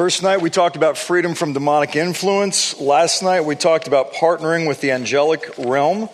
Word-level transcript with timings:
First 0.00 0.22
night, 0.22 0.40
we 0.40 0.48
talked 0.48 0.76
about 0.76 0.96
freedom 0.96 1.34
from 1.34 1.52
demonic 1.52 1.94
influence. 1.94 2.80
Last 2.80 3.22
night, 3.22 3.42
we 3.42 3.54
talked 3.54 3.86
about 3.86 4.14
partnering 4.14 4.66
with 4.66 4.80
the 4.80 4.92
angelic 4.92 5.58
realm. 5.58 6.08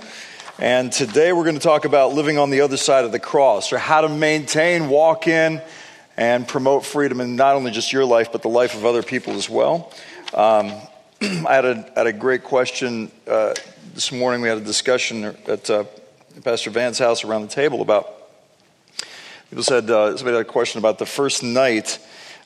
And 0.58 0.90
today, 0.90 1.32
we're 1.32 1.44
going 1.44 1.54
to 1.54 1.60
talk 1.60 1.84
about 1.84 2.12
living 2.12 2.36
on 2.36 2.50
the 2.50 2.62
other 2.62 2.78
side 2.78 3.04
of 3.04 3.12
the 3.12 3.20
cross, 3.20 3.72
or 3.72 3.78
how 3.78 4.00
to 4.00 4.08
maintain, 4.08 4.88
walk 4.88 5.28
in, 5.28 5.62
and 6.16 6.48
promote 6.48 6.84
freedom 6.84 7.20
in 7.20 7.36
not 7.36 7.54
only 7.54 7.70
just 7.70 7.92
your 7.92 8.04
life, 8.04 8.32
but 8.32 8.42
the 8.42 8.48
life 8.48 8.74
of 8.74 8.84
other 8.84 9.04
people 9.04 9.34
as 9.34 9.48
well. 9.48 9.92
Um, 10.34 10.72
I 11.20 11.54
had 11.54 11.64
a, 11.64 11.92
had 11.94 12.08
a 12.08 12.12
great 12.12 12.42
question 12.42 13.12
uh, 13.28 13.54
this 13.94 14.10
morning. 14.10 14.40
We 14.40 14.48
had 14.48 14.58
a 14.58 14.62
discussion 14.62 15.36
at 15.46 15.70
uh, 15.70 15.84
Pastor 16.42 16.70
Van's 16.70 16.98
house 16.98 17.22
around 17.22 17.42
the 17.42 17.54
table 17.54 17.82
about 17.82 18.12
people 19.48 19.62
said, 19.62 19.88
uh, 19.88 20.16
somebody 20.16 20.38
had 20.38 20.44
a 20.44 20.50
question 20.50 20.80
about 20.80 20.98
the 20.98 21.06
first 21.06 21.44
night. 21.44 22.00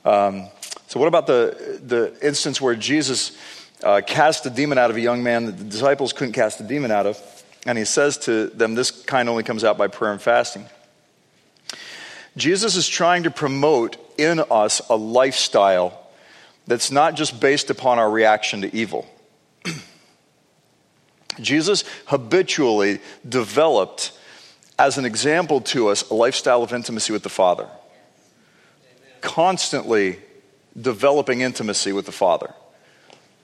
Um, 0.05 0.51
so, 0.91 0.99
what 0.99 1.07
about 1.07 1.29
the, 1.29 1.79
the 1.87 2.13
instance 2.21 2.61
where 2.61 2.75
Jesus 2.75 3.39
uh, 3.85 4.01
cast 4.05 4.45
a 4.47 4.51
demon 4.51 4.77
out 4.77 4.91
of 4.91 4.97
a 4.97 5.01
young 5.01 5.23
man 5.23 5.47
that 5.47 5.57
the 5.57 5.63
disciples 5.63 6.13
couldn't 6.13 6.33
cast 6.33 6.59
a 6.59 6.65
demon 6.65 6.91
out 6.91 7.07
of? 7.07 7.45
And 7.65 7.79
he 7.79 7.85
says 7.85 8.19
to 8.19 8.49
them, 8.49 8.75
This 8.75 8.91
kind 8.91 9.29
only 9.29 9.45
comes 9.45 9.63
out 9.63 9.79
by 9.79 9.87
prayer 9.87 10.11
and 10.11 10.21
fasting. 10.21 10.67
Jesus 12.37 12.75
is 12.75 12.89
trying 12.89 13.23
to 13.23 13.31
promote 13.31 13.99
in 14.19 14.41
us 14.51 14.83
a 14.91 14.97
lifestyle 14.97 15.97
that's 16.67 16.91
not 16.91 17.15
just 17.15 17.39
based 17.39 17.71
upon 17.71 18.01
our 18.01 18.11
reaction 18.11 18.63
to 18.63 18.77
evil. 18.77 19.09
Jesus 21.41 21.85
habitually 22.07 22.99
developed, 23.29 24.11
as 24.77 24.99
an 24.99 25.05
example 25.05 25.61
to 25.61 25.87
us, 25.87 26.11
a 26.11 26.15
lifestyle 26.15 26.65
of 26.65 26.73
intimacy 26.73 27.13
with 27.13 27.23
the 27.23 27.29
Father. 27.29 27.69
Constantly 29.21 30.19
developing 30.79 31.41
intimacy 31.41 31.93
with 31.93 32.07
the 32.07 32.13
Father. 32.13 32.53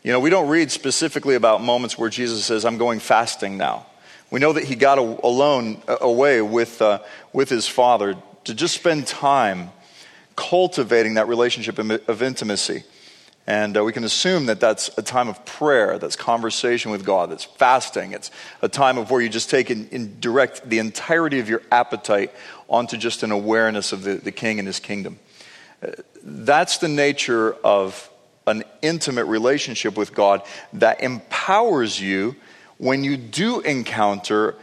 You 0.03 0.13
know, 0.13 0.21
we 0.21 0.31
don't 0.31 0.49
read 0.49 0.71
specifically 0.71 1.35
about 1.35 1.61
moments 1.63 1.99
where 1.99 2.09
Jesus 2.09 2.45
says, 2.45 2.65
I'm 2.65 2.79
going 2.79 3.01
fasting 3.01 3.57
now. 3.57 3.87
We 4.31 4.41
know 4.41 4.53
that 4.53 4.65
he 4.65 4.75
got 4.75 4.99
alone, 4.99 5.83
away 5.89 6.43
with, 6.43 6.81
uh, 6.83 7.01
with 7.33 7.49
his 7.49 7.67
Father 7.67 8.17
to 8.45 8.55
just 8.55 8.75
spend 8.75 9.07
time 9.07 9.71
cultivating 10.37 11.15
that 11.15 11.29
relationship 11.29 11.79
of 11.79 12.23
intimacy. 12.23 12.85
And 13.49 13.77
uh, 13.77 13.85
we 13.85 13.93
can 13.93 14.03
assume 14.03 14.47
that 14.47 14.59
that's 14.59 14.91
a 14.99 15.03
time 15.03 15.29
of 15.29 15.45
prayer, 15.45 15.99
that's 15.99 16.17
conversation 16.17 16.91
with 16.91 17.05
God, 17.05 17.31
that's 17.31 17.45
fasting. 17.45 18.13
It's 18.13 18.33
a 18.61 18.69
time 18.69 18.99
of 18.99 19.11
where 19.11 19.21
you 19.21 19.29
just 19.29 19.51
take 19.51 19.71
and 19.71 20.21
direct 20.21 20.69
the 20.69 20.81
entirety 20.81 21.39
of 21.39 21.49
your 21.49 21.63
appetite 21.71 22.33
onto 22.69 22.97
just 22.97 23.23
an 23.23 23.31
awareness 23.31 23.93
of 23.93 24.03
the, 24.03 24.15
the 24.15 24.33
King 24.33 24.59
and 24.59 24.67
his 24.67 24.81
kingdom. 24.81 25.21
That's 26.23 26.79
the 26.79 26.89
nature 26.89 27.55
of 27.65 28.11
an 28.47 28.65
intimate 28.81 29.25
relationship 29.25 29.97
with 29.97 30.15
God 30.15 30.43
that 30.75 31.03
empowers 31.03 32.01
you 32.01 32.37
when 32.79 33.03
you 33.03 33.17
do 33.17 33.61
encounter 33.61 34.55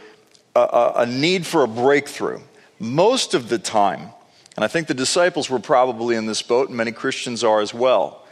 a, 0.54 0.92
a, 0.96 1.06
need 1.06 1.44
for 1.46 1.64
a 1.64 1.68
breakthrough. 1.68 2.40
Most 2.78 3.34
of 3.34 3.48
the 3.48 3.58
time, 3.58 4.08
and 4.56 4.64
I 4.64 4.68
think 4.68 4.86
the 4.86 4.94
disciples 4.94 5.50
were 5.50 5.58
probably 5.58 6.16
in 6.16 6.26
this 6.26 6.42
boat, 6.42 6.68
and 6.68 6.76
many 6.76 6.92
Christians 6.92 7.42
are 7.42 7.60
as 7.60 7.74
well. 7.74 8.24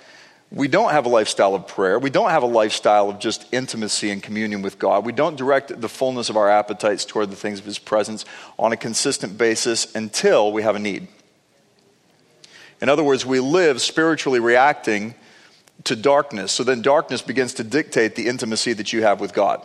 We 0.51 0.69
don't 0.69 0.91
have 0.91 1.07
a 1.07 1.09
lifestyle 1.09 1.55
of 1.55 1.67
prayer. 1.67 1.99
We 1.99 2.11
don't 2.11 2.31
have 2.31 2.43
a 2.43 2.47
lifestyle 2.47 3.09
of 3.09 3.19
just 3.19 3.47
intimacy 3.53 4.11
and 4.11 4.23
communion 4.23 4.61
with 4.61 4.79
God. 4.79 5.07
We 5.07 5.13
don't 5.13 5.37
direct 5.37 5.81
the 5.81 5.89
fullness 5.89 6.29
of 6.29 6.37
our 6.37 6.51
appetites 6.51 7.05
toward 7.05 7.31
the 7.31 7.37
things 7.37 7.59
of 7.59 7.65
His 7.65 7.79
presence 7.79 8.25
on 8.59 8.73
a 8.73 8.77
consistent 8.77 9.39
basis 9.39 9.95
until 9.95 10.53
we 10.53 10.63
have 10.63 10.77
a 10.77 10.79
need. 10.79 11.09
In 12.83 12.89
other 12.89 13.05
words, 13.05 13.25
we 13.25 13.39
live 13.39 13.81
spiritually 13.81 14.41
reacting 14.41 15.15
to 15.85 15.95
darkness. 15.95 16.51
So 16.51 16.65
then 16.65 16.83
darkness 16.83 17.23
begins 17.23 17.55
to 17.55 17.65
dictate 17.65 18.17
the 18.17 18.27
intimacy 18.27 18.73
that 18.73 18.93
you 18.93 19.03
have 19.03 19.21
with 19.21 19.33
God. 19.33 19.63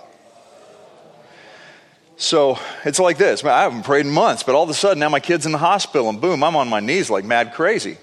So 2.15 2.59
it's 2.85 2.99
like 2.99 3.17
this. 3.17 3.43
I 3.43 3.63
haven't 3.63 3.83
prayed 3.83 4.05
in 4.05 4.11
months, 4.11 4.43
but 4.43 4.53
all 4.53 4.63
of 4.63 4.69
a 4.69 4.75
sudden 4.75 4.99
now 4.99 5.09
my 5.09 5.19
kid's 5.19 5.47
in 5.47 5.51
the 5.51 5.57
hospital 5.57 6.09
and 6.09 6.21
boom, 6.21 6.43
I'm 6.43 6.55
on 6.55 6.69
my 6.69 6.79
knees 6.79 7.09
like 7.09 7.25
mad 7.25 7.53
crazy. 7.55 7.97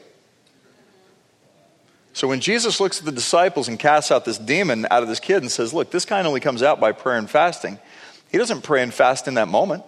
So 2.13 2.27
when 2.27 2.41
Jesus 2.41 2.81
looks 2.81 2.99
at 2.99 3.05
the 3.05 3.13
disciples 3.13 3.69
and 3.69 3.79
casts 3.79 4.11
out 4.11 4.25
this 4.25 4.39
demon 4.39 4.85
out 4.91 5.05
of 5.05 5.09
this 5.09 5.21
kid 5.21 5.43
and 5.43 5.51
says, 5.51 5.73
Look, 5.73 5.93
this 5.93 6.05
kind 6.05 6.27
only 6.27 6.41
comes 6.41 6.63
out 6.63 6.81
by 6.81 6.91
prayer 6.91 7.19
and 7.19 7.31
fasting, 7.31 7.79
he 8.33 8.39
doesn't 8.39 8.63
pray 8.63 8.83
and 8.83 8.93
fast 8.93 9.29
in 9.29 9.35
that 9.35 9.47
moment 9.47 9.85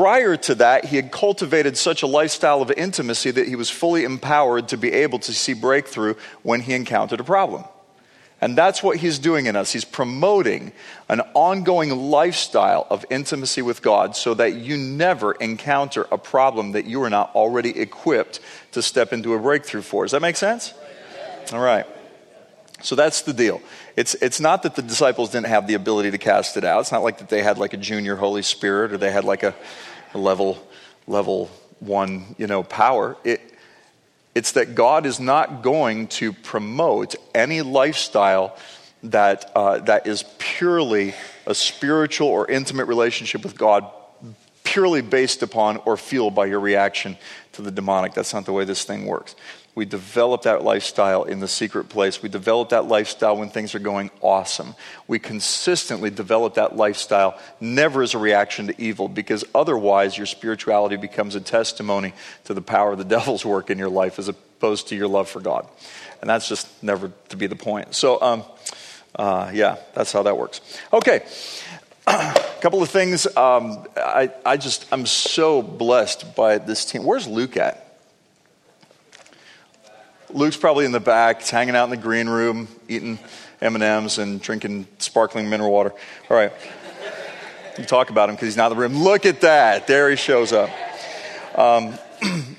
prior 0.00 0.34
to 0.34 0.54
that, 0.54 0.86
he 0.86 0.96
had 0.96 1.12
cultivated 1.12 1.76
such 1.76 2.02
a 2.02 2.06
lifestyle 2.06 2.62
of 2.62 2.70
intimacy 2.70 3.30
that 3.30 3.46
he 3.46 3.54
was 3.54 3.68
fully 3.68 4.04
empowered 4.04 4.66
to 4.66 4.78
be 4.78 4.90
able 4.90 5.18
to 5.18 5.30
see 5.34 5.52
breakthrough 5.52 6.14
when 6.42 6.62
he 6.62 6.72
encountered 6.72 7.20
a 7.20 7.24
problem. 7.24 7.64
And 8.40 8.56
that's 8.56 8.82
what 8.82 8.96
he's 8.96 9.18
doing 9.18 9.44
in 9.44 9.56
us. 9.56 9.72
He's 9.74 9.84
promoting 9.84 10.72
an 11.10 11.20
ongoing 11.34 11.90
lifestyle 11.90 12.86
of 12.88 13.04
intimacy 13.10 13.60
with 13.60 13.82
God 13.82 14.16
so 14.16 14.32
that 14.32 14.54
you 14.54 14.78
never 14.78 15.32
encounter 15.32 16.06
a 16.10 16.16
problem 16.16 16.72
that 16.72 16.86
you 16.86 17.02
are 17.02 17.10
not 17.10 17.34
already 17.34 17.78
equipped 17.78 18.40
to 18.72 18.80
step 18.80 19.12
into 19.12 19.34
a 19.34 19.38
breakthrough 19.38 19.82
for. 19.82 20.04
Does 20.04 20.12
that 20.12 20.22
make 20.22 20.36
sense? 20.36 20.72
All 21.52 21.60
right. 21.60 21.84
So 22.82 22.94
that's 22.94 23.20
the 23.20 23.34
deal. 23.34 23.60
It's, 23.96 24.14
it's 24.14 24.40
not 24.40 24.62
that 24.62 24.74
the 24.74 24.80
disciples 24.80 25.28
didn't 25.28 25.48
have 25.48 25.66
the 25.66 25.74
ability 25.74 26.12
to 26.12 26.18
cast 26.18 26.56
it 26.56 26.64
out. 26.64 26.80
It's 26.80 26.92
not 26.92 27.02
like 27.02 27.18
that 27.18 27.28
they 27.28 27.42
had 27.42 27.58
like 27.58 27.74
a 27.74 27.76
junior 27.76 28.16
Holy 28.16 28.40
Spirit 28.40 28.94
or 28.94 28.96
they 28.96 29.10
had 29.10 29.24
like 29.24 29.42
a, 29.42 29.54
level, 30.14 30.66
level 31.06 31.50
one, 31.80 32.34
you 32.38 32.46
know, 32.46 32.62
power. 32.62 33.16
It, 33.24 33.40
it's 34.34 34.52
that 34.52 34.74
God 34.74 35.06
is 35.06 35.18
not 35.18 35.62
going 35.62 36.08
to 36.08 36.32
promote 36.32 37.16
any 37.34 37.62
lifestyle 37.62 38.56
that, 39.04 39.50
uh, 39.54 39.78
that 39.80 40.06
is 40.06 40.24
purely 40.38 41.14
a 41.46 41.54
spiritual 41.54 42.28
or 42.28 42.48
intimate 42.50 42.84
relationship 42.84 43.42
with 43.42 43.56
God, 43.56 43.90
purely 44.62 45.00
based 45.00 45.42
upon 45.42 45.78
or 45.78 45.96
fueled 45.96 46.34
by 46.34 46.46
your 46.46 46.60
reaction 46.60 47.16
to 47.52 47.62
the 47.62 47.70
demonic. 47.70 48.14
That's 48.14 48.32
not 48.32 48.46
the 48.46 48.52
way 48.52 48.64
this 48.64 48.84
thing 48.84 49.06
works. 49.06 49.34
We 49.74 49.84
develop 49.84 50.42
that 50.42 50.64
lifestyle 50.64 51.24
in 51.24 51.38
the 51.38 51.48
secret 51.48 51.88
place. 51.88 52.22
We 52.22 52.28
develop 52.28 52.70
that 52.70 52.86
lifestyle 52.86 53.36
when 53.36 53.50
things 53.50 53.74
are 53.74 53.80
going 53.80 54.10
awesome. 54.20 54.74
We 55.06 55.18
consistently 55.20 56.10
develop 56.10 56.54
that 56.54 56.76
lifestyle, 56.76 57.38
never 57.60 58.02
as 58.02 58.14
a 58.14 58.18
reaction 58.18 58.66
to 58.66 58.82
evil, 58.82 59.08
because 59.08 59.44
otherwise 59.54 60.18
your 60.18 60.26
spirituality 60.26 60.96
becomes 60.96 61.36
a 61.36 61.40
testimony 61.40 62.14
to 62.44 62.54
the 62.54 62.62
power 62.62 62.92
of 62.92 62.98
the 62.98 63.04
devil's 63.16 63.44
work 63.44 63.70
in 63.70 63.78
your 63.78 63.88
life 63.88 64.18
as 64.18 64.28
opposed 64.28 64.88
to 64.88 64.96
your 64.96 65.08
love 65.08 65.28
for 65.28 65.40
God. 65.40 65.68
And 66.20 66.28
that's 66.28 66.48
just 66.48 66.68
never 66.82 67.12
to 67.28 67.36
be 67.36 67.46
the 67.46 67.56
point. 67.56 67.94
So, 67.94 68.20
um, 68.20 68.44
uh, 69.14 69.50
yeah, 69.54 69.76
that's 69.94 70.12
how 70.12 70.22
that 70.24 70.36
works. 70.36 70.60
Okay. 70.92 71.24
A 72.10 72.34
couple 72.60 72.82
of 72.82 72.90
things. 72.90 73.26
Um, 73.36 73.86
I, 73.96 74.32
I 74.44 74.56
just, 74.56 74.86
I'm 74.90 75.06
so 75.06 75.62
blessed 75.62 76.34
by 76.34 76.58
this 76.58 76.84
team. 76.84 77.04
Where's 77.04 77.28
Luke 77.28 77.56
at? 77.56 77.86
Luke's 80.30 80.56
probably 80.56 80.86
in 80.86 80.92
the 80.92 81.00
back, 81.00 81.42
hanging 81.42 81.76
out 81.76 81.84
in 81.84 81.90
the 81.90 81.96
green 81.96 82.28
room, 82.28 82.68
eating 82.88 83.18
M&Ms 83.60 84.18
and 84.18 84.40
drinking 84.40 84.88
sparkling 84.98 85.48
mineral 85.48 85.70
water. 85.70 85.92
All 86.28 86.36
right. 86.36 86.52
You 87.78 87.84
talk 87.84 88.10
about 88.10 88.28
him 88.28 88.34
because 88.34 88.48
he's 88.48 88.56
not 88.56 88.72
in 88.72 88.76
the 88.76 88.82
room. 88.82 89.02
Look 89.02 89.24
at 89.24 89.42
that. 89.42 89.86
There 89.86 90.10
he 90.10 90.16
shows 90.16 90.52
up. 90.52 90.70
Um, 91.54 91.94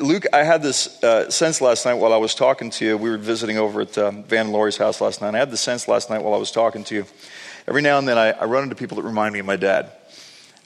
Luke, 0.00 0.24
I 0.32 0.44
had 0.44 0.62
this 0.62 1.02
uh, 1.02 1.30
sense 1.30 1.60
last 1.60 1.84
night 1.84 1.94
while 1.94 2.12
I 2.12 2.16
was 2.16 2.34
talking 2.34 2.70
to 2.70 2.84
you. 2.86 2.96
We 2.96 3.10
were 3.10 3.18
visiting 3.18 3.58
over 3.58 3.82
at 3.82 3.98
um, 3.98 4.24
Van 4.24 4.50
Lori's 4.50 4.78
house 4.78 5.00
last 5.00 5.20
night. 5.20 5.34
I 5.34 5.38
had 5.38 5.50
the 5.50 5.58
sense 5.58 5.88
last 5.88 6.08
night 6.08 6.22
while 6.22 6.32
I 6.32 6.38
was 6.38 6.50
talking 6.50 6.84
to 6.84 6.94
you. 6.94 7.06
Every 7.66 7.80
now 7.80 7.98
and 7.98 8.06
then 8.06 8.18
I, 8.18 8.32
I 8.32 8.44
run 8.44 8.64
into 8.64 8.74
people 8.74 8.96
that 8.96 9.04
remind 9.04 9.32
me 9.32 9.38
of 9.38 9.46
my 9.46 9.56
dad 9.56 9.90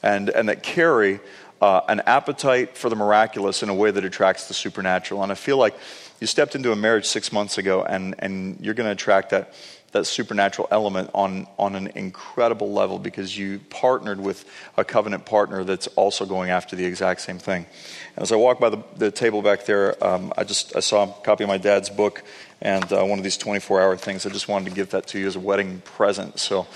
and, 0.02 0.28
and 0.30 0.48
that 0.48 0.64
carry 0.64 1.20
uh, 1.60 1.82
an 1.88 2.00
appetite 2.06 2.76
for 2.76 2.88
the 2.88 2.96
miraculous 2.96 3.62
in 3.62 3.68
a 3.68 3.74
way 3.74 3.92
that 3.92 4.04
attracts 4.04 4.48
the 4.48 4.54
supernatural. 4.54 5.22
And 5.22 5.30
I 5.30 5.36
feel 5.36 5.58
like 5.58 5.76
you 6.20 6.26
stepped 6.26 6.56
into 6.56 6.72
a 6.72 6.76
marriage 6.76 7.06
six 7.06 7.32
months 7.32 7.56
ago, 7.56 7.84
and, 7.84 8.16
and 8.18 8.58
you're 8.60 8.74
going 8.74 8.86
to 8.88 8.92
attract 8.92 9.30
that, 9.30 9.54
that 9.92 10.06
supernatural 10.06 10.68
element 10.70 11.10
on, 11.14 11.46
on 11.58 11.74
an 11.74 11.88
incredible 11.88 12.72
level 12.72 12.98
because 12.98 13.36
you 13.36 13.58
partnered 13.70 14.20
with 14.20 14.44
a 14.76 14.84
covenant 14.84 15.24
partner 15.24 15.64
that's 15.64 15.86
also 15.88 16.26
going 16.26 16.50
after 16.50 16.76
the 16.76 16.84
exact 16.84 17.20
same 17.20 17.38
thing. 17.38 17.66
And 18.14 18.22
as 18.22 18.32
I 18.32 18.36
walked 18.36 18.60
by 18.60 18.68
the, 18.68 18.82
the 18.96 19.10
table 19.10 19.42
back 19.42 19.64
there, 19.64 20.02
um, 20.04 20.32
I 20.36 20.44
just 20.44 20.76
I 20.76 20.80
saw 20.80 21.04
a 21.04 21.24
copy 21.24 21.44
of 21.44 21.48
my 21.48 21.58
dad's 21.58 21.90
book 21.90 22.22
and 22.60 22.90
uh, 22.92 23.02
one 23.04 23.18
of 23.18 23.24
these 23.24 23.36
24 23.36 23.80
hour 23.80 23.96
things. 23.96 24.26
I 24.26 24.30
just 24.30 24.48
wanted 24.48 24.68
to 24.70 24.74
give 24.74 24.90
that 24.90 25.06
to 25.08 25.18
you 25.18 25.26
as 25.26 25.36
a 25.36 25.40
wedding 25.40 25.80
present. 25.84 26.38
So 26.38 26.66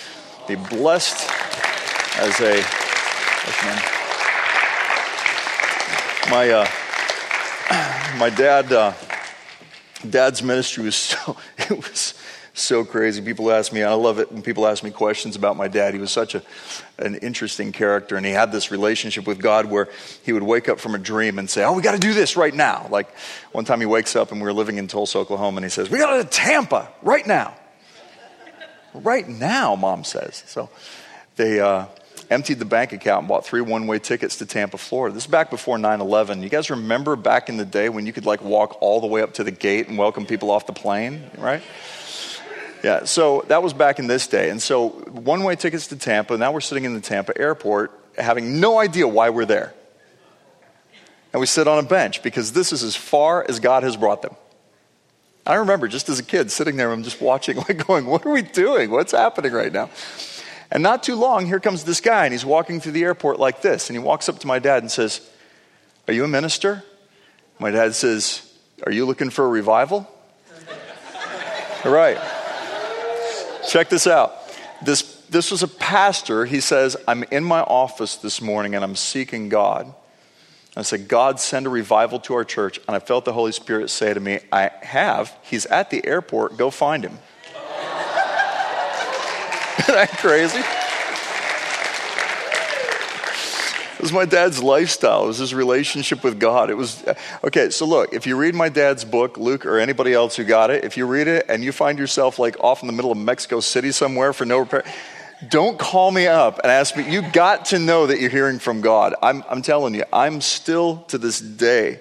be 0.48 0.56
blessed 0.56 1.30
as 2.18 2.40
a. 2.40 2.62
My, 6.30 6.48
uh, 6.50 6.68
my 8.18 8.30
dad. 8.30 8.72
Uh, 8.72 8.92
Dad's 10.08 10.42
ministry 10.42 10.84
was 10.84 10.96
so, 10.96 11.36
it 11.58 11.70
was 11.70 12.14
so 12.54 12.84
crazy. 12.84 13.22
People 13.22 13.50
ask 13.50 13.72
me, 13.72 13.82
I 13.82 13.94
love 13.94 14.18
it 14.18 14.30
when 14.30 14.42
people 14.42 14.66
ask 14.66 14.84
me 14.84 14.90
questions 14.90 15.36
about 15.36 15.56
my 15.56 15.68
dad. 15.68 15.94
He 15.94 16.00
was 16.00 16.10
such 16.10 16.34
a, 16.34 16.42
an 16.98 17.14
interesting 17.16 17.72
character, 17.72 18.16
and 18.16 18.26
he 18.26 18.32
had 18.32 18.52
this 18.52 18.70
relationship 18.70 19.26
with 19.26 19.40
God 19.40 19.66
where 19.66 19.88
he 20.22 20.32
would 20.32 20.42
wake 20.42 20.68
up 20.68 20.78
from 20.78 20.94
a 20.94 20.98
dream 20.98 21.38
and 21.38 21.48
say, 21.48 21.64
Oh, 21.64 21.72
we 21.72 21.82
got 21.82 21.92
to 21.92 21.98
do 21.98 22.12
this 22.12 22.36
right 22.36 22.54
now. 22.54 22.86
Like 22.90 23.14
one 23.52 23.64
time 23.64 23.80
he 23.80 23.86
wakes 23.86 24.16
up 24.16 24.32
and 24.32 24.40
we 24.40 24.44
were 24.44 24.52
living 24.52 24.78
in 24.78 24.86
Tulsa, 24.86 25.18
Oklahoma, 25.18 25.58
and 25.58 25.64
he 25.64 25.70
says, 25.70 25.90
We 25.90 25.98
got 25.98 26.16
to 26.16 26.24
Tampa 26.24 26.88
right 27.02 27.26
now. 27.26 27.54
right 28.94 29.26
now, 29.26 29.74
mom 29.74 30.04
says. 30.04 30.42
So 30.46 30.68
they, 31.36 31.60
uh, 31.60 31.86
emptied 32.30 32.58
the 32.58 32.64
bank 32.64 32.92
account 32.92 33.20
and 33.20 33.28
bought 33.28 33.44
three 33.44 33.60
one 33.60 33.86
way 33.86 33.98
tickets 33.98 34.36
to 34.38 34.46
Tampa, 34.46 34.78
Florida. 34.78 35.14
This 35.14 35.24
is 35.24 35.30
back 35.30 35.50
before 35.50 35.78
9 35.78 36.00
11. 36.00 36.42
You 36.42 36.48
guys 36.48 36.70
remember 36.70 37.14
back 37.14 37.48
in 37.48 37.58
the 37.58 37.64
day 37.64 37.88
when 37.88 38.06
you 38.06 38.12
could 38.12 38.24
like 38.24 38.42
walk 38.42 38.78
all 38.80 39.00
the 39.00 39.06
way 39.06 39.22
up 39.22 39.34
to 39.34 39.44
the 39.44 39.50
gate 39.50 39.88
and 39.88 39.98
welcome 39.98 40.24
people 40.24 40.50
off 40.50 40.66
the 40.66 40.72
plane, 40.72 41.30
right? 41.36 41.62
Yeah, 42.82 43.04
so 43.04 43.44
that 43.46 43.62
was 43.62 43.72
back 43.72 43.98
in 43.98 44.08
this 44.08 44.26
day. 44.26 44.50
And 44.50 44.60
so 44.60 44.88
one 44.88 45.44
way 45.44 45.54
tickets 45.54 45.86
to 45.88 45.96
Tampa. 45.96 46.36
Now 46.36 46.50
we're 46.52 46.60
sitting 46.60 46.84
in 46.84 46.94
the 46.94 47.00
Tampa 47.00 47.36
airport 47.38 47.92
having 48.18 48.60
no 48.60 48.78
idea 48.78 49.06
why 49.06 49.30
we're 49.30 49.44
there. 49.44 49.72
And 51.32 51.40
we 51.40 51.46
sit 51.46 51.66
on 51.66 51.78
a 51.78 51.86
bench 51.86 52.22
because 52.22 52.52
this 52.52 52.72
is 52.72 52.82
as 52.82 52.94
far 52.94 53.44
as 53.48 53.60
God 53.60 53.84
has 53.84 53.96
brought 53.96 54.22
them. 54.22 54.36
I 55.46 55.54
remember 55.54 55.88
just 55.88 56.08
as 56.08 56.18
a 56.18 56.22
kid 56.22 56.50
sitting 56.52 56.76
there, 56.76 56.92
I'm 56.92 57.02
just 57.02 57.20
watching, 57.20 57.56
like 57.68 57.86
going, 57.86 58.06
what 58.06 58.26
are 58.26 58.30
we 58.30 58.42
doing? 58.42 58.90
What's 58.90 59.12
happening 59.12 59.52
right 59.52 59.72
now? 59.72 59.88
And 60.70 60.82
not 60.82 61.02
too 61.02 61.16
long, 61.16 61.46
here 61.46 61.60
comes 61.60 61.84
this 61.84 62.00
guy, 62.00 62.24
and 62.24 62.32
he's 62.32 62.46
walking 62.46 62.80
through 62.80 62.92
the 62.92 63.04
airport 63.04 63.38
like 63.38 63.60
this. 63.60 63.90
And 63.90 63.96
he 63.96 64.02
walks 64.02 64.28
up 64.28 64.38
to 64.40 64.46
my 64.46 64.58
dad 64.58 64.82
and 64.82 64.90
says, 64.90 65.20
Are 66.08 66.14
you 66.14 66.24
a 66.24 66.28
minister? 66.28 66.82
My 67.58 67.70
dad 67.70 67.94
says, 67.94 68.50
Are 68.86 68.92
you 68.92 69.04
looking 69.04 69.30
for 69.30 69.44
a 69.44 69.48
revival? 69.48 70.08
All 71.84 71.90
right. 71.92 72.18
Check 73.68 73.88
this 73.88 74.06
out. 74.06 74.36
This, 74.82 75.02
this 75.30 75.50
was 75.50 75.62
a 75.62 75.68
pastor. 75.68 76.44
He 76.44 76.60
says, 76.60 76.96
I'm 77.06 77.24
in 77.24 77.44
my 77.44 77.60
office 77.60 78.16
this 78.16 78.40
morning 78.40 78.74
and 78.74 78.84
I'm 78.84 78.96
seeking 78.96 79.48
God. 79.48 79.92
I 80.76 80.82
said, 80.82 81.06
God, 81.06 81.38
send 81.38 81.66
a 81.66 81.70
revival 81.70 82.18
to 82.20 82.34
our 82.34 82.44
church. 82.44 82.80
And 82.86 82.96
I 82.96 82.98
felt 82.98 83.24
the 83.24 83.32
Holy 83.32 83.52
Spirit 83.52 83.90
say 83.90 84.14
to 84.14 84.20
me, 84.20 84.40
I 84.50 84.70
have. 84.80 85.36
He's 85.42 85.66
at 85.66 85.90
the 85.90 86.06
airport. 86.06 86.56
Go 86.56 86.70
find 86.70 87.04
him. 87.04 87.12
Isn't 89.78 89.94
that 89.94 90.16
crazy? 90.18 90.60
It 93.91 93.91
was 94.02 94.12
my 94.12 94.24
dad's 94.24 94.62
lifestyle. 94.62 95.24
It 95.24 95.28
was 95.28 95.38
his 95.38 95.54
relationship 95.54 96.24
with 96.24 96.38
God. 96.38 96.70
It 96.70 96.76
was 96.76 97.04
okay. 97.44 97.70
So 97.70 97.86
look, 97.86 98.12
if 98.12 98.26
you 98.26 98.36
read 98.36 98.54
my 98.54 98.68
dad's 98.68 99.04
book, 99.04 99.38
Luke, 99.38 99.64
or 99.64 99.78
anybody 99.78 100.12
else 100.12 100.36
who 100.36 100.44
got 100.44 100.70
it, 100.70 100.84
if 100.84 100.96
you 100.96 101.06
read 101.06 101.28
it 101.28 101.46
and 101.48 101.62
you 101.62 101.72
find 101.72 101.98
yourself 101.98 102.38
like 102.38 102.56
off 102.60 102.82
in 102.82 102.86
the 102.86 102.92
middle 102.92 103.12
of 103.12 103.18
Mexico 103.18 103.60
City 103.60 103.92
somewhere 103.92 104.32
for 104.32 104.44
no 104.44 104.58
repair, 104.58 104.84
don't 105.48 105.78
call 105.78 106.10
me 106.10 106.26
up 106.26 106.58
and 106.62 106.70
ask 106.70 106.96
me. 106.96 107.10
You 107.10 107.22
got 107.32 107.66
to 107.66 107.78
know 107.78 108.06
that 108.06 108.20
you're 108.20 108.30
hearing 108.30 108.58
from 108.58 108.80
God. 108.80 109.14
I'm, 109.22 109.42
I'm 109.48 109.62
telling 109.62 109.94
you, 109.94 110.04
I'm 110.12 110.40
still 110.40 110.98
to 111.08 111.18
this 111.18 111.40
day 111.40 112.00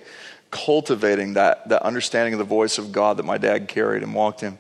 cultivating 0.51 1.33
that 1.33 1.69
that 1.69 1.81
understanding 1.83 2.33
of 2.33 2.38
the 2.39 2.45
voice 2.45 2.77
of 2.77 2.92
God 2.92 3.18
that 3.18 3.24
my 3.24 3.38
dad 3.38 3.68
carried 3.68 4.03
and 4.03 4.13
walked 4.13 4.44
in. 4.44 4.59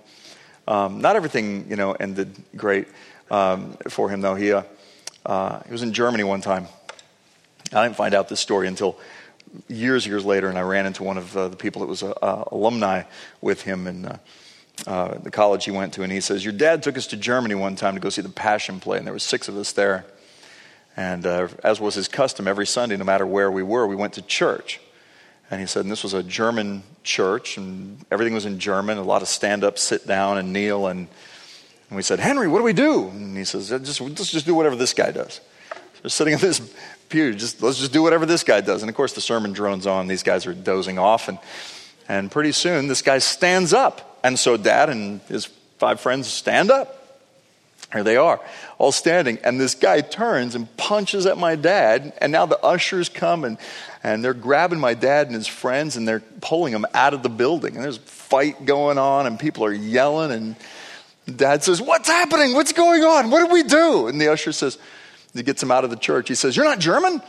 Um, 0.67 1.01
not 1.01 1.15
everything, 1.15 1.65
you 1.69 1.75
know, 1.75 1.91
ended 1.93 2.35
great 2.55 2.87
um, 3.29 3.77
for 3.89 4.09
him, 4.09 4.21
though. 4.21 4.35
He, 4.35 4.53
uh, 4.53 4.63
uh, 5.25 5.61
he 5.65 5.71
was 5.71 5.83
in 5.83 5.93
Germany 5.93 6.23
one 6.23 6.41
time. 6.41 6.67
I 7.73 7.83
didn't 7.83 7.95
find 7.95 8.13
out 8.13 8.29
this 8.29 8.39
story 8.39 8.67
until 8.67 8.97
years, 9.67 10.05
years 10.05 10.25
later, 10.25 10.49
and 10.49 10.57
I 10.57 10.61
ran 10.61 10.85
into 10.85 11.03
one 11.03 11.17
of 11.17 11.35
uh, 11.35 11.47
the 11.47 11.55
people 11.55 11.81
that 11.81 11.87
was 11.87 12.03
a, 12.03 12.13
uh, 12.23 12.45
alumni 12.51 13.03
with 13.41 13.61
him 13.61 13.87
in 13.87 14.05
uh, 14.05 14.17
uh, 14.87 15.17
the 15.19 15.31
college 15.31 15.65
he 15.65 15.71
went 15.71 15.93
to, 15.93 16.03
and 16.03 16.11
he 16.11 16.21
says, 16.21 16.43
"Your 16.43 16.53
dad 16.53 16.83
took 16.83 16.97
us 16.97 17.07
to 17.07 17.17
Germany 17.17 17.55
one 17.55 17.75
time 17.75 17.93
to 17.93 17.99
go 17.99 18.09
see 18.09 18.21
the 18.21 18.29
Passion 18.29 18.79
play, 18.79 18.97
and 18.97 19.05
there 19.05 19.13
were 19.13 19.19
six 19.19 19.47
of 19.47 19.55
us 19.57 19.71
there. 19.71 20.05
And 20.97 21.25
as 21.25 21.79
was 21.79 21.95
his 21.95 22.09
custom, 22.09 22.47
every 22.47 22.67
Sunday, 22.67 22.97
no 22.97 23.05
matter 23.05 23.25
where 23.25 23.49
we 23.49 23.63
were, 23.63 23.87
we 23.87 23.95
went 23.95 24.13
to 24.13 24.21
church." 24.21 24.79
And 25.49 25.59
he 25.59 25.67
said, 25.67 25.81
and 25.81 25.91
this 25.91 26.01
was 26.01 26.13
a 26.13 26.23
German 26.23 26.83
church, 27.03 27.57
and 27.57 27.97
everything 28.09 28.33
was 28.33 28.45
in 28.45 28.57
German, 28.57 28.97
a 28.97 29.03
lot 29.03 29.21
of 29.21 29.27
stand 29.27 29.65
up, 29.65 29.77
sit 29.77 30.07
down, 30.07 30.37
and 30.37 30.53
kneel, 30.53 30.87
and 30.87 31.07
and 31.91 31.97
we 31.97 32.03
said, 32.03 32.21
Henry, 32.21 32.47
what 32.47 32.59
do 32.59 32.63
we 32.63 32.71
do? 32.71 33.09
And 33.09 33.35
he 33.35 33.43
says, 33.43 33.67
just, 33.67 33.99
let's 33.99 34.31
just 34.31 34.45
do 34.45 34.55
whatever 34.55 34.77
this 34.77 34.93
guy 34.93 35.11
does. 35.11 35.41
So 35.69 35.99
we're 36.05 36.09
sitting 36.09 36.33
in 36.35 36.39
this 36.39 36.73
pew, 37.11 37.33
just, 37.33 37.61
let's 37.61 37.77
just 37.77 37.93
do 37.93 38.01
whatever 38.01 38.25
this 38.25 38.43
guy 38.43 38.61
does. 38.61 38.81
And 38.81 38.89
of 38.89 38.95
course, 38.95 39.13
the 39.13 39.21
sermon 39.21 39.53
drones 39.53 39.85
on. 39.85 40.07
These 40.07 40.23
guys 40.23 40.47
are 40.47 40.53
dozing 40.53 40.97
off. 40.97 41.27
And, 41.27 41.37
and 42.07 42.31
pretty 42.31 42.51
soon, 42.51 42.87
this 42.87 43.01
guy 43.01 43.19
stands 43.19 43.73
up. 43.73 44.19
And 44.23 44.39
so 44.39 44.57
dad 44.57 44.89
and 44.89 45.21
his 45.21 45.45
five 45.77 45.99
friends 45.99 46.27
stand 46.27 46.71
up. 46.71 46.97
Here 47.93 48.03
they 48.03 48.15
are, 48.15 48.39
all 48.77 48.93
standing. 48.93 49.37
And 49.43 49.59
this 49.59 49.75
guy 49.75 49.99
turns 49.99 50.55
and 50.55 50.75
punches 50.77 51.25
at 51.25 51.37
my 51.37 51.55
dad. 51.55 52.13
And 52.19 52.31
now 52.31 52.45
the 52.45 52.57
ushers 52.63 53.09
come 53.09 53.43
and, 53.43 53.57
and 54.01 54.23
they're 54.23 54.33
grabbing 54.33 54.79
my 54.79 54.93
dad 54.93 55.27
and 55.27 55.35
his 55.35 55.47
friends 55.47 55.97
and 55.97 56.07
they're 56.07 56.21
pulling 56.39 56.73
him 56.73 56.85
out 56.93 57.13
of 57.13 57.21
the 57.21 57.29
building. 57.29 57.75
And 57.75 57.83
there's 57.83 57.97
a 57.97 58.01
fight 58.01 58.65
going 58.65 58.97
on 58.97 59.27
and 59.27 59.37
people 59.37 59.65
are 59.65 59.73
yelling. 59.73 60.31
And 60.31 60.55
Dad 61.37 61.63
says, 61.63 61.81
What's 61.81 62.07
happening? 62.07 62.53
What's 62.53 62.71
going 62.71 63.03
on? 63.03 63.29
What 63.29 63.43
did 63.43 63.51
we 63.51 63.63
do? 63.63 64.07
And 64.07 64.21
the 64.21 64.31
usher 64.31 64.53
says, 64.53 64.77
He 65.33 65.43
gets 65.43 65.63
him 65.63 65.71
out 65.71 65.83
of 65.83 65.89
the 65.89 65.95
church. 65.95 66.27
He 66.27 66.35
says, 66.35 66.55
You're 66.55 66.65
not 66.65 66.79
German? 66.79 67.19
He 67.19 67.25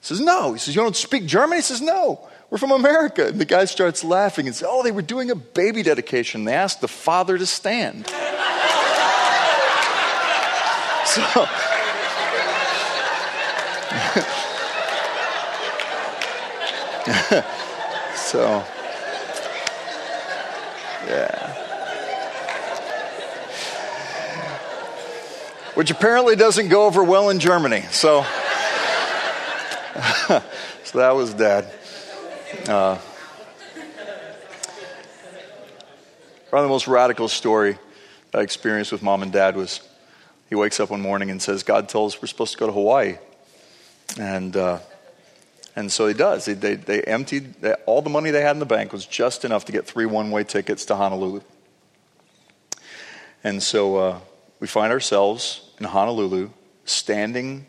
says, 0.00 0.20
No. 0.20 0.52
He 0.52 0.58
says, 0.58 0.74
You 0.74 0.82
don't 0.82 0.96
speak 0.96 1.26
German? 1.26 1.58
He 1.58 1.62
says, 1.62 1.80
No. 1.80 2.20
We're 2.50 2.58
from 2.58 2.72
America. 2.72 3.28
And 3.28 3.40
the 3.40 3.46
guy 3.46 3.64
starts 3.64 4.04
laughing 4.04 4.46
and 4.46 4.54
says, 4.54 4.68
Oh, 4.70 4.82
they 4.82 4.92
were 4.92 5.02
doing 5.02 5.30
a 5.30 5.34
baby 5.34 5.82
dedication. 5.82 6.44
They 6.44 6.54
asked 6.54 6.80
the 6.80 6.88
father 6.88 7.38
to 7.38 7.46
stand. 7.46 8.06
so. 11.06 11.46
so, 18.14 18.64
yeah. 21.08 21.41
Which 25.74 25.90
apparently 25.90 26.36
doesn't 26.36 26.68
go 26.68 26.86
over 26.86 27.02
well 27.02 27.30
in 27.30 27.38
Germany. 27.38 27.82
So, 27.90 28.22
so 30.84 30.98
that 30.98 31.14
was 31.14 31.32
dad. 31.34 31.72
Uh, 32.68 32.98
probably 36.50 36.66
the 36.66 36.72
most 36.72 36.86
radical 36.86 37.28
story 37.28 37.78
I 38.34 38.40
experienced 38.40 38.92
with 38.92 39.02
mom 39.02 39.22
and 39.22 39.32
dad 39.32 39.56
was 39.56 39.80
he 40.50 40.54
wakes 40.54 40.78
up 40.80 40.90
one 40.90 41.00
morning 41.00 41.30
and 41.30 41.40
says, 41.40 41.62
God 41.62 41.88
told 41.88 42.12
us 42.12 42.20
we're 42.20 42.28
supposed 42.28 42.52
to 42.52 42.58
go 42.58 42.66
to 42.66 42.72
Hawaii. 42.72 43.16
And, 44.18 44.54
uh, 44.54 44.80
and 45.74 45.90
so 45.90 46.06
he 46.06 46.12
does. 46.12 46.44
They, 46.44 46.52
they, 46.52 46.74
they 46.74 47.00
emptied 47.04 47.54
they, 47.62 47.72
all 47.86 48.02
the 48.02 48.10
money 48.10 48.30
they 48.30 48.42
had 48.42 48.50
in 48.56 48.58
the 48.58 48.66
bank 48.66 48.92
was 48.92 49.06
just 49.06 49.46
enough 49.46 49.64
to 49.64 49.72
get 49.72 49.86
three 49.86 50.04
one 50.04 50.30
way 50.30 50.44
tickets 50.44 50.84
to 50.86 50.96
Honolulu. 50.96 51.40
And 53.42 53.62
so 53.62 53.96
uh, 53.96 54.20
we 54.60 54.66
find 54.66 54.92
ourselves 54.92 55.61
in 55.82 55.88
Honolulu 55.88 56.50
standing 56.84 57.66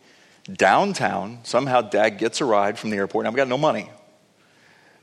downtown. 0.51 1.39
Somehow 1.43 1.81
dad 1.81 2.19
gets 2.19 2.41
a 2.41 2.45
ride 2.45 2.77
from 2.77 2.91
the 2.91 2.97
airport. 2.97 3.23
Now, 3.23 3.31
I've 3.31 3.35
got 3.35 3.47
no 3.47 3.57
money. 3.57 3.89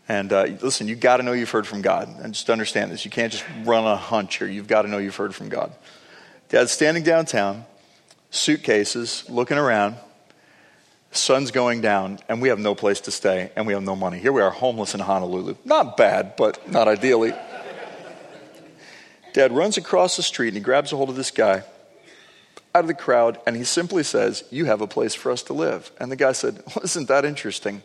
And 0.09 0.33
uh, 0.33 0.45
listen, 0.63 0.87
you've 0.89 1.01
got 1.01 1.19
to 1.19 1.23
know 1.23 1.33
you've 1.33 1.51
heard 1.51 1.67
from 1.67 1.83
God. 1.83 2.09
And 2.23 2.33
just 2.33 2.49
understand 2.51 2.91
this. 2.91 3.05
You 3.05 3.11
can't 3.11 3.33
just 3.33 3.45
run 3.65 3.85
a 3.85 3.97
hunch 3.97 4.39
here. 4.39 4.47
You've 4.47 4.69
got 4.69 4.83
to 4.83 4.89
know 4.89 4.99
you've 4.99 5.17
heard 5.17 5.35
from 5.35 5.49
God. 5.49 5.73
Dad's 6.49 6.73
standing 6.73 7.03
downtown, 7.03 7.65
suitcases, 8.31 9.25
looking 9.29 9.59
around. 9.59 9.97
Sun's 11.13 11.51
going 11.51 11.81
down, 11.81 12.21
and 12.29 12.41
we 12.41 12.51
have 12.51 12.61
no 12.61 12.77
place 12.77 13.01
to 13.03 13.11
stay, 13.11 13.51
and 13.57 13.67
we 13.67 13.73
have 13.73 13.83
no 13.83 13.97
money. 13.97 14.21
Here 14.21 14.33
we 14.33 14.43
are, 14.43 14.51
homeless 14.51 14.95
in 14.95 15.01
Honolulu. 15.01 15.57
Not 15.65 15.97
bad, 15.97 16.37
but 16.37 16.71
not 16.71 16.87
ideally. 16.87 17.33
Dad 19.33 19.51
runs 19.53 19.77
across 19.77 20.17
the 20.17 20.23
street 20.23 20.49
and 20.49 20.57
he 20.57 20.63
grabs 20.63 20.93
a 20.93 20.97
hold 20.97 21.09
of 21.09 21.17
this 21.17 21.31
guy 21.31 21.63
out 22.75 22.85
of 22.85 22.87
the 22.87 22.95
crowd 22.95 23.41
and 23.47 23.57
he 23.57 23.65
simply 23.65 24.03
says, 24.03 24.45
You 24.51 24.67
have 24.67 24.81
a 24.81 24.87
place 24.87 25.15
for 25.15 25.33
us 25.33 25.43
to 25.45 25.53
live. 25.53 25.91
And 25.99 26.11
the 26.11 26.17
guy 26.17 26.33
said, 26.33 26.63
well, 26.67 26.85
Isn't 26.85 27.09
that 27.09 27.25
interesting? 27.25 27.83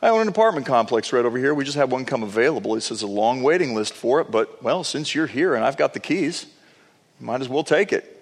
I 0.00 0.10
own 0.10 0.20
an 0.20 0.28
apartment 0.28 0.66
complex 0.66 1.12
right 1.12 1.24
over 1.24 1.38
here. 1.38 1.52
We 1.54 1.64
just 1.64 1.76
had 1.76 1.90
one 1.90 2.04
come 2.04 2.22
available. 2.22 2.74
He 2.74 2.80
says, 2.80 3.02
A 3.02 3.06
long 3.06 3.42
waiting 3.42 3.74
list 3.74 3.94
for 3.94 4.20
it, 4.20 4.30
but 4.30 4.62
well, 4.62 4.84
since 4.84 5.14
you're 5.14 5.26
here 5.26 5.54
and 5.54 5.64
I've 5.64 5.76
got 5.76 5.94
the 5.94 6.00
keys, 6.00 6.46
might 7.18 7.40
as 7.40 7.48
well 7.48 7.64
take 7.64 7.92
it. 7.92 8.14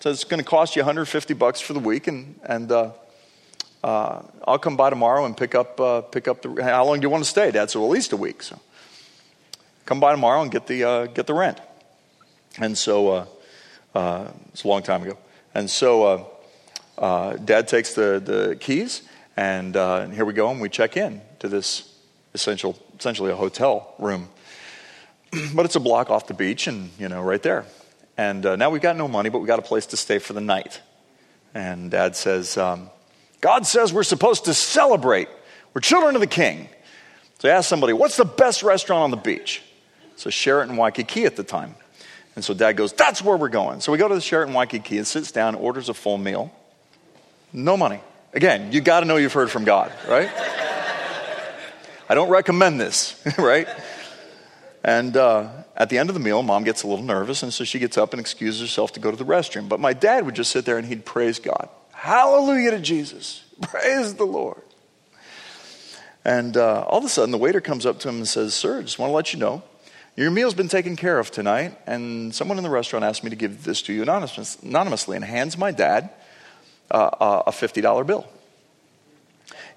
So 0.00 0.10
it's 0.10 0.24
going 0.24 0.42
to 0.42 0.48
cost 0.48 0.76
you 0.76 0.82
150 0.82 1.34
bucks 1.34 1.60
for 1.60 1.72
the 1.72 1.80
week, 1.80 2.06
and, 2.06 2.38
and 2.42 2.70
uh, 2.70 2.90
uh, 3.82 4.22
I'll 4.46 4.58
come 4.58 4.76
by 4.76 4.90
tomorrow 4.90 5.24
and 5.24 5.36
pick 5.36 5.54
up, 5.54 5.80
uh, 5.80 6.00
pick 6.02 6.28
up 6.28 6.42
the. 6.42 6.62
How 6.62 6.84
long 6.84 7.00
do 7.00 7.04
you 7.04 7.10
want 7.10 7.24
to 7.24 7.30
stay, 7.30 7.50
Dad? 7.50 7.70
So 7.70 7.82
at 7.84 7.90
least 7.90 8.12
a 8.12 8.16
week. 8.16 8.42
So 8.42 8.60
come 9.84 10.00
by 10.00 10.12
tomorrow 10.12 10.42
and 10.42 10.50
get 10.50 10.66
the, 10.66 10.84
uh, 10.84 11.06
get 11.06 11.26
the 11.26 11.34
rent. 11.34 11.60
And 12.58 12.76
so 12.76 13.26
uh, 13.96 14.30
it's 14.52 14.64
a 14.64 14.68
long 14.68 14.82
time 14.82 15.02
ago. 15.02 15.16
And 15.54 15.70
so 15.70 16.04
uh, 16.04 16.24
uh, 16.98 17.36
dad 17.36 17.66
takes 17.66 17.94
the, 17.94 18.20
the 18.22 18.56
keys, 18.60 19.02
and, 19.36 19.74
uh, 19.74 20.00
and 20.02 20.12
here 20.12 20.26
we 20.26 20.34
go, 20.34 20.50
and 20.50 20.60
we 20.60 20.68
check 20.68 20.96
in 20.98 21.22
to 21.38 21.48
this 21.48 21.94
essential, 22.34 22.78
essentially 22.98 23.32
a 23.32 23.36
hotel 23.36 23.94
room. 23.98 24.28
but 25.54 25.64
it's 25.64 25.76
a 25.76 25.80
block 25.80 26.10
off 26.10 26.26
the 26.26 26.34
beach 26.34 26.66
and, 26.66 26.90
you 26.98 27.08
know, 27.08 27.22
right 27.22 27.42
there. 27.42 27.64
And 28.18 28.42
now 28.42 28.70
we've 28.70 28.82
got 28.82 28.96
no 28.96 29.08
money, 29.08 29.28
but 29.28 29.40
we've 29.40 29.46
got 29.46 29.58
a 29.58 29.62
place 29.62 29.86
to 29.86 29.96
stay 29.96 30.18
for 30.18 30.32
the 30.32 30.40
night. 30.40 30.80
And 31.54 31.90
dad 31.90 32.16
says, 32.16 32.56
um, 32.56 32.90
God 33.40 33.66
says 33.66 33.92
we're 33.92 34.04
supposed 34.04 34.46
to 34.46 34.54
celebrate. 34.54 35.28
We're 35.74 35.82
children 35.82 36.14
of 36.14 36.20
the 36.20 36.26
king. 36.26 36.68
So 37.38 37.48
I 37.48 37.52
asked 37.52 37.68
somebody, 37.68 37.92
what's 37.92 38.16
the 38.16 38.24
best 38.24 38.62
restaurant 38.62 39.04
on 39.04 39.10
the 39.10 39.18
beach? 39.18 39.62
So 40.16 40.30
Sheraton 40.30 40.76
Waikiki 40.76 41.26
at 41.26 41.36
the 41.36 41.44
time. 41.44 41.74
And 42.36 42.44
so 42.44 42.54
dad 42.54 42.74
goes, 42.74 42.92
that's 42.92 43.22
where 43.22 43.36
we're 43.36 43.48
going. 43.48 43.80
So 43.80 43.90
we 43.90 43.98
go 43.98 44.08
to 44.08 44.14
the 44.14 44.20
Sheraton 44.20 44.54
Waikiki 44.54 44.98
and 44.98 45.06
sits 45.06 45.32
down, 45.32 45.54
orders 45.54 45.88
a 45.88 45.94
full 45.94 46.18
meal. 46.18 46.52
No 47.52 47.76
money. 47.76 48.00
Again, 48.34 48.70
you 48.72 48.82
got 48.82 49.00
to 49.00 49.06
know 49.06 49.16
you've 49.16 49.32
heard 49.32 49.50
from 49.50 49.64
God, 49.64 49.90
right? 50.06 50.30
I 52.08 52.14
don't 52.14 52.28
recommend 52.28 52.78
this, 52.78 53.20
right? 53.38 53.66
And 54.84 55.16
uh, 55.16 55.48
at 55.74 55.88
the 55.88 55.98
end 55.98 56.10
of 56.10 56.14
the 56.14 56.20
meal, 56.20 56.42
mom 56.42 56.62
gets 56.62 56.82
a 56.82 56.86
little 56.86 57.04
nervous, 57.04 57.42
and 57.42 57.52
so 57.52 57.64
she 57.64 57.78
gets 57.78 57.96
up 57.96 58.12
and 58.12 58.20
excuses 58.20 58.60
herself 58.60 58.92
to 58.92 59.00
go 59.00 59.10
to 59.10 59.16
the 59.16 59.24
restroom. 59.24 59.68
But 59.68 59.80
my 59.80 59.94
dad 59.94 60.26
would 60.26 60.36
just 60.36 60.52
sit 60.52 60.66
there 60.66 60.76
and 60.76 60.86
he'd 60.86 61.06
praise 61.06 61.38
God. 61.38 61.70
Hallelujah 61.92 62.72
to 62.72 62.78
Jesus. 62.78 63.42
Praise 63.62 64.14
the 64.14 64.26
Lord. 64.26 64.62
And 66.24 66.56
uh, 66.56 66.82
all 66.82 66.98
of 66.98 67.04
a 67.04 67.08
sudden, 67.08 67.30
the 67.30 67.38
waiter 67.38 67.60
comes 67.60 67.86
up 67.86 67.98
to 68.00 68.08
him 68.08 68.16
and 68.16 68.28
says, 68.28 68.52
Sir, 68.52 68.82
just 68.82 68.98
want 68.98 69.10
to 69.10 69.14
let 69.14 69.32
you 69.32 69.38
know, 69.38 69.62
your 70.16 70.30
meal's 70.30 70.54
been 70.54 70.68
taken 70.68 70.96
care 70.96 71.18
of 71.18 71.30
tonight, 71.30 71.76
and 71.86 72.34
someone 72.34 72.58
in 72.58 72.64
the 72.64 72.70
restaurant 72.70 73.04
asked 73.04 73.22
me 73.22 73.30
to 73.30 73.36
give 73.36 73.64
this 73.64 73.82
to 73.82 73.92
you 73.92 74.02
anonymous, 74.02 74.56
anonymously 74.62 75.16
and 75.16 75.24
hands 75.24 75.58
my 75.58 75.70
dad 75.70 76.10
uh, 76.90 77.10
uh 77.20 77.42
a 77.46 77.50
$50 77.50 78.06
bill. 78.06 78.26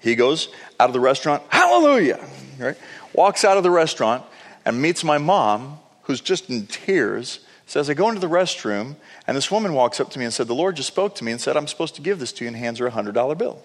He 0.00 0.14
goes 0.14 0.48
out 0.78 0.88
of 0.88 0.94
the 0.94 1.00
restaurant, 1.00 1.42
hallelujah, 1.50 2.24
right? 2.58 2.76
Walks 3.12 3.44
out 3.44 3.56
of 3.56 3.62
the 3.62 3.70
restaurant 3.70 4.24
and 4.64 4.80
meets 4.80 5.04
my 5.04 5.18
mom, 5.18 5.78
who's 6.04 6.20
just 6.20 6.48
in 6.48 6.66
tears, 6.66 7.40
says, 7.66 7.90
I 7.90 7.94
go 7.94 8.08
into 8.08 8.20
the 8.20 8.26
restroom, 8.26 8.96
and 9.26 9.36
this 9.36 9.50
woman 9.50 9.74
walks 9.74 10.00
up 10.00 10.10
to 10.10 10.18
me 10.18 10.24
and 10.24 10.34
said, 10.34 10.48
The 10.48 10.54
Lord 10.54 10.76
just 10.76 10.88
spoke 10.88 11.14
to 11.16 11.24
me 11.24 11.32
and 11.32 11.40
said, 11.40 11.56
I'm 11.56 11.68
supposed 11.68 11.94
to 11.96 12.02
give 12.02 12.18
this 12.18 12.32
to 12.32 12.44
you, 12.44 12.48
and 12.48 12.56
hands 12.56 12.78
her 12.78 12.86
a 12.86 12.90
$100 12.90 13.38
bill 13.38 13.62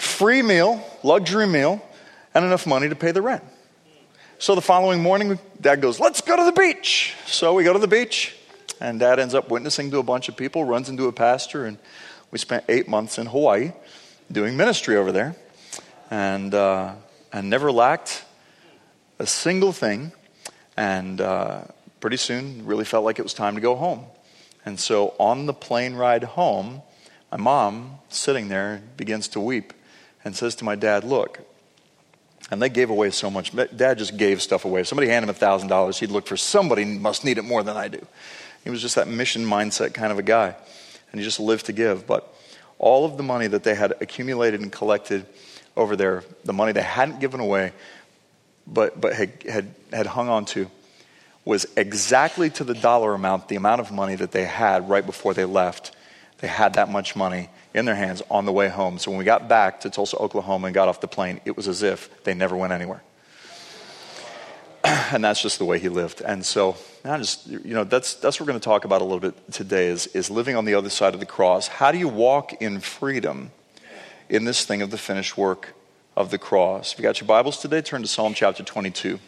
free 0.00 0.42
meal, 0.42 0.82
luxury 1.02 1.46
meal, 1.46 1.82
and 2.34 2.44
enough 2.44 2.66
money 2.66 2.88
to 2.88 2.96
pay 2.96 3.12
the 3.12 3.22
rent. 3.22 3.44
So 4.40 4.54
the 4.54 4.62
following 4.62 5.02
morning, 5.02 5.38
dad 5.60 5.82
goes, 5.82 6.00
Let's 6.00 6.22
go 6.22 6.34
to 6.34 6.44
the 6.44 6.52
beach. 6.52 7.14
So 7.26 7.52
we 7.52 7.62
go 7.62 7.74
to 7.74 7.78
the 7.78 7.86
beach, 7.86 8.34
and 8.80 8.98
dad 8.98 9.18
ends 9.18 9.34
up 9.34 9.50
witnessing 9.50 9.90
to 9.90 9.98
a 9.98 10.02
bunch 10.02 10.30
of 10.30 10.36
people, 10.38 10.64
runs 10.64 10.88
into 10.88 11.08
a 11.08 11.12
pastor, 11.12 11.66
and 11.66 11.76
we 12.30 12.38
spent 12.38 12.64
eight 12.66 12.88
months 12.88 13.18
in 13.18 13.26
Hawaii 13.26 13.72
doing 14.32 14.56
ministry 14.56 14.96
over 14.96 15.12
there 15.12 15.36
and, 16.10 16.54
uh, 16.54 16.94
and 17.34 17.50
never 17.50 17.70
lacked 17.70 18.24
a 19.18 19.26
single 19.26 19.72
thing. 19.72 20.10
And 20.74 21.20
uh, 21.20 21.64
pretty 22.00 22.16
soon, 22.16 22.64
really 22.64 22.86
felt 22.86 23.04
like 23.04 23.18
it 23.18 23.22
was 23.22 23.34
time 23.34 23.56
to 23.56 23.60
go 23.60 23.76
home. 23.76 24.06
And 24.64 24.80
so 24.80 25.12
on 25.18 25.44
the 25.44 25.52
plane 25.52 25.96
ride 25.96 26.24
home, 26.24 26.80
my 27.30 27.36
mom, 27.36 27.98
sitting 28.08 28.48
there, 28.48 28.80
begins 28.96 29.28
to 29.28 29.40
weep 29.40 29.74
and 30.24 30.34
says 30.34 30.54
to 30.54 30.64
my 30.64 30.76
dad, 30.76 31.04
Look, 31.04 31.40
and 32.50 32.60
they 32.60 32.68
gave 32.68 32.90
away 32.90 33.10
so 33.10 33.30
much. 33.30 33.52
Dad 33.76 33.98
just 33.98 34.16
gave 34.16 34.42
stuff 34.42 34.64
away. 34.64 34.80
If 34.80 34.88
somebody 34.88 35.08
handed 35.08 35.28
him 35.28 35.34
$1,000, 35.36 35.98
he'd 35.98 36.10
look 36.10 36.26
for 36.26 36.36
somebody 36.36 36.84
must 36.84 37.24
need 37.24 37.38
it 37.38 37.42
more 37.42 37.62
than 37.62 37.76
I 37.76 37.88
do. 37.88 38.04
He 38.64 38.70
was 38.70 38.82
just 38.82 38.96
that 38.96 39.08
mission 39.08 39.44
mindset 39.44 39.94
kind 39.94 40.12
of 40.12 40.18
a 40.18 40.22
guy. 40.22 40.54
And 41.12 41.20
he 41.20 41.24
just 41.24 41.40
lived 41.40 41.66
to 41.66 41.72
give. 41.72 42.06
But 42.06 42.32
all 42.78 43.04
of 43.04 43.16
the 43.16 43.22
money 43.22 43.46
that 43.46 43.62
they 43.62 43.74
had 43.74 43.92
accumulated 44.00 44.60
and 44.60 44.72
collected 44.72 45.26
over 45.76 45.94
there, 45.94 46.24
the 46.44 46.52
money 46.52 46.72
they 46.72 46.82
hadn't 46.82 47.20
given 47.20 47.40
away, 47.40 47.72
but, 48.66 49.00
but 49.00 49.12
had, 49.12 49.32
had, 49.48 49.74
had 49.92 50.06
hung 50.06 50.28
on 50.28 50.44
to, 50.46 50.68
was 51.44 51.66
exactly 51.76 52.50
to 52.50 52.64
the 52.64 52.74
dollar 52.74 53.14
amount, 53.14 53.48
the 53.48 53.56
amount 53.56 53.80
of 53.80 53.92
money 53.92 54.14
that 54.16 54.32
they 54.32 54.44
had 54.44 54.88
right 54.88 55.06
before 55.06 55.34
they 55.34 55.44
left. 55.44 55.92
They 56.38 56.48
had 56.48 56.74
that 56.74 56.88
much 56.90 57.14
money 57.14 57.48
in 57.74 57.84
their 57.84 57.94
hands 57.94 58.22
on 58.30 58.46
the 58.46 58.52
way 58.52 58.68
home. 58.68 58.98
So 58.98 59.10
when 59.10 59.18
we 59.18 59.24
got 59.24 59.48
back 59.48 59.80
to 59.80 59.90
Tulsa, 59.90 60.16
Oklahoma, 60.16 60.66
and 60.66 60.74
got 60.74 60.88
off 60.88 61.00
the 61.00 61.08
plane, 61.08 61.40
it 61.44 61.56
was 61.56 61.68
as 61.68 61.82
if 61.82 62.24
they 62.24 62.34
never 62.34 62.56
went 62.56 62.72
anywhere. 62.72 63.02
and 64.84 65.22
that's 65.22 65.42
just 65.42 65.58
the 65.58 65.64
way 65.64 65.78
he 65.78 65.88
lived. 65.88 66.20
And 66.22 66.44
so, 66.44 66.76
just, 67.04 67.46
you 67.46 67.74
know, 67.74 67.84
that's, 67.84 68.14
that's 68.14 68.40
what 68.40 68.46
we're 68.46 68.52
going 68.52 68.60
to 68.60 68.64
talk 68.64 68.84
about 68.84 69.02
a 69.02 69.04
little 69.04 69.20
bit 69.20 69.52
today 69.52 69.88
is, 69.88 70.06
is 70.08 70.30
living 70.30 70.56
on 70.56 70.64
the 70.64 70.74
other 70.74 70.90
side 70.90 71.14
of 71.14 71.20
the 71.20 71.26
cross. 71.26 71.68
How 71.68 71.92
do 71.92 71.98
you 71.98 72.08
walk 72.08 72.60
in 72.62 72.80
freedom 72.80 73.52
in 74.28 74.44
this 74.44 74.64
thing 74.64 74.82
of 74.82 74.90
the 74.90 74.98
finished 74.98 75.36
work 75.36 75.74
of 76.16 76.30
the 76.30 76.38
cross? 76.38 76.92
If 76.92 76.98
you 76.98 77.02
got 77.02 77.20
your 77.20 77.28
Bibles 77.28 77.58
today, 77.58 77.82
turn 77.82 78.02
to 78.02 78.08
Psalm 78.08 78.34
chapter 78.34 78.62
22. 78.62 79.18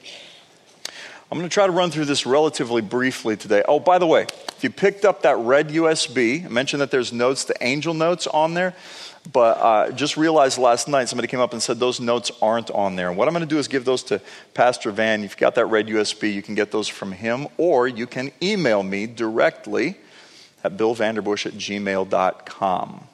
I'm 1.33 1.39
going 1.39 1.49
to 1.49 1.55
try 1.55 1.65
to 1.65 1.73
run 1.73 1.91
through 1.91 2.05
this 2.05 2.27
relatively 2.27 2.83
briefly 2.83 3.39
today. 3.39 3.63
Oh, 3.67 3.81
by 3.81 3.99
the 3.99 4.07
way, 4.07 4.25
if 4.25 4.59
you 4.61 4.69
picked 4.69 5.07
up 5.07 5.23
that 5.23 5.39
red 5.39 5.71
USB, 5.71 6.45
I 6.45 6.49
mentioned 6.49 6.83
that 6.83 6.91
there's 6.91 7.11
notes, 7.11 7.45
the 7.45 7.55
angel 7.63 7.95
notes 7.95 8.27
on 8.27 8.53
there, 8.53 8.75
but 9.33 9.57
uh, 9.57 9.93
just 9.93 10.19
realized 10.19 10.59
last 10.59 10.89
night 10.89 11.09
somebody 11.09 11.29
came 11.29 11.41
up 11.41 11.55
and 11.55 11.63
said 11.63 11.81
those 11.81 12.01
notes 12.01 12.31
aren't 12.43 12.71
on 12.73 12.97
there. 12.97 13.09
And 13.09 13.17
what 13.17 13.29
I'm 13.29 13.33
going 13.33 13.49
to 13.49 13.49
do 13.49 13.57
is 13.57 13.67
give 13.67 13.87
those 13.87 14.03
to 14.03 14.21
Pastor 14.53 14.91
Van. 14.91 15.25
If 15.25 15.31
you've 15.31 15.37
got 15.39 15.55
that 15.55 15.65
red 15.65 15.87
USB, 15.87 16.35
you 16.35 16.43
can 16.43 16.55
get 16.55 16.71
those 16.71 16.87
from 16.87 17.13
him, 17.13 17.49
or 17.57 17.89
you 17.89 18.07
can 18.07 18.31
email 18.43 18.83
me 18.83 19.07
directly 19.07 19.97
at 20.63 20.77
billvanderbush 20.77 21.47
at 21.47 21.55
gmail.com. 21.55 23.09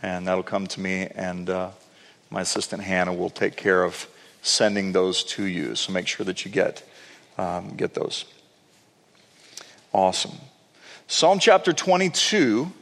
And 0.00 0.28
that'll 0.28 0.44
come 0.44 0.68
to 0.68 0.80
me, 0.80 1.08
and 1.16 1.50
uh, 1.50 1.70
my 2.30 2.42
assistant 2.42 2.84
Hannah 2.84 3.12
will 3.12 3.30
take 3.30 3.56
care 3.56 3.82
of 3.82 4.06
sending 4.42 4.92
those 4.92 5.24
to 5.24 5.42
you. 5.42 5.74
So 5.74 5.90
make 5.92 6.06
sure 6.06 6.24
that 6.24 6.44
you 6.44 6.50
get 6.52 6.84
um, 7.38 7.74
get 7.76 7.94
those. 7.94 8.24
Awesome. 9.92 10.32
Psalm 11.06 11.38
chapter 11.38 11.72
22 11.72 12.72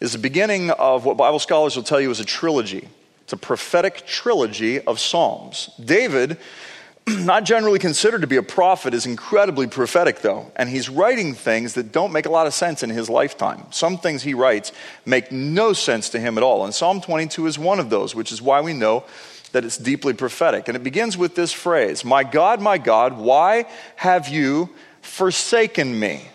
is 0.00 0.12
the 0.12 0.18
beginning 0.18 0.70
of 0.70 1.04
what 1.04 1.16
Bible 1.16 1.38
scholars 1.38 1.76
will 1.76 1.84
tell 1.84 2.00
you 2.00 2.10
is 2.10 2.18
a 2.18 2.24
trilogy. 2.24 2.88
It's 3.22 3.32
a 3.32 3.36
prophetic 3.36 4.04
trilogy 4.04 4.80
of 4.80 4.98
Psalms. 4.98 5.70
David, 5.82 6.38
not 7.06 7.44
generally 7.44 7.78
considered 7.78 8.22
to 8.22 8.26
be 8.26 8.36
a 8.36 8.42
prophet, 8.42 8.94
is 8.94 9.06
incredibly 9.06 9.68
prophetic, 9.68 10.20
though, 10.20 10.50
and 10.56 10.68
he's 10.68 10.88
writing 10.88 11.34
things 11.34 11.74
that 11.74 11.92
don't 11.92 12.12
make 12.12 12.26
a 12.26 12.30
lot 12.30 12.48
of 12.48 12.54
sense 12.54 12.82
in 12.82 12.90
his 12.90 13.08
lifetime. 13.08 13.64
Some 13.70 13.98
things 13.98 14.24
he 14.24 14.34
writes 14.34 14.72
make 15.06 15.30
no 15.30 15.72
sense 15.72 16.08
to 16.10 16.18
him 16.18 16.36
at 16.36 16.42
all, 16.42 16.64
and 16.64 16.74
Psalm 16.74 17.00
22 17.00 17.46
is 17.46 17.58
one 17.58 17.78
of 17.78 17.88
those, 17.88 18.14
which 18.14 18.32
is 18.32 18.42
why 18.42 18.60
we 18.60 18.72
know 18.72 19.04
that 19.52 19.64
it's 19.64 19.78
deeply 19.78 20.12
prophetic. 20.12 20.68
And 20.68 20.76
it 20.76 20.82
begins 20.82 21.16
with 21.16 21.34
this 21.34 21.52
phrase 21.52 22.04
My 22.04 22.24
God, 22.24 22.60
my 22.60 22.78
God, 22.78 23.16
why 23.16 23.66
have 23.96 24.28
you 24.28 24.70
forsaken 25.00 25.98
me? 25.98 26.28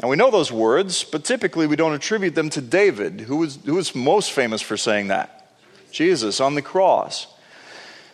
And 0.00 0.08
we 0.08 0.16
know 0.16 0.30
those 0.30 0.52
words, 0.52 1.04
but 1.04 1.24
typically 1.24 1.66
we 1.66 1.76
don't 1.76 1.92
attribute 1.92 2.34
them 2.34 2.50
to 2.50 2.60
David, 2.60 3.20
who 3.20 3.36
was, 3.36 3.58
who 3.64 3.74
was 3.74 3.94
most 3.94 4.30
famous 4.30 4.62
for 4.62 4.76
saying 4.76 5.08
that 5.08 5.34
Jesus 5.90 6.40
on 6.40 6.54
the 6.54 6.62
cross. 6.62 7.26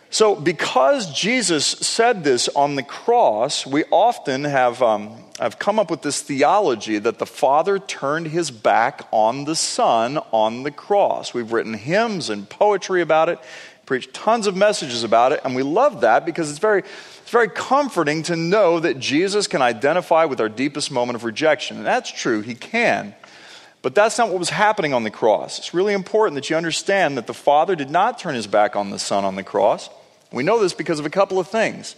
So, 0.09 0.35
because 0.35 1.11
Jesus 1.13 1.65
said 1.65 2.23
this 2.23 2.47
on 2.49 2.75
the 2.75 2.83
cross, 2.83 3.65
we 3.65 3.83
often 3.91 4.45
have, 4.45 4.81
um, 4.81 5.17
have 5.39 5.59
come 5.59 5.77
up 5.77 5.91
with 5.91 6.03
this 6.03 6.21
theology 6.21 6.99
that 6.99 7.19
the 7.19 7.25
Father 7.25 7.79
turned 7.79 8.27
his 8.27 8.49
back 8.49 9.07
on 9.11 9.43
the 9.43 9.55
Son 9.55 10.17
on 10.31 10.63
the 10.63 10.71
cross. 10.71 11.33
We've 11.33 11.51
written 11.51 11.73
hymns 11.73 12.29
and 12.29 12.49
poetry 12.49 13.01
about 13.01 13.29
it 13.29 13.39
preached 13.85 14.13
tons 14.13 14.47
of 14.47 14.55
messages 14.55 15.03
about 15.03 15.31
it, 15.31 15.41
and 15.43 15.55
we 15.55 15.63
love 15.63 16.01
that 16.01 16.25
because 16.25 16.49
it's 16.49 16.59
very, 16.59 16.79
it's 16.81 17.31
very 17.31 17.49
comforting 17.49 18.23
to 18.23 18.35
know 18.35 18.79
that 18.79 18.99
Jesus 18.99 19.47
can 19.47 19.61
identify 19.61 20.25
with 20.25 20.41
our 20.41 20.49
deepest 20.49 20.91
moment 20.91 21.15
of 21.15 21.23
rejection. 21.23 21.77
And 21.77 21.85
that's 21.85 22.11
true, 22.11 22.41
he 22.41 22.55
can. 22.55 23.15
But 23.81 23.93
that's 23.93 24.17
not 24.17 24.29
what 24.29 24.39
was 24.39 24.49
happening 24.49 24.93
on 24.93 25.03
the 25.03 25.11
cross. 25.11 25.59
It's 25.59 25.73
really 25.73 25.93
important 25.93 26.35
that 26.35 26.49
you 26.49 26.55
understand 26.55 27.17
that 27.17 27.27
the 27.27 27.33
Father 27.35 27.75
did 27.75 27.91
not 27.91 28.17
turn 28.17 28.33
his 28.33 28.47
back 28.47 28.75
on 28.75 28.89
the 28.89 28.97
Son 28.97 29.23
on 29.23 29.35
the 29.35 29.43
cross. 29.43 29.89
We 30.31 30.43
know 30.43 30.59
this 30.59 30.73
because 30.73 30.99
of 30.99 31.05
a 31.05 31.09
couple 31.11 31.39
of 31.39 31.47
things. 31.47 31.95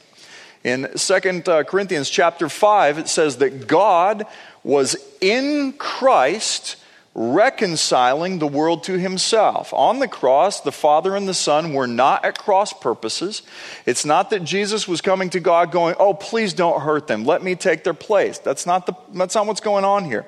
In 0.64 0.90
2 0.96 1.44
uh, 1.48 1.64
Corinthians 1.64 2.10
chapter 2.10 2.50
5, 2.50 2.98
it 2.98 3.08
says 3.08 3.38
that 3.38 3.68
God 3.68 4.26
was 4.64 4.98
in 5.22 5.74
Christ 5.74 6.76
reconciling 7.18 8.38
the 8.38 8.48
world 8.48 8.84
to 8.84 9.00
himself. 9.00 9.74
On 9.74 9.98
the 9.98 10.08
cross, 10.08 10.62
the 10.62 10.72
Father 10.72 11.16
and 11.16 11.28
the 11.28 11.34
Son 11.34 11.74
were 11.74 11.88
not 11.88 12.24
at 12.24 12.38
cross 12.38 12.72
purposes. 12.72 13.42
It's 13.88 14.06
not 14.06 14.30
that 14.30 14.44
Jesus 14.44 14.88
was 14.88 15.02
coming 15.02 15.32
to 15.32 15.40
God 15.40 15.72
going, 15.72 15.96
Oh, 15.98 16.14
please 16.14 16.54
don't 16.54 16.80
hurt 16.80 17.08
them. 17.08 17.26
Let 17.26 17.42
me 17.42 17.56
take 17.56 17.84
their 17.84 17.96
place. 17.96 18.38
That's 18.38 18.68
not, 18.68 18.86
the, 18.86 18.94
that's 19.14 19.34
not 19.34 19.48
what's 19.48 19.62
going 19.62 19.84
on 19.84 20.06
here. 20.06 20.28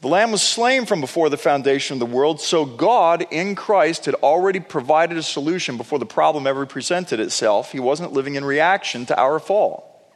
The 0.00 0.08
Lamb 0.08 0.32
was 0.32 0.42
slain 0.42 0.86
from 0.86 1.00
before 1.00 1.30
the 1.30 1.36
foundation 1.36 1.94
of 1.94 2.00
the 2.00 2.14
world, 2.14 2.40
so 2.40 2.66
God 2.66 3.24
in 3.30 3.54
Christ 3.54 4.04
had 4.06 4.16
already 4.16 4.58
provided 4.60 5.16
a 5.16 5.22
solution 5.22 5.76
before 5.76 6.00
the 6.00 6.04
problem 6.04 6.48
ever 6.48 6.66
presented 6.66 7.20
itself. 7.20 7.70
He 7.70 7.80
wasn't 7.80 8.12
living 8.12 8.34
in 8.34 8.44
reaction 8.44 9.06
to 9.06 9.18
our 9.18 9.38
fall. 9.38 10.12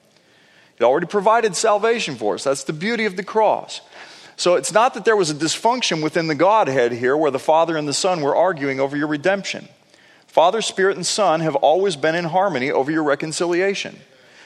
He 0.76 0.84
already 0.84 1.06
provided 1.06 1.56
salvation 1.56 2.16
for 2.16 2.34
us. 2.34 2.44
That's 2.44 2.64
the 2.64 2.72
beauty 2.72 3.04
of 3.04 3.16
the 3.16 3.22
cross. 3.22 3.80
So 4.38 4.54
it's 4.54 4.73
not 4.73 4.95
that 4.95 5.04
there 5.04 5.16
was 5.16 5.30
a 5.30 5.35
dysfunction 5.35 6.00
within 6.00 6.28
the 6.28 6.35
Godhead 6.37 6.92
here 6.92 7.16
where 7.16 7.33
the 7.33 7.40
Father 7.40 7.76
and 7.76 7.88
the 7.88 7.92
Son 7.92 8.21
were 8.21 8.37
arguing 8.37 8.78
over 8.78 8.97
your 8.97 9.09
redemption. 9.09 9.68
Father, 10.28 10.62
Spirit, 10.62 10.97
and 10.97 11.04
Son 11.04 11.40
have 11.40 11.57
always 11.57 11.97
been 11.97 12.14
in 12.14 12.26
harmony 12.26 12.71
over 12.71 12.92
your 12.92 13.02
reconciliation. 13.02 13.99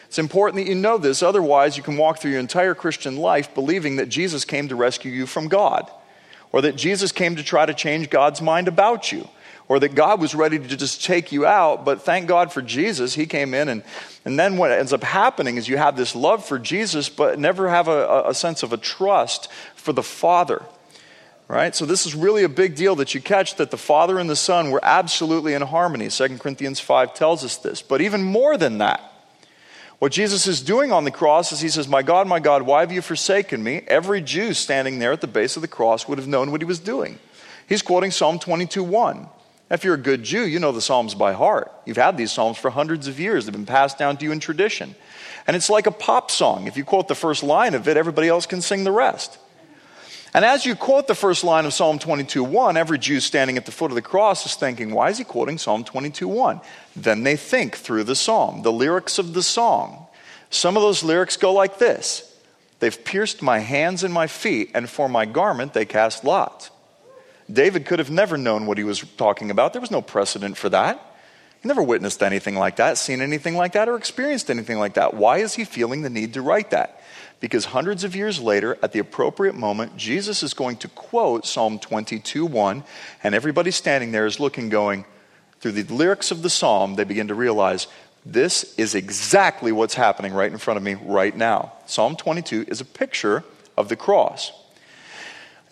It's 0.06 0.18
important 0.18 0.64
that 0.64 0.70
you 0.70 0.74
know 0.74 0.96
this, 0.96 1.22
otherwise, 1.22 1.76
you 1.76 1.82
can 1.82 1.98
walk 1.98 2.18
through 2.18 2.30
your 2.30 2.40
entire 2.40 2.74
Christian 2.74 3.18
life 3.18 3.54
believing 3.54 3.96
that 3.96 4.08
Jesus 4.08 4.46
came 4.46 4.66
to 4.68 4.76
rescue 4.76 5.12
you 5.12 5.26
from 5.26 5.48
God, 5.48 5.90
or 6.52 6.62
that 6.62 6.76
Jesus 6.76 7.12
came 7.12 7.36
to 7.36 7.42
try 7.42 7.66
to 7.66 7.74
change 7.74 8.08
God's 8.08 8.40
mind 8.40 8.68
about 8.68 9.12
you, 9.12 9.28
or 9.72 9.80
that 9.80 9.94
God 9.94 10.20
was 10.20 10.34
ready 10.34 10.58
to 10.58 10.76
just 10.76 11.02
take 11.02 11.32
you 11.32 11.46
out. 11.46 11.86
But 11.86 12.02
thank 12.02 12.28
God 12.28 12.52
for 12.52 12.60
Jesus, 12.60 13.14
He 13.14 13.24
came 13.24 13.54
in. 13.54 13.70
And, 13.70 13.82
and 14.22 14.38
then 14.38 14.58
what 14.58 14.70
ends 14.70 14.92
up 14.92 15.02
happening 15.02 15.56
is 15.56 15.66
you 15.66 15.78
have 15.78 15.96
this 15.96 16.14
love 16.14 16.44
for 16.44 16.58
Jesus, 16.58 17.08
but 17.08 17.38
never 17.38 17.70
have 17.70 17.88
a, 17.88 18.24
a 18.26 18.34
sense 18.34 18.62
of 18.62 18.74
a 18.74 18.76
trust 18.76 19.50
for 19.74 19.94
the 19.94 20.02
Father. 20.02 20.60
Right? 21.48 21.74
So 21.74 21.86
this 21.86 22.04
is 22.04 22.14
really 22.14 22.44
a 22.44 22.50
big 22.50 22.74
deal 22.74 22.96
that 22.96 23.14
you 23.14 23.22
catch 23.22 23.56
that 23.56 23.70
the 23.70 23.78
Father 23.78 24.18
and 24.18 24.28
the 24.28 24.36
Son 24.36 24.72
were 24.72 24.80
absolutely 24.82 25.54
in 25.54 25.62
harmony. 25.62 26.10
2 26.10 26.36
Corinthians 26.36 26.78
5 26.78 27.14
tells 27.14 27.42
us 27.42 27.56
this. 27.56 27.80
But 27.80 28.02
even 28.02 28.22
more 28.22 28.58
than 28.58 28.76
that, 28.76 29.00
what 30.00 30.12
Jesus 30.12 30.46
is 30.46 30.60
doing 30.60 30.92
on 30.92 31.04
the 31.04 31.10
cross 31.10 31.50
is 31.50 31.62
he 31.62 31.70
says, 31.70 31.88
My 31.88 32.02
God, 32.02 32.26
my 32.26 32.40
God, 32.40 32.60
why 32.60 32.80
have 32.80 32.92
you 32.92 33.00
forsaken 33.00 33.64
me? 33.64 33.84
Every 33.86 34.20
Jew 34.20 34.52
standing 34.52 34.98
there 34.98 35.12
at 35.12 35.22
the 35.22 35.26
base 35.26 35.56
of 35.56 35.62
the 35.62 35.68
cross 35.68 36.06
would 36.06 36.18
have 36.18 36.28
known 36.28 36.50
what 36.50 36.60
he 36.60 36.66
was 36.66 36.78
doing. 36.78 37.18
He's 37.66 37.80
quoting 37.80 38.10
Psalm 38.10 38.38
22 38.38 38.84
1. 38.84 39.28
If 39.72 39.84
you're 39.84 39.94
a 39.94 39.98
good 39.98 40.22
Jew, 40.22 40.46
you 40.46 40.60
know 40.60 40.70
the 40.70 40.82
Psalms 40.82 41.14
by 41.14 41.32
heart. 41.32 41.72
You've 41.86 41.96
had 41.96 42.18
these 42.18 42.30
Psalms 42.30 42.58
for 42.58 42.70
hundreds 42.70 43.08
of 43.08 43.18
years, 43.18 43.46
they've 43.46 43.52
been 43.52 43.64
passed 43.64 43.96
down 43.96 44.18
to 44.18 44.24
you 44.26 44.30
in 44.30 44.38
tradition. 44.38 44.94
And 45.46 45.56
it's 45.56 45.70
like 45.70 45.86
a 45.86 45.90
pop 45.90 46.30
song. 46.30 46.66
If 46.66 46.76
you 46.76 46.84
quote 46.84 47.08
the 47.08 47.14
first 47.14 47.42
line 47.42 47.74
of 47.74 47.88
it, 47.88 47.96
everybody 47.96 48.28
else 48.28 48.44
can 48.44 48.60
sing 48.60 48.84
the 48.84 48.92
rest. 48.92 49.38
And 50.34 50.44
as 50.44 50.66
you 50.66 50.76
quote 50.76 51.08
the 51.08 51.14
first 51.14 51.42
line 51.42 51.64
of 51.64 51.72
Psalm 51.72 51.98
22 51.98 52.44
1, 52.44 52.76
every 52.76 52.98
Jew 52.98 53.18
standing 53.18 53.56
at 53.56 53.64
the 53.64 53.72
foot 53.72 53.90
of 53.90 53.94
the 53.94 54.02
cross 54.02 54.44
is 54.44 54.54
thinking, 54.54 54.92
why 54.92 55.08
is 55.08 55.16
he 55.16 55.24
quoting 55.24 55.56
Psalm 55.56 55.84
22 55.84 56.28
1? 56.28 56.60
Then 56.94 57.22
they 57.22 57.36
think 57.36 57.74
through 57.74 58.04
the 58.04 58.14
psalm, 58.14 58.62
the 58.62 58.72
lyrics 58.72 59.18
of 59.18 59.32
the 59.32 59.42
song. 59.42 60.06
Some 60.50 60.76
of 60.76 60.82
those 60.82 61.02
lyrics 61.02 61.38
go 61.38 61.52
like 61.52 61.78
this 61.78 62.30
They've 62.80 63.04
pierced 63.04 63.40
my 63.40 63.60
hands 63.60 64.04
and 64.04 64.12
my 64.12 64.26
feet, 64.26 64.70
and 64.74 64.88
for 64.88 65.08
my 65.08 65.24
garment 65.24 65.72
they 65.72 65.86
cast 65.86 66.24
lots. 66.24 66.70
David 67.50 67.86
could 67.86 67.98
have 67.98 68.10
never 68.10 68.36
known 68.36 68.66
what 68.66 68.78
he 68.78 68.84
was 68.84 69.00
talking 69.16 69.50
about. 69.50 69.72
There 69.72 69.80
was 69.80 69.90
no 69.90 70.02
precedent 70.02 70.56
for 70.56 70.68
that. 70.68 71.00
He 71.62 71.68
never 71.68 71.82
witnessed 71.82 72.22
anything 72.22 72.56
like 72.56 72.76
that, 72.76 72.98
seen 72.98 73.20
anything 73.20 73.56
like 73.56 73.72
that, 73.72 73.88
or 73.88 73.96
experienced 73.96 74.50
anything 74.50 74.78
like 74.78 74.94
that. 74.94 75.14
Why 75.14 75.38
is 75.38 75.54
he 75.54 75.64
feeling 75.64 76.02
the 76.02 76.10
need 76.10 76.34
to 76.34 76.42
write 76.42 76.70
that? 76.70 77.00
Because 77.38 77.66
hundreds 77.66 78.04
of 78.04 78.16
years 78.16 78.40
later, 78.40 78.78
at 78.82 78.92
the 78.92 78.98
appropriate 78.98 79.54
moment, 79.54 79.96
Jesus 79.96 80.42
is 80.42 80.54
going 80.54 80.76
to 80.78 80.88
quote 80.88 81.46
Psalm 81.46 81.78
22 81.78 82.46
1, 82.46 82.84
and 83.22 83.34
everybody 83.34 83.70
standing 83.70 84.10
there 84.10 84.26
is 84.26 84.40
looking, 84.40 84.68
going, 84.68 85.04
through 85.60 85.72
the 85.72 85.94
lyrics 85.94 86.32
of 86.32 86.42
the 86.42 86.50
psalm, 86.50 86.96
they 86.96 87.04
begin 87.04 87.28
to 87.28 87.34
realize 87.34 87.86
this 88.26 88.74
is 88.76 88.94
exactly 88.96 89.70
what's 89.70 89.94
happening 89.94 90.32
right 90.32 90.50
in 90.50 90.58
front 90.58 90.76
of 90.76 90.82
me 90.82 90.94
right 90.94 91.36
now. 91.36 91.72
Psalm 91.86 92.16
22 92.16 92.66
is 92.68 92.80
a 92.80 92.84
picture 92.84 93.44
of 93.76 93.88
the 93.88 93.96
cross. 93.96 94.52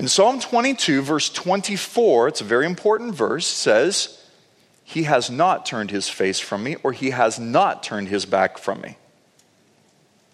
In 0.00 0.08
Psalm 0.08 0.40
22, 0.40 1.02
verse 1.02 1.28
24, 1.28 2.28
it's 2.28 2.40
a 2.40 2.44
very 2.44 2.64
important 2.64 3.14
verse, 3.14 3.46
says, 3.46 4.24
He 4.82 5.02
has 5.02 5.28
not 5.28 5.66
turned 5.66 5.90
his 5.90 6.08
face 6.08 6.40
from 6.40 6.62
me, 6.62 6.76
or 6.82 6.92
he 6.92 7.10
has 7.10 7.38
not 7.38 7.82
turned 7.82 8.08
his 8.08 8.24
back 8.24 8.56
from 8.56 8.80
me. 8.80 8.96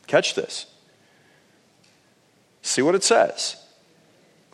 Catch 0.07 0.37
this. 0.37 0.67
See 2.63 2.81
what 2.81 2.95
it 2.95 3.03
says. 3.03 3.57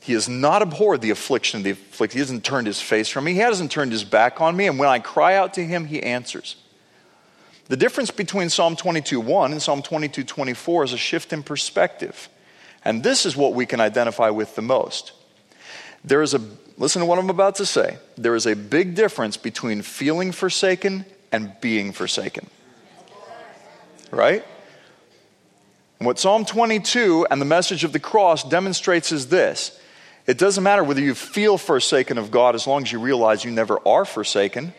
He 0.01 0.15
has 0.15 0.31
not 0.31 0.63
abhorred 0.63 1.03
the 1.03 1.11
affliction 1.11 1.59
of 1.59 1.65
the 1.65 1.73
afflicted. 1.73 2.15
He 2.15 2.21
hasn't 2.21 2.43
turned 2.43 2.67
his 2.67 2.81
face 2.81 3.11
from 3.11 3.25
me. 3.25 3.35
He 3.35 3.41
hasn't 3.41 3.71
turned 3.71 3.93
his 3.93 4.05
back 4.05 4.41
on 4.41 4.57
me. 4.57 4.67
And 4.67 4.79
when 4.79 4.89
I 4.89 4.99
cry 4.99 5.35
out 5.35 5.53
to 5.55 5.63
him, 5.63 5.85
he 5.85 6.03
answers. 6.03 6.57
The 7.67 7.77
difference 7.77 8.11
between 8.11 8.49
Psalm 8.49 8.77
22:1 8.77 9.53
and 9.53 9.61
Psalm 9.61 9.83
22:24 9.83 10.85
is 10.85 10.95
a 10.95 10.97
shift 10.97 11.35
in 11.35 11.43
perspective. 11.43 12.31
And 12.85 13.03
this 13.03 13.27
is 13.27 13.37
what 13.37 13.55
we 13.55 13.67
can 13.67 13.81
identify 13.81 14.31
with 14.31 14.55
the 14.57 14.63
most. 14.63 15.13
There 16.05 16.23
is 16.23 16.35
a 16.35 16.41
listen 16.79 17.01
to 17.01 17.07
what 17.07 17.19
I'm 17.19 17.31
about 17.31 17.57
to 17.57 17.67
say. 17.67 17.99
There 18.17 18.35
is 18.35 18.47
a 18.47 18.57
big 18.57 18.95
difference 18.95 19.37
between 19.37 19.83
feeling 19.83 20.33
forsaken 20.33 21.05
and 21.31 21.53
being 21.61 21.93
forsaken. 21.93 22.49
Right? 24.11 24.45
What 25.99 26.19
Psalm 26.19 26.45
22 26.45 27.29
and 27.31 27.41
the 27.41 27.47
message 27.47 27.85
of 27.85 27.93
the 27.93 28.01
cross 28.01 28.43
demonstrates 28.43 29.13
is 29.13 29.29
this 29.29 29.79
it 30.27 30.39
doesn't 30.39 30.63
matter 30.63 30.85
whether 30.85 31.01
you 31.01 31.15
feel 31.15 31.59
forsaken 31.59 32.19
of 32.19 32.31
God 32.31 32.55
as 32.55 32.67
long 32.67 32.83
as 32.83 32.93
you 32.93 33.01
realize 33.01 33.45
you 33.45 33.51
never 33.51 33.81
are 33.87 34.05
forsaken. 34.05 34.73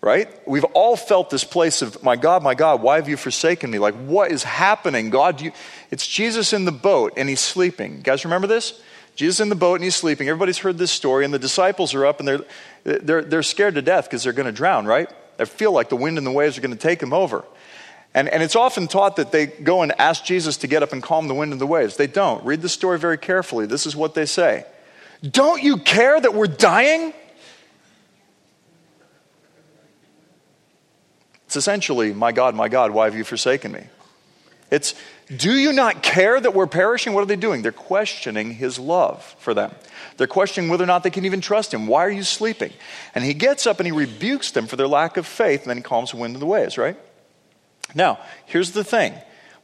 Right? 0.00 0.28
We've 0.46 0.64
all 0.64 0.96
felt 0.96 1.28
this 1.28 1.42
place 1.42 1.82
of, 1.82 2.02
my 2.04 2.14
God, 2.14 2.44
my 2.44 2.54
God, 2.54 2.82
why 2.82 2.96
have 2.96 3.08
you 3.08 3.16
forsaken 3.16 3.70
me? 3.70 3.80
Like, 3.80 3.94
what 3.94 4.30
is 4.30 4.44
happening? 4.44 5.10
God, 5.10 5.40
you... 5.40 5.50
it's 5.90 6.06
Jesus 6.06 6.52
in 6.52 6.64
the 6.64 6.72
boat 6.72 7.14
and 7.16 7.28
he's 7.28 7.40
sleeping. 7.40 7.96
You 7.96 8.02
guys 8.02 8.24
remember 8.24 8.46
this? 8.46 8.80
Jesus 9.16 9.40
in 9.40 9.48
the 9.48 9.56
boat 9.56 9.74
and 9.74 9.84
he's 9.84 9.96
sleeping. 9.96 10.28
Everybody's 10.28 10.58
heard 10.58 10.78
this 10.78 10.92
story, 10.92 11.24
and 11.24 11.34
the 11.34 11.40
disciples 11.40 11.92
are 11.94 12.06
up 12.06 12.20
and 12.20 12.28
they're, 12.28 12.44
they're, 12.84 13.22
they're 13.22 13.42
scared 13.42 13.74
to 13.74 13.82
death 13.82 14.04
because 14.04 14.22
they're 14.22 14.32
going 14.32 14.46
to 14.46 14.52
drown, 14.52 14.86
right? 14.86 15.10
They 15.36 15.44
feel 15.44 15.72
like 15.72 15.88
the 15.88 15.96
wind 15.96 16.18
and 16.18 16.26
the 16.26 16.30
waves 16.30 16.56
are 16.56 16.60
going 16.60 16.70
to 16.70 16.78
take 16.78 17.00
them 17.00 17.12
over. 17.12 17.44
And, 18.14 18.28
and 18.28 18.42
it's 18.42 18.56
often 18.56 18.86
taught 18.86 19.16
that 19.16 19.32
they 19.32 19.46
go 19.46 19.82
and 19.82 19.92
ask 20.00 20.24
Jesus 20.24 20.56
to 20.58 20.68
get 20.68 20.84
up 20.84 20.92
and 20.92 21.02
calm 21.02 21.26
the 21.26 21.34
wind 21.34 21.50
and 21.50 21.60
the 21.60 21.66
waves. 21.66 21.96
They 21.96 22.06
don't. 22.06 22.44
Read 22.44 22.62
the 22.62 22.68
story 22.68 22.98
very 22.98 23.18
carefully. 23.18 23.66
This 23.66 23.86
is 23.86 23.96
what 23.96 24.14
they 24.14 24.26
say 24.26 24.64
Don't 25.28 25.62
you 25.62 25.78
care 25.78 26.20
that 26.20 26.32
we're 26.32 26.46
dying? 26.46 27.12
It's 31.48 31.56
essentially, 31.56 32.12
My 32.12 32.30
God, 32.30 32.54
my 32.54 32.68
God, 32.68 32.90
why 32.90 33.06
have 33.06 33.16
you 33.16 33.24
forsaken 33.24 33.72
me? 33.72 33.84
It's, 34.70 34.94
Do 35.34 35.50
you 35.50 35.72
not 35.72 36.02
care 36.02 36.38
that 36.38 36.52
we're 36.52 36.66
perishing? 36.66 37.14
What 37.14 37.22
are 37.22 37.26
they 37.26 37.36
doing? 37.36 37.62
They're 37.62 37.72
questioning 37.72 38.52
his 38.52 38.78
love 38.78 39.24
for 39.38 39.54
them. 39.54 39.74
They're 40.18 40.26
questioning 40.26 40.68
whether 40.68 40.84
or 40.84 40.86
not 40.86 41.04
they 41.04 41.10
can 41.10 41.24
even 41.24 41.40
trust 41.40 41.72
him. 41.72 41.86
Why 41.86 42.04
are 42.04 42.10
you 42.10 42.22
sleeping? 42.22 42.70
And 43.14 43.24
he 43.24 43.32
gets 43.32 43.66
up 43.66 43.80
and 43.80 43.86
he 43.86 43.92
rebukes 43.92 44.50
them 44.50 44.66
for 44.66 44.76
their 44.76 44.86
lack 44.86 45.16
of 45.16 45.26
faith, 45.26 45.62
and 45.62 45.70
then 45.70 45.78
he 45.78 45.82
calms 45.82 46.10
the 46.10 46.18
wind 46.18 46.34
and 46.34 46.42
the 46.42 46.46
waves, 46.46 46.76
right? 46.76 46.98
Now, 47.94 48.18
here's 48.44 48.72
the 48.72 48.84
thing. 48.84 49.14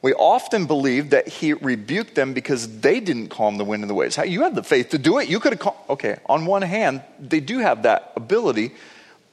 We 0.00 0.14
often 0.14 0.64
believe 0.64 1.10
that 1.10 1.28
he 1.28 1.52
rebuked 1.52 2.14
them 2.14 2.32
because 2.32 2.80
they 2.80 2.98
didn't 2.98 3.28
calm 3.28 3.58
the 3.58 3.64
wind 3.64 3.82
and 3.82 3.90
the 3.90 3.94
waves. 3.94 4.16
You 4.16 4.42
had 4.42 4.54
the 4.54 4.62
faith 4.62 4.88
to 4.90 4.98
do 4.98 5.18
it. 5.18 5.28
You 5.28 5.38
could 5.38 5.52
have 5.52 5.60
calmed. 5.60 5.78
Okay, 5.90 6.16
on 6.24 6.46
one 6.46 6.62
hand, 6.62 7.02
they 7.20 7.40
do 7.40 7.58
have 7.58 7.82
that 7.82 8.14
ability, 8.16 8.72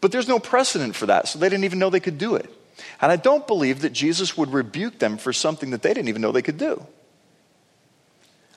but 0.01 0.11
there's 0.11 0.27
no 0.27 0.39
precedent 0.39 0.95
for 0.95 1.05
that, 1.05 1.27
so 1.27 1.39
they 1.39 1.47
didn't 1.47 1.63
even 1.63 1.79
know 1.79 1.89
they 1.89 1.99
could 1.99 2.17
do 2.17 2.35
it. 2.35 2.53
And 2.99 3.11
I 3.11 3.15
don't 3.15 3.45
believe 3.47 3.81
that 3.81 3.93
Jesus 3.93 4.35
would 4.35 4.51
rebuke 4.51 4.99
them 4.99 5.17
for 5.17 5.31
something 5.31 5.69
that 5.69 5.83
they 5.83 5.93
didn't 5.93 6.09
even 6.09 6.21
know 6.21 6.31
they 6.31 6.41
could 6.41 6.57
do. 6.57 6.85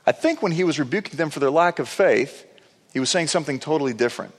I 0.06 0.12
think 0.12 0.42
when 0.42 0.52
he 0.52 0.64
was 0.64 0.78
rebuking 0.78 1.16
them 1.16 1.30
for 1.30 1.40
their 1.40 1.50
lack 1.50 1.78
of 1.78 1.88
faith, 1.88 2.46
he 2.92 3.00
was 3.00 3.10
saying 3.10 3.28
something 3.28 3.58
totally 3.58 3.92
different. 3.92 4.34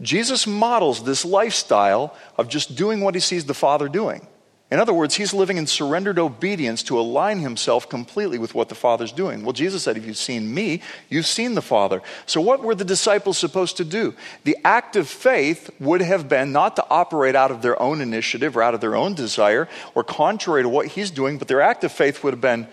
Jesus 0.00 0.46
models 0.46 1.04
this 1.04 1.24
lifestyle 1.24 2.16
of 2.36 2.48
just 2.48 2.76
doing 2.76 3.00
what 3.00 3.14
he 3.14 3.20
sees 3.20 3.44
the 3.44 3.54
Father 3.54 3.88
doing. 3.88 4.26
In 4.72 4.78
other 4.78 4.94
words, 4.94 5.16
he's 5.16 5.34
living 5.34 5.58
in 5.58 5.66
surrendered 5.66 6.18
obedience 6.18 6.82
to 6.84 6.98
align 6.98 7.40
himself 7.40 7.90
completely 7.90 8.38
with 8.38 8.54
what 8.54 8.70
the 8.70 8.74
Father's 8.74 9.12
doing. 9.12 9.42
Well, 9.42 9.52
Jesus 9.52 9.82
said, 9.82 9.98
If 9.98 10.06
you've 10.06 10.16
seen 10.16 10.54
me, 10.54 10.80
you've 11.10 11.26
seen 11.26 11.54
the 11.54 11.60
Father. 11.60 12.00
So, 12.24 12.40
what 12.40 12.62
were 12.62 12.74
the 12.74 12.82
disciples 12.82 13.36
supposed 13.36 13.76
to 13.76 13.84
do? 13.84 14.14
The 14.44 14.56
act 14.64 14.96
of 14.96 15.08
faith 15.08 15.68
would 15.78 16.00
have 16.00 16.26
been 16.26 16.52
not 16.52 16.76
to 16.76 16.86
operate 16.88 17.36
out 17.36 17.50
of 17.50 17.60
their 17.60 17.80
own 17.82 18.00
initiative 18.00 18.56
or 18.56 18.62
out 18.62 18.72
of 18.72 18.80
their 18.80 18.96
own 18.96 19.12
desire 19.12 19.68
or 19.94 20.04
contrary 20.04 20.62
to 20.62 20.70
what 20.70 20.86
he's 20.86 21.10
doing, 21.10 21.36
but 21.36 21.48
their 21.48 21.60
act 21.60 21.84
of 21.84 21.92
faith 21.92 22.24
would 22.24 22.32
have 22.32 22.40
been, 22.40 22.66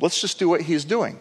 Let's 0.00 0.20
just 0.20 0.40
do 0.40 0.48
what 0.48 0.62
he's 0.62 0.84
doing. 0.84 1.20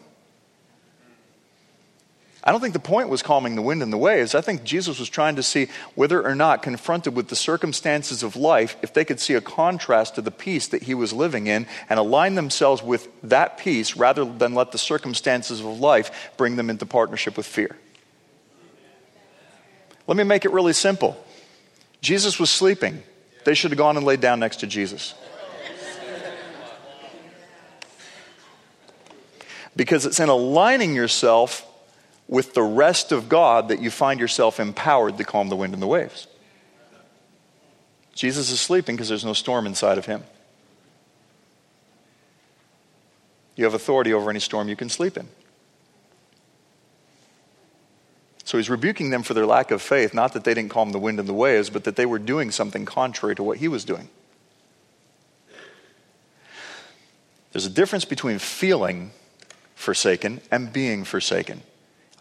I 2.48 2.52
don't 2.52 2.62
think 2.62 2.74
the 2.74 2.80
point 2.80 3.10
was 3.10 3.24
calming 3.24 3.56
the 3.56 3.64
wind 3.64 3.82
and 3.82 3.92
the 3.92 3.98
waves. 3.98 4.36
I 4.36 4.42
think 4.42 4.64
Jesus 4.64 5.00
was 5.00 5.10
trying 5.10 5.38
to 5.38 5.44
see 5.44 5.68
whether 5.96 6.24
or 6.24 6.36
not, 6.36 6.62
confronted 6.62 7.16
with 7.16 7.30
the 7.30 7.36
circumstances 7.36 8.22
of 8.22 8.36
life, 8.36 8.78
if 8.84 8.94
they 8.94 9.04
could 9.04 9.20
see 9.20 9.34
a 9.34 9.42
contrast 9.42 10.14
to 10.16 10.22
the 10.22 10.30
peace 10.30 10.68
that 10.68 10.84
he 10.84 10.94
was 10.94 11.12
living 11.12 11.48
in 11.48 11.66
and 11.90 12.00
align 12.00 12.36
themselves 12.36 12.84
with 12.84 13.08
that 13.24 13.58
peace 13.58 13.96
rather 13.96 14.26
than 14.26 14.54
let 14.54 14.72
the 14.72 14.78
circumstances 14.78 15.60
of 15.60 15.66
life 15.66 16.32
bring 16.38 16.56
them 16.56 16.70
into 16.70 16.86
partnership 16.86 17.36
with 17.36 17.48
fear. 17.48 17.76
Let 20.06 20.16
me 20.16 20.24
make 20.24 20.46
it 20.46 20.52
really 20.52 20.74
simple. 20.74 21.18
Jesus 22.00 22.40
was 22.40 22.52
sleeping. 22.52 23.02
They 23.44 23.56
should 23.56 23.72
have 23.72 23.80
gone 23.80 23.98
and 23.98 24.06
laid 24.06 24.22
down 24.22 24.40
next 24.40 24.58
to 24.58 24.68
Jesus. 24.68 25.16
Because 29.76 30.06
it's 30.06 30.20
in 30.20 30.30
aligning 30.30 30.94
yourself 30.94 31.66
with 32.28 32.54
the 32.54 32.64
rest 32.64 33.12
of 33.12 33.30
God 33.30 33.70
that 33.70 33.82
you 33.82 33.92
find 33.92 34.20
yourself 34.20 34.60
empowered 34.60 35.18
to 35.18 35.24
calm 35.24 35.50
the 35.50 35.56
wind 35.56 35.74
and 35.74 35.82
the 35.82 35.88
waves. 35.88 36.28
Jesus 38.14 38.50
is 38.50 38.60
sleeping 38.60 38.96
because 38.96 39.10
there's 39.10 39.26
no 39.26 39.34
storm 39.34 39.68
inside 39.68 39.98
of 39.98 40.06
him. 40.06 40.24
You 43.56 43.66
have 43.66 43.74
authority 43.74 44.14
over 44.14 44.30
any 44.30 44.40
storm 44.40 44.68
you 44.68 44.76
can 44.76 44.90
sleep 44.90 45.18
in. 45.18 45.28
So 48.44 48.58
he's 48.58 48.70
rebuking 48.70 49.10
them 49.10 49.24
for 49.24 49.34
their 49.34 49.46
lack 49.46 49.72
of 49.72 49.82
faith, 49.82 50.14
not 50.14 50.34
that 50.34 50.44
they 50.44 50.54
didn't 50.54 50.70
calm 50.70 50.92
the 50.92 51.00
wind 51.00 51.20
and 51.20 51.28
the 51.28 51.34
waves, 51.34 51.70
but 51.70 51.84
that 51.86 51.96
they 51.96 52.06
were 52.06 52.20
doing 52.20 52.52
something 52.52 52.86
contrary 52.86 53.36
to 53.36 53.44
what 53.44 53.58
he 53.58 53.68
was 53.68 53.84
doing. 53.84 54.08
There's 57.52 57.66
a 57.66 57.72
difference 57.72 58.06
between 58.06 58.38
feeling 58.38 59.12
forsaken 59.74 60.42
and 60.52 60.72
being 60.72 61.06
forsaken. 61.06 61.64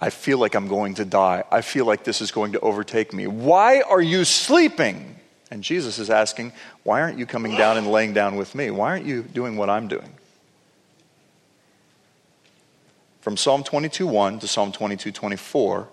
I 0.05 0.11
feel 0.11 0.37
like 0.37 0.55
I'm 0.55 0.69
going 0.69 0.97
to 0.97 1.07
die. 1.07 1.45
I 1.51 1.63
feel 1.63 1.87
like 1.87 2.05
this 2.05 2.21
is 2.21 2.31
going 2.31 2.53
to 2.53 2.61
overtake 2.61 3.15
me. 3.15 3.27
Why 3.27 3.81
are 3.81 4.03
you 4.03 4.27
sleeping? 4.27 5.17
And 5.51 5.65
Jesus 5.65 5.99
is 5.99 6.11
asking, 6.11 6.53
Why 6.83 7.01
aren't 7.01 7.19
you 7.19 7.25
coming 7.25 7.57
down 7.57 7.79
and 7.79 7.91
laying 7.91 8.13
down 8.13 8.37
with 8.37 8.55
me? 8.55 8.71
Why 8.71 8.91
aren't 8.91 9.07
you 9.07 9.23
doing 9.23 9.57
what 9.57 9.71
I'm 9.71 9.89
doing? 9.89 10.13
From 13.23 13.39
Psalm 13.39 13.65
22:1 13.65 14.41
to 14.41 14.47
Psalm 14.47 14.73
22:24, 14.73 15.89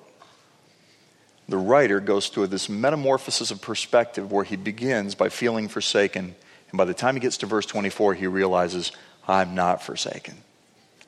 the 1.47 1.57
writer 1.57 2.01
goes 2.01 2.27
through 2.27 2.47
this 2.47 2.67
metamorphosis 2.67 3.49
of 3.49 3.61
perspective 3.61 4.29
where 4.29 4.43
he 4.43 4.57
begins 4.57 5.15
by 5.15 5.29
feeling 5.29 5.69
forsaken, 5.69 6.35
and 6.69 6.77
by 6.77 6.83
the 6.83 6.93
time 6.93 7.15
he 7.15 7.21
gets 7.21 7.37
to 7.37 7.45
verse 7.45 7.65
24, 7.65 8.15
he 8.15 8.27
realizes, 8.27 8.91
I'm 9.25 9.55
not 9.55 9.81
forsaken. 9.81 10.43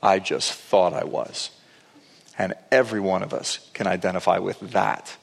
I 0.01 0.19
just 0.19 0.53
thought 0.53 0.93
I 0.93 1.03
was. 1.03 1.49
And 2.37 2.53
every 2.71 2.99
one 2.99 3.23
of 3.23 3.33
us 3.33 3.69
can 3.73 3.87
identify 3.87 4.39
with 4.39 4.59
that. 4.71 5.15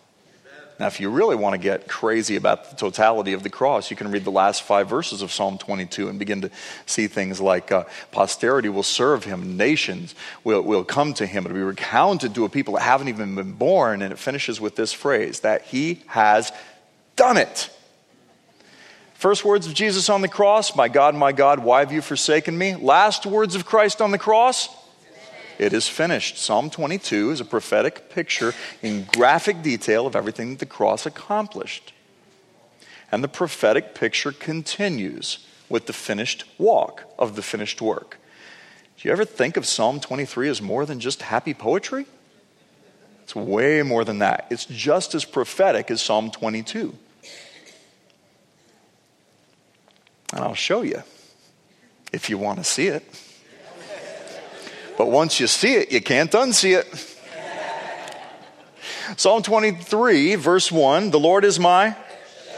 Now, 0.81 0.87
if 0.87 0.99
you 0.99 1.11
really 1.11 1.37
want 1.37 1.53
to 1.53 1.59
get 1.59 1.89
crazy 1.89 2.37
about 2.37 2.71
the 2.71 2.77
totality 2.77 3.35
of 3.35 3.43
the 3.43 3.51
cross, 3.51 3.91
you 3.91 3.99
can 3.99 4.11
read 4.11 4.25
the 4.25 4.31
last 4.31 4.63
five 4.63 4.89
verses 4.89 5.21
of 5.21 5.31
Psalm 5.31 5.59
22 5.59 6.09
and 6.09 6.19
begin 6.19 6.41
to 6.41 6.51
see 6.87 7.07
things 7.07 7.39
like 7.39 7.71
uh, 7.71 7.85
posterity 8.13 8.71
will 8.71 8.83
serve 8.83 9.25
him, 9.25 9.59
nations 9.59 10.15
will, 10.43 10.63
will 10.63 10.83
come 10.83 11.13
to 11.15 11.27
him. 11.27 11.45
It'll 11.45 11.55
be 11.55 11.63
recounted 11.63 12.35
to 12.35 12.47
a 12.47 12.49
people 12.49 12.75
that 12.75 12.81
haven't 12.81 13.09
even 13.09 13.35
been 13.35 13.53
born. 13.53 14.01
And 14.01 14.11
it 14.11 14.19
finishes 14.19 14.59
with 14.59 14.75
this 14.75 14.91
phrase 14.91 15.41
that 15.41 15.65
he 15.65 16.03
has 16.07 16.51
done 17.15 17.37
it. 17.37 17.69
First 19.13 19.45
words 19.45 19.67
of 19.67 19.75
Jesus 19.75 20.09
on 20.09 20.23
the 20.23 20.29
cross, 20.29 20.75
My 20.75 20.89
God, 20.89 21.15
my 21.15 21.33
God, 21.33 21.59
why 21.59 21.81
have 21.81 21.93
you 21.93 22.01
forsaken 22.01 22.57
me? 22.57 22.75
Last 22.75 23.27
words 23.27 23.55
of 23.55 23.67
Christ 23.67 24.01
on 24.01 24.13
the 24.13 24.19
cross, 24.19 24.71
it 25.61 25.75
is 25.75 25.87
finished. 25.87 26.39
Psalm 26.39 26.71
22 26.71 27.33
is 27.33 27.41
a 27.41 27.45
prophetic 27.45 28.09
picture 28.09 28.55
in 28.81 29.05
graphic 29.05 29.61
detail 29.61 30.07
of 30.07 30.17
everything 30.17 30.53
that 30.53 30.59
the 30.59 30.65
cross 30.65 31.05
accomplished. 31.05 31.93
And 33.13 33.23
the 33.23 33.29
prophetic 33.29 33.95
picture 33.95 34.33
continues 34.33 35.47
with 35.69 35.85
the 35.85 35.93
finished 35.93 36.45
walk 36.57 37.05
of 37.19 37.37
the 37.37 37.43
finished 37.43 37.83
work. 37.83 38.19
Do 38.97 39.07
you 39.07 39.13
ever 39.13 39.27
think 39.27 39.59
of 39.59 39.67
Psalm 39.67 40.01
23 40.01 40.49
as 40.49 40.63
more 40.63 40.87
than 40.87 40.99
just 40.99 41.21
happy 41.21 41.53
poetry? 41.53 42.07
It's 43.23 43.37
way 43.37 43.83
more 43.83 44.03
than 44.03 44.21
that. 44.21 44.47
It's 44.49 44.65
just 44.65 45.15
as 45.15 45.27
prophetic 45.27 45.91
as 45.91 46.01
Psalm 46.01 46.31
22. 46.31 46.97
And 50.33 50.41
I'll 50.41 50.55
show 50.55 50.81
you 50.81 51.03
if 52.15 52.31
you 52.31 52.39
want 52.39 52.61
to 52.61 52.65
see 52.65 52.87
it. 52.87 53.05
But 55.01 55.11
once 55.11 55.41
you 55.41 55.47
see 55.47 55.77
it, 55.77 55.93
you 55.93 56.03
can't 56.03 56.31
unsee 56.31 56.79
it. 56.79 57.17
Psalm 59.17 59.43
23, 59.43 60.35
verse 60.35 60.71
1 60.71 61.11
The 61.11 61.19
Lord 61.19 61.47
is 61.47 61.59
my. 61.59 61.97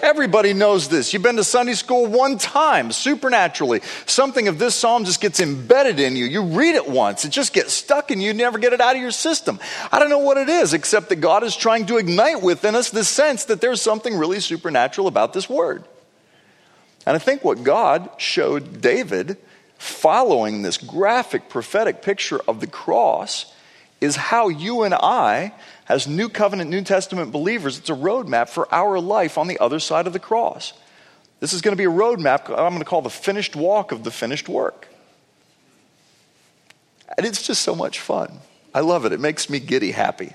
Everybody 0.02 0.52
knows 0.52 0.88
this. 0.88 1.12
You've 1.12 1.22
been 1.22 1.36
to 1.36 1.44
Sunday 1.44 1.74
school 1.74 2.06
one 2.06 2.38
time, 2.38 2.90
supernaturally. 2.90 3.80
Something 4.06 4.48
of 4.48 4.58
this 4.58 4.74
psalm 4.74 5.04
just 5.04 5.20
gets 5.20 5.38
embedded 5.38 6.00
in 6.00 6.16
you. 6.16 6.24
You 6.24 6.42
read 6.42 6.74
it 6.74 6.88
once, 6.88 7.24
it 7.24 7.28
just 7.28 7.52
gets 7.52 7.72
stuck 7.72 8.10
in 8.10 8.20
you, 8.20 8.34
never 8.34 8.58
get 8.58 8.72
it 8.72 8.80
out 8.80 8.96
of 8.96 9.00
your 9.00 9.12
system. 9.12 9.60
I 9.92 10.00
don't 10.00 10.10
know 10.10 10.18
what 10.18 10.36
it 10.36 10.48
is, 10.48 10.74
except 10.74 11.10
that 11.10 11.20
God 11.20 11.44
is 11.44 11.54
trying 11.54 11.86
to 11.86 11.98
ignite 11.98 12.42
within 12.42 12.74
us 12.74 12.90
this 12.90 13.08
sense 13.08 13.44
that 13.44 13.60
there's 13.60 13.80
something 13.80 14.16
really 14.16 14.40
supernatural 14.40 15.06
about 15.06 15.32
this 15.32 15.48
word. 15.48 15.84
And 17.06 17.14
I 17.14 17.20
think 17.20 17.44
what 17.44 17.62
God 17.62 18.10
showed 18.18 18.80
David 18.80 19.36
following 19.82 20.62
this 20.62 20.78
graphic 20.78 21.48
prophetic 21.48 22.02
picture 22.02 22.40
of 22.46 22.60
the 22.60 22.68
cross 22.68 23.52
is 24.00 24.14
how 24.14 24.48
you 24.48 24.84
and 24.84 24.94
I, 24.94 25.52
as 25.88 26.06
New 26.06 26.28
Covenant, 26.28 26.70
New 26.70 26.82
Testament 26.82 27.32
believers, 27.32 27.78
it's 27.78 27.90
a 27.90 27.94
roadmap 27.94 28.48
for 28.48 28.72
our 28.72 29.00
life 29.00 29.36
on 29.36 29.48
the 29.48 29.58
other 29.58 29.80
side 29.80 30.06
of 30.06 30.12
the 30.12 30.20
cross. 30.20 30.72
This 31.40 31.52
is 31.52 31.62
going 31.62 31.72
to 31.72 31.76
be 31.76 31.84
a 31.84 31.90
roadmap 31.90 32.48
I'm 32.48 32.70
going 32.70 32.78
to 32.78 32.84
call 32.84 33.02
the 33.02 33.10
finished 33.10 33.56
walk 33.56 33.90
of 33.90 34.04
the 34.04 34.12
finished 34.12 34.48
work. 34.48 34.86
And 37.18 37.26
it's 37.26 37.44
just 37.44 37.62
so 37.62 37.74
much 37.74 37.98
fun. 37.98 38.38
I 38.72 38.80
love 38.80 39.04
it. 39.04 39.12
It 39.12 39.18
makes 39.18 39.50
me 39.50 39.58
giddy 39.58 39.90
happy. 39.90 40.32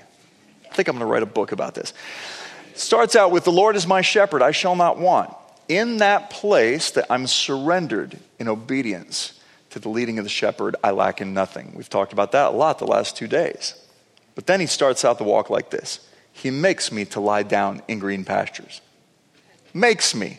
I 0.70 0.74
think 0.74 0.88
I'm 0.88 0.96
going 0.96 1.06
to 1.06 1.10
write 1.10 1.22
a 1.22 1.26
book 1.26 1.52
about 1.52 1.74
this. 1.74 1.94
It 2.72 2.78
starts 2.78 3.16
out 3.16 3.32
with 3.32 3.44
The 3.44 3.52
Lord 3.52 3.76
is 3.76 3.86
my 3.86 4.02
shepherd, 4.02 4.42
I 4.42 4.50
shall 4.50 4.76
not 4.76 4.98
want. 4.98 5.34
In 5.68 5.98
that 5.98 6.28
place 6.28 6.90
that 6.92 7.06
I'm 7.10 7.26
surrendered 7.26 8.18
in 8.38 8.48
obedience 8.48 9.37
to 9.70 9.78
the 9.78 9.88
leading 9.88 10.18
of 10.18 10.24
the 10.24 10.30
shepherd, 10.30 10.76
I 10.82 10.90
lack 10.90 11.20
in 11.20 11.34
nothing. 11.34 11.72
We've 11.74 11.88
talked 11.88 12.12
about 12.12 12.32
that 12.32 12.48
a 12.48 12.56
lot 12.56 12.78
the 12.78 12.86
last 12.86 13.16
two 13.16 13.26
days. 13.26 13.74
But 14.34 14.46
then 14.46 14.60
he 14.60 14.66
starts 14.66 15.04
out 15.04 15.18
the 15.18 15.24
walk 15.24 15.50
like 15.50 15.70
this 15.70 16.00
He 16.32 16.50
makes 16.50 16.92
me 16.92 17.04
to 17.06 17.20
lie 17.20 17.42
down 17.42 17.82
in 17.88 17.98
green 17.98 18.24
pastures. 18.24 18.80
Makes 19.74 20.14
me 20.14 20.38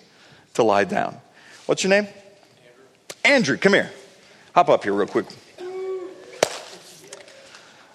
to 0.55 0.63
lie 0.63 0.85
down. 0.85 1.17
What's 1.65 1.83
your 1.83 1.89
name? 1.89 2.07
Andrew. 2.07 3.35
Andrew, 3.35 3.57
come 3.57 3.73
here. 3.73 3.91
Hop 4.55 4.69
up 4.69 4.83
here 4.83 4.93
real 4.93 5.07
quick. 5.07 5.27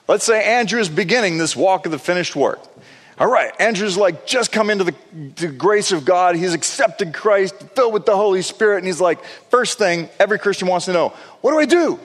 Let's 0.06 0.24
say 0.24 0.44
Andrew 0.44 0.80
is 0.80 0.88
beginning 0.88 1.38
this 1.38 1.56
walk 1.56 1.86
of 1.86 1.92
the 1.92 1.98
finished 1.98 2.36
work. 2.36 2.60
All 3.18 3.30
right, 3.30 3.52
Andrew's 3.60 3.96
like 3.96 4.26
just 4.26 4.50
come 4.50 4.70
into 4.70 4.84
the, 4.84 4.94
the, 5.36 5.48
grace 5.48 5.92
of 5.92 6.04
God. 6.04 6.34
He's 6.34 6.52
accepted 6.52 7.14
Christ, 7.14 7.54
filled 7.76 7.94
with 7.94 8.06
the 8.06 8.16
Holy 8.16 8.42
Spirit, 8.42 8.78
and 8.78 8.86
he's 8.86 9.00
like, 9.00 9.24
first 9.50 9.78
thing 9.78 10.08
every 10.18 10.38
Christian 10.38 10.66
wants 10.66 10.86
to 10.86 10.92
know 10.92 11.10
what 11.40 11.52
do 11.52 11.58
I 11.58 11.66
do? 11.66 12.00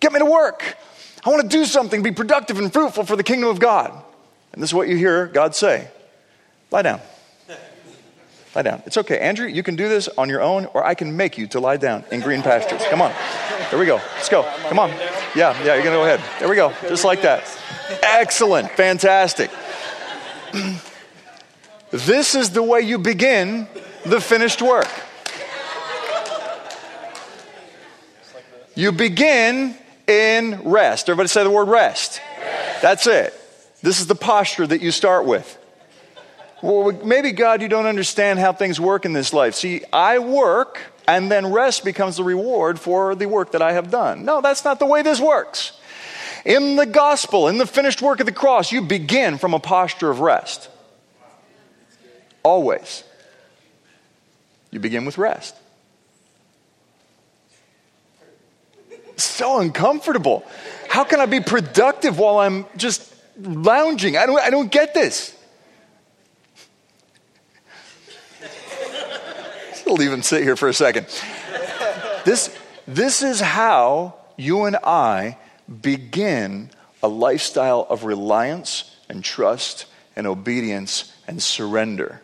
Get 0.00 0.12
me 0.12 0.18
to 0.18 0.26
work. 0.26 0.76
I 1.24 1.30
want 1.30 1.42
to 1.42 1.48
do 1.48 1.64
something, 1.64 2.02
be 2.02 2.10
productive 2.10 2.58
and 2.58 2.70
fruitful 2.70 3.04
for 3.04 3.16
the 3.16 3.22
kingdom 3.22 3.48
of 3.48 3.58
God. 3.58 3.90
And 4.52 4.62
this 4.62 4.70
is 4.70 4.74
what 4.74 4.88
you 4.88 4.96
hear 4.96 5.26
God 5.26 5.54
say 5.54 5.88
lie 6.70 6.82
down. 6.82 7.00
Lie 8.54 8.62
down. 8.62 8.82
It's 8.84 8.98
okay. 8.98 9.18
Andrew, 9.18 9.46
you 9.46 9.62
can 9.62 9.76
do 9.76 9.88
this 9.88 10.08
on 10.18 10.28
your 10.28 10.42
own, 10.42 10.66
or 10.74 10.84
I 10.84 10.94
can 10.94 11.16
make 11.16 11.38
you 11.38 11.46
to 11.48 11.60
lie 11.60 11.78
down 11.78 12.04
in 12.12 12.20
green 12.20 12.42
pastures. 12.42 12.82
Come 12.90 13.00
on. 13.00 13.14
There 13.70 13.78
we 13.78 13.86
go. 13.86 13.96
Let's 13.96 14.28
go. 14.28 14.42
Come 14.68 14.78
on. 14.78 14.90
Yeah, 15.34 15.58
yeah, 15.64 15.74
you're 15.74 15.84
going 15.84 15.84
to 15.84 15.90
go 15.92 16.04
ahead. 16.04 16.20
There 16.38 16.50
we 16.50 16.56
go. 16.56 16.74
Just 16.82 17.04
like 17.04 17.22
that. 17.22 17.44
Excellent. 18.02 18.70
Fantastic. 18.72 19.50
this 21.90 22.34
is 22.34 22.50
the 22.50 22.62
way 22.62 22.80
you 22.80 22.98
begin 22.98 23.66
the 24.04 24.20
finished 24.20 24.62
work. 24.62 24.88
You 28.74 28.92
begin 28.92 29.76
in 30.06 30.62
rest. 30.64 31.08
Everybody 31.08 31.28
say 31.28 31.44
the 31.44 31.50
word 31.50 31.68
rest. 31.68 32.20
rest. 32.40 32.82
That's 32.82 33.06
it. 33.06 33.34
This 33.82 34.00
is 34.00 34.06
the 34.06 34.14
posture 34.14 34.66
that 34.66 34.80
you 34.80 34.90
start 34.90 35.26
with. 35.26 35.58
Well, 36.62 36.92
maybe 37.04 37.32
God, 37.32 37.60
you 37.60 37.68
don't 37.68 37.86
understand 37.86 38.38
how 38.38 38.52
things 38.52 38.78
work 38.78 39.04
in 39.04 39.12
this 39.12 39.32
life. 39.32 39.54
See, 39.54 39.82
I 39.92 40.20
work, 40.20 40.80
and 41.08 41.30
then 41.30 41.52
rest 41.52 41.84
becomes 41.84 42.16
the 42.16 42.24
reward 42.24 42.78
for 42.78 43.14
the 43.14 43.26
work 43.26 43.52
that 43.52 43.62
I 43.62 43.72
have 43.72 43.90
done. 43.90 44.24
No, 44.24 44.40
that's 44.40 44.64
not 44.64 44.78
the 44.78 44.86
way 44.86 45.02
this 45.02 45.20
works. 45.20 45.72
In 46.44 46.76
the 46.76 46.86
gospel, 46.86 47.48
in 47.48 47.58
the 47.58 47.66
finished 47.66 48.02
work 48.02 48.20
of 48.20 48.26
the 48.26 48.32
cross, 48.32 48.72
you 48.72 48.82
begin 48.82 49.38
from 49.38 49.54
a 49.54 49.60
posture 49.60 50.10
of 50.10 50.20
rest. 50.20 50.68
Always. 52.42 53.04
You 54.70 54.80
begin 54.80 55.04
with 55.04 55.18
rest. 55.18 55.54
So 59.16 59.60
uncomfortable. 59.60 60.44
How 60.88 61.04
can 61.04 61.20
I 61.20 61.26
be 61.26 61.40
productive 61.40 62.18
while 62.18 62.38
I'm 62.38 62.66
just 62.76 63.14
lounging? 63.38 64.16
I 64.16 64.26
don't, 64.26 64.40
I 64.40 64.50
don't 64.50 64.70
get 64.70 64.94
this. 64.94 65.36
Leave 69.86 70.12
him 70.12 70.22
sit 70.22 70.42
here 70.42 70.56
for 70.56 70.68
a 70.68 70.74
second. 70.74 71.06
This, 72.24 72.56
this 72.86 73.22
is 73.22 73.40
how 73.40 74.14
you 74.36 74.64
and 74.64 74.76
I 74.76 75.36
begin 75.80 76.70
a 77.02 77.08
lifestyle 77.08 77.86
of 77.88 78.04
reliance 78.04 78.96
and 79.08 79.24
trust 79.24 79.86
and 80.16 80.26
obedience 80.26 81.12
and 81.26 81.42
surrender 81.42 82.22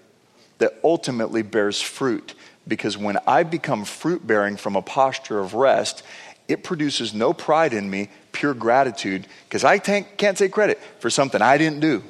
that 0.59 0.75
ultimately 0.85 1.43
bears 1.43 1.81
fruit. 1.81 2.35
Because 2.67 2.99
when 2.99 3.19
I 3.27 3.43
become 3.43 3.85
fruit 3.85 4.27
bearing 4.27 4.57
from 4.57 4.77
a 4.77 4.83
posture 4.83 5.39
of 5.39 5.55
rest, 5.55 6.03
it 6.49 6.65
produces 6.65 7.15
no 7.15 7.33
pride 7.33 7.73
in 7.73 7.89
me, 7.89 8.11
pure 8.33 8.55
gratitude, 8.55 9.27
because 9.45 9.65
I 9.65 9.79
can't 9.79 10.37
take 10.37 10.53
credit 10.53 10.81
for 10.99 11.11
something 11.11 11.41
I 11.41 11.59
didn't 11.59 11.81
do. 11.81 12.03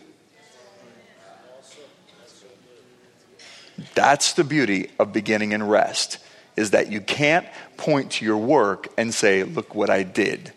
That's 3.95 4.33
the 4.33 4.45
beauty 4.45 4.91
of 4.99 5.13
beginning 5.13 5.53
in 5.53 5.63
rest, 5.63 6.19
is 6.57 6.73
that 6.73 6.91
you 6.91 7.01
can't 7.01 7.47
point 7.77 8.13
to 8.13 8.25
your 8.25 8.37
work 8.37 8.89
and 8.99 9.15
say, 9.15 9.45
look 9.45 9.75
what 9.75 9.91
I 9.91 10.03
did 10.03 10.53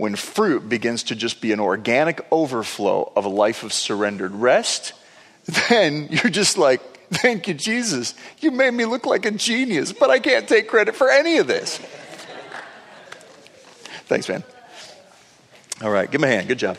when 0.00 0.16
fruit 0.16 0.66
begins 0.66 1.02
to 1.02 1.14
just 1.14 1.42
be 1.42 1.52
an 1.52 1.60
organic 1.60 2.26
overflow 2.30 3.12
of 3.14 3.26
a 3.26 3.28
life 3.28 3.62
of 3.62 3.70
surrendered 3.70 4.32
rest, 4.32 4.94
then 5.68 6.08
you're 6.10 6.30
just 6.30 6.56
like, 6.56 6.80
thank 7.10 7.46
you, 7.46 7.52
Jesus. 7.52 8.14
You 8.38 8.50
made 8.50 8.72
me 8.72 8.86
look 8.86 9.04
like 9.04 9.26
a 9.26 9.30
genius, 9.30 9.92
but 9.92 10.08
I 10.08 10.18
can't 10.18 10.48
take 10.48 10.68
credit 10.68 10.96
for 10.96 11.10
any 11.10 11.36
of 11.36 11.46
this. 11.46 11.76
Thanks, 14.06 14.26
man. 14.26 14.42
All 15.82 15.90
right, 15.90 16.10
give 16.10 16.22
him 16.22 16.28
a 16.28 16.32
hand. 16.32 16.48
Good 16.48 16.58
job. 16.58 16.78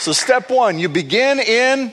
So, 0.00 0.12
step 0.12 0.50
one, 0.50 0.80
you 0.80 0.88
begin 0.88 1.38
in 1.38 1.92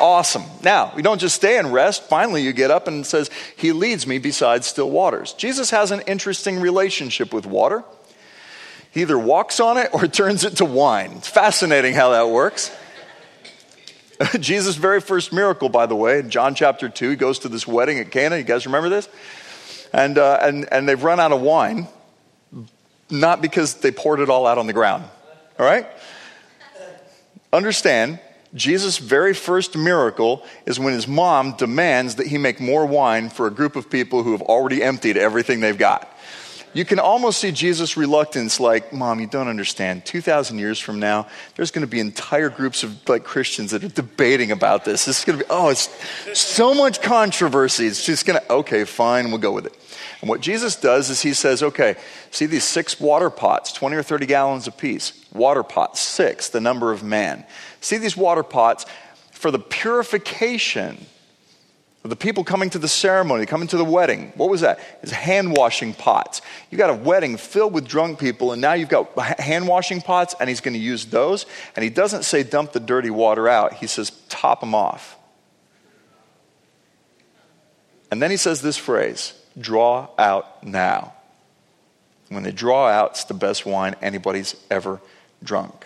awesome. 0.00 0.44
Now, 0.62 0.92
we 0.96 1.02
don't 1.02 1.20
just 1.20 1.36
stay 1.36 1.58
in 1.58 1.70
rest. 1.70 2.04
Finally, 2.04 2.42
you 2.42 2.52
get 2.52 2.70
up 2.70 2.88
and 2.88 3.06
says, 3.06 3.30
He 3.56 3.72
leads 3.72 4.06
me 4.06 4.18
beside 4.18 4.64
still 4.64 4.90
waters. 4.90 5.32
Jesus 5.34 5.70
has 5.70 5.90
an 5.90 6.00
interesting 6.06 6.60
relationship 6.60 7.32
with 7.32 7.46
water. 7.46 7.84
He 8.90 9.02
either 9.02 9.18
walks 9.18 9.60
on 9.60 9.76
it 9.76 9.90
or 9.92 10.06
turns 10.08 10.44
it 10.44 10.56
to 10.56 10.64
wine. 10.64 11.12
It's 11.12 11.28
fascinating 11.28 11.94
how 11.94 12.10
that 12.10 12.28
works. 12.28 12.74
Jesus' 14.40 14.76
very 14.76 15.00
first 15.00 15.32
miracle, 15.32 15.68
by 15.68 15.86
the 15.86 15.96
way, 15.96 16.18
in 16.18 16.30
John 16.30 16.54
chapter 16.54 16.88
2, 16.88 17.10
he 17.10 17.16
goes 17.16 17.40
to 17.40 17.48
this 17.48 17.66
wedding 17.66 17.98
at 17.98 18.10
Cana. 18.10 18.36
You 18.36 18.44
guys 18.44 18.66
remember 18.66 18.88
this? 18.88 19.08
And, 19.92 20.18
uh, 20.18 20.38
and, 20.42 20.70
and 20.72 20.88
they've 20.88 21.02
run 21.02 21.18
out 21.18 21.32
of 21.32 21.40
wine, 21.40 21.88
not 23.10 23.40
because 23.40 23.74
they 23.76 23.90
poured 23.90 24.20
it 24.20 24.28
all 24.28 24.46
out 24.46 24.58
on 24.58 24.66
the 24.66 24.72
ground. 24.72 25.04
All 25.58 25.64
right? 25.64 25.86
Understand, 27.52 28.20
Jesus' 28.54 28.98
very 28.98 29.32
first 29.32 29.76
miracle 29.76 30.44
is 30.66 30.80
when 30.80 30.92
his 30.92 31.06
mom 31.06 31.56
demands 31.56 32.16
that 32.16 32.26
he 32.26 32.38
make 32.38 32.60
more 32.60 32.84
wine 32.84 33.30
for 33.30 33.46
a 33.46 33.50
group 33.50 33.76
of 33.76 33.88
people 33.88 34.22
who 34.22 34.32
have 34.32 34.42
already 34.42 34.82
emptied 34.82 35.16
everything 35.16 35.60
they've 35.60 35.78
got. 35.78 36.12
You 36.72 36.84
can 36.84 37.00
almost 37.00 37.40
see 37.40 37.50
Jesus' 37.50 37.96
reluctance, 37.96 38.60
like, 38.60 38.92
Mom, 38.92 39.18
you 39.18 39.26
don't 39.26 39.48
understand. 39.48 40.04
2,000 40.04 40.58
years 40.58 40.78
from 40.78 41.00
now, 41.00 41.26
there's 41.56 41.72
going 41.72 41.84
to 41.84 41.90
be 41.90 41.98
entire 41.98 42.48
groups 42.48 42.84
of 42.84 43.08
like 43.08 43.24
Christians 43.24 43.72
that 43.72 43.82
are 43.82 43.88
debating 43.88 44.52
about 44.52 44.84
this. 44.84 45.08
It's 45.08 45.24
going 45.24 45.38
to 45.38 45.44
be, 45.44 45.50
oh, 45.50 45.70
it's 45.70 45.88
so 46.38 46.72
much 46.72 47.02
controversy. 47.02 47.86
It's 47.86 48.06
just 48.06 48.24
going 48.24 48.38
to, 48.38 48.52
okay, 48.52 48.84
fine, 48.84 49.30
we'll 49.30 49.38
go 49.38 49.50
with 49.50 49.66
it. 49.66 49.76
And 50.20 50.28
what 50.28 50.40
Jesus 50.40 50.76
does 50.76 51.10
is 51.10 51.22
he 51.22 51.34
says, 51.34 51.62
okay, 51.62 51.96
see 52.30 52.46
these 52.46 52.64
six 52.64 53.00
water 53.00 53.30
pots, 53.30 53.72
20 53.72 53.96
or 53.96 54.04
30 54.04 54.26
gallons 54.26 54.68
apiece. 54.68 55.12
Water 55.32 55.64
pots, 55.64 55.98
six, 55.98 56.50
the 56.50 56.60
number 56.60 56.92
of 56.92 57.02
man. 57.02 57.44
See 57.80 57.96
these 57.96 58.16
water 58.16 58.42
pots 58.42 58.86
for 59.32 59.50
the 59.50 59.58
purification 59.58 61.06
of 62.02 62.08
the 62.08 62.16
people 62.16 62.44
coming 62.44 62.70
to 62.70 62.78
the 62.78 62.88
ceremony, 62.88 63.44
coming 63.44 63.68
to 63.68 63.76
the 63.76 63.84
wedding. 63.84 64.32
What 64.34 64.48
was 64.48 64.62
that? 64.62 64.80
It's 65.02 65.12
hand 65.12 65.54
washing 65.54 65.92
pots. 65.92 66.40
You 66.70 66.78
got 66.78 66.88
a 66.88 66.94
wedding 66.94 67.36
filled 67.36 67.74
with 67.74 67.86
drunk 67.86 68.18
people, 68.18 68.52
and 68.52 68.60
now 68.60 68.72
you've 68.72 68.88
got 68.88 69.18
hand 69.38 69.68
washing 69.68 70.00
pots, 70.00 70.34
and 70.40 70.48
he's 70.48 70.60
going 70.60 70.74
to 70.74 70.80
use 70.80 71.06
those. 71.06 71.44
And 71.76 71.82
he 71.82 71.90
doesn't 71.90 72.24
say 72.24 72.42
dump 72.42 72.72
the 72.72 72.80
dirty 72.80 73.10
water 73.10 73.48
out, 73.48 73.74
he 73.74 73.86
says 73.86 74.12
top 74.28 74.60
them 74.60 74.74
off. 74.74 75.18
And 78.10 78.20
then 78.20 78.30
he 78.30 78.36
says 78.36 78.62
this 78.62 78.76
phrase 78.76 79.34
draw 79.58 80.08
out 80.18 80.64
now. 80.64 81.12
When 82.28 82.44
they 82.44 82.52
draw 82.52 82.88
out, 82.88 83.10
it's 83.10 83.24
the 83.24 83.34
best 83.34 83.66
wine 83.66 83.94
anybody's 84.00 84.54
ever 84.70 85.00
drunk. 85.42 85.79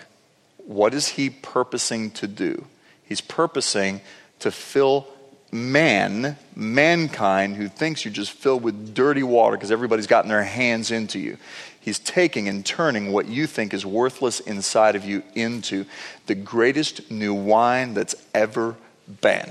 What 0.66 0.94
is 0.94 1.08
he 1.08 1.30
purposing 1.30 2.10
to 2.12 2.26
do? 2.26 2.66
He's 3.04 3.20
purposing 3.20 4.00
to 4.40 4.50
fill 4.50 5.06
man, 5.52 6.36
mankind, 6.56 7.56
who 7.56 7.68
thinks 7.68 8.04
you're 8.04 8.12
just 8.12 8.32
filled 8.32 8.62
with 8.62 8.94
dirty 8.94 9.22
water 9.22 9.56
because 9.56 9.70
everybody's 9.70 10.06
gotten 10.06 10.28
their 10.28 10.42
hands 10.42 10.90
into 10.90 11.18
you. 11.18 11.38
He's 11.80 11.98
taking 11.98 12.48
and 12.48 12.64
turning 12.64 13.12
what 13.12 13.26
you 13.26 13.46
think 13.46 13.74
is 13.74 13.84
worthless 13.84 14.40
inside 14.40 14.96
of 14.96 15.04
you 15.04 15.22
into 15.34 15.84
the 16.26 16.34
greatest 16.34 17.10
new 17.10 17.34
wine 17.34 17.94
that's 17.94 18.14
ever 18.34 18.74
been. 19.20 19.48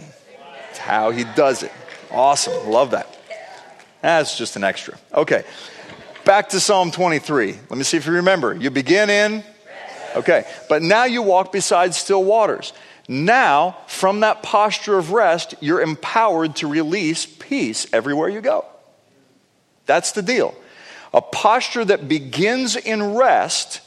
That's 0.66 0.80
how 0.80 1.12
he 1.12 1.26
does 1.36 1.64
it. 1.64 1.72
Awesome. 2.12 2.70
Love 2.70 2.92
that. 2.92 3.18
That's 4.02 4.38
just 4.38 4.56
an 4.56 4.64
extra. 4.64 4.98
Okay. 5.14 5.44
Back 6.26 6.50
to 6.50 6.60
Psalm 6.60 6.92
23. 6.92 7.56
Let 7.70 7.78
me 7.78 7.84
see 7.84 7.98
if 7.98 8.06
you 8.06 8.14
remember. 8.14 8.54
You 8.54 8.72
begin 8.72 9.10
in. 9.10 9.44
Okay. 10.16 10.46
But 10.70 10.82
now 10.82 11.06
you 11.06 11.22
walk 11.22 11.52
beside 11.52 11.94
still 11.94 12.24
waters. 12.24 12.74
Now, 13.08 13.78
from 13.88 14.22
that 14.22 14.44
posture 14.44 14.98
of 14.98 15.12
rest, 15.12 15.56
you're 15.60 15.82
empowered 15.82 16.56
to 16.58 16.68
release 16.68 17.26
peace 17.26 17.86
everywhere 17.92 18.30
you 18.30 18.42
go. 18.42 18.66
That's 19.86 20.14
the 20.14 20.22
deal. 20.22 20.56
A 21.14 21.22
posture 21.22 21.86
that 21.86 22.08
begins 22.08 22.76
in 22.76 23.16
rest 23.16 23.82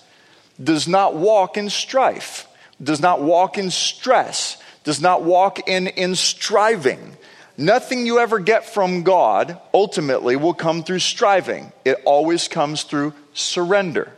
does 0.63 0.87
not 0.87 1.17
walk 1.17 1.57
in 1.57 1.71
strife, 1.71 2.47
does 2.83 3.01
not 3.01 3.23
walk 3.23 3.59
in 3.59 3.71
stress, 3.71 4.59
does 4.85 5.01
not 5.01 5.23
walk 5.23 5.69
in, 5.69 5.87
in 5.89 6.15
striving. 6.15 7.17
Nothing 7.59 8.07
you 8.07 8.19
ever 8.19 8.39
get 8.39 8.67
from 8.67 9.03
God 9.03 9.59
ultimately 9.73 10.37
will 10.37 10.55
come 10.55 10.83
through 10.83 10.99
striving. 10.99 11.73
It 11.85 11.97
always 12.05 12.49
comes 12.49 12.83
through 12.83 13.15
surrender. 13.33 14.13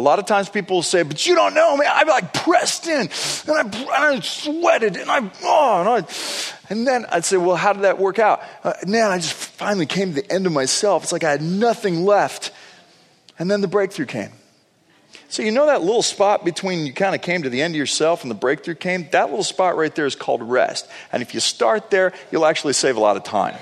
A 0.00 0.02
lot 0.02 0.18
of 0.18 0.24
times 0.24 0.48
people 0.48 0.78
will 0.78 0.82
say, 0.82 1.02
but 1.02 1.26
you 1.26 1.34
don't 1.34 1.52
know, 1.52 1.76
man. 1.76 1.86
I 1.90 2.04
like 2.04 2.32
pressed 2.32 2.86
in 2.86 3.00
and 3.00 3.50
I, 3.50 3.60
and 3.60 3.90
I 3.90 4.20
sweated 4.20 4.96
and 4.96 5.10
I, 5.10 5.30
oh, 5.44 5.80
and, 5.80 5.88
I, 5.88 6.08
and 6.70 6.86
then 6.86 7.04
I'd 7.10 7.26
say, 7.26 7.36
well, 7.36 7.54
how 7.54 7.74
did 7.74 7.82
that 7.82 7.98
work 7.98 8.18
out? 8.18 8.42
Uh, 8.64 8.72
man, 8.86 9.10
I 9.10 9.18
just 9.18 9.34
finally 9.34 9.84
came 9.84 10.14
to 10.14 10.22
the 10.22 10.32
end 10.32 10.46
of 10.46 10.52
myself. 10.52 11.02
It's 11.02 11.12
like 11.12 11.22
I 11.22 11.30
had 11.30 11.42
nothing 11.42 12.06
left. 12.06 12.50
And 13.38 13.50
then 13.50 13.60
the 13.60 13.68
breakthrough 13.68 14.06
came. 14.06 14.30
So, 15.28 15.42
you 15.42 15.50
know 15.50 15.66
that 15.66 15.82
little 15.82 16.02
spot 16.02 16.46
between 16.46 16.86
you 16.86 16.94
kind 16.94 17.14
of 17.14 17.20
came 17.20 17.42
to 17.42 17.50
the 17.50 17.60
end 17.60 17.74
of 17.74 17.78
yourself 17.78 18.22
and 18.22 18.30
the 18.30 18.34
breakthrough 18.34 18.76
came? 18.76 19.06
That 19.12 19.28
little 19.28 19.44
spot 19.44 19.76
right 19.76 19.94
there 19.94 20.06
is 20.06 20.16
called 20.16 20.42
rest. 20.42 20.88
And 21.12 21.22
if 21.22 21.34
you 21.34 21.40
start 21.40 21.90
there, 21.90 22.14
you'll 22.32 22.46
actually 22.46 22.72
save 22.72 22.96
a 22.96 23.00
lot 23.00 23.18
of 23.18 23.22
time. 23.24 23.54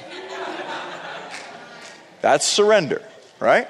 That's 2.20 2.46
surrender, 2.46 3.02
right? 3.40 3.66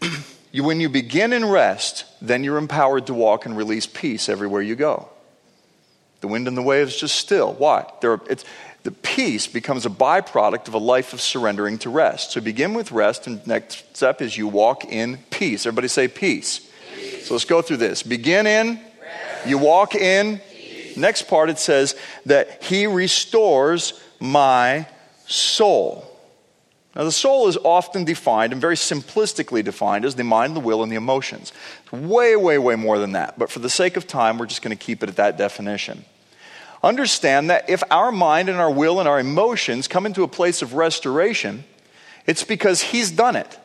You, 0.52 0.64
when 0.64 0.80
you 0.80 0.90
begin 0.90 1.32
in 1.32 1.46
rest, 1.46 2.04
then 2.20 2.44
you're 2.44 2.58
empowered 2.58 3.06
to 3.06 3.14
walk 3.14 3.46
and 3.46 3.56
release 3.56 3.86
peace 3.86 4.28
everywhere 4.28 4.60
you 4.60 4.76
go. 4.76 5.08
The 6.20 6.28
wind 6.28 6.46
and 6.46 6.56
the 6.56 6.62
waves 6.62 6.94
just 6.96 7.16
still. 7.16 7.54
Why? 7.54 7.90
There 8.00 8.12
are, 8.12 8.20
the 8.82 8.90
peace 8.90 9.46
becomes 9.46 9.86
a 9.86 9.90
byproduct 9.90 10.68
of 10.68 10.74
a 10.74 10.78
life 10.78 11.14
of 11.14 11.20
surrendering 11.20 11.78
to 11.78 11.90
rest. 11.90 12.32
So 12.32 12.40
begin 12.40 12.74
with 12.74 12.92
rest, 12.92 13.26
and 13.26 13.44
next 13.46 13.96
step 13.96 14.20
is 14.20 14.36
you 14.36 14.46
walk 14.46 14.84
in 14.84 15.18
peace. 15.30 15.66
Everybody 15.66 15.88
say 15.88 16.06
peace. 16.06 16.68
peace. 16.94 17.26
So 17.26 17.34
let's 17.34 17.46
go 17.46 17.62
through 17.62 17.78
this. 17.78 18.02
Begin 18.02 18.46
in, 18.46 18.78
rest. 19.00 19.46
you 19.46 19.56
walk 19.56 19.94
in. 19.94 20.38
Peace. 20.50 20.96
Next 20.96 21.28
part 21.28 21.48
it 21.48 21.58
says 21.58 21.96
that 22.26 22.62
he 22.62 22.86
restores 22.86 24.00
my 24.20 24.86
soul. 25.26 26.11
Now, 26.94 27.04
the 27.04 27.12
soul 27.12 27.48
is 27.48 27.56
often 27.56 28.04
defined 28.04 28.52
and 28.52 28.60
very 28.60 28.76
simplistically 28.76 29.64
defined 29.64 30.04
as 30.04 30.14
the 30.14 30.24
mind, 30.24 30.54
the 30.54 30.60
will, 30.60 30.82
and 30.82 30.92
the 30.92 30.96
emotions. 30.96 31.52
Way, 31.90 32.36
way, 32.36 32.58
way 32.58 32.76
more 32.76 32.98
than 32.98 33.12
that. 33.12 33.38
But 33.38 33.50
for 33.50 33.60
the 33.60 33.70
sake 33.70 33.96
of 33.96 34.06
time, 34.06 34.36
we're 34.36 34.46
just 34.46 34.60
going 34.60 34.76
to 34.76 34.84
keep 34.84 35.02
it 35.02 35.08
at 35.08 35.16
that 35.16 35.38
definition. 35.38 36.04
Understand 36.82 37.48
that 37.48 37.70
if 37.70 37.82
our 37.90 38.12
mind 38.12 38.50
and 38.50 38.58
our 38.58 38.70
will 38.70 38.98
and 39.00 39.08
our 39.08 39.20
emotions 39.20 39.88
come 39.88 40.04
into 40.04 40.22
a 40.22 40.28
place 40.28 40.60
of 40.60 40.74
restoration, 40.74 41.64
it's 42.26 42.44
because 42.44 42.82
He's 42.82 43.10
done 43.10 43.36
it. 43.36 43.58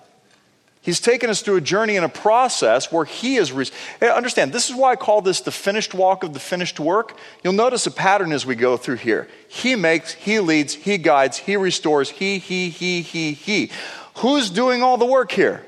He's 0.88 1.02
taken 1.02 1.30
us 1.30 1.42
through 1.42 1.58
a 1.58 1.62
journey 1.62 1.98
and 1.98 2.06
a 2.06 2.10
process 2.10 2.94
where 2.94 3.04
He 3.04 3.36
is. 3.36 3.52
Re- 3.52 3.68
Understand, 4.02 4.54
this 4.54 4.70
is 4.70 4.76
why 4.78 4.94
I 4.94 4.96
call 4.96 5.20
this 5.20 5.42
the 5.42 5.52
finished 5.52 5.94
walk 5.94 6.24
of 6.24 6.34
the 6.34 6.40
finished 6.40 6.80
work. 6.80 7.18
You'll 7.44 7.52
notice 7.52 7.86
a 7.88 7.92
pattern 7.92 8.32
as 8.32 8.46
we 8.46 8.56
go 8.56 8.78
through 8.78 8.96
here. 8.96 9.28
He 9.50 9.76
makes, 9.76 10.14
He 10.14 10.40
leads, 10.40 10.74
He 10.74 10.98
guides, 10.98 11.40
He 11.40 11.58
restores, 11.58 12.10
He, 12.10 12.40
He, 12.40 12.70
He, 12.70 13.02
He, 13.02 13.34
He. 13.34 13.70
Who's 14.20 14.50
doing 14.50 14.82
all 14.82 14.96
the 14.96 15.06
work 15.06 15.34
here? 15.34 15.66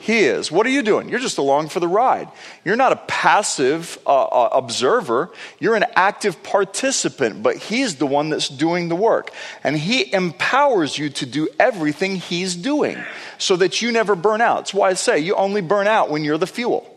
He 0.00 0.20
is. 0.20 0.50
What 0.50 0.66
are 0.66 0.70
you 0.70 0.82
doing? 0.82 1.08
You're 1.08 1.18
just 1.18 1.38
along 1.38 1.68
for 1.68 1.80
the 1.80 1.88
ride. 1.88 2.28
You're 2.64 2.76
not 2.76 2.92
a 2.92 2.96
passive 2.96 3.98
uh, 4.06 4.24
uh, 4.24 4.48
observer, 4.52 5.30
you're 5.58 5.74
an 5.74 5.84
active 5.96 6.42
participant, 6.42 7.42
but 7.42 7.56
He's 7.56 7.96
the 7.96 8.06
one 8.06 8.30
that's 8.30 8.48
doing 8.48 8.88
the 8.88 8.96
work. 8.96 9.32
And 9.64 9.76
He 9.76 10.12
empowers 10.12 10.96
you 10.96 11.10
to 11.10 11.26
do 11.26 11.48
everything 11.58 12.16
He's 12.16 12.54
doing 12.54 12.96
so 13.38 13.56
that 13.56 13.82
you 13.82 13.92
never 13.92 14.14
burn 14.14 14.40
out. 14.40 14.56
That's 14.56 14.74
why 14.74 14.90
I 14.90 14.94
say 14.94 15.18
you 15.18 15.34
only 15.34 15.60
burn 15.60 15.86
out 15.86 16.10
when 16.10 16.24
you're 16.24 16.38
the 16.38 16.46
fuel. 16.46 16.94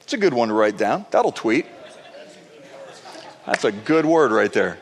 It's 0.00 0.14
a 0.14 0.18
good 0.18 0.34
one 0.34 0.48
to 0.48 0.54
write 0.54 0.78
down. 0.78 1.06
That'll 1.10 1.32
tweet. 1.32 1.66
That's 3.46 3.64
a 3.64 3.72
good 3.72 4.04
word 4.04 4.32
right 4.32 4.52
there. 4.52 4.78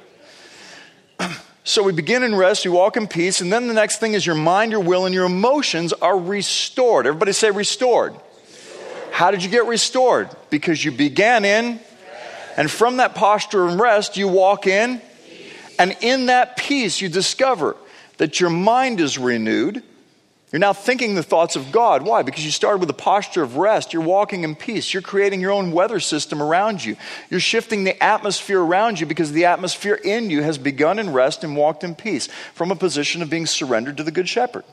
So 1.69 1.83
we 1.83 1.91
begin 1.91 2.23
in 2.23 2.33
rest, 2.33 2.65
we 2.65 2.71
walk 2.71 2.97
in 2.97 3.09
peace, 3.09 3.41
and 3.41 3.53
then 3.53 3.67
the 3.67 3.75
next 3.75 3.99
thing 3.99 4.13
is 4.13 4.25
your 4.25 4.37
mind, 4.37 4.71
your 4.71 4.81
will, 4.81 5.05
and 5.05 5.13
your 5.13 5.25
emotions 5.25 5.93
are 5.93 6.17
restored. 6.17 7.09
Everybody 7.09 7.33
say 7.33 7.51
restored. 7.51 8.13
restored. 8.13 9.13
How 9.13 9.33
did 9.33 9.43
you 9.43 9.51
get 9.51 9.67
restored? 9.67 10.31
Because 10.49 10.85
you 10.85 10.93
began 10.93 11.45
in, 11.45 11.81
and 12.57 12.71
from 12.71 12.99
that 12.99 13.17
posture 13.17 13.67
and 13.67 13.81
rest, 13.81 14.17
you 14.17 14.29
walk 14.29 14.69
in, 14.69 15.03
and 15.77 15.97
in 16.03 16.27
that 16.27 16.57
peace, 16.57 17.01
you 17.01 17.09
discover 17.09 17.77
that 18.19 18.39
your 18.39 18.51
mind 18.51 19.01
is 19.01 19.19
renewed, 19.19 19.83
You're 20.57 20.61
now 20.61 20.73
thinking 20.73 21.15
the 21.15 21.23
thoughts 21.23 21.55
of 21.55 21.71
God. 21.71 22.01
Why? 22.01 22.23
Because 22.23 22.43
you 22.43 22.51
started 22.51 22.79
with 22.79 22.89
a 22.89 22.95
posture 22.95 23.43
of 23.43 23.59
rest. 23.59 23.93
You're 23.93 24.01
walking 24.01 24.43
in 24.43 24.57
peace. 24.57 24.95
You're 24.95 25.03
creating 25.03 25.43
your 25.43 25.51
own 25.51 25.71
weather 25.71 26.01
system 26.01 26.43
around 26.43 26.83
you. 26.83 26.97
You're 27.29 27.41
shifting 27.41 27.85
the 27.85 28.03
atmosphere 28.03 28.63
around 28.63 28.99
you 28.99 29.05
because 29.05 29.33
the 29.33 29.45
atmosphere 29.45 30.01
in 30.03 30.31
you 30.31 30.43
has 30.43 30.57
begun 30.57 30.99
in 30.99 31.13
rest 31.13 31.45
and 31.45 31.59
walked 31.59 31.85
in 31.85 31.95
peace 31.95 32.31
from 32.55 32.71
a 32.71 32.75
position 32.75 33.21
of 33.21 33.29
being 33.29 33.45
surrendered 33.45 33.99
to 33.99 34.03
the 34.03 34.11
Good 34.11 34.31
Shepherd. 34.31 34.65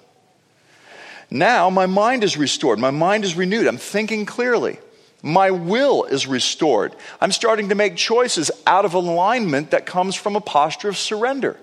Now 1.29 1.69
my 1.69 1.85
mind 1.85 2.23
is 2.23 2.37
restored. 2.37 2.79
My 2.79 2.91
mind 2.91 3.25
is 3.25 3.35
renewed. 3.35 3.67
I'm 3.67 3.75
thinking 3.75 4.25
clearly. 4.25 4.79
My 5.21 5.51
will 5.51 6.05
is 6.05 6.25
restored. 6.25 6.95
I'm 7.19 7.33
starting 7.33 7.67
to 7.67 7.75
make 7.75 7.97
choices 7.97 8.51
out 8.65 8.85
of 8.85 8.93
alignment 8.93 9.71
that 9.71 9.85
comes 9.85 10.15
from 10.15 10.37
a 10.37 10.41
posture 10.41 10.87
of 10.87 10.95
surrender. 10.97 11.57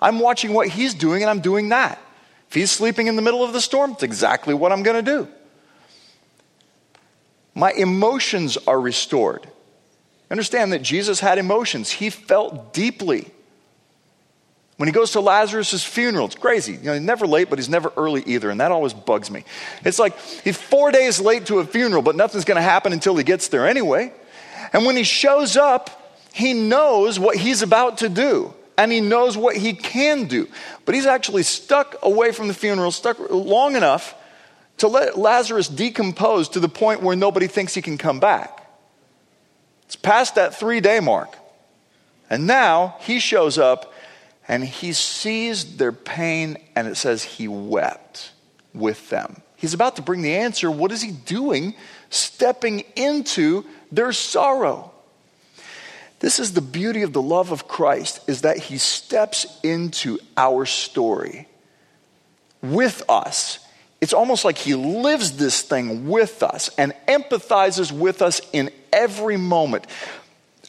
I'm 0.00 0.18
watching 0.18 0.52
what 0.52 0.66
he's 0.66 0.94
doing 0.94 1.22
and 1.22 1.30
I'm 1.30 1.42
doing 1.42 1.68
that. 1.68 2.00
If 2.52 2.56
he's 2.56 2.70
sleeping 2.70 3.06
in 3.06 3.16
the 3.16 3.22
middle 3.22 3.42
of 3.42 3.54
the 3.54 3.62
storm, 3.62 3.92
it's 3.92 4.02
exactly 4.02 4.52
what 4.52 4.72
I'm 4.72 4.82
going 4.82 5.02
to 5.02 5.10
do. 5.10 5.26
My 7.54 7.72
emotions 7.72 8.58
are 8.66 8.78
restored. 8.78 9.48
Understand 10.30 10.74
that 10.74 10.82
Jesus 10.82 11.18
had 11.18 11.38
emotions. 11.38 11.90
He 11.90 12.10
felt 12.10 12.74
deeply. 12.74 13.30
When 14.76 14.86
he 14.86 14.92
goes 14.92 15.12
to 15.12 15.20
Lazarus' 15.20 15.82
funeral, 15.82 16.26
it's 16.26 16.34
crazy. 16.34 16.74
You 16.74 16.82
know, 16.82 16.92
he's 16.92 17.00
never 17.00 17.26
late, 17.26 17.48
but 17.48 17.58
he's 17.58 17.70
never 17.70 17.90
early 17.96 18.22
either, 18.26 18.50
and 18.50 18.60
that 18.60 18.70
always 18.70 18.92
bugs 18.92 19.30
me. 19.30 19.46
It's 19.82 19.98
like 19.98 20.20
he's 20.44 20.58
four 20.58 20.92
days 20.92 21.22
late 21.22 21.46
to 21.46 21.60
a 21.60 21.64
funeral, 21.64 22.02
but 22.02 22.16
nothing's 22.16 22.44
going 22.44 22.56
to 22.56 22.60
happen 22.60 22.92
until 22.92 23.16
he 23.16 23.24
gets 23.24 23.48
there 23.48 23.66
anyway. 23.66 24.12
And 24.74 24.84
when 24.84 24.96
he 24.96 25.04
shows 25.04 25.56
up, 25.56 26.20
he 26.34 26.52
knows 26.52 27.18
what 27.18 27.34
he's 27.38 27.62
about 27.62 27.96
to 27.98 28.10
do 28.10 28.52
and 28.76 28.90
he 28.90 29.00
knows 29.00 29.36
what 29.36 29.56
he 29.56 29.74
can 29.74 30.24
do. 30.26 30.48
But 30.84 30.94
he's 30.94 31.06
actually 31.06 31.42
stuck 31.42 31.96
away 32.02 32.32
from 32.32 32.48
the 32.48 32.54
funeral, 32.54 32.90
stuck 32.90 33.18
long 33.30 33.76
enough 33.76 34.14
to 34.78 34.88
let 34.88 35.18
Lazarus 35.18 35.68
decompose 35.68 36.48
to 36.50 36.60
the 36.60 36.68
point 36.68 37.02
where 37.02 37.16
nobody 37.16 37.46
thinks 37.46 37.74
he 37.74 37.82
can 37.82 37.98
come 37.98 38.20
back. 38.20 38.66
It's 39.84 39.96
past 39.96 40.36
that 40.36 40.54
three 40.54 40.80
day 40.80 41.00
mark. 41.00 41.36
And 42.30 42.46
now 42.46 42.96
he 43.00 43.18
shows 43.20 43.58
up 43.58 43.92
and 44.48 44.64
he 44.64 44.92
sees 44.92 45.76
their 45.76 45.92
pain, 45.92 46.58
and 46.74 46.88
it 46.88 46.96
says 46.96 47.22
he 47.22 47.46
wept 47.46 48.32
with 48.74 49.08
them. 49.10 49.40
He's 49.56 49.74
about 49.74 49.96
to 49.96 50.02
bring 50.02 50.22
the 50.22 50.34
answer. 50.34 50.70
What 50.70 50.90
is 50.90 51.00
he 51.00 51.12
doing? 51.12 51.74
Stepping 52.10 52.80
into 52.96 53.64
their 53.92 54.12
sorrow. 54.12 54.91
This 56.22 56.38
is 56.38 56.52
the 56.52 56.60
beauty 56.60 57.02
of 57.02 57.12
the 57.12 57.20
love 57.20 57.50
of 57.50 57.66
Christ 57.66 58.20
is 58.28 58.42
that 58.42 58.56
he 58.56 58.78
steps 58.78 59.58
into 59.64 60.20
our 60.36 60.66
story 60.66 61.48
with 62.62 63.02
us. 63.08 63.58
It's 64.00 64.12
almost 64.12 64.44
like 64.44 64.56
he 64.56 64.76
lives 64.76 65.36
this 65.36 65.62
thing 65.62 66.08
with 66.08 66.44
us 66.44 66.70
and 66.78 66.92
empathizes 67.08 67.90
with 67.90 68.22
us 68.22 68.40
in 68.52 68.70
every 68.92 69.36
moment 69.36 69.88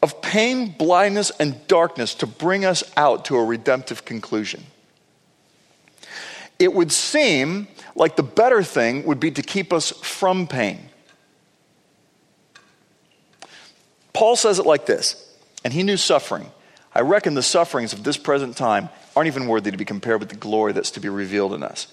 of 0.02 0.24
pain, 0.24 0.72
blindness, 0.72 1.32
and 1.40 1.68
darkness 1.68 2.16
to 2.16 2.26
bring 2.26 2.66
us 2.66 2.84
out 2.98 3.26
to 3.26 3.38
a 3.38 3.46
redemptive 3.46 4.06
conclusion. 4.06 4.64
It 6.58 6.74
would 6.74 6.92
seem 6.92 7.68
like 7.94 8.16
the 8.16 8.24
better 8.24 8.64
thing 8.64 9.06
would 9.06 9.20
be 9.20 9.30
to 9.30 9.44
keep 9.44 9.72
us 9.72 9.92
from 9.92 10.48
pain. 10.48 10.90
Paul 14.14 14.36
says 14.36 14.58
it 14.58 14.66
like 14.66 14.88
this 14.88 15.23
and 15.64 15.74
he 15.74 15.84
knew 15.84 15.98
suffering. 15.98 16.52
I 16.96 17.02
reckon 17.02 17.34
the 17.34 17.42
sufferings 17.42 17.94
of 17.94 18.04
this 18.04 18.18
present 18.18 18.56
time 18.56 18.90
aren't 19.16 19.28
even 19.28 19.48
worthy 19.48 19.72
to 19.72 19.78
be 19.78 19.86
compared 19.86 20.20
with 20.20 20.30
the 20.30 20.36
glory 20.36 20.74
that's 20.74 20.92
to 20.92 21.00
be 21.00 21.10
revealed 21.10 21.54
in 21.54 21.64
us. 21.64 21.88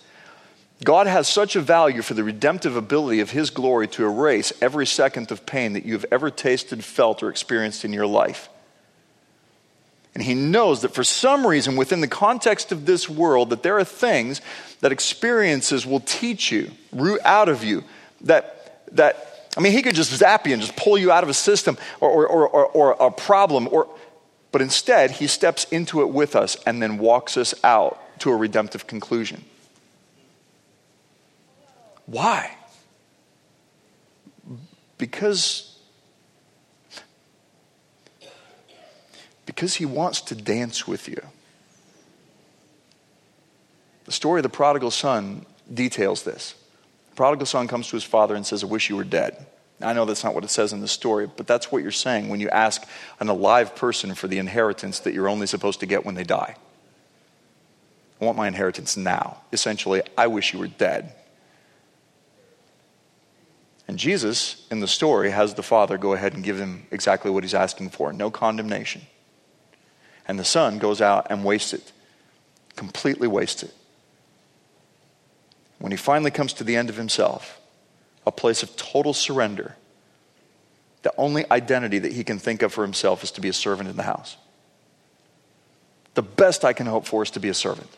God 0.83 1.07
has 1.07 1.29
such 1.29 1.57
a 1.57 1.61
value 1.61 2.01
for 2.01 2.15
the 2.15 2.25
redemptive 2.25 2.75
ability 2.75 3.21
of 3.21 3.31
His 3.31 3.51
glory 3.51 3.87
to 3.89 4.05
erase 4.05 4.53
every 4.63 4.87
second 4.87 5.31
of 5.31 5.45
pain 5.45 5.75
that 5.75 5.85
you've 5.85 6.07
ever 6.11 6.31
tasted, 6.31 6.83
felt, 6.83 7.23
or 7.23 7.29
experienced 7.29 7.85
in 7.85 7.93
your 7.93 8.07
life. 8.07 8.49
And 10.15 10.23
He 10.23 10.35
knows 10.35 10.83
that 10.83 10.95
for 10.95 11.05
some 11.05 11.47
reason, 11.47 11.77
within 11.77 12.01
the 12.01 12.09
context 12.09 12.73
of 12.73 12.87
this 12.87 13.09
world, 13.09 13.51
that 13.51 13.63
there 13.63 13.79
are 13.79 13.85
things 13.85 14.41
that 14.81 14.91
experiences 14.91 15.87
will 15.87 16.01
teach 16.01 16.51
you, 16.51 16.71
root 16.93 17.21
out 17.25 17.51
of 17.51 17.63
you, 17.63 17.85
that, 18.23 18.87
that 18.93 19.30
I 19.61 19.63
mean, 19.63 19.73
he 19.73 19.83
could 19.83 19.95
just 19.95 20.11
zap 20.11 20.47
you 20.47 20.55
and 20.55 20.63
just 20.63 20.75
pull 20.75 20.97
you 20.97 21.13
out 21.13 21.23
of 21.23 21.29
a 21.29 21.35
system 21.35 21.77
or, 22.01 22.27
or, 22.27 22.49
or, 22.49 22.67
or, 22.69 22.93
a 22.93 23.11
problem, 23.11 23.69
or, 23.71 23.87
but 24.53 24.63
instead, 24.63 25.11
he 25.11 25.27
steps 25.27 25.65
into 25.65 26.01
it 26.01 26.09
with 26.09 26.35
us 26.35 26.57
and 26.65 26.81
then 26.83 26.97
walks 26.97 27.37
us 27.37 27.55
out 27.63 28.01
to 28.21 28.31
a 28.31 28.37
redemptive 28.37 28.87
conclusion. 28.87 29.45
Why? 32.07 32.57
Because, 34.97 35.79
because 39.45 39.75
he 39.75 39.85
wants 39.85 40.23
to 40.23 40.35
dance 40.35 40.89
with 40.89 41.07
you. 41.07 41.21
The 44.07 44.13
story 44.13 44.39
of 44.39 44.45
the 44.45 44.49
prodigal 44.49 44.91
son 44.91 45.45
details 45.71 46.23
this 46.23 46.55
prodigal 47.21 47.45
son 47.45 47.69
comes 47.69 47.87
to 47.87 47.97
his 47.97 48.03
father 48.03 48.35
and 48.35 48.47
says, 48.47 48.65
I 48.65 48.67
wish 48.67 48.89
you 48.89 48.97
were 48.97 49.05
dead. 49.05 49.45
I 49.83 49.93
know 49.93 50.07
that's 50.07 50.25
not 50.25 50.35
what 50.35 50.43
it 50.43 50.49
says 50.49 50.73
in 50.73 50.81
the 50.81 50.89
story, 50.89 51.27
but 51.27 51.47
that's 51.47 51.71
what 51.71 51.83
you're 51.83 51.91
saying 51.91 52.31
when 52.31 52.41
you 52.41 52.49
ask 52.49 52.83
an 53.21 53.29
alive 53.29 53.77
person 53.77 54.15
for 54.15 54.27
the 54.27 54.39
inheritance 54.39 55.01
that 55.01 55.13
you're 55.13 55.29
only 55.29 55.47
supposed 55.47 55.81
to 55.81 55.87
get 55.87 56.07
when 56.07 56.15
they 56.15 56.25
die. 56.25 56.57
I 58.19 58.25
want 58.25 58.39
my 58.39 58.49
inheritance 58.49 58.97
now. 58.97 59.43
Essentially, 59.53 60.01
I 60.17 60.29
wish 60.29 60.55
you 60.55 60.61
were 60.61 60.67
dead. 60.67 61.13
And 63.87 63.99
Jesus, 63.99 64.67
in 64.71 64.81
the 64.81 64.89
story, 64.89 65.31
has 65.31 65.53
the 65.53 65.63
father 65.63 65.99
go 65.99 66.15
ahead 66.15 66.33
and 66.33 66.43
give 66.43 66.59
him 66.59 66.87
exactly 66.91 67.31
what 67.31 67.45
he's 67.45 67.53
asking 67.53 67.91
for 67.91 68.15
no 68.15 68.31
condemnation. 68.31 69.03
And 70.27 70.39
the 70.39 70.45
son 70.47 70.79
goes 70.79 71.03
out 71.03 71.27
and 71.29 71.45
wastes 71.45 71.75
it, 71.75 71.93
completely 72.77 73.29
wastes 73.29 73.65
it. 73.65 73.75
When 75.81 75.93
he 75.93 75.97
finally 75.97 76.31
comes 76.31 76.53
to 76.55 76.65
the 76.65 76.77
end 76.77 76.91
of 76.91 76.97
himself, 76.97 77.59
a 78.27 78.31
place 78.31 78.63
of 78.63 78.77
total 78.77 79.15
surrender, 79.15 79.77
the 81.03 81.13
only 81.17 81.51
identity 81.51 81.99
that 81.99 82.13
he 82.13 82.23
can 82.23 82.39
think 82.39 82.61
of 82.61 82.73
for 82.73 82.83
himself 82.83 83.25
is 83.25 83.31
to 83.33 83.41
be 83.41 83.49
a 83.49 83.55
servant 83.55 83.89
in 83.89 83.97
the 83.97 84.03
house. 84.03 84.37
The 86.15 86.23
best 86.23 86.67
I 86.67 86.75
can 86.75 86.87
hope 86.87 87.07
for 87.07 87.23
is 87.23 87.31
to 87.33 87.41
be 87.41 87.49
a 87.49 87.55
servant. 87.55 87.89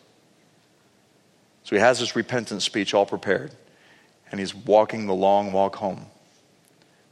So 1.64 1.74
he 1.74 1.80
has 1.80 1.98
his 1.98 2.14
repentance 2.14 2.64
speech 2.64 2.94
all 2.94 3.04
prepared, 3.04 3.52
and 4.30 4.38
he's 4.38 4.54
walking 4.54 5.06
the 5.06 5.14
long 5.14 5.52
walk 5.52 5.76
home. 5.76 6.06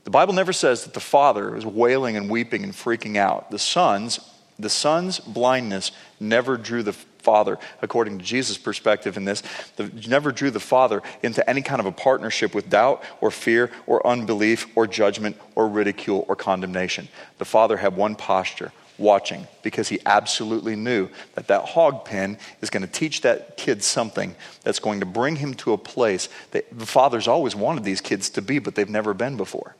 The 0.04 0.11
Bible 0.11 0.35
never 0.35 0.52
says 0.52 0.85
that 0.85 0.94
the 0.94 1.00
father 1.00 1.56
is 1.56 1.66
wailing 1.66 2.16
and 2.16 2.30
weeping 2.30 2.62
and 2.62 2.72
freaking 2.72 3.16
out. 3.16 3.50
The 3.50 3.59
son's, 3.59 4.20
the 4.56 4.70
son's 4.70 5.18
blindness 5.18 5.90
never 6.20 6.56
drew 6.56 6.85
the 6.85 6.96
father, 7.20 7.59
according 7.83 8.18
to 8.18 8.24
Jesus' 8.24 8.59
perspective 8.59 9.16
in 9.16 9.24
this, 9.24 9.42
the, 9.76 9.90
never 10.09 10.33
drew 10.33 10.50
the 10.50 10.61
father 10.61 11.02
into 11.22 11.48
any 11.48 11.62
kind 11.62 11.80
of 11.80 11.87
a 11.87 11.92
partnership 11.92 12.54
with 12.54 12.68
doubt 12.68 13.02
or 13.20 13.30
fear 13.30 13.70
or 13.87 14.06
unbelief 14.06 14.66
or 14.74 14.87
judgment 14.87 15.37
or 15.54 15.68
ridicule 15.68 16.24
or 16.28 16.37
condemnation. 16.37 17.09
The 17.38 17.44
father 17.44 17.76
had 17.76 17.96
one 17.96 18.16
posture 18.16 18.72
watching 19.00 19.46
because 19.62 19.88
he 19.88 19.98
absolutely 20.04 20.76
knew 20.76 21.09
that 21.35 21.48
that 21.48 21.64
hog 21.64 22.04
pen 22.04 22.38
is 22.61 22.70
going 22.70 22.83
to 22.83 22.92
teach 22.92 23.22
that 23.22 23.56
kid 23.56 23.83
something 23.83 24.37
that's 24.62 24.78
going 24.78 25.00
to 25.00 25.06
bring 25.06 25.37
him 25.37 25.54
to 25.54 25.72
a 25.72 25.78
place 25.78 26.28
that 26.52 26.66
the 26.78 26.87
father's 26.87 27.26
always 27.26 27.56
wanted 27.56 27.83
these 27.83 28.00
kids 28.00 28.30
to 28.30 28.42
be, 28.42 28.59
but 28.59 28.74
they've 28.74 28.90
never 28.90 29.14
been 29.14 29.37
before. 29.37 29.74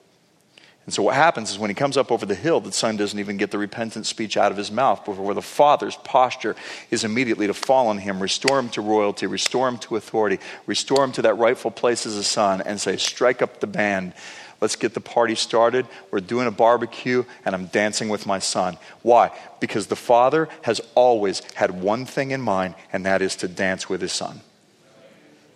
And 0.91 0.95
so 0.97 1.05
what 1.05 1.15
happens 1.15 1.53
is 1.53 1.59
when 1.61 1.71
he 1.71 1.75
comes 1.75 1.97
up 1.97 2.11
over 2.11 2.27
the 2.27 2.35
hill, 2.35 2.61
the 2.61 2.73
son 2.73 2.97
doesn't 2.97 3.21
even 3.21 3.37
get 3.37 3.53
the 3.53 3.59
repentant 3.59 4.07
speech 4.07 4.37
out 4.37 4.51
of 4.51 4.59
his 4.59 4.73
mouth, 4.73 5.05
before 5.05 5.35
the 5.35 5.41
father's 5.41 5.95
posture 5.95 6.57
is 6.91 7.05
immediately 7.05 7.47
to 7.47 7.55
fall 7.55 7.87
on 7.87 7.99
him, 7.99 8.21
restore 8.21 8.59
him 8.59 8.69
to 8.71 8.81
royalty, 8.81 9.29
restore 9.29 9.69
him 9.69 9.79
to 9.79 9.95
authority, 9.95 10.41
restore 10.67 11.05
him 11.05 11.13
to 11.13 11.23
that 11.23 11.35
rightful 11.35 11.71
place 11.71 12.07
as 12.07 12.17
a 12.17 12.25
son, 12.25 12.61
and 12.63 12.81
say, 12.81 12.97
strike 12.97 13.41
up 13.41 13.61
the 13.61 13.69
band. 13.69 14.15
Let's 14.61 14.75
get 14.75 14.93
the 14.93 15.01
party 15.01 15.37
started. 15.37 15.87
We're 16.11 16.19
doing 16.19 16.49
a 16.49 16.51
barbecue, 16.51 17.23
and 17.45 17.55
I'm 17.55 17.67
dancing 17.67 18.09
with 18.09 18.27
my 18.27 18.41
son. 18.41 18.77
Why? 19.03 19.31
Because 19.61 19.87
the 19.87 19.95
father 19.95 20.49
has 20.63 20.81
always 20.97 21.41
had 21.55 21.71
one 21.71 22.05
thing 22.05 22.33
in 22.33 22.41
mind, 22.41 22.75
and 22.93 23.07
that 23.07 23.23
is 23.23 23.37
to 23.37 23.47
dance 23.47 23.89
with 23.89 24.01
his 24.01 24.13
son. 24.13 24.41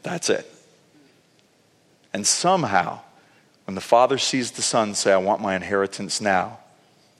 That's 0.04 0.30
it. 0.30 0.48
And 2.12 2.24
somehow, 2.24 3.00
when 3.66 3.74
the 3.74 3.80
father 3.80 4.18
sees 4.18 4.52
the 4.52 4.62
son 4.62 4.94
say, 4.94 5.12
I 5.12 5.16
want 5.16 5.40
my 5.40 5.56
inheritance 5.56 6.20
now, 6.20 6.58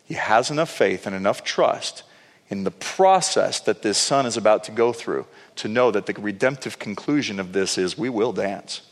he 0.04 0.14
has 0.14 0.50
enough 0.50 0.70
faith 0.70 1.06
and 1.06 1.16
enough 1.16 1.42
trust 1.42 2.02
in 2.48 2.64
the 2.64 2.70
process 2.70 3.60
that 3.60 3.82
this 3.82 3.96
son 3.96 4.26
is 4.26 4.36
about 4.36 4.64
to 4.64 4.70
go 4.70 4.92
through 4.92 5.26
to 5.56 5.68
know 5.68 5.90
that 5.90 6.06
the 6.06 6.12
redemptive 6.14 6.78
conclusion 6.78 7.40
of 7.40 7.52
this 7.52 7.78
is 7.78 7.96
we 7.96 8.10
will 8.10 8.32
dance. 8.32 8.82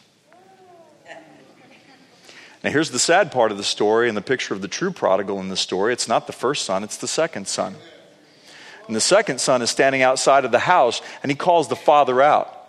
Now, 2.65 2.71
here's 2.71 2.91
the 2.91 2.99
sad 2.99 3.33
part 3.33 3.51
of 3.51 3.59
the 3.59 3.65
story 3.65 4.09
and 4.09 4.17
the 4.17 4.23
picture 4.23 4.55
of 4.55 4.63
the 4.63 4.69
true 4.69 4.93
prodigal 4.93 5.41
in 5.41 5.49
the 5.49 5.57
story. 5.57 5.93
It's 5.93 6.07
not 6.07 6.27
the 6.29 6.33
first 6.33 6.65
son, 6.65 6.85
it's 6.85 6.97
the 6.97 7.09
second 7.09 7.49
son. 7.49 7.75
And 8.87 8.97
the 8.97 9.01
second 9.01 9.41
son 9.41 9.63
is 9.63 9.71
standing 9.71 10.03
outside 10.03 10.45
of 10.45 10.53
the 10.53 10.61
house 10.61 11.03
and 11.23 11.31
he 11.31 11.37
calls 11.37 11.69
the 11.69 11.77
father 11.77 12.23
out. 12.23 12.69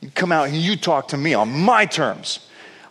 You 0.00 0.10
come 0.10 0.30
out 0.30 0.48
and 0.48 0.56
you 0.56 0.76
talk 0.76 1.08
to 1.08 1.16
me 1.16 1.34
on 1.34 1.50
my 1.50 1.86
terms. 1.86 2.40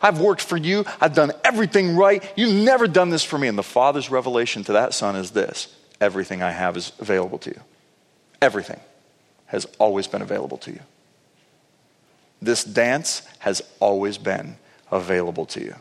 I've 0.05 0.19
worked 0.19 0.43
for 0.43 0.55
you. 0.55 0.85
I've 1.01 1.15
done 1.15 1.31
everything 1.43 1.95
right. 1.95 2.23
You've 2.35 2.53
never 2.53 2.85
done 2.87 3.09
this 3.09 3.23
for 3.23 3.39
me. 3.39 3.47
And 3.47 3.57
the 3.57 3.63
Father's 3.63 4.11
revelation 4.11 4.63
to 4.65 4.73
that 4.73 4.93
son 4.93 5.15
is 5.15 5.31
this 5.31 5.75
everything 5.99 6.43
I 6.43 6.51
have 6.51 6.77
is 6.77 6.91
available 6.99 7.39
to 7.39 7.49
you. 7.49 7.59
Everything 8.39 8.79
has 9.47 9.65
always 9.79 10.05
been 10.05 10.21
available 10.21 10.59
to 10.59 10.71
you. 10.71 10.81
This 12.39 12.63
dance 12.63 13.23
has 13.39 13.63
always 13.79 14.19
been 14.19 14.57
available 14.91 15.47
to 15.47 15.61
you. 15.61 15.75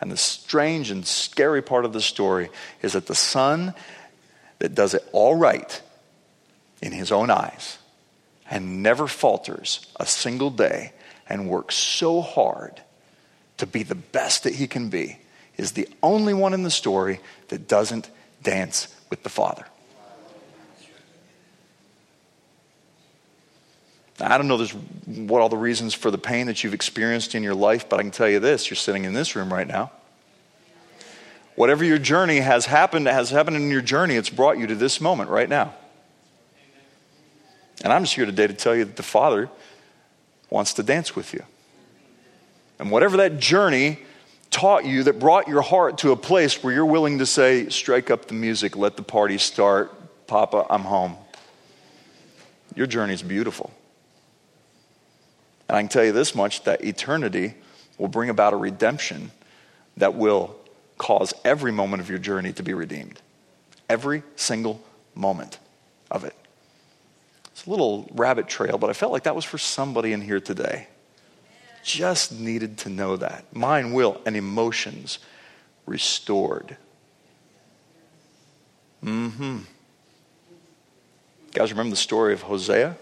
And 0.00 0.10
the 0.10 0.16
strange 0.16 0.90
and 0.90 1.06
scary 1.06 1.62
part 1.62 1.84
of 1.84 1.92
the 1.92 2.00
story 2.00 2.48
is 2.82 2.94
that 2.94 3.06
the 3.06 3.14
son 3.14 3.72
that 4.58 4.74
does 4.74 4.94
it 4.94 5.08
all 5.12 5.36
right 5.36 5.80
in 6.82 6.90
his 6.90 7.12
own 7.12 7.30
eyes 7.30 7.78
and 8.50 8.82
never 8.82 9.06
falters 9.06 9.86
a 9.94 10.06
single 10.06 10.50
day 10.50 10.92
and 11.28 11.48
works 11.48 11.76
so 11.76 12.20
hard 12.20 12.82
to 13.58 13.66
be 13.66 13.82
the 13.82 13.94
best 13.94 14.44
that 14.44 14.54
he 14.54 14.66
can 14.66 14.88
be 14.88 15.18
is 15.56 15.72
the 15.72 15.88
only 16.02 16.34
one 16.34 16.52
in 16.52 16.62
the 16.62 16.70
story 16.70 17.20
that 17.48 17.66
doesn't 17.66 18.10
dance 18.42 18.94
with 19.10 19.22
the 19.22 19.28
Father. 19.28 19.64
I 24.18 24.38
don't 24.38 24.48
know 24.48 24.64
what 25.26 25.42
all 25.42 25.48
the 25.48 25.56
reasons 25.56 25.92
for 25.92 26.10
the 26.10 26.18
pain 26.18 26.46
that 26.46 26.64
you've 26.64 26.72
experienced 26.72 27.34
in 27.34 27.42
your 27.42 27.54
life, 27.54 27.88
but 27.88 28.00
I 28.00 28.02
can 28.02 28.10
tell 28.10 28.28
you 28.28 28.40
this 28.40 28.70
you're 28.70 28.76
sitting 28.76 29.04
in 29.04 29.12
this 29.12 29.36
room 29.36 29.52
right 29.52 29.66
now. 29.66 29.90
Whatever 31.54 31.84
your 31.84 31.98
journey 31.98 32.38
has 32.38 32.66
happened, 32.66 33.06
has 33.06 33.30
happened 33.30 33.56
in 33.56 33.70
your 33.70 33.82
journey, 33.82 34.14
it's 34.16 34.30
brought 34.30 34.58
you 34.58 34.66
to 34.66 34.74
this 34.74 35.00
moment 35.00 35.30
right 35.30 35.48
now. 35.48 35.74
And 37.82 37.92
I'm 37.92 38.04
just 38.04 38.14
here 38.14 38.26
today 38.26 38.46
to 38.46 38.54
tell 38.54 38.74
you 38.74 38.84
that 38.84 38.96
the 38.96 39.02
Father 39.02 39.50
wants 40.48 40.74
to 40.74 40.82
dance 40.82 41.14
with 41.14 41.34
you. 41.34 41.42
And 42.78 42.90
whatever 42.90 43.18
that 43.18 43.38
journey 43.38 43.98
taught 44.50 44.84
you 44.84 45.04
that 45.04 45.18
brought 45.18 45.48
your 45.48 45.62
heart 45.62 45.98
to 45.98 46.12
a 46.12 46.16
place 46.16 46.62
where 46.62 46.72
you're 46.72 46.86
willing 46.86 47.18
to 47.18 47.26
say, 47.26 47.68
strike 47.68 48.10
up 48.10 48.26
the 48.26 48.34
music, 48.34 48.76
let 48.76 48.96
the 48.96 49.02
party 49.02 49.38
start, 49.38 49.92
Papa, 50.26 50.66
I'm 50.70 50.82
home. 50.82 51.16
Your 52.74 52.86
journey 52.86 53.14
is 53.14 53.22
beautiful. 53.22 53.72
And 55.68 55.76
I 55.76 55.80
can 55.82 55.88
tell 55.88 56.04
you 56.04 56.12
this 56.12 56.34
much 56.34 56.64
that 56.64 56.84
eternity 56.84 57.54
will 57.98 58.08
bring 58.08 58.30
about 58.30 58.52
a 58.52 58.56
redemption 58.56 59.30
that 59.96 60.14
will 60.14 60.54
cause 60.98 61.32
every 61.44 61.72
moment 61.72 62.02
of 62.02 62.08
your 62.08 62.18
journey 62.18 62.52
to 62.52 62.62
be 62.62 62.74
redeemed. 62.74 63.20
Every 63.88 64.22
single 64.36 64.82
moment 65.14 65.58
of 66.10 66.24
it. 66.24 66.34
It's 67.52 67.66
a 67.66 67.70
little 67.70 68.08
rabbit 68.12 68.48
trail, 68.48 68.78
but 68.78 68.90
I 68.90 68.92
felt 68.92 69.12
like 69.12 69.24
that 69.24 69.34
was 69.34 69.44
for 69.44 69.58
somebody 69.58 70.12
in 70.12 70.20
here 70.20 70.40
today. 70.40 70.88
Just 71.86 72.32
needed 72.32 72.78
to 72.78 72.88
know 72.88 73.16
that. 73.16 73.54
Mind, 73.54 73.94
will, 73.94 74.20
and 74.26 74.36
emotions 74.36 75.20
restored. 75.86 76.76
Mm 79.04 79.30
hmm. 79.30 79.58
Guys, 81.54 81.70
remember 81.70 81.90
the 81.90 81.96
story 81.96 82.32
of 82.32 82.42
Hosea? 82.42 82.96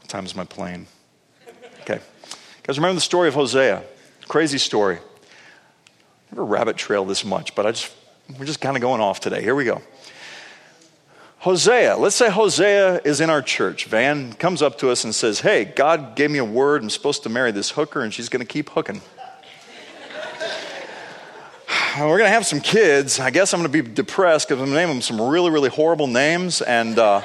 What 0.00 0.08
time 0.08 0.26
is 0.26 0.36
my 0.36 0.44
plane? 0.44 0.88
Okay. 1.80 2.00
Guys, 2.64 2.76
remember 2.76 2.96
the 2.96 3.00
story 3.00 3.28
of 3.28 3.34
Hosea? 3.34 3.82
Crazy 4.28 4.58
story. 4.58 4.98
Never 6.30 6.44
rabbit 6.44 6.76
trail 6.76 7.06
this 7.06 7.24
much, 7.24 7.54
but 7.54 7.64
I 7.64 7.70
just 7.70 7.94
we're 8.38 8.44
just 8.44 8.60
kind 8.60 8.76
of 8.76 8.82
going 8.82 9.00
off 9.00 9.20
today. 9.20 9.40
Here 9.40 9.54
we 9.54 9.64
go. 9.64 9.80
Hosea, 11.46 11.96
let's 11.96 12.16
say 12.16 12.28
Hosea 12.28 13.02
is 13.04 13.20
in 13.20 13.30
our 13.30 13.40
church. 13.40 13.84
Van 13.84 14.32
comes 14.32 14.62
up 14.62 14.78
to 14.78 14.90
us 14.90 15.04
and 15.04 15.14
says, 15.14 15.38
Hey, 15.38 15.64
God 15.64 16.16
gave 16.16 16.28
me 16.28 16.40
a 16.40 16.44
word. 16.44 16.82
I'm 16.82 16.90
supposed 16.90 17.22
to 17.22 17.28
marry 17.28 17.52
this 17.52 17.70
hooker, 17.70 18.00
and 18.00 18.12
she's 18.12 18.28
going 18.28 18.44
to 18.44 18.52
keep 18.52 18.68
hooking. 18.70 19.00
We're 22.00 22.18
going 22.18 22.24
to 22.24 22.30
have 22.30 22.46
some 22.46 22.58
kids. 22.58 23.20
I 23.20 23.30
guess 23.30 23.54
I'm 23.54 23.60
going 23.60 23.70
to 23.70 23.82
be 23.82 23.88
depressed 23.88 24.48
because 24.48 24.60
I'm 24.60 24.66
going 24.70 24.76
to 24.76 24.86
name 24.86 24.88
them 24.88 25.00
some 25.00 25.22
really, 25.22 25.52
really 25.52 25.68
horrible 25.68 26.08
names. 26.08 26.62
And 26.62 26.98
uh, 26.98 27.22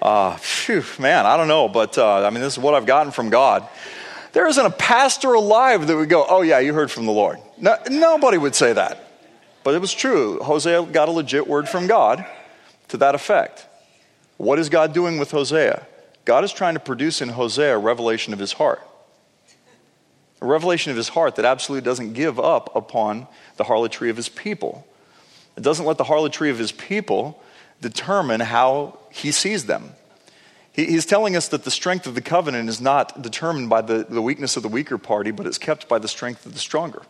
uh, 0.00 0.36
phew, 0.36 0.82
man, 0.98 1.26
I 1.26 1.36
don't 1.36 1.48
know, 1.48 1.68
but 1.68 1.98
uh, 1.98 2.26
I 2.26 2.30
mean, 2.30 2.40
this 2.40 2.54
is 2.54 2.58
what 2.58 2.72
I've 2.72 2.86
gotten 2.86 3.12
from 3.12 3.28
God. 3.28 3.68
There 4.32 4.46
isn't 4.46 4.64
a 4.64 4.70
pastor 4.70 5.34
alive 5.34 5.86
that 5.86 5.94
would 5.94 6.08
go, 6.08 6.24
Oh, 6.26 6.40
yeah, 6.40 6.60
you 6.60 6.72
heard 6.72 6.90
from 6.90 7.04
the 7.04 7.12
Lord. 7.12 7.40
No, 7.58 7.76
nobody 7.90 8.38
would 8.38 8.54
say 8.54 8.72
that. 8.72 9.06
But 9.64 9.74
it 9.74 9.82
was 9.82 9.92
true. 9.92 10.38
Hosea 10.38 10.86
got 10.86 11.10
a 11.10 11.12
legit 11.12 11.46
word 11.46 11.68
from 11.68 11.88
God 11.88 12.24
to 12.88 12.96
that 12.98 13.14
effect. 13.14 13.66
What 14.36 14.58
is 14.58 14.68
God 14.68 14.92
doing 14.92 15.18
with 15.18 15.30
Hosea? 15.30 15.86
God 16.24 16.44
is 16.44 16.52
trying 16.52 16.74
to 16.74 16.80
produce 16.80 17.22
in 17.22 17.30
Hosea 17.30 17.76
a 17.76 17.78
revelation 17.78 18.32
of 18.32 18.38
his 18.38 18.52
heart. 18.52 18.82
A 20.40 20.46
revelation 20.46 20.90
of 20.90 20.96
his 20.96 21.08
heart 21.08 21.36
that 21.36 21.44
absolutely 21.44 21.84
doesn't 21.84 22.12
give 22.12 22.38
up 22.38 22.74
upon 22.76 23.26
the 23.56 23.64
harlotry 23.64 24.10
of 24.10 24.16
his 24.16 24.28
people. 24.28 24.86
It 25.56 25.62
doesn't 25.62 25.86
let 25.86 25.96
the 25.96 26.04
harlotry 26.04 26.50
of 26.50 26.58
his 26.58 26.72
people 26.72 27.42
determine 27.80 28.40
how 28.40 28.98
he 29.10 29.32
sees 29.32 29.66
them. 29.66 29.92
He, 30.72 30.84
he's 30.84 31.06
telling 31.06 31.36
us 31.36 31.48
that 31.48 31.64
the 31.64 31.70
strength 31.70 32.06
of 32.06 32.14
the 32.14 32.20
covenant 32.20 32.68
is 32.68 32.80
not 32.80 33.22
determined 33.22 33.70
by 33.70 33.80
the, 33.80 34.04
the 34.08 34.20
weakness 34.20 34.56
of 34.56 34.62
the 34.62 34.68
weaker 34.68 34.98
party, 34.98 35.30
but 35.30 35.46
it's 35.46 35.58
kept 35.58 35.88
by 35.88 35.98
the 35.98 36.08
strength 36.08 36.44
of 36.44 36.52
the 36.52 36.58
stronger. 36.58 37.02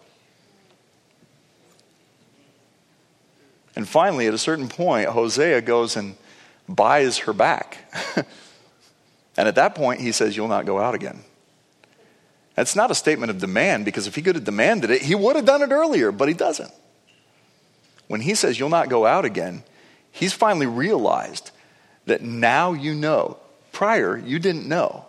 And 3.76 3.86
finally, 3.86 4.26
at 4.26 4.34
a 4.34 4.38
certain 4.38 4.68
point, 4.68 5.08
Hosea 5.08 5.60
goes 5.60 5.96
and 5.96 6.16
buys 6.68 7.18
her 7.18 7.32
back. 7.32 7.92
and 9.36 9.46
at 9.46 9.54
that 9.54 9.74
point, 9.74 10.00
he 10.00 10.12
says, 10.12 10.36
You'll 10.36 10.48
not 10.48 10.66
go 10.66 10.80
out 10.80 10.94
again. 10.94 11.20
That's 12.54 12.74
not 12.74 12.90
a 12.90 12.94
statement 12.94 13.30
of 13.30 13.38
demand 13.38 13.84
because 13.84 14.06
if 14.06 14.14
he 14.14 14.22
could 14.22 14.34
have 14.34 14.44
demanded 14.44 14.90
it, 14.90 15.02
he 15.02 15.14
would 15.14 15.36
have 15.36 15.44
done 15.44 15.60
it 15.62 15.70
earlier, 15.70 16.10
but 16.10 16.26
he 16.26 16.34
doesn't. 16.34 16.72
When 18.08 18.22
he 18.22 18.34
says, 18.34 18.58
You'll 18.58 18.70
not 18.70 18.88
go 18.88 19.04
out 19.04 19.24
again, 19.24 19.62
he's 20.10 20.32
finally 20.32 20.66
realized 20.66 21.50
that 22.06 22.22
now 22.22 22.72
you 22.72 22.94
know. 22.94 23.38
Prior, 23.72 24.16
you 24.16 24.38
didn't 24.38 24.66
know. 24.66 25.05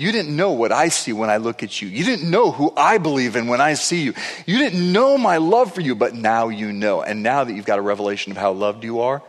You 0.00 0.12
didn't 0.12 0.34
know 0.34 0.52
what 0.52 0.72
I 0.72 0.88
see 0.88 1.12
when 1.12 1.28
I 1.28 1.36
look 1.36 1.62
at 1.62 1.82
you. 1.82 1.88
You 1.88 2.04
didn't 2.04 2.30
know 2.30 2.52
who 2.52 2.72
I 2.74 2.96
believe 2.96 3.36
in 3.36 3.48
when 3.48 3.60
I 3.60 3.74
see 3.74 4.00
you. 4.00 4.14
You 4.46 4.56
didn't 4.56 4.90
know 4.94 5.18
my 5.18 5.36
love 5.36 5.74
for 5.74 5.82
you, 5.82 5.94
but 5.94 6.14
now 6.14 6.48
you 6.48 6.72
know. 6.72 7.02
And 7.02 7.22
now 7.22 7.44
that 7.44 7.52
you've 7.52 7.66
got 7.66 7.78
a 7.78 7.82
revelation 7.82 8.32
of 8.32 8.38
how 8.38 8.52
loved 8.52 8.82
you 8.82 9.00
are, 9.00 9.22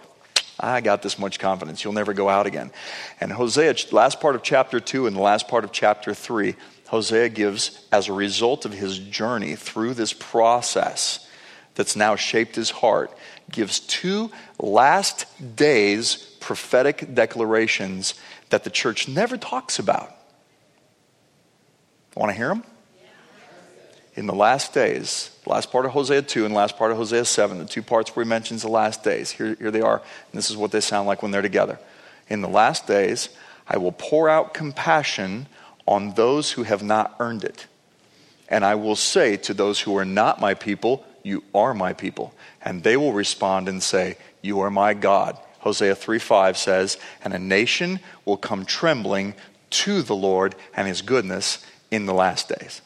I 0.58 0.80
got 0.80 1.02
this 1.02 1.20
much 1.20 1.40
confidence. 1.40 1.84
You'll 1.84 1.92
never 1.92 2.14
go 2.14 2.30
out 2.30 2.46
again. 2.46 2.72
And 3.20 3.34
Hosea, 3.34 3.76
last 3.92 4.22
part 4.22 4.36
of 4.36 4.44
chapter 4.44 4.80
2 4.80 5.08
and 5.08 5.16
the 5.18 5.22
last 5.22 5.50
part 5.50 5.66
of 5.66 5.74
chapter 5.74 6.14
3, 6.14 6.56
Hosea 6.88 7.28
gives, 7.28 7.86
as 7.92 8.08
a 8.08 8.14
result 8.14 8.64
of 8.64 8.72
his 8.72 8.98
journey 8.98 9.58
through 9.58 9.96
this 9.96 10.14
process 10.14 11.28
that's 11.76 11.98
now 11.98 12.16
shaped 12.16 12.56
his 12.56 12.70
heart, 12.70 13.12
gives 13.52 13.82
two 13.82 14.32
last 14.58 15.26
days 15.58 16.16
prophetic 16.40 17.14
declarations 17.14 18.14
that 18.52 18.64
the 18.64 18.70
church 18.70 19.10
never 19.10 19.36
talks 19.36 19.78
about. 19.78 20.16
Want 22.16 22.30
to 22.30 22.36
hear 22.36 22.50
them? 22.50 22.64
In 24.16 24.28
the 24.28 24.36
last 24.36 24.74
days, 24.74 25.32
last 25.46 25.72
part 25.72 25.86
of 25.86 25.92
Hosea 25.92 26.24
2 26.24 26.46
and 26.46 26.54
last 26.54 26.78
part 26.78 26.92
of 26.92 26.98
Hosea 26.98 27.24
7, 27.24 27.60
the 27.60 27.66
two 27.66 27.82
parts 27.82 28.14
where 28.14 28.26
he 28.26 28.30
mentions 28.30 28.62
the 28.62 28.68
last 28.68 29.04
days. 29.04 29.32
Here, 29.32 29.56
here 29.56 29.72
they 29.72 29.80
are, 29.80 29.98
and 29.98 30.38
this 30.38 30.50
is 30.50 30.58
what 30.58 30.72
they 30.72 30.82
sound 30.82 31.08
like 31.08 31.22
when 31.22 31.32
they're 31.32 31.42
together. 31.42 31.80
In 32.28 32.42
the 32.42 32.50
last 32.50 32.88
days, 32.88 33.30
I 33.68 33.78
will 33.78 33.94
pour 33.94 34.28
out 34.28 34.54
compassion 34.54 35.48
on 35.88 36.14
those 36.16 36.52
who 36.52 36.64
have 36.64 36.84
not 36.84 37.16
earned 37.20 37.46
it. 37.46 37.68
And 38.50 38.66
I 38.66 38.76
will 38.76 38.98
say 38.98 39.38
to 39.38 39.54
those 39.54 39.80
who 39.80 39.96
are 39.98 40.06
not 40.06 40.42
my 40.42 40.54
people, 40.56 41.06
You 41.24 41.44
are 41.56 41.74
my 41.74 41.94
people. 41.94 42.34
And 42.62 42.84
they 42.84 42.98
will 42.98 43.14
respond 43.14 43.70
and 43.70 43.82
say, 43.82 44.18
You 44.42 44.60
are 44.60 44.70
my 44.70 44.94
God. 44.94 45.40
Hosea 45.60 45.96
3 45.96 46.20
5 46.20 46.58
says, 46.58 46.98
And 47.24 47.34
a 47.34 47.40
nation 47.40 48.02
will 48.26 48.36
come 48.36 48.66
trembling 48.66 49.36
to 49.70 50.02
the 50.02 50.16
Lord 50.16 50.54
and 50.76 50.86
his 50.86 51.02
goodness 51.02 51.66
in 51.92 52.06
the 52.06 52.14
last 52.14 52.50
days. 52.50 52.82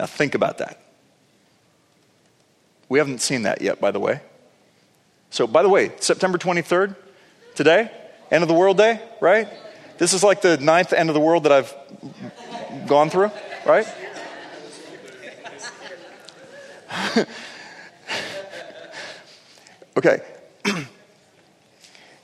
Now, 0.00 0.06
think 0.06 0.34
about 0.34 0.58
that. 0.58 0.80
We 2.88 2.98
haven't 2.98 3.20
seen 3.20 3.42
that 3.42 3.62
yet, 3.62 3.80
by 3.80 3.90
the 3.90 4.00
way. 4.00 4.20
So, 5.30 5.46
by 5.46 5.62
the 5.62 5.68
way, 5.68 5.92
September 6.00 6.38
23rd, 6.38 6.96
today, 7.54 7.90
end 8.30 8.42
of 8.42 8.48
the 8.48 8.54
world 8.54 8.78
day, 8.78 9.00
right? 9.20 9.48
This 9.98 10.12
is 10.12 10.22
like 10.22 10.40
the 10.40 10.56
ninth 10.58 10.92
end 10.92 11.10
of 11.10 11.14
the 11.14 11.20
world 11.20 11.44
that 11.44 11.52
I've 11.52 11.74
gone 12.86 13.10
through, 13.10 13.30
right? 13.64 13.86
okay. 19.96 20.20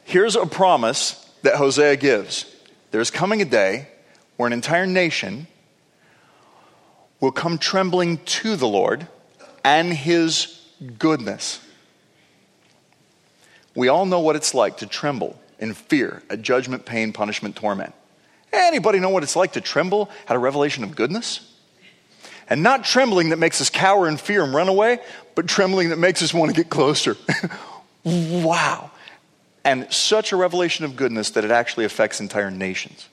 Here's 0.05 0.37
a 0.37 0.47
promise 0.47 1.19
that 1.43 1.57
Hosea 1.57 1.97
gives 1.97 2.47
there's 2.91 3.11
coming 3.11 3.41
a 3.41 3.47
day 3.47 3.89
where 4.43 4.49
an 4.49 4.53
entire 4.53 4.87
nation 4.87 5.47
will 7.21 7.31
come 7.31 7.59
trembling 7.59 8.19
to 8.25 8.57
the 8.57 8.67
Lord 8.67 9.07
and 9.63 9.93
his 9.93 10.61
goodness. 10.99 11.65
We 13.77 13.87
all 13.87 14.05
know 14.05 14.19
what 14.19 14.35
it's 14.35 14.53
like 14.53 14.79
to 14.79 14.89
tremble 14.89 15.41
in 15.61 15.75
fear 15.75 16.25
at 16.29 16.43
judgment, 16.43 16.85
pain, 16.85 17.13
punishment, 17.13 17.55
torment. 17.55 17.95
Anybody 18.53 18.99
know 18.99 19.11
what 19.11 19.23
it's 19.23 19.37
like 19.37 19.53
to 19.53 19.61
tremble 19.61 20.11
at 20.27 20.35
a 20.35 20.41
revelation 20.41 20.83
of 20.83 20.97
goodness? 20.97 21.49
And 22.49 22.65
not 22.65 22.83
trembling 22.83 23.29
that 23.29 23.39
makes 23.39 23.61
us 23.61 23.71
cower 23.71 24.09
in 24.09 24.17
fear 24.17 24.43
and 24.43 24.53
run 24.53 24.69
away, 24.69 24.99
but 25.37 25.47
trembling 25.47 25.91
that 25.91 26.01
makes 26.01 26.21
us 26.21 26.35
want 26.35 26.53
to 26.53 26.61
get 26.61 26.69
closer. 26.69 27.17
wow. 28.05 28.91
And 29.65 29.87
such 29.93 30.33
a 30.33 30.37
revelation 30.37 30.85
of 30.85 30.97
goodness 30.97 31.31
that 31.31 31.45
it 31.45 31.53
actually 31.53 31.85
affects 31.85 32.21
entire 32.21 32.51
nations. 32.51 33.09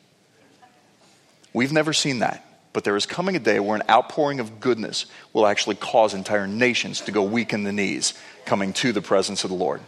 We've 1.53 1.71
never 1.71 1.93
seen 1.93 2.19
that. 2.19 2.45
But 2.71 2.83
there 2.83 2.95
is 2.95 3.05
coming 3.05 3.35
a 3.35 3.39
day 3.39 3.59
where 3.59 3.75
an 3.75 3.83
outpouring 3.89 4.39
of 4.39 4.59
goodness 4.59 5.07
will 5.33 5.47
actually 5.47 5.75
cause 5.75 6.13
entire 6.13 6.47
nations 6.47 7.01
to 7.01 7.11
go 7.11 7.23
weak 7.23 7.51
in 7.51 7.63
the 7.63 7.71
knees, 7.71 8.13
coming 8.45 8.73
to 8.73 8.91
the 8.91 9.01
presence 9.01 9.43
of 9.43 9.49
the 9.49 9.55
Lord. 9.55 9.81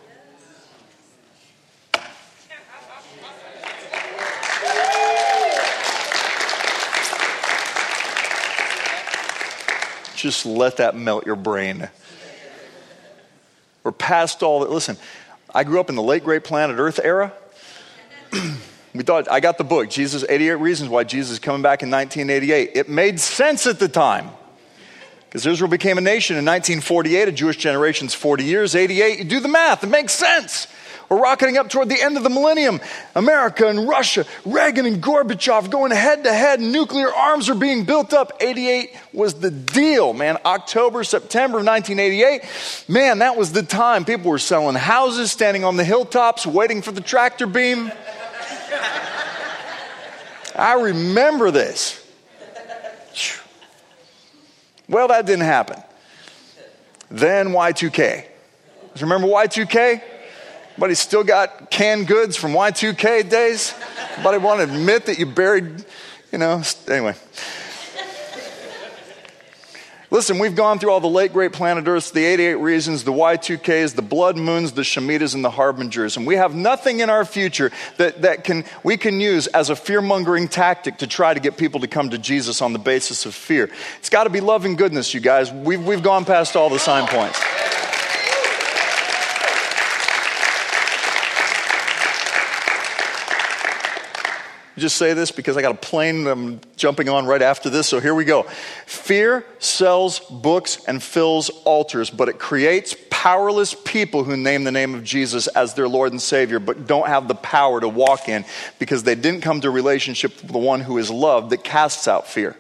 Just 10.16 10.46
let 10.46 10.78
that 10.78 10.96
melt 10.96 11.26
your 11.26 11.36
brain. 11.36 11.90
We're 13.84 13.92
past 13.92 14.44
all 14.44 14.60
that. 14.60 14.70
Listen, 14.70 14.98
I 15.54 15.64
grew 15.64 15.80
up 15.80 15.90
in 15.90 15.96
the 15.96 16.04
late 16.04 16.24
great 16.24 16.44
planet 16.44 16.78
Earth 16.78 17.00
era. 17.04 17.34
we 18.94 19.04
thought, 19.04 19.32
I 19.32 19.40
got 19.40 19.58
the 19.58 19.64
book, 19.64 19.90
Jesus 19.90 20.26
88 20.28 20.52
Reasons 20.56 20.90
Why 20.90 21.04
Jesus 21.04 21.34
is 21.34 21.40
Coming 21.40 21.62
Back 21.62 21.84
in 21.84 21.90
1988. 21.90 22.72
It 22.76 22.90
made 22.90 23.20
sense 23.20 23.66
at 23.66 23.80
the 23.80 23.88
time. 23.88 24.30
Because 25.28 25.46
Israel 25.46 25.70
became 25.70 25.98
a 25.98 26.02
nation 26.02 26.36
in 26.36 26.44
1948, 26.44 27.30
a 27.30 27.32
Jewish 27.32 27.56
generation's 27.56 28.14
40 28.14 28.44
years, 28.44 28.76
88, 28.76 29.20
you 29.20 29.24
do 29.24 29.40
the 29.40 29.48
math, 29.48 29.82
it 29.82 29.88
makes 29.88 30.12
sense. 30.12 30.68
We're 31.12 31.22
rocketing 31.22 31.58
up 31.58 31.70
toward 31.70 31.90
the 31.90 32.02
end 32.02 32.16
of 32.16 32.24
the 32.24 32.30
millennium. 32.30 32.80
America 33.16 33.68
and 33.68 33.86
Russia, 33.86 34.26
Reagan 34.46 34.86
and 34.86 35.04
Gorbachev 35.04 35.70
going 35.70 35.92
head 35.92 36.24
to 36.24 36.34
head. 36.34 36.62
Nuclear 36.62 37.14
arms 37.14 37.50
are 37.50 37.56
being 37.56 37.84
built 37.84 38.14
up. 38.14 38.32
88 38.40 38.96
was 39.12 39.34
the 39.34 39.52
deal, 39.52 40.14
man. 40.14 40.38
October, 40.46 41.04
September 41.04 41.60
of 41.60 41.66
1988. 41.66 42.86
Man, 42.88 43.20
that 43.20 43.36
was 43.36 43.52
the 43.52 43.62
time. 43.62 44.06
People 44.06 44.32
were 44.32 44.40
selling 44.40 44.78
houses, 44.78 45.34
standing 45.34 45.66
on 45.66 45.76
the 45.76 45.84
hilltops, 45.84 46.48
waiting 46.48 46.82
for 46.82 46.94
the 46.94 47.02
tractor 47.02 47.46
beam. 47.46 47.92
I 50.56 50.74
remember 50.82 51.52
this. 51.52 51.98
Well, 54.88 55.08
that 55.08 55.26
didn't 55.26 55.46
happen. 55.46 55.82
Then 57.10 57.50
Y2K. 57.50 58.26
Remember 59.00 59.28
Y2K? 59.28 60.02
Anybody 60.72 60.96
still 60.96 61.24
got 61.24 61.70
canned 61.70 62.08
goods 62.08 62.36
from 62.36 62.52
Y2K 62.52 63.30
days? 63.30 63.74
Anybody 64.16 64.38
want 64.40 64.60
to 64.60 64.64
admit 64.64 65.06
that 65.06 65.20
you 65.20 65.26
buried, 65.26 65.86
you 66.32 66.38
know, 66.38 66.62
anyway. 66.90 67.16
Listen, 70.14 70.40
we've 70.40 70.56
gone 70.56 70.78
through 70.78 70.92
all 70.92 71.00
the 71.00 71.08
late 71.08 71.32
great 71.32 71.54
planet 71.54 71.88
Earths, 71.88 72.12
the 72.12 72.26
88 72.26 72.56
reasons, 72.56 73.06
the 73.06 73.14
Y2Ks, 73.14 73.96
the 73.96 74.02
blood 74.02 74.36
moons, 74.36 74.74
the 74.74 74.82
Shemitahs, 74.82 75.34
and 75.34 75.44
the 75.44 75.50
harbingers. 75.50 76.18
And 76.18 76.28
we 76.28 76.36
have 76.36 76.54
nothing 76.54 77.00
in 77.00 77.10
our 77.10 77.24
future 77.24 77.72
that, 77.96 78.24
that 78.24 78.44
can, 78.44 78.66
we 78.84 78.98
can 78.98 79.22
use 79.22 79.48
as 79.48 79.70
a 79.70 79.76
fear 79.76 80.02
mongering 80.02 80.50
tactic 80.50 80.98
to 80.98 81.08
try 81.08 81.34
to 81.34 81.40
get 81.40 81.56
people 81.56 81.80
to 81.80 81.88
come 81.88 82.10
to 82.10 82.18
Jesus 82.18 82.62
on 82.62 82.74
the 82.74 82.80
basis 82.80 83.26
of 83.26 83.34
fear. 83.34 83.70
It's 84.00 84.10
got 84.10 84.26
to 84.26 84.30
be 84.30 84.42
love 84.42 84.66
and 84.66 84.78
goodness, 84.78 85.14
you 85.14 85.22
guys. 85.22 85.50
We've, 85.50 85.82
we've 85.82 86.04
gone 86.04 86.26
past 86.26 86.58
all 86.58 86.70
the 86.70 86.78
sign 86.78 87.08
points. 87.08 87.40
Just 94.78 94.98
say 94.98 95.14
this 95.14 95.32
because 95.32 95.58
I 95.58 95.62
got 95.62 95.72
a 95.72 95.78
plane 95.78 96.28
I'm 96.28 96.62
jumping 96.76 97.10
on 97.10 97.26
right 97.26 97.42
after 97.42 97.70
this, 97.70 97.88
so 97.88 98.00
here 98.00 98.16
we 98.16 98.26
go. 98.26 98.44
Fear 98.86 99.46
sells 99.60 100.20
books 100.20 100.84
and 100.88 101.02
fills 101.04 101.50
altars, 101.66 102.10
but 102.10 102.30
it 102.30 102.40
creates 102.40 102.96
powerless 103.10 103.76
people 103.86 104.24
who 104.24 104.36
name 104.36 104.64
the 104.64 104.72
name 104.72 104.96
of 104.96 105.04
Jesus 105.04 105.48
as 105.48 105.74
their 105.74 105.88
Lord 105.88 106.12
and 106.12 106.22
Savior, 106.22 106.60
but 106.60 106.88
don't 106.88 107.08
have 107.08 107.28
the 107.28 107.36
power 107.36 107.80
to 107.80 107.88
walk 107.88 108.30
in 108.30 108.46
because 108.80 109.04
they 109.04 109.16
didn't 109.16 109.42
come 109.42 109.62
to 109.62 109.68
a 109.68 109.72
relationship 109.72 110.42
with 110.42 110.52
the 110.52 110.58
one 110.58 110.80
who 110.80 110.98
is 110.98 111.12
love 111.12 111.50
that 111.52 111.64
casts 111.64 112.08
out 112.08 112.28
fear. 112.28 112.56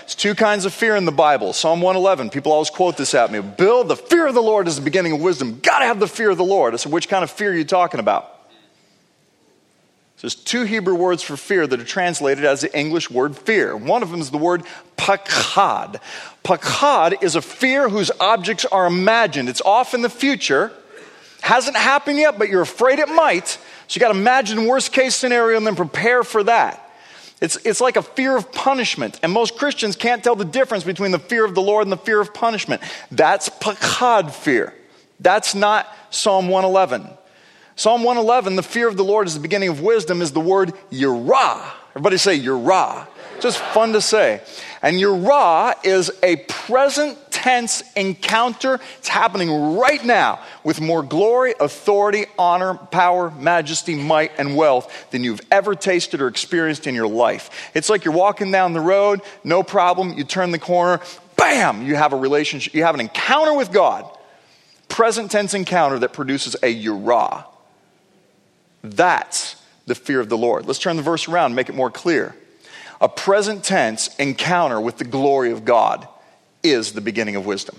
There's 0.00 0.14
two 0.14 0.34
kinds 0.34 0.64
of 0.64 0.72
fear 0.72 0.96
in 0.96 1.04
the 1.04 1.12
Bible. 1.12 1.52
Psalm 1.52 1.82
111, 1.82 2.30
people 2.30 2.52
always 2.52 2.70
quote 2.70 2.96
this 2.96 3.12
at 3.12 3.30
me. 3.30 3.40
Bill, 3.40 3.84
the 3.84 3.96
fear 3.96 4.26
of 4.26 4.34
the 4.34 4.40
Lord 4.40 4.66
is 4.66 4.76
the 4.76 4.82
beginning 4.82 5.12
of 5.12 5.20
wisdom. 5.20 5.60
Gotta 5.62 5.84
have 5.84 6.00
the 6.00 6.08
fear 6.08 6.30
of 6.30 6.38
the 6.38 6.44
Lord. 6.44 6.72
I 6.72 6.78
said, 6.78 6.90
which 6.90 7.10
kind 7.10 7.22
of 7.22 7.30
fear 7.30 7.50
are 7.50 7.54
you 7.54 7.66
talking 7.66 8.00
about? 8.00 8.37
There's 10.20 10.34
two 10.34 10.64
Hebrew 10.64 10.94
words 10.94 11.22
for 11.22 11.36
fear 11.36 11.66
that 11.66 11.80
are 11.80 11.84
translated 11.84 12.44
as 12.44 12.62
the 12.62 12.76
English 12.76 13.08
word 13.08 13.36
fear. 13.36 13.76
One 13.76 14.02
of 14.02 14.10
them 14.10 14.20
is 14.20 14.30
the 14.30 14.38
word 14.38 14.64
pakad. 14.96 16.00
Pakad 16.42 17.22
is 17.22 17.36
a 17.36 17.42
fear 17.42 17.88
whose 17.88 18.10
objects 18.18 18.64
are 18.64 18.86
imagined. 18.86 19.48
It's 19.48 19.60
off 19.60 19.94
in 19.94 20.02
the 20.02 20.10
future, 20.10 20.72
hasn't 21.40 21.76
happened 21.76 22.18
yet, 22.18 22.36
but 22.36 22.48
you're 22.48 22.62
afraid 22.62 22.98
it 22.98 23.08
might. 23.08 23.46
So 23.46 23.60
you 23.90 24.00
got 24.00 24.12
to 24.12 24.18
imagine 24.18 24.66
worst 24.66 24.92
case 24.92 25.14
scenario 25.14 25.56
and 25.56 25.66
then 25.66 25.76
prepare 25.76 26.24
for 26.24 26.42
that. 26.44 26.84
It's, 27.40 27.56
it's 27.64 27.80
like 27.80 27.96
a 27.96 28.02
fear 28.02 28.36
of 28.36 28.50
punishment. 28.50 29.20
And 29.22 29.30
most 29.32 29.56
Christians 29.56 29.94
can't 29.94 30.24
tell 30.24 30.34
the 30.34 30.44
difference 30.44 30.82
between 30.82 31.12
the 31.12 31.20
fear 31.20 31.44
of 31.44 31.54
the 31.54 31.62
Lord 31.62 31.84
and 31.84 31.92
the 31.92 31.96
fear 31.96 32.20
of 32.20 32.34
punishment. 32.34 32.82
That's 33.12 33.48
pakad 33.48 34.32
fear. 34.32 34.74
That's 35.20 35.54
not 35.54 35.86
Psalm 36.10 36.48
111. 36.48 37.08
Psalm 37.78 38.02
111, 38.02 38.56
the 38.56 38.62
fear 38.64 38.88
of 38.88 38.96
the 38.96 39.04
Lord 39.04 39.28
is 39.28 39.34
the 39.34 39.40
beginning 39.40 39.68
of 39.68 39.80
wisdom, 39.80 40.20
is 40.20 40.32
the 40.32 40.40
word 40.40 40.72
yirah. 40.90 41.62
Everybody 41.90 42.16
say 42.16 42.36
yirah. 42.36 43.06
Just 43.38 43.58
fun 43.58 43.92
to 43.92 44.00
say. 44.00 44.40
And 44.82 44.96
yirah 44.96 45.76
is 45.84 46.10
a 46.24 46.38
present 46.48 47.16
tense 47.30 47.84
encounter. 47.94 48.80
It's 48.98 49.06
happening 49.06 49.76
right 49.76 50.04
now 50.04 50.40
with 50.64 50.80
more 50.80 51.04
glory, 51.04 51.54
authority, 51.60 52.24
honor, 52.36 52.74
power, 52.74 53.30
majesty, 53.30 53.94
might, 53.94 54.32
and 54.38 54.56
wealth 54.56 55.12
than 55.12 55.22
you've 55.22 55.42
ever 55.52 55.76
tasted 55.76 56.20
or 56.20 56.26
experienced 56.26 56.88
in 56.88 56.96
your 56.96 57.06
life. 57.06 57.70
It's 57.74 57.88
like 57.88 58.04
you're 58.04 58.12
walking 58.12 58.50
down 58.50 58.72
the 58.72 58.80
road, 58.80 59.20
no 59.44 59.62
problem. 59.62 60.14
You 60.14 60.24
turn 60.24 60.50
the 60.50 60.58
corner, 60.58 61.00
bam, 61.36 61.86
you 61.86 61.94
have 61.94 62.12
a 62.12 62.16
relationship, 62.16 62.74
you 62.74 62.82
have 62.82 62.96
an 62.96 63.00
encounter 63.00 63.54
with 63.54 63.70
God. 63.70 64.04
Present 64.88 65.30
tense 65.30 65.54
encounter 65.54 66.00
that 66.00 66.12
produces 66.12 66.56
a 66.56 66.74
yirah. 66.74 67.44
That's 68.82 69.56
the 69.86 69.94
fear 69.94 70.20
of 70.20 70.28
the 70.28 70.38
Lord. 70.38 70.66
Let's 70.66 70.78
turn 70.78 70.96
the 70.96 71.02
verse 71.02 71.28
around 71.28 71.46
and 71.46 71.56
make 71.56 71.68
it 71.68 71.74
more 71.74 71.90
clear. 71.90 72.36
A 73.00 73.08
present 73.08 73.64
tense 73.64 74.14
encounter 74.16 74.80
with 74.80 74.98
the 74.98 75.04
glory 75.04 75.50
of 75.52 75.64
God 75.64 76.06
is 76.62 76.92
the 76.92 77.00
beginning 77.00 77.36
of 77.36 77.46
wisdom, 77.46 77.78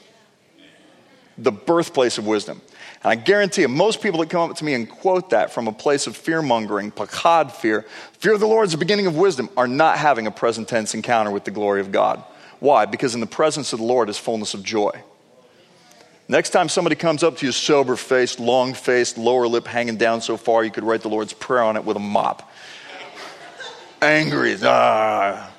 the 1.38 1.52
birthplace 1.52 2.18
of 2.18 2.26
wisdom. 2.26 2.62
And 3.04 3.12
I 3.12 3.16
guarantee 3.16 3.62
you, 3.62 3.68
most 3.68 4.02
people 4.02 4.20
that 4.22 4.30
come 4.30 4.50
up 4.50 4.58
to 4.58 4.66
me 4.66 4.74
and 4.74 4.90
quote 4.90 5.30
that 5.30 5.54
from 5.54 5.68
a 5.68 5.72
place 5.72 6.08
of 6.08 6.18
fear 6.18 6.42
mongering, 6.42 6.92
pakad 6.92 7.52
fear, 7.52 7.86
fear 8.14 8.34
of 8.34 8.40
the 8.40 8.48
Lord 8.48 8.66
is 8.66 8.72
the 8.72 8.78
beginning 8.78 9.08
of 9.08 9.18
wisdom, 9.18 9.50
are 9.56 9.68
not 9.68 9.98
having 9.98 10.28
a 10.28 10.32
present 10.32 10.68
tense 10.68 10.94
encounter 10.94 11.32
with 11.32 11.44
the 11.46 11.52
glory 11.52 11.82
of 11.82 11.92
God. 11.92 12.24
Why? 12.60 12.86
Because 12.86 13.14
in 13.14 13.22
the 13.22 13.28
presence 13.28 13.72
of 13.72 13.80
the 13.80 13.86
Lord 13.86 14.10
is 14.10 14.18
fullness 14.18 14.54
of 14.54 14.64
joy. 14.64 14.92
Next 16.32 16.52
time 16.52 16.70
somebody 16.70 16.96
comes 16.96 17.24
up 17.24 17.38
to 17.38 17.48
you 17.48 17.52
sober 17.52 17.96
faced, 17.96 18.40
long 18.40 18.76
faced, 18.76 19.18
lower 19.18 19.48
lip 19.48 19.66
hanging 19.66 19.98
down 19.98 20.22
so 20.22 20.38
far 20.38 20.64
you 20.64 20.70
could 20.70 20.84
write 20.84 21.02
the 21.02 21.10
Lord's 21.10 21.34
Prayer 21.34 21.64
on 21.64 21.76
it 21.76 21.84
with 21.84 21.98
a 21.98 22.00
mop. 22.00 22.48
Angry. 24.00 24.56
Ah. 24.62 25.52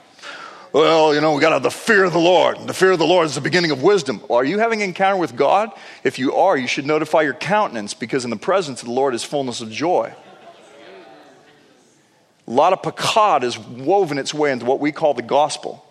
Well, 0.72 1.12
you 1.12 1.20
know, 1.20 1.32
we 1.32 1.40
got 1.40 1.48
to 1.48 1.56
have 1.56 1.64
the 1.64 1.72
fear 1.72 2.04
of 2.04 2.12
the 2.12 2.20
Lord. 2.20 2.56
The 2.68 2.72
fear 2.72 2.92
of 2.92 3.00
the 3.00 3.04
Lord 3.04 3.26
is 3.26 3.34
the 3.34 3.40
beginning 3.40 3.72
of 3.72 3.82
wisdom. 3.82 4.22
Are 4.30 4.44
you 4.44 4.60
having 4.60 4.80
an 4.80 4.90
encounter 4.90 5.16
with 5.16 5.34
God? 5.34 5.72
If 6.04 6.20
you 6.20 6.36
are, 6.36 6.56
you 6.56 6.68
should 6.68 6.86
notify 6.86 7.22
your 7.22 7.34
countenance 7.34 7.92
because 7.92 8.22
in 8.22 8.30
the 8.30 8.36
presence 8.36 8.80
of 8.80 8.86
the 8.86 8.94
Lord 8.94 9.12
is 9.12 9.24
fullness 9.24 9.60
of 9.60 9.72
joy. 9.72 10.14
A 12.46 12.50
lot 12.50 12.72
of 12.72 12.82
pakad 12.82 13.42
is 13.42 13.58
woven 13.58 14.18
its 14.18 14.32
way 14.32 14.52
into 14.52 14.66
what 14.66 14.78
we 14.78 14.92
call 14.92 15.14
the 15.14 15.22
gospel. 15.22 15.84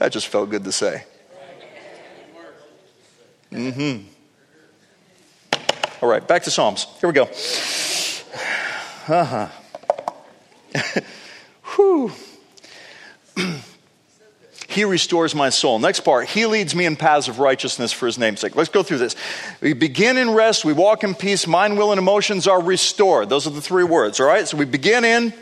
That 0.00 0.12
just 0.12 0.28
felt 0.28 0.48
good 0.48 0.64
to 0.64 0.72
say. 0.72 1.04
Mm 3.52 3.74
hmm. 3.74 5.58
All 6.00 6.08
right, 6.08 6.26
back 6.26 6.44
to 6.44 6.50
Psalms. 6.50 6.86
Here 7.00 7.08
we 7.10 7.12
go. 7.12 7.28
Uh 9.06 9.24
huh. 9.24 9.48
Whew. 11.76 12.12
he 14.68 14.84
restores 14.84 15.34
my 15.34 15.50
soul. 15.50 15.78
Next 15.78 16.00
part, 16.00 16.30
he 16.30 16.46
leads 16.46 16.74
me 16.74 16.86
in 16.86 16.96
paths 16.96 17.28
of 17.28 17.38
righteousness 17.38 17.92
for 17.92 18.06
his 18.06 18.16
name's 18.16 18.40
sake. 18.40 18.56
Let's 18.56 18.70
go 18.70 18.82
through 18.82 18.98
this. 18.98 19.14
We 19.60 19.74
begin 19.74 20.16
in 20.16 20.30
rest, 20.30 20.64
we 20.64 20.72
walk 20.72 21.04
in 21.04 21.14
peace, 21.14 21.46
mind, 21.46 21.76
will, 21.76 21.92
and 21.92 21.98
emotions 21.98 22.48
are 22.48 22.62
restored. 22.62 23.28
Those 23.28 23.46
are 23.46 23.50
the 23.50 23.60
three 23.60 23.84
words, 23.84 24.18
all 24.18 24.26
right? 24.26 24.48
So 24.48 24.56
we 24.56 24.64
begin 24.64 25.04
in, 25.04 25.34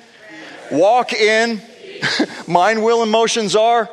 walk 0.73 1.13
in, 1.13 1.63
mind, 2.49 2.83
will, 2.83 3.03
and 3.03 3.09
emotions 3.09 3.55
are 3.55 3.89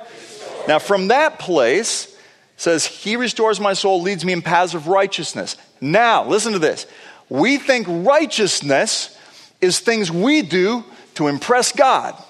now, 0.67 0.79
from 0.79 1.09
that 1.09 1.39
place, 1.39 2.15
says, 2.57 2.85
He 2.85 3.15
restores 3.15 3.59
my 3.59 3.73
soul, 3.73 4.01
leads 4.01 4.25
me 4.25 4.33
in 4.33 4.41
paths 4.41 4.73
of 4.73 4.87
righteousness. 4.87 5.57
Now, 5.81 6.25
listen 6.25 6.53
to 6.53 6.59
this. 6.59 6.85
We 7.29 7.57
think 7.57 7.87
righteousness 7.89 9.17
is 9.61 9.79
things 9.79 10.11
we 10.11 10.41
do 10.41 10.83
to 11.15 11.27
impress 11.27 11.71
God. 11.71 12.21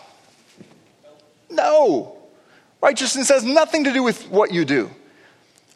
No. 1.50 2.18
Righteousness 2.82 3.30
has 3.30 3.44
nothing 3.44 3.86
to 3.86 3.94
do 3.94 4.04
with 4.04 4.30
what 4.30 4.54
you 4.54 4.66
do. 4.66 4.90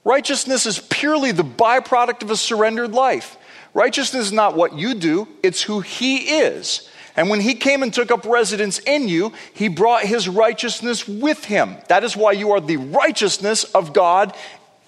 Righteousness 0.04 0.66
is 0.66 0.80
purely 0.80 1.32
the 1.32 1.44
byproduct 1.44 2.24
of 2.24 2.32
a 2.32 2.38
surrendered 2.38 2.92
life. 2.92 3.38
Righteousness 3.74 4.28
is 4.28 4.32
not 4.32 4.56
what 4.56 4.78
you 4.78 4.94
do, 4.94 5.28
it's 5.44 5.62
who 5.62 5.82
He 5.82 6.40
is. 6.40 6.89
And 7.20 7.30
when 7.30 7.42
He 7.42 7.54
came 7.54 7.84
and 7.84 7.94
took 7.94 8.12
up 8.12 8.24
residence 8.24 8.80
in 8.80 9.10
you, 9.10 9.34
He 9.54 9.68
brought 9.68 10.04
His 10.04 10.30
righteousness 10.30 11.06
with 11.06 11.44
Him. 11.44 11.76
That 11.90 12.06
is 12.06 12.16
why 12.16 12.32
you 12.32 12.52
are 12.52 12.62
the 12.62 12.78
righteousness 12.78 13.66
of 13.66 13.92
God 13.92 14.34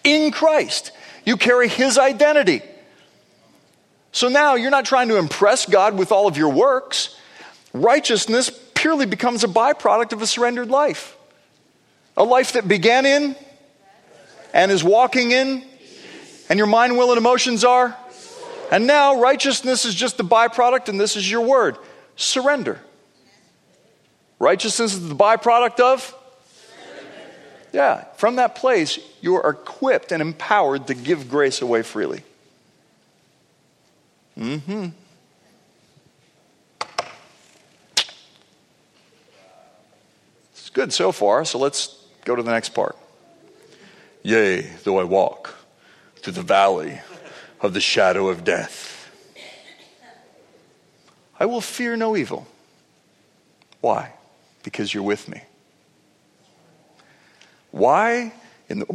in 0.06 0.32
Christ. 0.32 0.94
You 1.26 1.36
carry 1.36 1.68
His 1.68 1.98
identity. 1.98 2.62
So 4.14 4.30
now 4.30 4.56
you're 4.56 4.72
not 4.72 4.86
trying 4.86 5.10
to 5.10 5.18
impress 5.18 5.66
God 5.66 5.98
with 5.98 6.14
all 6.14 6.26
of 6.26 6.38
your 6.38 6.48
works. 6.48 7.18
Righteousness 7.74 8.50
purely 8.76 9.06
becomes 9.06 9.44
a 9.44 9.50
byproduct 9.50 10.14
of 10.14 10.22
a 10.22 10.28
surrendered 10.28 10.70
life. 10.70 11.18
A 12.16 12.24
life 12.24 12.54
that 12.54 12.66
began 12.66 13.06
in 13.06 13.36
and 14.54 14.72
is 14.72 14.86
walking 14.86 15.32
in, 15.32 15.66
and 16.48 16.58
your 16.58 16.68
mind, 16.68 16.98
will, 16.98 17.10
and 17.10 17.18
emotions 17.18 17.66
are. 17.66 17.94
And 18.72 18.88
now 18.88 19.20
righteousness 19.20 19.84
is 19.84 19.94
just 19.94 20.16
the 20.16 20.24
byproduct, 20.24 20.88
and 20.88 20.98
this 20.98 21.18
is 21.18 21.30
your 21.30 21.42
word 21.42 21.78
surrender. 22.16 22.80
Righteousness 24.40 24.94
is 24.94 25.08
the 25.08 25.16
byproduct 25.16 25.80
of? 25.80 26.16
Yeah, 27.72 28.06
from 28.18 28.36
that 28.36 28.56
place, 28.56 29.00
you 29.22 29.36
are 29.36 29.52
equipped 29.52 30.12
and 30.12 30.22
empowered 30.22 30.88
to 30.88 30.94
give 30.94 31.30
grace 31.30 31.62
away 31.62 31.84
freely. 31.84 32.24
Mm 34.38 34.62
hmm. 34.62 34.88
It's 40.52 40.70
good 40.70 40.92
so 40.92 41.12
far, 41.12 41.46
so 41.46 41.60
let's 41.60 41.98
go 42.26 42.36
to 42.36 42.44
the 42.44 42.52
next 42.52 42.70
part. 42.70 42.98
Yea, 44.24 44.62
though 44.84 45.00
I 45.00 45.04
walk 45.04 45.56
through 46.18 46.34
the 46.34 46.42
valley 46.42 47.02
of 47.62 47.74
the 47.74 47.82
shadow 47.82 48.28
of 48.28 48.44
death, 48.44 48.91
I 51.42 51.48
will 51.48 51.60
fear 51.60 51.98
no 51.98 52.16
evil. 52.16 52.46
Why? 53.80 54.14
Because 54.62 54.94
you're 54.94 55.02
with 55.02 55.28
me. 55.28 55.42
Why? 57.72 58.32
In 58.70 58.78
the, 58.78 58.86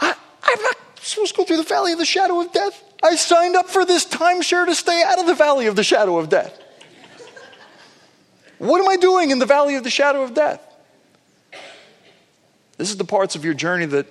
I, 0.00 0.12
I'm 0.42 0.62
not 0.62 0.76
supposed 1.00 1.36
to 1.36 1.36
go 1.36 1.44
through 1.44 1.58
the 1.58 1.62
valley 1.62 1.92
of 1.92 2.00
the 2.00 2.04
shadow 2.04 2.40
of 2.40 2.50
death. 2.50 2.82
I 3.04 3.14
signed 3.14 3.54
up 3.54 3.68
for 3.68 3.84
this 3.84 4.04
timeshare 4.04 4.66
to 4.66 4.74
stay 4.74 5.04
out 5.06 5.20
of 5.20 5.28
the 5.28 5.34
valley 5.36 5.66
of 5.66 5.76
the 5.76 5.84
shadow 5.84 6.18
of 6.18 6.28
death. 6.28 6.60
What 8.58 8.80
am 8.80 8.88
I 8.88 8.96
doing 8.96 9.30
in 9.30 9.38
the 9.38 9.46
valley 9.46 9.76
of 9.76 9.84
the 9.84 9.90
shadow 9.90 10.24
of 10.24 10.34
death? 10.34 10.60
This 12.78 12.90
is 12.90 12.96
the 12.96 13.04
parts 13.04 13.36
of 13.36 13.44
your 13.44 13.54
journey 13.54 13.86
that 13.86 14.08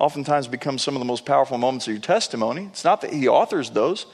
oftentimes 0.00 0.48
become 0.48 0.78
some 0.78 0.96
of 0.96 0.98
the 0.98 1.06
most 1.06 1.24
powerful 1.24 1.58
moments 1.58 1.86
of 1.86 1.92
your 1.92 2.02
testimony. 2.02 2.64
It's 2.72 2.82
not 2.82 3.02
that 3.02 3.12
he 3.12 3.28
authors 3.28 3.70
those. 3.70 4.06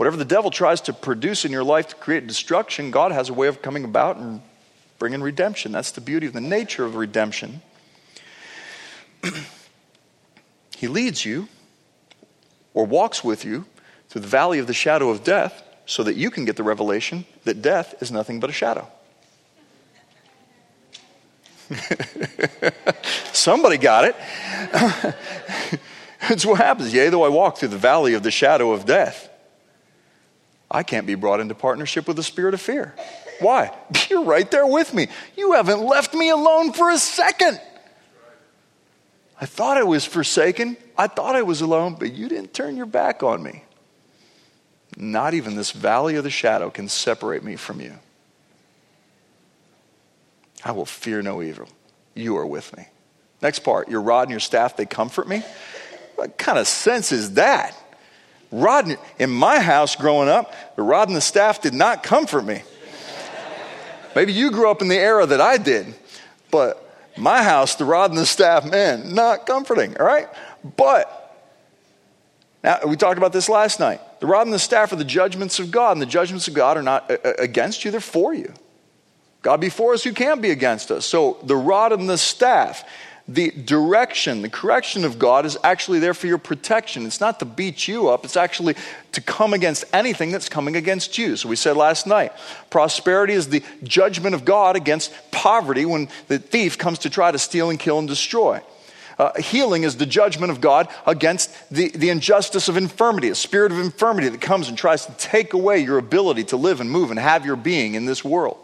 Whatever 0.00 0.16
the 0.16 0.24
devil 0.24 0.50
tries 0.50 0.80
to 0.80 0.94
produce 0.94 1.44
in 1.44 1.52
your 1.52 1.62
life 1.62 1.88
to 1.88 1.94
create 1.94 2.26
destruction, 2.26 2.90
God 2.90 3.12
has 3.12 3.28
a 3.28 3.34
way 3.34 3.48
of 3.48 3.60
coming 3.60 3.84
about 3.84 4.16
and 4.16 4.40
bringing 4.98 5.20
redemption. 5.20 5.72
That's 5.72 5.90
the 5.90 6.00
beauty 6.00 6.26
of 6.26 6.32
the 6.32 6.40
nature 6.40 6.86
of 6.86 6.96
redemption. 6.96 7.60
he 10.78 10.88
leads 10.88 11.26
you 11.26 11.48
or 12.72 12.86
walks 12.86 13.22
with 13.22 13.44
you 13.44 13.66
through 14.08 14.22
the 14.22 14.26
valley 14.26 14.58
of 14.58 14.66
the 14.66 14.72
shadow 14.72 15.10
of 15.10 15.22
death 15.22 15.62
so 15.84 16.02
that 16.02 16.16
you 16.16 16.30
can 16.30 16.46
get 16.46 16.56
the 16.56 16.62
revelation 16.62 17.26
that 17.44 17.60
death 17.60 17.94
is 18.00 18.10
nothing 18.10 18.40
but 18.40 18.48
a 18.48 18.54
shadow. 18.54 18.88
Somebody 23.34 23.76
got 23.76 24.06
it. 24.06 24.16
That's 26.26 26.46
what 26.46 26.56
happens. 26.56 26.94
Yea, 26.94 27.10
though 27.10 27.24
I 27.24 27.28
walk 27.28 27.58
through 27.58 27.68
the 27.68 27.76
valley 27.76 28.14
of 28.14 28.22
the 28.22 28.30
shadow 28.30 28.72
of 28.72 28.86
death, 28.86 29.29
I 30.70 30.82
can't 30.82 31.06
be 31.06 31.16
brought 31.16 31.40
into 31.40 31.54
partnership 31.54 32.06
with 32.06 32.16
the 32.16 32.22
spirit 32.22 32.54
of 32.54 32.60
fear. 32.60 32.94
Why? 33.40 33.76
You're 34.10 34.24
right 34.24 34.48
there 34.50 34.66
with 34.66 34.94
me. 34.94 35.08
You 35.36 35.52
haven't 35.52 35.80
left 35.80 36.14
me 36.14 36.30
alone 36.30 36.72
for 36.72 36.90
a 36.90 36.98
second. 36.98 37.60
I 39.40 39.46
thought 39.46 39.78
I 39.78 39.84
was 39.84 40.04
forsaken. 40.04 40.76
I 40.96 41.06
thought 41.06 41.34
I 41.34 41.42
was 41.42 41.62
alone, 41.62 41.96
but 41.98 42.12
you 42.12 42.28
didn't 42.28 42.52
turn 42.52 42.76
your 42.76 42.86
back 42.86 43.22
on 43.22 43.42
me. 43.42 43.64
Not 44.96 45.34
even 45.34 45.56
this 45.56 45.70
valley 45.70 46.16
of 46.16 46.24
the 46.24 46.30
shadow 46.30 46.68
can 46.68 46.88
separate 46.88 47.42
me 47.42 47.56
from 47.56 47.80
you. 47.80 47.94
I 50.62 50.72
will 50.72 50.84
fear 50.84 51.22
no 51.22 51.42
evil. 51.42 51.68
You 52.14 52.36
are 52.36 52.46
with 52.46 52.76
me. 52.76 52.86
Next 53.40 53.60
part, 53.60 53.88
your 53.88 54.02
rod 54.02 54.22
and 54.22 54.30
your 54.30 54.40
staff, 54.40 54.76
they 54.76 54.84
comfort 54.84 55.26
me. 55.26 55.42
What 56.16 56.36
kind 56.36 56.58
of 56.58 56.68
sense 56.68 57.12
is 57.12 57.34
that? 57.34 57.74
Rod, 58.50 58.96
in 59.18 59.30
my 59.30 59.60
house 59.60 59.94
growing 59.94 60.28
up, 60.28 60.52
the 60.76 60.82
rod 60.82 61.08
and 61.08 61.16
the 61.16 61.20
staff 61.20 61.62
did 61.62 61.74
not 61.74 62.02
comfort 62.02 62.44
me. 62.44 62.62
Maybe 64.16 64.32
you 64.32 64.50
grew 64.50 64.70
up 64.70 64.82
in 64.82 64.88
the 64.88 64.98
era 64.98 65.24
that 65.24 65.40
I 65.40 65.56
did, 65.56 65.94
but 66.50 67.12
my 67.16 67.42
house, 67.42 67.76
the 67.76 67.84
rod 67.84 68.10
and 68.10 68.18
the 68.18 68.26
staff, 68.26 68.64
man, 68.64 69.14
not 69.14 69.46
comforting, 69.46 69.96
all 69.98 70.06
right? 70.06 70.28
But, 70.76 71.16
now 72.64 72.80
we 72.86 72.96
talked 72.96 73.18
about 73.18 73.32
this 73.32 73.48
last 73.48 73.78
night. 73.78 74.00
The 74.18 74.26
rod 74.26 74.46
and 74.46 74.52
the 74.52 74.58
staff 74.58 74.92
are 74.92 74.96
the 74.96 75.04
judgments 75.04 75.60
of 75.60 75.70
God, 75.70 75.92
and 75.92 76.02
the 76.02 76.06
judgments 76.06 76.48
of 76.48 76.54
God 76.54 76.76
are 76.76 76.82
not 76.82 77.08
uh, 77.10 77.18
uh, 77.24 77.32
against 77.38 77.84
you, 77.84 77.90
they're 77.90 78.00
for 78.00 78.34
you. 78.34 78.52
God 79.42 79.60
before 79.60 79.94
us, 79.94 80.02
who 80.02 80.12
can 80.12 80.40
be 80.40 80.50
against 80.50 80.90
us? 80.90 81.06
So 81.06 81.38
the 81.44 81.56
rod 81.56 81.92
and 81.92 82.08
the 82.08 82.18
staff, 82.18 82.84
the 83.28 83.50
direction, 83.50 84.42
the 84.42 84.48
correction 84.48 85.04
of 85.04 85.18
God 85.18 85.46
is 85.46 85.56
actually 85.62 85.98
there 85.98 86.14
for 86.14 86.26
your 86.26 86.38
protection. 86.38 87.06
It's 87.06 87.20
not 87.20 87.38
to 87.38 87.44
beat 87.44 87.86
you 87.86 88.08
up, 88.08 88.24
it's 88.24 88.36
actually 88.36 88.74
to 89.12 89.20
come 89.20 89.54
against 89.54 89.84
anything 89.92 90.32
that's 90.32 90.48
coming 90.48 90.76
against 90.76 91.16
you. 91.18 91.36
So 91.36 91.48
we 91.48 91.56
said 91.56 91.76
last 91.76 92.06
night 92.06 92.32
prosperity 92.70 93.34
is 93.34 93.48
the 93.48 93.62
judgment 93.82 94.34
of 94.34 94.44
God 94.44 94.76
against 94.76 95.12
poverty 95.30 95.84
when 95.84 96.08
the 96.28 96.38
thief 96.38 96.78
comes 96.78 97.00
to 97.00 97.10
try 97.10 97.30
to 97.30 97.38
steal 97.38 97.70
and 97.70 97.78
kill 97.78 97.98
and 97.98 98.08
destroy. 98.08 98.60
Uh, 99.20 99.38
healing 99.38 99.82
is 99.82 99.98
the 99.98 100.06
judgment 100.06 100.50
of 100.50 100.62
God 100.62 100.88
against 101.06 101.50
the, 101.70 101.90
the 101.90 102.08
injustice 102.08 102.68
of 102.70 102.78
infirmity, 102.78 103.28
a 103.28 103.34
spirit 103.34 103.70
of 103.70 103.78
infirmity 103.78 104.30
that 104.30 104.40
comes 104.40 104.68
and 104.70 104.78
tries 104.78 105.04
to 105.04 105.12
take 105.12 105.52
away 105.52 105.80
your 105.80 105.98
ability 105.98 106.44
to 106.44 106.56
live 106.56 106.80
and 106.80 106.90
move 106.90 107.10
and 107.10 107.20
have 107.20 107.44
your 107.44 107.56
being 107.56 107.94
in 107.96 108.06
this 108.06 108.24
world. 108.24 108.56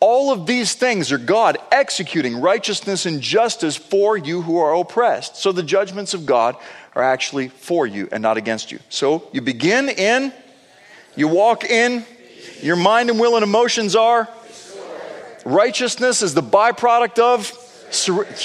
All 0.00 0.32
of 0.32 0.46
these 0.46 0.74
things 0.74 1.12
are 1.12 1.18
God 1.18 1.56
executing 1.72 2.40
righteousness 2.40 3.06
and 3.06 3.20
justice 3.20 3.76
for 3.76 4.16
you 4.16 4.42
who 4.42 4.58
are 4.58 4.74
oppressed. 4.74 5.36
So 5.36 5.52
the 5.52 5.62
judgments 5.62 6.14
of 6.14 6.26
God 6.26 6.56
are 6.94 7.02
actually 7.02 7.48
for 7.48 7.86
you 7.86 8.08
and 8.12 8.22
not 8.22 8.36
against 8.36 8.70
you. 8.70 8.80
So 8.88 9.28
you 9.32 9.40
begin 9.40 9.88
in, 9.88 10.32
you 11.16 11.28
walk 11.28 11.64
in, 11.64 12.04
your 12.60 12.76
mind 12.76 13.10
and 13.10 13.18
will 13.18 13.36
and 13.36 13.42
emotions 13.42 13.96
are. 13.96 14.28
Righteousness 15.44 16.22
is 16.22 16.34
the 16.34 16.42
byproduct 16.42 17.18
of. 17.18 17.60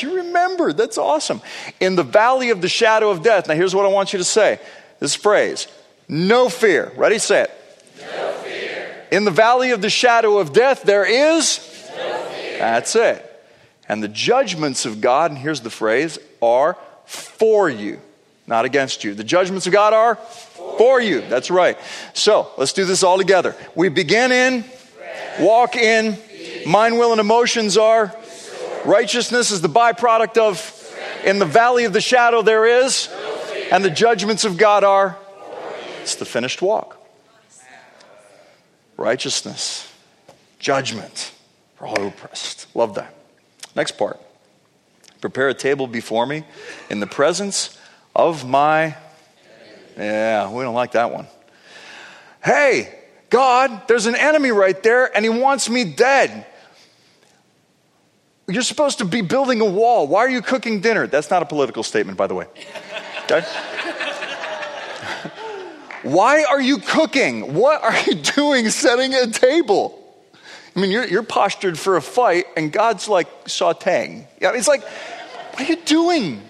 You 0.02 0.18
remember, 0.18 0.74
that's 0.74 0.98
awesome. 0.98 1.42
In 1.80 1.96
the 1.96 2.04
valley 2.04 2.52
of 2.52 2.62
the 2.62 2.70
shadow 2.70 3.10
of 3.10 3.24
death. 3.24 3.48
Now, 3.48 3.56
here's 3.56 3.74
what 3.74 3.86
I 3.86 3.90
want 3.90 4.14
you 4.14 4.20
to 4.20 4.26
say 4.26 4.60
this 5.00 5.16
phrase 5.16 5.68
no 6.08 6.50
fear. 6.50 6.92
Ready, 6.96 7.20
say 7.20 7.44
it. 7.44 7.59
In 9.12 9.26
the 9.26 9.32
valley 9.32 9.72
of 9.72 9.82
the 9.82 9.90
shadow 9.90 10.38
of 10.38 10.54
death, 10.54 10.84
there 10.84 11.06
is. 11.06 11.60
That's 12.60 12.96
it. 12.96 13.26
And 13.88 14.04
the 14.04 14.08
judgments 14.08 14.86
of 14.86 15.02
God, 15.02 15.32
and 15.32 15.40
here's 15.40 15.62
the 15.62 15.72
phrase, 15.72 16.20
are 16.42 16.78
for 17.06 17.70
you, 17.70 18.00
not 18.46 18.66
against 18.66 19.04
you. 19.04 19.16
The 19.16 19.24
judgments 19.24 19.66
of 19.66 19.74
God 19.74 19.94
are 19.94 20.16
for 20.16 21.02
you. 21.02 21.22
That's 21.22 21.50
right. 21.50 21.78
So 22.14 22.52
let's 22.58 22.74
do 22.74 22.86
this 22.86 23.02
all 23.02 23.18
together. 23.18 23.56
We 23.74 23.90
begin 23.90 24.32
in, 24.32 24.64
walk 25.40 25.76
in, 25.76 26.18
mind, 26.68 27.00
will, 27.00 27.12
and 27.12 27.20
emotions 27.20 27.78
are. 27.78 28.16
Righteousness 28.86 29.50
is 29.50 29.62
the 29.62 29.70
byproduct 29.70 30.38
of. 30.38 30.76
In 31.26 31.38
the 31.38 31.46
valley 31.46 31.84
of 31.84 31.92
the 31.92 32.00
shadow, 32.00 32.42
there 32.42 32.86
is. 32.86 33.10
And 33.72 33.84
the 33.84 33.90
judgments 33.90 34.46
of 34.46 34.58
God 34.58 34.84
are. 34.84 35.18
It's 36.02 36.16
the 36.16 36.26
finished 36.26 36.62
walk 36.62 36.99
righteousness, 39.00 39.92
judgment 40.60 41.32
for 41.76 41.88
all 41.88 42.08
oppressed. 42.08 42.68
Love 42.76 42.96
that. 42.96 43.14
Next 43.76 43.98
part. 43.98 44.20
Prepare 45.22 45.50
a 45.50 45.54
table 45.54 45.88
before 45.88 46.26
me 46.26 46.44
in 46.90 47.00
the 47.00 47.08
presence 47.08 47.78
of 48.16 48.48
my. 48.48 48.96
Yeah, 49.98 50.52
we 50.52 50.64
don't 50.64 50.76
like 50.76 50.92
that 50.92 51.12
one. 51.12 51.28
Hey, 52.44 53.00
God, 53.30 53.88
there's 53.88 54.06
an 54.06 54.16
enemy 54.16 54.52
right 54.52 54.82
there 54.82 55.16
and 55.16 55.26
he 55.26 55.30
wants 55.30 55.70
me 55.70 55.84
dead. 55.84 56.46
You're 58.48 58.64
supposed 58.64 58.98
to 59.00 59.06
be 59.06 59.22
building 59.22 59.62
a 59.62 59.66
wall. 59.66 60.08
Why 60.08 60.22
are 60.22 60.30
you 60.30 60.42
cooking 60.42 60.82
dinner? 60.82 61.06
That's 61.06 61.30
not 61.30 61.44
a 61.44 61.46
political 61.46 61.84
statement, 61.84 62.18
by 62.18 62.28
the 62.28 62.36
way. 62.36 62.48
Okay? 63.32 63.46
Why 66.04 66.44
are 66.44 66.62
you 66.62 66.78
cooking? 66.78 67.54
What 67.54 67.84
are 67.84 68.00
you 68.02 68.16
doing 68.36 68.70
setting 68.70 69.14
a 69.14 69.28
table? 69.28 69.96
I 70.76 70.80
mean, 70.80 70.92
you're, 70.92 71.08
you're 71.08 71.24
postured 71.24 71.78
for 71.78 71.98
a 71.98 72.02
fight, 72.02 72.46
and 72.56 72.72
God's 72.72 73.08
like 73.08 73.46
sauteing. 73.46 74.26
Yeah, 74.40 74.54
it's 74.54 74.68
like, 74.68 74.84
what 74.84 75.62
are 75.62 75.66
you 75.66 75.78
doing? 75.78 76.42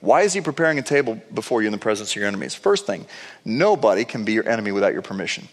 Why 0.00 0.22
is 0.22 0.32
He 0.32 0.40
preparing 0.40 0.78
a 0.78 0.82
table 0.82 1.20
before 1.34 1.60
you 1.62 1.68
in 1.68 1.72
the 1.72 1.78
presence 1.78 2.10
of 2.10 2.16
your 2.16 2.26
enemies? 2.26 2.54
First 2.54 2.86
thing, 2.86 3.06
nobody 3.44 4.04
can 4.04 4.24
be 4.24 4.32
your 4.32 4.48
enemy 4.48 4.72
without 4.72 4.92
your 4.92 5.02
permission. 5.02 5.48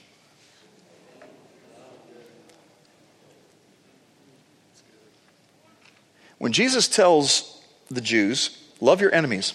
When 6.38 6.54
Jesus 6.54 6.88
tells 6.88 7.62
the 7.90 8.02
Jews, 8.02 8.58
love 8.80 9.02
your 9.02 9.14
enemies, 9.14 9.54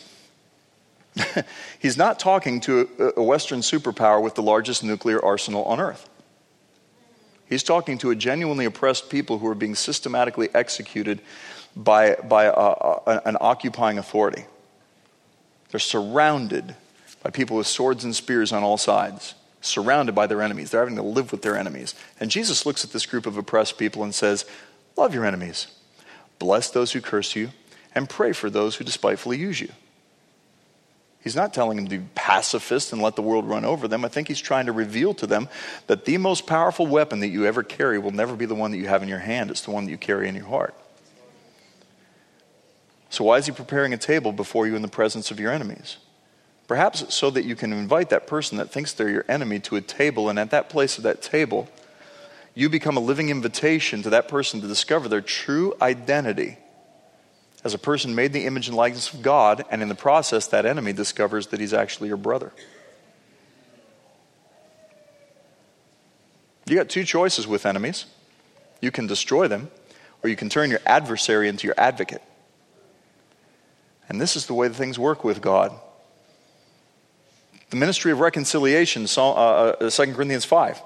he's 1.78 1.96
not 1.96 2.18
talking 2.18 2.60
to 2.60 3.12
a, 3.16 3.22
Western 3.22 3.60
superpower 3.60 4.22
with 4.22 4.34
the 4.34 4.42
largest 4.42 4.82
nuclear 4.82 5.24
arsenal 5.24 5.64
on 5.64 5.80
earth. 5.80 6.08
He's 7.48 7.62
talking 7.62 7.98
to 7.98 8.10
a 8.10 8.16
genuinely 8.16 8.64
oppressed 8.64 9.10
people 9.10 9.38
who 9.38 9.46
are 9.46 9.54
being 9.54 9.74
systematically 9.74 10.48
executed 10.54 11.20
by, 11.76 12.14
by 12.16 12.44
a, 12.44 12.50
a, 12.50 13.22
an 13.26 13.36
occupying 13.40 13.98
authority. 13.98 14.44
They're 15.70 15.80
surrounded 15.80 16.74
by 17.22 17.30
people 17.30 17.56
with 17.56 17.66
swords 17.66 18.04
and 18.04 18.14
spears 18.14 18.52
on 18.52 18.62
all 18.62 18.78
sides, 18.78 19.34
surrounded 19.60 20.14
by 20.14 20.26
their 20.26 20.42
enemies. 20.42 20.70
They're 20.70 20.80
having 20.80 20.96
to 20.96 21.02
live 21.02 21.32
with 21.32 21.42
their 21.42 21.56
enemies. 21.56 21.94
And 22.18 22.30
Jesus 22.30 22.66
looks 22.66 22.84
at 22.84 22.92
this 22.92 23.06
group 23.06 23.26
of 23.26 23.36
oppressed 23.36 23.78
people 23.78 24.02
and 24.02 24.14
says, 24.14 24.44
Love 24.96 25.12
your 25.12 25.24
enemies. 25.24 25.66
Bless 26.38 26.70
those 26.70 26.92
who 26.92 27.00
curse 27.00 27.34
you, 27.34 27.50
and 27.94 28.08
pray 28.08 28.32
for 28.32 28.50
those 28.50 28.76
who 28.76 28.84
despitefully 28.84 29.38
use 29.38 29.60
you. 29.60 29.70
He's 31.24 31.34
not 31.34 31.54
telling 31.54 31.78
them 31.78 31.88
to 31.88 31.98
be 31.98 32.04
pacifists 32.14 32.92
and 32.92 33.00
let 33.00 33.16
the 33.16 33.22
world 33.22 33.48
run 33.48 33.64
over 33.64 33.88
them. 33.88 34.04
I 34.04 34.08
think 34.08 34.28
he's 34.28 34.42
trying 34.42 34.66
to 34.66 34.72
reveal 34.72 35.14
to 35.14 35.26
them 35.26 35.48
that 35.86 36.04
the 36.04 36.18
most 36.18 36.46
powerful 36.46 36.86
weapon 36.86 37.20
that 37.20 37.28
you 37.28 37.46
ever 37.46 37.62
carry 37.62 37.98
will 37.98 38.10
never 38.10 38.36
be 38.36 38.44
the 38.44 38.54
one 38.54 38.72
that 38.72 38.76
you 38.76 38.88
have 38.88 39.02
in 39.02 39.08
your 39.08 39.20
hand, 39.20 39.50
it's 39.50 39.62
the 39.62 39.70
one 39.70 39.86
that 39.86 39.90
you 39.90 39.96
carry 39.96 40.28
in 40.28 40.34
your 40.34 40.44
heart. 40.44 40.74
So, 43.08 43.24
why 43.24 43.38
is 43.38 43.46
he 43.46 43.52
preparing 43.52 43.94
a 43.94 43.96
table 43.96 44.32
before 44.32 44.66
you 44.66 44.76
in 44.76 44.82
the 44.82 44.88
presence 44.88 45.30
of 45.30 45.40
your 45.40 45.50
enemies? 45.50 45.96
Perhaps 46.68 47.14
so 47.14 47.30
that 47.30 47.46
you 47.46 47.56
can 47.56 47.72
invite 47.72 48.10
that 48.10 48.26
person 48.26 48.58
that 48.58 48.70
thinks 48.70 48.92
they're 48.92 49.08
your 49.08 49.24
enemy 49.26 49.60
to 49.60 49.76
a 49.76 49.80
table, 49.80 50.28
and 50.28 50.38
at 50.38 50.50
that 50.50 50.68
place 50.68 50.98
of 50.98 51.04
that 51.04 51.22
table, 51.22 51.68
you 52.54 52.68
become 52.68 52.98
a 52.98 53.00
living 53.00 53.30
invitation 53.30 54.02
to 54.02 54.10
that 54.10 54.28
person 54.28 54.60
to 54.60 54.66
discover 54.66 55.08
their 55.08 55.22
true 55.22 55.72
identity 55.80 56.58
as 57.64 57.74
a 57.74 57.78
person 57.78 58.14
made 58.14 58.32
the 58.32 58.44
image 58.44 58.68
and 58.68 58.76
likeness 58.76 59.12
of 59.12 59.22
God, 59.22 59.64
and 59.70 59.82
in 59.82 59.88
the 59.88 59.94
process, 59.94 60.46
that 60.48 60.66
enemy 60.66 60.92
discovers 60.92 61.48
that 61.48 61.60
he's 61.60 61.72
actually 61.72 62.08
your 62.08 62.18
brother. 62.18 62.52
You 66.66 66.76
got 66.76 66.88
two 66.88 67.04
choices 67.04 67.46
with 67.46 67.66
enemies 67.66 68.06
you 68.80 68.90
can 68.90 69.06
destroy 69.06 69.48
them, 69.48 69.70
or 70.22 70.28
you 70.28 70.36
can 70.36 70.50
turn 70.50 70.70
your 70.70 70.80
adversary 70.84 71.48
into 71.48 71.66
your 71.66 71.74
advocate. 71.78 72.22
And 74.08 74.20
this 74.20 74.36
is 74.36 74.46
the 74.46 74.54
way 74.54 74.68
things 74.68 74.98
work 74.98 75.24
with 75.24 75.40
God. 75.40 75.72
The 77.70 77.76
ministry 77.76 78.12
of 78.12 78.20
reconciliation, 78.20 79.06
2 79.06 79.20
uh, 79.20 79.24
uh, 79.24 79.90
Corinthians 79.90 80.44
5 80.44 80.82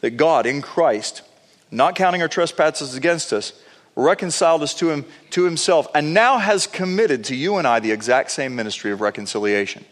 that 0.00 0.16
God 0.16 0.46
in 0.46 0.62
Christ, 0.62 1.22
not 1.70 1.94
counting 1.94 2.22
our 2.22 2.28
trespasses 2.28 2.94
against 2.94 3.32
us, 3.32 3.52
reconciled 3.96 4.62
us 4.62 4.74
to 4.74 4.90
him 4.90 5.06
to 5.30 5.44
himself 5.44 5.88
and 5.94 6.14
now 6.14 6.38
has 6.38 6.66
committed 6.66 7.24
to 7.24 7.34
you 7.34 7.56
and 7.56 7.66
I 7.66 7.80
the 7.80 7.90
exact 7.90 8.30
same 8.30 8.54
ministry 8.54 8.92
of 8.92 9.00
reconciliation. 9.00 9.84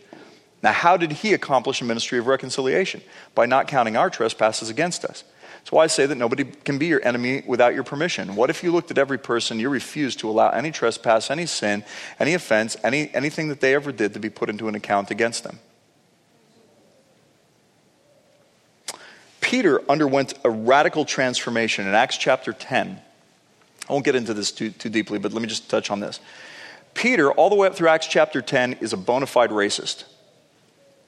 Now, 0.62 0.72
how 0.72 0.96
did 0.96 1.12
he 1.12 1.34
accomplish 1.34 1.80
a 1.80 1.84
ministry 1.84 2.18
of 2.18 2.26
reconciliation? 2.26 3.02
By 3.34 3.46
not 3.46 3.66
counting 3.66 3.96
our 3.96 4.08
trespasses 4.08 4.70
against 4.70 5.04
us. 5.04 5.24
That's 5.58 5.72
why 5.72 5.84
I 5.84 5.86
say 5.88 6.04
that 6.06 6.16
nobody 6.16 6.44
can 6.44 6.78
be 6.78 6.86
your 6.86 7.02
enemy 7.04 7.42
without 7.46 7.74
your 7.74 7.84
permission. 7.84 8.36
What 8.36 8.50
if 8.50 8.62
you 8.62 8.70
looked 8.70 8.90
at 8.90 8.98
every 8.98 9.18
person, 9.18 9.58
you 9.58 9.70
refused 9.70 10.18
to 10.20 10.28
allow 10.28 10.50
any 10.50 10.70
trespass, 10.70 11.30
any 11.30 11.46
sin, 11.46 11.84
any 12.20 12.34
offense, 12.34 12.76
any, 12.84 13.12
anything 13.14 13.48
that 13.48 13.60
they 13.60 13.74
ever 13.74 13.90
did 13.90 14.12
to 14.12 14.20
be 14.20 14.28
put 14.28 14.50
into 14.50 14.68
an 14.68 14.74
account 14.74 15.10
against 15.10 15.42
them? 15.42 15.58
Peter 19.40 19.80
underwent 19.90 20.34
a 20.44 20.50
radical 20.50 21.04
transformation 21.04 21.86
in 21.86 21.94
Acts 21.94 22.18
chapter 22.18 22.52
10. 22.52 23.00
I 23.88 23.92
won't 23.92 24.04
get 24.04 24.14
into 24.14 24.34
this 24.34 24.50
too, 24.50 24.70
too 24.70 24.88
deeply, 24.88 25.18
but 25.18 25.32
let 25.32 25.42
me 25.42 25.48
just 25.48 25.68
touch 25.68 25.90
on 25.90 26.00
this. 26.00 26.20
Peter, 26.94 27.30
all 27.32 27.50
the 27.50 27.56
way 27.56 27.66
up 27.66 27.74
through 27.74 27.88
Acts 27.88 28.06
chapter 28.06 28.40
10, 28.40 28.74
is 28.74 28.92
a 28.92 28.96
bona 28.96 29.26
fide 29.26 29.50
racist, 29.50 30.04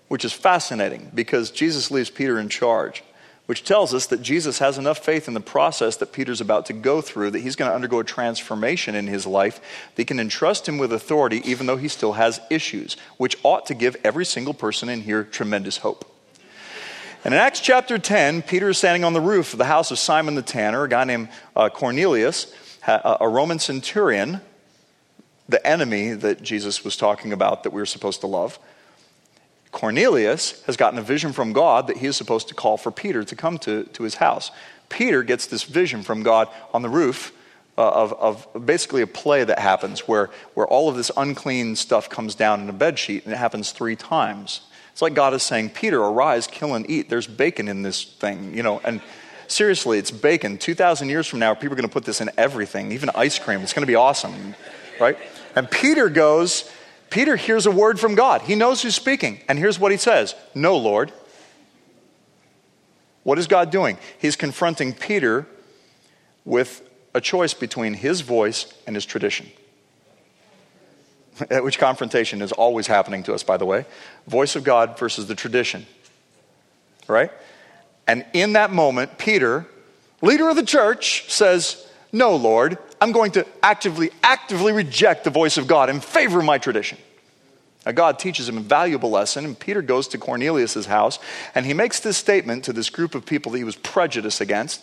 which 0.08 0.24
is 0.24 0.32
fascinating 0.32 1.10
because 1.14 1.50
Jesus 1.50 1.90
leaves 1.90 2.10
Peter 2.10 2.38
in 2.38 2.48
charge, 2.48 3.02
which 3.46 3.64
tells 3.64 3.94
us 3.94 4.06
that 4.06 4.20
Jesus 4.20 4.58
has 4.58 4.76
enough 4.76 4.98
faith 4.98 5.28
in 5.28 5.34
the 5.34 5.40
process 5.40 5.96
that 5.96 6.12
Peter's 6.12 6.40
about 6.40 6.66
to 6.66 6.72
go 6.72 7.00
through 7.00 7.30
that 7.30 7.38
he's 7.38 7.56
going 7.56 7.70
to 7.70 7.74
undergo 7.74 8.00
a 8.00 8.04
transformation 8.04 8.94
in 8.94 9.06
his 9.06 9.26
life 9.26 9.60
that 9.94 10.06
can 10.06 10.18
entrust 10.18 10.68
him 10.68 10.76
with 10.78 10.92
authority 10.92 11.40
even 11.44 11.66
though 11.66 11.76
he 11.76 11.88
still 11.88 12.14
has 12.14 12.40
issues, 12.50 12.96
which 13.16 13.36
ought 13.44 13.66
to 13.66 13.74
give 13.74 13.96
every 14.02 14.24
single 14.24 14.54
person 14.54 14.88
in 14.88 15.02
here 15.02 15.22
tremendous 15.22 15.78
hope. 15.78 16.12
And 17.24 17.32
in 17.34 17.40
Acts 17.40 17.60
chapter 17.60 17.98
10, 17.98 18.42
Peter 18.42 18.68
is 18.68 18.78
standing 18.78 19.02
on 19.02 19.12
the 19.12 19.20
roof 19.20 19.52
of 19.52 19.58
the 19.58 19.64
house 19.64 19.90
of 19.90 19.98
Simon 19.98 20.34
the 20.34 20.42
tanner, 20.42 20.84
a 20.84 20.88
guy 20.88 21.04
named 21.04 21.28
uh, 21.56 21.68
Cornelius, 21.68 22.52
a 22.86 23.28
Roman 23.28 23.58
centurion, 23.58 24.40
the 25.48 25.64
enemy 25.66 26.12
that 26.12 26.42
Jesus 26.42 26.84
was 26.84 26.96
talking 26.96 27.32
about 27.32 27.62
that 27.62 27.72
we 27.72 27.80
were 27.80 27.86
supposed 27.86 28.20
to 28.20 28.26
love. 28.26 28.58
Cornelius 29.72 30.62
has 30.64 30.76
gotten 30.76 30.98
a 30.98 31.02
vision 31.02 31.32
from 31.32 31.52
God 31.52 31.86
that 31.88 31.98
he 31.98 32.06
is 32.06 32.16
supposed 32.16 32.48
to 32.48 32.54
call 32.54 32.76
for 32.76 32.90
Peter 32.90 33.24
to 33.24 33.36
come 33.36 33.58
to, 33.58 33.84
to 33.84 34.02
his 34.04 34.14
house. 34.14 34.50
Peter 34.88 35.22
gets 35.22 35.46
this 35.46 35.64
vision 35.64 36.02
from 36.02 36.22
God 36.22 36.48
on 36.72 36.82
the 36.82 36.88
roof 36.88 37.32
uh, 37.76 37.90
of, 37.90 38.12
of 38.14 38.66
basically 38.66 39.02
a 39.02 39.06
play 39.06 39.44
that 39.44 39.58
happens 39.58 40.08
where, 40.08 40.30
where 40.54 40.66
all 40.66 40.88
of 40.88 40.96
this 40.96 41.10
unclean 41.16 41.76
stuff 41.76 42.08
comes 42.08 42.34
down 42.34 42.62
in 42.62 42.68
a 42.70 42.72
bed 42.72 42.98
sheet, 42.98 43.24
and 43.24 43.34
it 43.34 43.36
happens 43.36 43.72
three 43.72 43.96
times. 43.96 44.62
It's 44.92 45.02
like 45.02 45.12
God 45.12 45.34
is 45.34 45.42
saying, 45.42 45.70
Peter, 45.70 46.00
arise, 46.00 46.46
kill, 46.46 46.74
and 46.74 46.88
eat. 46.88 47.10
There's 47.10 47.26
bacon 47.26 47.68
in 47.68 47.82
this 47.82 48.04
thing, 48.04 48.54
you 48.54 48.62
know. 48.62 48.80
And 48.82 49.02
seriously, 49.48 49.98
it's 49.98 50.10
bacon. 50.10 50.58
2,000 50.58 51.08
years 51.08 51.26
from 51.26 51.38
now, 51.38 51.54
people 51.54 51.72
are 51.72 51.76
going 51.76 51.88
to 51.88 51.92
put 51.92 52.04
this 52.04 52.20
in 52.20 52.30
everything, 52.36 52.92
even 52.92 53.10
ice 53.14 53.38
cream. 53.38 53.60
It's 53.60 53.72
going 53.72 53.82
to 53.82 53.90
be 53.90 53.94
awesome, 53.94 54.54
right? 55.00 55.18
And 55.54 55.70
Peter 55.70 56.08
goes, 56.08 56.70
Peter 57.10 57.36
hears 57.36 57.66
a 57.66 57.70
word 57.70 57.98
from 58.00 58.14
God. 58.14 58.42
He 58.42 58.54
knows 58.54 58.82
who's 58.82 58.94
speaking. 58.94 59.40
And 59.48 59.58
here's 59.58 59.78
what 59.78 59.92
he 59.92 59.98
says 59.98 60.34
No, 60.54 60.76
Lord. 60.76 61.12
What 63.22 63.38
is 63.38 63.48
God 63.48 63.70
doing? 63.70 63.98
He's 64.18 64.36
confronting 64.36 64.92
Peter 64.92 65.46
with 66.44 66.88
a 67.12 67.20
choice 67.20 67.54
between 67.54 67.94
his 67.94 68.20
voice 68.20 68.72
and 68.86 68.94
his 68.94 69.04
tradition. 69.04 69.50
which 71.50 71.78
confrontation 71.78 72.40
is 72.40 72.52
always 72.52 72.86
happening 72.86 73.22
to 73.24 73.34
us, 73.34 73.42
by 73.42 73.56
the 73.56 73.66
way. 73.66 73.84
Voice 74.26 74.56
of 74.56 74.64
God 74.64 74.98
versus 74.98 75.26
the 75.26 75.34
tradition. 75.34 75.86
Right? 77.08 77.30
And 78.06 78.24
in 78.32 78.52
that 78.54 78.72
moment, 78.72 79.18
Peter, 79.18 79.66
leader 80.22 80.48
of 80.48 80.56
the 80.56 80.64
church, 80.64 81.30
says, 81.30 81.86
No, 82.12 82.36
Lord, 82.36 82.78
I'm 83.00 83.12
going 83.12 83.32
to 83.32 83.46
actively, 83.62 84.10
actively 84.22 84.72
reject 84.72 85.24
the 85.24 85.30
voice 85.30 85.56
of 85.58 85.66
God 85.66 85.90
in 85.90 86.00
favor 86.00 86.38
of 86.38 86.44
my 86.44 86.58
tradition. 86.58 86.98
Now, 87.84 87.92
God 87.92 88.18
teaches 88.18 88.48
him 88.48 88.58
a 88.58 88.62
valuable 88.62 89.10
lesson, 89.10 89.44
and 89.44 89.58
Peter 89.58 89.80
goes 89.80 90.08
to 90.08 90.18
Cornelius' 90.18 90.86
house, 90.86 91.18
and 91.54 91.64
he 91.64 91.72
makes 91.72 92.00
this 92.00 92.16
statement 92.16 92.64
to 92.64 92.72
this 92.72 92.90
group 92.90 93.14
of 93.14 93.24
people 93.24 93.52
that 93.52 93.58
he 93.58 93.64
was 93.64 93.76
prejudiced 93.76 94.40
against. 94.40 94.82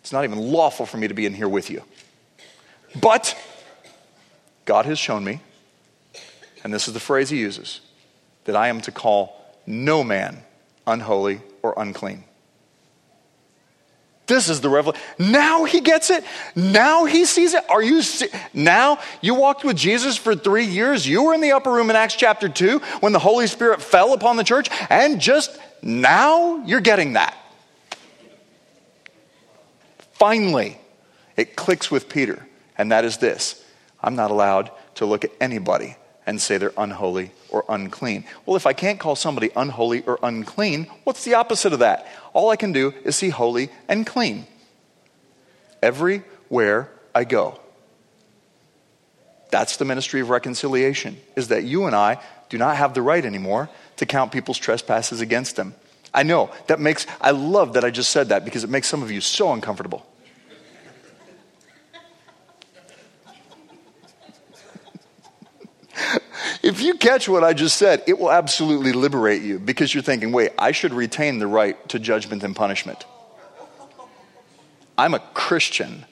It's 0.00 0.12
not 0.12 0.24
even 0.24 0.38
lawful 0.38 0.84
for 0.84 0.96
me 0.96 1.08
to 1.08 1.14
be 1.14 1.26
in 1.26 1.34
here 1.34 1.48
with 1.48 1.70
you. 1.70 1.82
But 3.00 3.36
God 4.64 4.86
has 4.86 4.98
shown 4.98 5.24
me 5.24 5.40
and 6.64 6.72
this 6.72 6.88
is 6.88 6.94
the 6.94 7.00
phrase 7.00 7.28
he 7.28 7.38
uses, 7.38 7.82
that 8.46 8.56
I 8.56 8.68
am 8.68 8.80
to 8.80 8.90
call 8.90 9.36
no 9.66 10.02
man 10.02 10.42
unholy 10.86 11.42
or 11.62 11.74
unclean. 11.76 12.24
This 14.26 14.48
is 14.48 14.60
the 14.60 14.70
revelation. 14.70 15.04
Now 15.18 15.64
he 15.64 15.80
gets 15.80 16.08
it. 16.08 16.24
Now 16.54 17.04
he 17.04 17.26
sees 17.26 17.52
it. 17.52 17.62
Are 17.68 17.82
you 17.82 18.00
see- 18.00 18.30
now 18.54 18.98
you 19.20 19.34
walked 19.34 19.64
with 19.64 19.76
Jesus 19.76 20.16
for 20.16 20.34
3 20.34 20.64
years. 20.64 21.06
You 21.06 21.24
were 21.24 21.34
in 21.34 21.42
the 21.42 21.52
upper 21.52 21.70
room 21.70 21.90
in 21.90 21.96
Acts 21.96 22.16
chapter 22.16 22.48
2 22.48 22.78
when 23.00 23.12
the 23.12 23.18
Holy 23.18 23.46
Spirit 23.46 23.82
fell 23.82 24.14
upon 24.14 24.36
the 24.36 24.44
church 24.44 24.68
and 24.88 25.20
just 25.20 25.58
now 25.82 26.62
you're 26.64 26.80
getting 26.80 27.12
that. 27.14 27.36
Finally, 30.12 30.78
it 31.36 31.56
clicks 31.56 31.90
with 31.90 32.08
Peter, 32.08 32.46
and 32.78 32.92
that 32.92 33.04
is 33.04 33.18
this. 33.18 33.62
I'm 34.02 34.16
not 34.16 34.30
allowed 34.30 34.70
to 34.94 35.04
look 35.06 35.24
at 35.24 35.32
anybody 35.40 35.96
and 36.26 36.40
say 36.40 36.58
they're 36.58 36.72
unholy 36.76 37.30
or 37.50 37.64
unclean. 37.68 38.24
Well, 38.46 38.56
if 38.56 38.66
I 38.66 38.72
can't 38.72 38.98
call 38.98 39.16
somebody 39.16 39.50
unholy 39.54 40.02
or 40.02 40.18
unclean, 40.22 40.84
what's 41.04 41.24
the 41.24 41.34
opposite 41.34 41.72
of 41.72 41.80
that? 41.80 42.06
All 42.32 42.50
I 42.50 42.56
can 42.56 42.72
do 42.72 42.94
is 43.04 43.16
see 43.16 43.28
holy 43.28 43.70
and 43.88 44.06
clean. 44.06 44.46
Everywhere 45.82 46.90
I 47.14 47.24
go. 47.24 47.60
That's 49.50 49.76
the 49.76 49.84
ministry 49.84 50.20
of 50.20 50.30
reconciliation, 50.30 51.16
is 51.36 51.48
that 51.48 51.64
you 51.64 51.84
and 51.84 51.94
I 51.94 52.20
do 52.48 52.58
not 52.58 52.76
have 52.76 52.94
the 52.94 53.02
right 53.02 53.24
anymore 53.24 53.68
to 53.98 54.06
count 54.06 54.32
people's 54.32 54.58
trespasses 54.58 55.20
against 55.20 55.56
them. 55.56 55.74
I 56.12 56.22
know 56.22 56.50
that 56.68 56.80
makes, 56.80 57.06
I 57.20 57.32
love 57.32 57.74
that 57.74 57.84
I 57.84 57.90
just 57.90 58.10
said 58.10 58.30
that 58.30 58.44
because 58.44 58.64
it 58.64 58.70
makes 58.70 58.88
some 58.88 59.02
of 59.02 59.10
you 59.10 59.20
so 59.20 59.52
uncomfortable. 59.52 60.06
If 66.64 66.80
you 66.80 66.94
catch 66.94 67.28
what 67.28 67.44
I 67.44 67.52
just 67.52 67.76
said, 67.76 68.02
it 68.06 68.18
will 68.18 68.32
absolutely 68.32 68.92
liberate 68.92 69.42
you 69.42 69.58
because 69.58 69.92
you're 69.92 70.02
thinking, 70.02 70.32
wait, 70.32 70.52
I 70.58 70.72
should 70.72 70.94
retain 70.94 71.38
the 71.38 71.46
right 71.46 71.76
to 71.90 71.98
judgment 71.98 72.42
and 72.42 72.56
punishment. 72.56 73.04
I'm 74.96 75.12
a 75.12 75.18
Christian. 75.18 76.06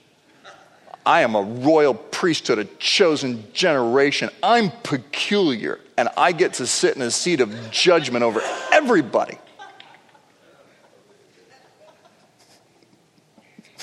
I 1.07 1.23
am 1.23 1.35
a 1.37 1.41
royal 1.41 1.95
priesthood, 1.95 2.59
a 2.59 2.67
chosen 2.67 3.51
generation. 3.55 4.29
I'm 4.43 4.71
peculiar, 4.83 5.81
and 5.97 6.11
I 6.19 6.33
get 6.33 6.53
to 6.55 6.67
sit 6.67 6.97
in 6.97 7.03
a 7.03 7.11
seat 7.11 7.41
of 7.41 7.71
judgment 7.71 8.23
over 8.23 8.43
everybody. 8.71 9.39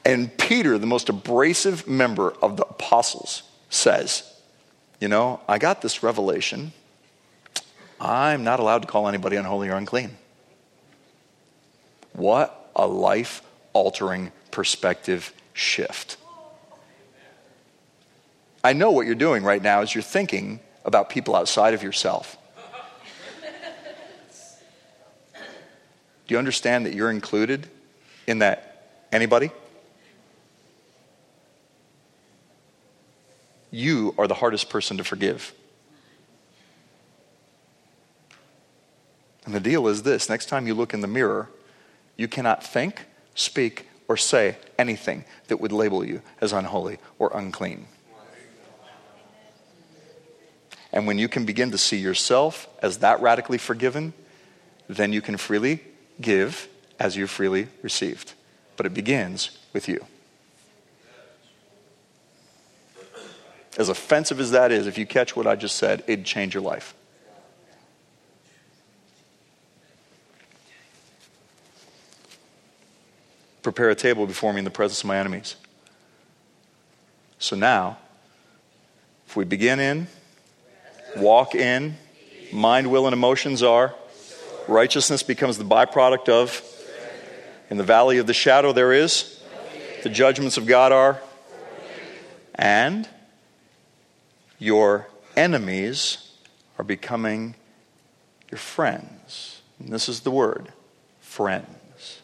and 0.04 0.36
Peter, 0.40 0.80
the 0.80 0.88
most 0.88 1.10
abrasive 1.10 1.88
member 1.88 2.32
of 2.42 2.58
the 2.58 2.64
apostles, 2.64 3.44
says, 3.70 4.24
You 5.00 5.08
know, 5.08 5.40
I 5.48 5.58
got 5.58 5.82
this 5.82 6.04
revelation. 6.04 6.74
I'm 8.02 8.44
not 8.44 8.60
allowed 8.60 8.84
to 8.84 8.88
call 8.88 9.08
anybody 9.08 9.36
unholy 9.36 9.70
or 9.70 9.76
unclean. 9.76 10.18
What 12.14 12.72
a 12.76 12.88
life 12.88 13.42
altering 13.74 14.32
perspective 14.52 15.34
shift. 15.54 16.18
I 18.64 18.74
know 18.74 18.92
what 18.92 19.06
you're 19.06 19.16
doing 19.16 19.44
right 19.44 19.62
now 19.62 19.82
is 19.82 19.94
you're 19.94 20.02
thinking 20.02 20.60
about 20.84 21.10
people 21.10 21.36
outside 21.36 21.74
of 21.74 21.84
yourself. 21.84 22.38
Do 26.28 26.36
you 26.36 26.38
understand 26.38 26.86
that 26.86 26.94
you're 26.94 27.10
included 27.10 27.68
in 28.28 28.40
that 28.40 28.86
anybody? 29.12 29.50
You 33.72 34.16
are 34.18 34.28
the 34.28 34.36
hardest 34.36 34.70
person 34.70 34.98
to 34.98 35.04
forgive. 35.04 35.54
And 39.46 39.54
the 39.54 39.60
deal 39.60 39.88
is 39.88 40.04
this 40.04 40.30
next 40.30 40.48
time 40.48 40.68
you 40.68 40.74
look 40.74 40.94
in 40.94 41.02
the 41.02 41.08
mirror, 41.08 41.50
you 42.18 42.28
cannot 42.28 42.64
think, 42.64 43.06
speak, 43.36 43.88
or 44.08 44.18
say 44.18 44.58
anything 44.78 45.24
that 45.48 45.58
would 45.58 45.72
label 45.72 46.04
you 46.04 46.22
as 46.42 46.52
unholy 46.52 46.98
or 47.18 47.32
unclean. 47.34 47.88
And 50.92 51.06
when 51.06 51.20
you 51.20 51.30
can 51.30 51.46
begin 51.46 51.72
to 51.72 51.78
see 51.78 51.98
yourself 51.98 52.68
as 52.82 53.00
that 53.00 53.22
radically 53.22 53.60
forgiven, 53.60 54.14
then 54.88 55.14
you 55.14 55.22
can 55.22 55.38
freely 55.38 55.82
give 56.20 56.68
as 57.00 57.16
you 57.16 57.28
freely 57.28 57.68
received. 57.82 58.34
But 58.76 58.88
it 58.88 58.94
begins 58.94 59.58
with 59.72 59.88
you. 59.88 60.06
As 63.80 63.88
offensive 63.88 64.42
as 64.42 64.52
that 64.52 64.74
is, 64.74 64.88
if 64.88 64.98
you 64.98 65.06
catch 65.06 65.38
what 65.38 65.48
I 65.48 65.56
just 65.56 65.78
said, 65.78 66.04
it'd 66.06 66.26
change 66.26 66.54
your 66.54 66.62
life. 66.62 66.94
Prepare 73.64 73.90
a 73.90 73.96
table 73.96 74.28
before 74.28 74.52
me 74.52 74.60
in 74.60 74.66
the 74.66 74.70
presence 74.70 75.00
of 75.00 75.08
my 75.08 75.18
enemies. 75.18 75.56
So 77.40 77.56
now, 77.56 77.98
if 79.26 79.38
we 79.38 79.46
begin 79.46 79.80
in, 79.80 80.08
walk 81.16 81.56
in, 81.56 81.96
mind, 82.52 82.92
will, 82.92 83.08
and 83.08 83.14
emotions 83.14 83.64
are, 83.64 83.96
righteousness 84.68 85.24
becomes 85.24 85.58
the 85.58 85.64
byproduct 85.64 86.28
of, 86.28 86.62
in 87.70 87.78
the 87.78 87.86
valley 87.86 88.18
of 88.18 88.28
the 88.28 88.34
shadow 88.34 88.74
there 88.74 88.92
is, 88.92 89.42
the 90.04 90.10
judgments 90.10 90.58
of 90.58 90.66
God 90.66 90.92
are, 90.92 91.22
and 92.56 93.08
your 94.60 95.08
enemies 95.36 96.32
are 96.78 96.84
becoming 96.84 97.56
your 98.52 98.60
friends. 98.60 99.62
And 99.80 99.92
this 99.92 100.08
is 100.10 100.22
the 100.22 100.32
word 100.32 100.74
friends. 101.22 102.22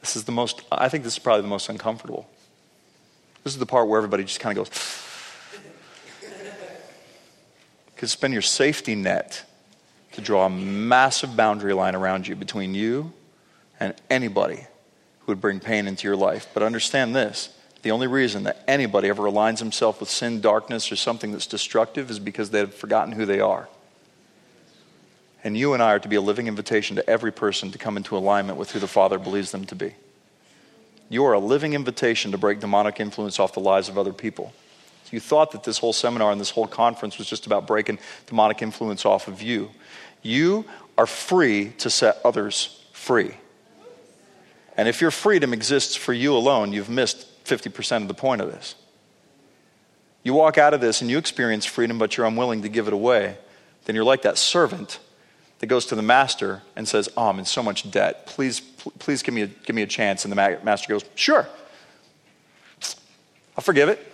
This 0.00 0.16
is 0.16 0.24
the 0.24 0.32
most, 0.32 0.62
I 0.70 0.90
think 0.90 1.02
this 1.02 1.14
is 1.14 1.18
probably 1.18 1.42
the 1.42 1.48
most 1.48 1.70
uncomfortable. 1.70 2.28
This 3.42 3.54
is 3.54 3.58
the 3.58 3.66
part 3.66 3.88
where 3.88 3.98
everybody 3.98 4.24
just 4.24 4.40
kind 4.40 4.56
of 4.56 4.64
goes, 4.64 5.00
because 7.94 8.12
it's 8.12 8.16
been 8.20 8.32
your 8.32 8.42
safety 8.42 8.94
net 8.94 9.44
to 10.12 10.20
draw 10.20 10.46
a 10.46 10.50
massive 10.50 11.36
boundary 11.36 11.72
line 11.72 11.94
around 11.94 12.28
you 12.28 12.36
between 12.36 12.74
you 12.74 13.12
and 13.80 13.94
anybody 14.10 14.66
who 15.20 15.26
would 15.32 15.40
bring 15.40 15.58
pain 15.60 15.86
into 15.86 16.06
your 16.06 16.16
life. 16.16 16.48
But 16.52 16.62
understand 16.62 17.16
this 17.16 17.53
the 17.84 17.92
only 17.92 18.06
reason 18.06 18.44
that 18.44 18.64
anybody 18.66 19.08
ever 19.08 19.22
aligns 19.24 19.60
himself 19.60 20.00
with 20.00 20.10
sin, 20.10 20.40
darkness, 20.40 20.90
or 20.90 20.96
something 20.96 21.32
that's 21.32 21.46
destructive 21.46 22.10
is 22.10 22.18
because 22.18 22.50
they've 22.50 22.72
forgotten 22.72 23.12
who 23.12 23.26
they 23.26 23.40
are. 23.40 23.68
And 25.44 25.56
you 25.56 25.74
and 25.74 25.82
I 25.82 25.92
are 25.92 25.98
to 25.98 26.08
be 26.08 26.16
a 26.16 26.20
living 26.22 26.46
invitation 26.46 26.96
to 26.96 27.08
every 27.08 27.30
person 27.30 27.70
to 27.72 27.78
come 27.78 27.98
into 27.98 28.16
alignment 28.16 28.58
with 28.58 28.70
who 28.70 28.78
the 28.80 28.88
Father 28.88 29.18
believes 29.18 29.52
them 29.52 29.66
to 29.66 29.74
be. 29.74 29.94
You 31.10 31.26
are 31.26 31.34
a 31.34 31.38
living 31.38 31.74
invitation 31.74 32.32
to 32.32 32.38
break 32.38 32.60
demonic 32.60 32.98
influence 33.00 33.38
off 33.38 33.52
the 33.52 33.60
lives 33.60 33.90
of 33.90 33.98
other 33.98 34.14
people. 34.14 34.54
You 35.10 35.20
thought 35.20 35.52
that 35.52 35.62
this 35.62 35.78
whole 35.78 35.92
seminar 35.92 36.32
and 36.32 36.40
this 36.40 36.50
whole 36.50 36.66
conference 36.66 37.18
was 37.18 37.28
just 37.28 37.44
about 37.44 37.66
breaking 37.66 37.98
demonic 38.26 38.62
influence 38.62 39.04
off 39.04 39.28
of 39.28 39.42
you. 39.42 39.70
You 40.22 40.64
are 40.96 41.06
free 41.06 41.72
to 41.78 41.90
set 41.90 42.18
others 42.24 42.82
free. 42.92 43.34
And 44.76 44.88
if 44.88 45.02
your 45.02 45.10
freedom 45.10 45.52
exists 45.52 45.94
for 45.94 46.12
you 46.12 46.34
alone, 46.34 46.72
you've 46.72 46.88
missed 46.88 47.28
50% 47.44 48.02
of 48.02 48.08
the 48.08 48.14
point 48.14 48.40
of 48.40 48.50
this. 48.50 48.74
You 50.22 50.32
walk 50.34 50.56
out 50.56 50.72
of 50.74 50.80
this 50.80 51.02
and 51.02 51.10
you 51.10 51.18
experience 51.18 51.64
freedom, 51.66 51.98
but 51.98 52.16
you're 52.16 52.26
unwilling 52.26 52.62
to 52.62 52.68
give 52.68 52.86
it 52.86 52.94
away, 52.94 53.36
then 53.84 53.94
you're 53.94 54.04
like 54.04 54.22
that 54.22 54.38
servant 54.38 54.98
that 55.58 55.66
goes 55.66 55.86
to 55.86 55.94
the 55.94 56.02
master 56.02 56.62
and 56.74 56.88
says, 56.88 57.08
Oh, 57.16 57.28
I'm 57.28 57.38
in 57.38 57.44
so 57.44 57.62
much 57.62 57.90
debt. 57.90 58.26
Please, 58.26 58.60
please 58.60 59.22
give 59.22 59.34
me 59.34 59.42
a, 59.42 59.46
give 59.46 59.76
me 59.76 59.82
a 59.82 59.86
chance. 59.86 60.24
And 60.24 60.32
the 60.32 60.36
master 60.36 60.88
goes, 60.88 61.04
Sure. 61.14 61.46
I'll 63.56 63.62
forgive 63.62 63.88
it. 63.88 64.12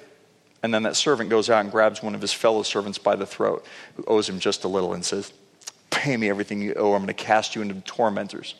And 0.62 0.74
then 0.74 0.82
that 0.82 0.96
servant 0.96 1.30
goes 1.30 1.48
out 1.48 1.60
and 1.60 1.72
grabs 1.72 2.02
one 2.02 2.14
of 2.14 2.20
his 2.20 2.32
fellow 2.32 2.62
servants 2.62 2.98
by 2.98 3.16
the 3.16 3.24
throat, 3.24 3.64
who 3.96 4.04
owes 4.06 4.28
him 4.28 4.38
just 4.38 4.64
a 4.64 4.68
little, 4.68 4.92
and 4.92 5.04
says, 5.04 5.32
Pay 5.90 6.16
me 6.16 6.28
everything 6.28 6.60
you 6.60 6.74
owe. 6.74 6.92
I'm 6.92 7.02
going 7.02 7.06
to 7.06 7.14
cast 7.14 7.54
you 7.54 7.62
into 7.62 7.80
tormentors. 7.82 8.54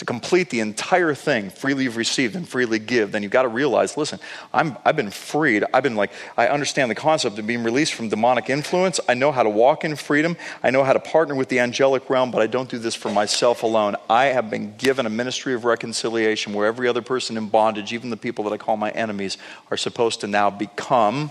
To 0.00 0.06
complete 0.06 0.48
the 0.48 0.60
entire 0.60 1.14
thing, 1.14 1.50
freely 1.50 1.84
you've 1.84 1.98
received 1.98 2.34
and 2.34 2.48
freely 2.48 2.78
give, 2.78 3.12
then 3.12 3.22
you've 3.22 3.30
got 3.30 3.42
to 3.42 3.48
realize 3.48 3.98
listen, 3.98 4.18
I'm, 4.50 4.78
I've 4.82 4.96
been 4.96 5.10
freed. 5.10 5.62
I've 5.74 5.82
been 5.82 5.94
like, 5.94 6.10
I 6.38 6.48
understand 6.48 6.90
the 6.90 6.94
concept 6.94 7.38
of 7.38 7.46
being 7.46 7.62
released 7.62 7.92
from 7.92 8.08
demonic 8.08 8.48
influence. 8.48 8.98
I 9.10 9.12
know 9.12 9.30
how 9.30 9.42
to 9.42 9.50
walk 9.50 9.84
in 9.84 9.94
freedom. 9.96 10.38
I 10.62 10.70
know 10.70 10.84
how 10.84 10.94
to 10.94 11.00
partner 11.00 11.34
with 11.34 11.50
the 11.50 11.58
angelic 11.58 12.08
realm, 12.08 12.30
but 12.30 12.40
I 12.40 12.46
don't 12.46 12.70
do 12.70 12.78
this 12.78 12.94
for 12.94 13.10
myself 13.10 13.62
alone. 13.62 13.94
I 14.08 14.26
have 14.26 14.48
been 14.48 14.74
given 14.78 15.04
a 15.04 15.10
ministry 15.10 15.52
of 15.52 15.66
reconciliation 15.66 16.54
where 16.54 16.66
every 16.66 16.88
other 16.88 17.02
person 17.02 17.36
in 17.36 17.50
bondage, 17.50 17.92
even 17.92 18.08
the 18.08 18.16
people 18.16 18.44
that 18.44 18.54
I 18.54 18.56
call 18.56 18.78
my 18.78 18.88
enemies, 18.92 19.36
are 19.70 19.76
supposed 19.76 20.22
to 20.22 20.26
now 20.26 20.48
become 20.48 21.30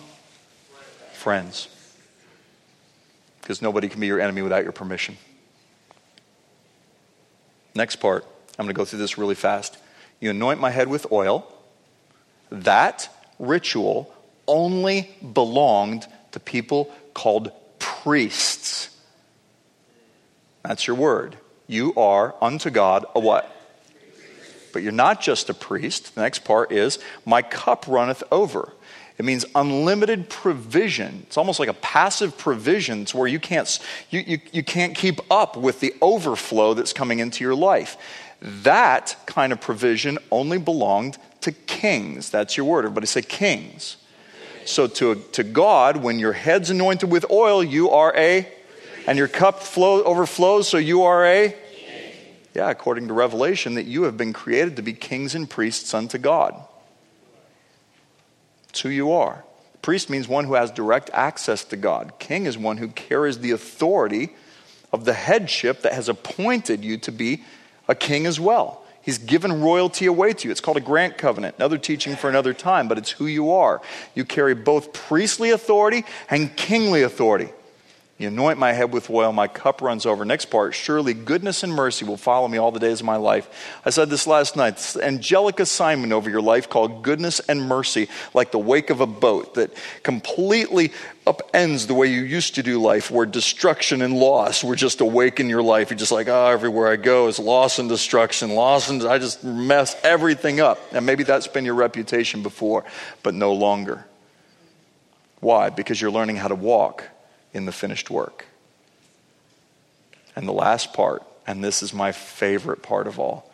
friends. 1.13 1.70
Because 3.41 3.63
nobody 3.63 3.89
can 3.89 3.99
be 3.99 4.05
your 4.05 4.22
enemy 4.22 4.43
without 4.43 4.61
your 4.61 4.74
permission. 4.74 5.17
Next 7.74 7.95
part. 7.95 8.26
I'm 8.60 8.66
going 8.66 8.76
to 8.76 8.78
go 8.78 8.84
through 8.84 8.99
this 8.99 9.18
really 9.18 9.36
fast. 9.36 9.78
You 10.20 10.32
anoint 10.32 10.60
my 10.60 10.70
head 10.70 10.89
with 10.89 11.10
oil. 11.14 11.49
That 12.51 13.10
ritual 13.39 14.14
only 14.47 15.10
belonged 15.34 16.05
to 16.34 16.41
people 16.41 16.93
called 17.14 17.53
priests. 17.80 18.89
That's 20.64 20.86
your 20.86 20.97
word. 20.97 21.38
You 21.68 21.93
are 21.95 22.36
unto 22.41 22.70
God 22.70 23.05
a 23.16 23.20
what? 23.22 23.55
But 24.74 24.84
you're 24.84 24.91
not 24.91 25.22
just 25.22 25.49
a 25.49 25.53
priest. 25.53 26.16
The 26.16 26.22
next 26.22 26.39
part 26.39 26.74
is, 26.74 26.99
my 27.26 27.41
cup 27.41 27.86
runneth 27.88 28.24
over. 28.30 28.74
It 29.18 29.26
means 29.26 29.45
unlimited 29.55 30.30
provision. 30.30 31.24
It's 31.28 31.38
almost 31.38 31.60
like 31.60 31.70
a 31.70 31.74
passive 31.74 32.38
provision. 32.38 33.05
Where 33.14 33.28
you 33.28 33.39
can't, 33.39 33.80
you, 34.10 34.20
you, 34.26 34.39
you 34.51 34.64
can't 34.64 34.95
keep 34.95 35.20
up 35.32 35.57
with 35.57 35.80
the 35.80 35.93
overflow 36.01 36.74
that's 36.74 36.93
coming 36.93 37.20
into 37.20 37.43
your 37.43 37.55
life. 37.55 37.97
That 38.42 39.16
kind 39.26 39.52
of 39.52 39.60
provision 39.60 40.18
only 40.32 40.58
belonged 40.58 41.18
to 41.42 41.52
kings. 41.52 42.30
That's 42.30 42.56
your 42.56 42.66
word. 42.66 42.86
Everybody 42.86 43.08
say 43.08 43.22
kings. 43.22 43.98
So 44.66 44.88
to, 44.88 45.16
to 45.34 45.44
God, 45.44 45.98
when 45.98 46.20
your 46.20 46.34
head's 46.34 46.70
anointed 46.70 47.10
with 47.10 47.30
oil, 47.32 47.64
you 47.64 47.90
are 47.90 48.16
a, 48.16 48.48
and 49.08 49.18
your 49.18 49.28
cup 49.28 49.64
flow, 49.64 50.04
overflows, 50.04 50.68
so 50.68 50.78
you 50.78 51.04
are 51.04 51.26
a, 51.26 51.56
Yeah, 52.54 52.70
according 52.70 53.08
to 53.08 53.14
Revelation, 53.14 53.76
that 53.76 53.86
you 53.86 54.04
have 54.04 54.18
been 54.18 54.34
created 54.34 54.76
to 54.76 54.82
be 54.82 54.94
kings 54.94 55.36
and 55.36 55.50
priests 55.50 55.94
unto 55.94 56.18
God. 56.18 56.56
It's 58.70 58.82
who 58.82 58.90
you 58.90 59.12
are. 59.12 59.44
Priest 59.82 60.10
means 60.10 60.28
one 60.28 60.46
who 60.46 60.56
has 60.56 60.72
direct 60.72 61.10
access 61.14 61.64
to 61.66 61.78
God. 61.78 62.14
King 62.20 62.46
is 62.46 62.58
one 62.58 62.78
who 62.78 62.90
carries 62.90 63.40
the 63.40 63.52
authority 63.52 64.30
of 64.92 65.06
the 65.06 65.14
headship 65.14 65.82
that 65.82 65.94
has 65.94 66.10
appointed 66.10 66.84
you 66.84 66.98
to 66.98 67.12
be 67.12 67.44
a 67.90 67.96
king 67.96 68.26
as 68.26 68.40
well. 68.40 68.84
He's 69.02 69.18
given 69.18 69.62
royalty 69.62 70.06
away 70.06 70.34
to 70.34 70.48
you. 70.48 70.52
It's 70.52 70.62
called 70.62 70.78
a 70.78 70.82
grant 70.82 71.18
covenant. 71.18 71.56
Another 71.58 71.78
teaching 71.78 72.16
for 72.16 72.30
another 72.30 72.54
time, 72.54 72.88
but 72.88 72.98
it's 72.98 73.10
who 73.10 73.26
you 73.26 73.52
are. 73.52 73.82
You 74.14 74.24
carry 74.24 74.54
both 74.54 74.94
priestly 74.94 75.50
authority 75.50 76.06
and 76.30 76.56
kingly 76.56 77.02
authority. 77.02 77.50
You 78.20 78.28
anoint 78.28 78.59
my 78.59 78.74
head 78.74 78.91
with 78.91 79.09
oil, 79.09 79.32
my 79.32 79.47
cup 79.47 79.82
runs 79.82 80.05
over. 80.05 80.26
Next 80.26 80.47
part, 80.47 80.76
surely 80.76 81.13
goodness 81.13 81.63
and 81.63 81.74
mercy 81.74 82.03
will 82.03 82.17
follow 82.17 82.49
me 82.49 82.57
all 82.57 82.70
the 82.70 82.80
days 82.80 82.99
of 82.99 83.05
my 83.05 83.15
life. 83.15 83.80
I 83.86 83.91
said 83.91 84.09
this 84.09 84.28
last 84.28 84.57
night. 84.57 84.76
This 84.76 84.97
angelic 84.97 85.61
assignment 85.61 86.11
over 86.11 86.30
your 86.30 86.41
life 86.41 86.67
called 86.67 87.01
goodness 87.01 87.39
and 87.39 87.61
mercy, 87.61 88.09
like 88.34 88.51
the 88.51 88.59
wake 88.59 88.89
of 88.89 88.99
a 88.99 89.07
boat 89.07 89.53
that 89.53 89.72
completely 90.03 90.91
upends 91.26 91.88
the 91.88 91.93
way 91.93 92.07
you 92.07 92.24
used 92.24 92.55
to 92.55 92.63
do 92.63 92.82
life, 92.82 93.09
where 93.09 93.26
destruction 93.26 94.01
and 94.01 94.13
loss 94.17 94.65
were 94.65 94.76
just 94.76 94.99
awake 94.99 95.39
in 95.39 95.47
your 95.47 95.63
life. 95.63 95.89
You're 95.89 95.97
just 95.97 96.11
like, 96.11 96.28
oh, 96.28 96.47
everywhere 96.47 96.91
I 96.91 96.97
go 96.97 97.30
is 97.30 97.39
loss 97.39 97.80
and 97.80 97.88
destruction, 97.88 98.49
loss 98.49 98.89
and 98.89 99.01
I 99.05 99.17
just 99.17 99.45
mess 99.45 99.95
everything 100.03 100.59
up. 100.59 100.78
And 100.91 101.05
maybe 101.05 101.24
that's 101.24 101.47
been 101.47 101.63
your 101.63 101.76
reputation 101.76 102.43
before, 102.43 102.84
but 103.24 103.34
no 103.34 103.53
longer. 103.53 104.05
Why? 105.39 105.70
Because 105.70 106.01
you're 106.01 106.11
learning 106.11 106.36
how 106.36 106.49
to 106.49 106.55
walk 106.55 107.05
in 107.54 107.66
the 107.66 107.72
finished 107.72 108.10
work. 108.10 108.45
And 110.36 110.47
the 110.47 110.54
last 110.54 110.93
part, 110.93 111.24
and 111.47 111.64
this 111.64 111.84
is 111.84 111.93
my 111.93 112.12
favorite 112.12 112.82
part 112.82 113.08
of 113.08 113.20
all, 113.20 113.52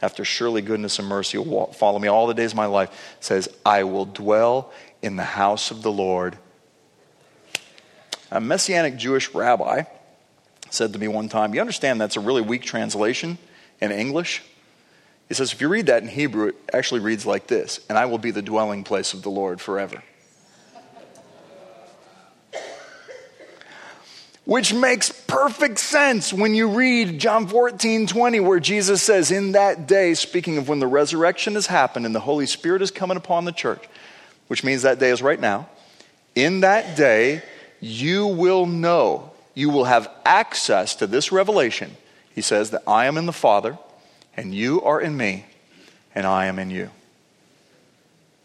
after 0.00 0.24
surely 0.24 0.62
goodness 0.62 0.98
and 0.98 1.06
mercy 1.06 1.38
will 1.38 1.72
follow 1.72 1.98
me 1.98 2.08
all 2.08 2.26
the 2.26 2.34
days 2.34 2.52
of 2.52 2.56
my 2.56 2.66
life, 2.66 3.16
says, 3.20 3.48
I 3.64 3.84
will 3.84 4.04
dwell 4.04 4.72
in 5.00 5.16
the 5.16 5.22
house 5.22 5.70
of 5.70 5.82
the 5.82 5.92
Lord. 5.92 6.36
A 8.30 8.40
messianic 8.40 8.96
Jewish 8.96 9.32
rabbi 9.34 9.84
said 10.70 10.92
to 10.92 10.98
me 10.98 11.06
one 11.06 11.28
time, 11.28 11.54
You 11.54 11.60
understand 11.60 12.00
that's 12.00 12.16
a 12.16 12.20
really 12.20 12.42
weak 12.42 12.62
translation 12.62 13.38
in 13.80 13.92
English? 13.92 14.42
He 15.28 15.34
says, 15.34 15.52
If 15.52 15.60
you 15.60 15.68
read 15.68 15.86
that 15.86 16.02
in 16.02 16.08
Hebrew, 16.08 16.48
it 16.48 16.56
actually 16.72 17.00
reads 17.00 17.24
like 17.24 17.46
this 17.46 17.80
And 17.88 17.96
I 17.96 18.06
will 18.06 18.18
be 18.18 18.30
the 18.30 18.42
dwelling 18.42 18.84
place 18.84 19.14
of 19.14 19.22
the 19.22 19.30
Lord 19.30 19.60
forever. 19.60 20.02
Which 24.44 24.74
makes 24.74 25.12
perfect 25.12 25.78
sense 25.78 26.32
when 26.32 26.54
you 26.54 26.68
read 26.68 27.20
John 27.20 27.46
14, 27.46 28.08
20, 28.08 28.40
where 28.40 28.58
Jesus 28.58 29.00
says, 29.00 29.30
In 29.30 29.52
that 29.52 29.86
day, 29.86 30.14
speaking 30.14 30.58
of 30.58 30.68
when 30.68 30.80
the 30.80 30.86
resurrection 30.86 31.54
has 31.54 31.68
happened 31.68 32.06
and 32.06 32.14
the 32.14 32.20
Holy 32.20 32.46
Spirit 32.46 32.82
is 32.82 32.90
coming 32.90 33.16
upon 33.16 33.44
the 33.44 33.52
church, 33.52 33.84
which 34.48 34.64
means 34.64 34.82
that 34.82 34.98
day 34.98 35.10
is 35.10 35.22
right 35.22 35.40
now. 35.40 35.68
In 36.34 36.60
that 36.60 36.96
day, 36.96 37.42
you 37.80 38.26
will 38.26 38.66
know, 38.66 39.30
you 39.54 39.70
will 39.70 39.84
have 39.84 40.10
access 40.24 40.96
to 40.96 41.06
this 41.06 41.30
revelation. 41.30 41.96
He 42.34 42.40
says 42.40 42.70
that 42.70 42.82
I 42.86 43.06
am 43.06 43.18
in 43.18 43.26
the 43.26 43.32
Father, 43.32 43.78
and 44.36 44.52
you 44.52 44.82
are 44.82 45.00
in 45.00 45.16
me, 45.16 45.46
and 46.14 46.26
I 46.26 46.46
am 46.46 46.58
in 46.58 46.70
you. 46.70 46.90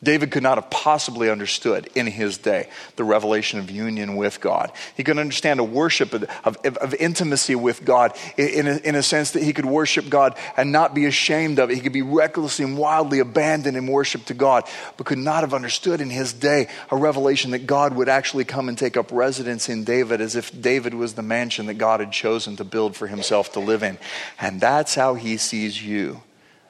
David 0.03 0.29
could 0.29 0.43
not 0.43 0.59
have 0.59 0.69
possibly 0.69 1.27
understood 1.27 1.89
in 1.95 2.05
his 2.05 2.37
day 2.37 2.69
the 2.97 3.03
revelation 3.03 3.57
of 3.57 3.71
union 3.71 4.15
with 4.15 4.39
God. 4.39 4.71
He 4.95 5.03
could 5.03 5.17
understand 5.17 5.59
a 5.59 5.63
worship 5.63 6.13
of, 6.13 6.23
of, 6.43 6.57
of 6.77 6.93
intimacy 6.93 7.55
with 7.55 7.83
God 7.83 8.15
in 8.37 8.67
a, 8.67 8.77
in 8.77 8.93
a 8.93 9.01
sense 9.01 9.31
that 9.31 9.41
he 9.41 9.53
could 9.53 9.65
worship 9.65 10.07
God 10.07 10.37
and 10.55 10.71
not 10.71 10.93
be 10.93 11.05
ashamed 11.05 11.57
of 11.57 11.71
it. 11.71 11.75
He 11.75 11.81
could 11.81 11.93
be 11.93 12.03
recklessly 12.03 12.63
and 12.63 12.77
wildly 12.77 13.17
abandoned 13.19 13.75
in 13.75 13.87
worship 13.87 14.25
to 14.25 14.35
God, 14.35 14.65
but 14.97 15.07
could 15.07 15.17
not 15.17 15.41
have 15.41 15.55
understood 15.55 15.99
in 15.99 16.11
his 16.11 16.31
day 16.31 16.67
a 16.91 16.95
revelation 16.95 17.51
that 17.51 17.65
God 17.65 17.95
would 17.95 18.07
actually 18.07 18.45
come 18.45 18.69
and 18.69 18.77
take 18.77 18.97
up 18.97 19.11
residence 19.11 19.67
in 19.67 19.83
David 19.83 20.21
as 20.21 20.35
if 20.35 20.61
David 20.61 20.93
was 20.93 21.15
the 21.15 21.23
mansion 21.23 21.65
that 21.65 21.75
God 21.75 22.01
had 22.01 22.11
chosen 22.11 22.55
to 22.57 22.63
build 22.63 22.95
for 22.95 23.07
himself 23.07 23.53
to 23.53 23.59
live 23.59 23.81
in. 23.81 23.97
And 24.39 24.61
that's 24.61 24.93
how 24.93 25.15
he 25.15 25.37
sees 25.37 25.81
you 25.83 26.21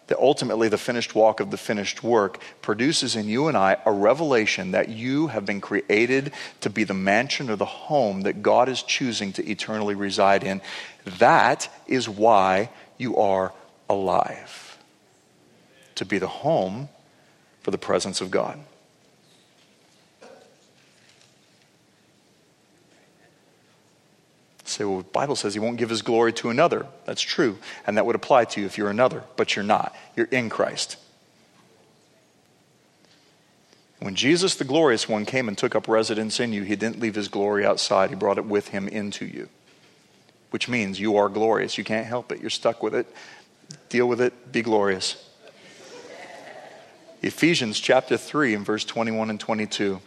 that 0.08 0.20
ultimately 0.20 0.70
the 0.70 0.78
finished 0.78 1.16
walk 1.16 1.40
of 1.40 1.52
the 1.52 1.58
finished 1.58 2.04
work 2.04 2.40
produces 2.62 3.16
in 3.16 3.28
you 3.28 3.48
and 3.48 3.58
I 3.58 3.78
a 3.86 3.92
revelation 3.92 4.72
that 4.72 4.90
you 4.90 5.28
have 5.28 5.46
been 5.46 5.62
created 5.62 6.34
to 6.62 6.70
be 6.70 6.84
the 6.84 6.94
mansion 6.94 7.50
or 7.50 7.56
the 7.56 7.66
home 7.66 8.22
that 8.22 8.42
God 8.42 8.70
is 8.70 8.82
choosing 8.82 9.34
to 9.34 9.50
eternally 9.50 9.96
reside 9.96 10.44
in. 10.44 10.62
That 11.20 11.70
is 11.88 12.10
why 12.10 12.70
you 12.98 13.18
are 13.18 13.54
alive, 13.90 14.78
to 15.96 16.06
be 16.06 16.18
the 16.18 16.28
home 16.28 16.90
for 17.62 17.72
the 17.72 17.78
presence 17.78 18.22
of 18.22 18.32
God. 18.32 18.60
Say, 24.70 24.84
well, 24.84 25.00
the 25.00 25.04
Bible 25.04 25.36
says 25.36 25.54
he 25.54 25.60
won't 25.60 25.78
give 25.78 25.90
his 25.90 26.02
glory 26.02 26.34
to 26.34 26.50
another. 26.50 26.88
That's 27.06 27.22
true. 27.22 27.58
And 27.86 27.98
that 27.98 28.06
would 28.06 28.16
apply 28.16 28.46
to 28.46 28.62
you 28.62 28.66
if 28.66 28.78
you're 28.78 28.90
another, 28.90 29.24
but 29.36 29.56
you're 29.56 29.64
not. 29.64 29.96
You're 30.16 30.28
in 30.28 30.50
Christ. 30.50 30.98
When 34.00 34.16
Jesus, 34.16 34.56
the 34.56 34.64
glorious 34.64 35.10
one, 35.10 35.26
came 35.26 35.48
and 35.48 35.58
took 35.58 35.76
up 35.76 35.88
residence 35.88 36.40
in 36.40 36.54
you, 36.54 36.64
he 36.64 36.76
didn't 36.76 37.00
leave 37.00 37.16
his 37.16 37.28
glory 37.28 37.66
outside. 37.66 38.10
He 38.10 38.16
brought 38.16 38.38
it 38.38 38.46
with 38.46 38.70
him 38.70 38.88
into 38.88 39.26
you, 39.26 39.50
which 40.52 40.70
means 40.70 41.00
you 41.00 41.18
are 41.18 41.30
glorious. 41.30 41.78
You 41.78 41.84
can't 41.84 42.06
help 42.06 42.32
it. 42.32 42.40
You're 42.40 42.50
stuck 42.50 42.84
with 42.84 42.94
it. 42.94 43.08
Deal 43.90 44.08
with 44.08 44.22
it. 44.22 44.52
Be 44.52 44.62
glorious. 44.62 45.24
Ephesians 47.24 47.80
chapter 47.80 48.16
3 48.16 48.54
and 48.54 48.66
verse 48.66 48.86
21 48.86 49.32
and 49.32 49.40
22 49.40 50.00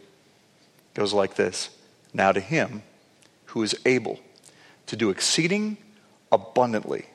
goes 0.94 1.12
like 1.12 1.34
this 1.34 1.70
Now 2.14 2.30
to 2.30 2.40
him 2.40 2.82
who 3.46 3.62
is 3.64 3.74
able 3.84 4.20
to 4.90 4.96
do 4.96 5.10
exceeding 5.10 5.76
abundantly 6.32 7.06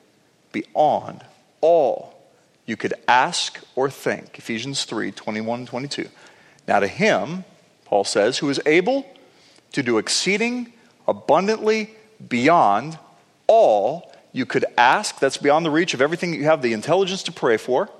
beyond 0.50 1.22
all 1.60 2.18
you 2.64 2.74
could 2.74 2.94
ask 3.06 3.60
or 3.74 3.90
think. 3.90 4.38
Ephesians 4.38 4.84
3 4.84 5.12
21 5.12 5.66
22. 5.66 6.08
Now, 6.66 6.80
to 6.80 6.86
him, 6.86 7.44
Paul 7.84 8.04
says, 8.04 8.38
who 8.38 8.48
is 8.48 8.58
able 8.64 9.06
to 9.72 9.82
do 9.82 9.98
exceeding 9.98 10.72
abundantly 11.06 11.90
beyond 12.26 12.98
all 13.46 14.10
you 14.32 14.46
could 14.46 14.64
ask, 14.78 15.18
that's 15.18 15.36
beyond 15.36 15.66
the 15.66 15.70
reach 15.70 15.92
of 15.92 16.00
everything 16.00 16.32
you 16.32 16.44
have 16.44 16.62
the 16.62 16.72
intelligence 16.72 17.22
to 17.24 17.32
pray 17.32 17.58
for. 17.58 17.90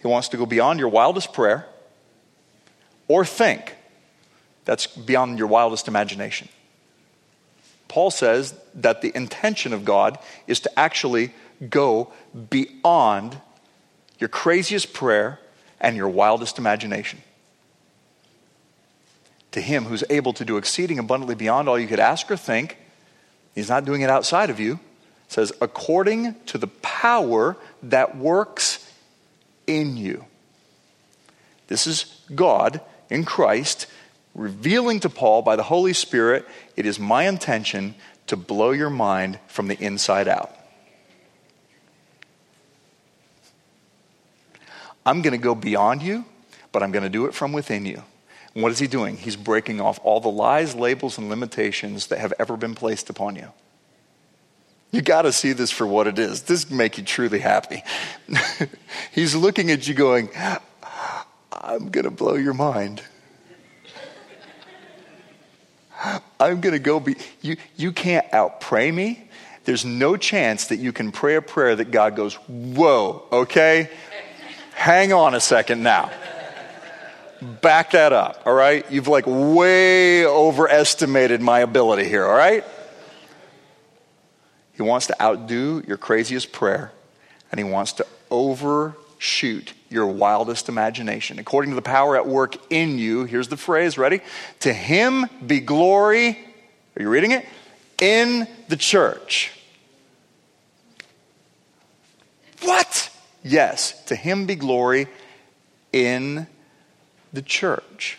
He 0.00 0.08
wants 0.08 0.28
to 0.28 0.38
go 0.38 0.46
beyond 0.46 0.80
your 0.80 0.88
wildest 0.88 1.34
prayer 1.34 1.66
or 3.06 3.26
think. 3.26 3.76
That's 4.64 4.86
beyond 4.86 5.38
your 5.38 5.48
wildest 5.48 5.88
imagination. 5.88 6.48
Paul 7.88 8.10
says 8.10 8.54
that 8.74 9.00
the 9.00 9.14
intention 9.16 9.72
of 9.72 9.84
God 9.84 10.18
is 10.46 10.60
to 10.60 10.78
actually 10.78 11.32
go 11.68 12.12
beyond 12.50 13.40
your 14.18 14.28
craziest 14.28 14.92
prayer 14.92 15.40
and 15.80 15.96
your 15.96 16.08
wildest 16.08 16.58
imagination. 16.58 17.20
To 19.52 19.60
him 19.60 19.84
who's 19.84 20.04
able 20.10 20.32
to 20.34 20.44
do 20.44 20.58
exceeding 20.58 20.98
abundantly 20.98 21.34
beyond 21.34 21.68
all 21.68 21.78
you 21.78 21.88
could 21.88 22.00
ask 22.00 22.30
or 22.30 22.36
think, 22.36 22.76
he's 23.54 23.68
not 23.68 23.84
doing 23.84 24.02
it 24.02 24.10
outside 24.10 24.50
of 24.50 24.60
you. 24.60 24.78
says, 25.28 25.52
according 25.60 26.34
to 26.46 26.58
the 26.58 26.66
power 26.66 27.56
that 27.82 28.16
works 28.16 28.90
in 29.66 29.96
you. 29.96 30.24
This 31.68 31.86
is 31.86 32.22
God 32.34 32.80
in 33.10 33.24
Christ 33.24 33.86
revealing 34.38 35.00
to 35.00 35.10
Paul 35.10 35.42
by 35.42 35.56
the 35.56 35.62
Holy 35.62 35.92
Spirit, 35.92 36.46
it 36.76 36.86
is 36.86 36.98
my 36.98 37.24
intention 37.24 37.94
to 38.28 38.36
blow 38.36 38.70
your 38.70 38.90
mind 38.90 39.38
from 39.48 39.68
the 39.68 39.82
inside 39.82 40.28
out. 40.28 40.54
I'm 45.04 45.22
going 45.22 45.32
to 45.32 45.38
go 45.38 45.54
beyond 45.54 46.02
you, 46.02 46.24
but 46.70 46.82
I'm 46.82 46.92
going 46.92 47.02
to 47.02 47.08
do 47.08 47.26
it 47.26 47.34
from 47.34 47.52
within 47.52 47.86
you. 47.86 48.02
And 48.54 48.62
what 48.62 48.72
is 48.72 48.78
he 48.78 48.86
doing? 48.86 49.16
He's 49.16 49.36
breaking 49.36 49.80
off 49.80 49.98
all 50.02 50.20
the 50.20 50.30
lies, 50.30 50.74
labels, 50.74 51.18
and 51.18 51.28
limitations 51.28 52.08
that 52.08 52.18
have 52.18 52.32
ever 52.38 52.56
been 52.56 52.74
placed 52.74 53.10
upon 53.10 53.36
you. 53.36 53.48
You 54.90 55.02
got 55.02 55.22
to 55.22 55.32
see 55.32 55.52
this 55.52 55.70
for 55.70 55.86
what 55.86 56.06
it 56.06 56.18
is. 56.18 56.42
This 56.42 56.70
make 56.70 56.96
you 56.96 57.04
truly 57.04 57.40
happy. 57.40 57.82
He's 59.12 59.34
looking 59.34 59.70
at 59.70 59.86
you 59.86 59.94
going, 59.94 60.30
I'm 61.52 61.90
going 61.90 62.04
to 62.04 62.10
blow 62.10 62.34
your 62.34 62.54
mind. 62.54 63.02
I'm 66.38 66.60
going 66.60 66.74
to 66.74 66.78
go 66.78 67.00
be, 67.00 67.16
you, 67.40 67.56
you 67.76 67.92
can't 67.92 68.30
outpray 68.30 68.92
me. 68.92 69.28
There's 69.64 69.84
no 69.84 70.16
chance 70.16 70.68
that 70.68 70.76
you 70.76 70.92
can 70.92 71.12
pray 71.12 71.34
a 71.34 71.42
prayer 71.42 71.76
that 71.76 71.90
God 71.90 72.16
goes, 72.16 72.34
whoa, 72.34 73.24
okay? 73.32 73.90
Hang 74.74 75.12
on 75.12 75.34
a 75.34 75.40
second 75.40 75.82
now. 75.82 76.10
Back 77.60 77.92
that 77.92 78.12
up, 78.12 78.42
all 78.46 78.54
right? 78.54 78.90
You've 78.90 79.08
like 79.08 79.24
way 79.26 80.24
overestimated 80.26 81.40
my 81.40 81.60
ability 81.60 82.04
here, 82.04 82.24
all 82.24 82.36
right? 82.36 82.64
He 84.74 84.82
wants 84.82 85.08
to 85.08 85.22
outdo 85.22 85.82
your 85.86 85.96
craziest 85.96 86.52
prayer, 86.52 86.92
and 87.50 87.58
he 87.58 87.64
wants 87.64 87.92
to 87.94 88.06
overshoot 88.30 89.72
your 89.90 90.06
wildest 90.06 90.68
imagination. 90.68 91.38
According 91.38 91.70
to 91.70 91.74
the 91.74 91.82
power 91.82 92.16
at 92.16 92.26
work 92.26 92.56
in 92.70 92.98
you, 92.98 93.24
here's 93.24 93.48
the 93.48 93.56
phrase, 93.56 93.96
ready? 93.96 94.20
To 94.60 94.72
him 94.72 95.26
be 95.46 95.60
glory, 95.60 96.38
are 96.96 97.02
you 97.02 97.08
reading 97.08 97.32
it? 97.32 97.46
In 98.00 98.46
the 98.68 98.76
church. 98.76 99.52
What? 102.62 103.10
Yes, 103.42 104.04
to 104.06 104.16
him 104.16 104.46
be 104.46 104.56
glory 104.56 105.06
in 105.92 106.46
the 107.32 107.42
church. 107.42 108.18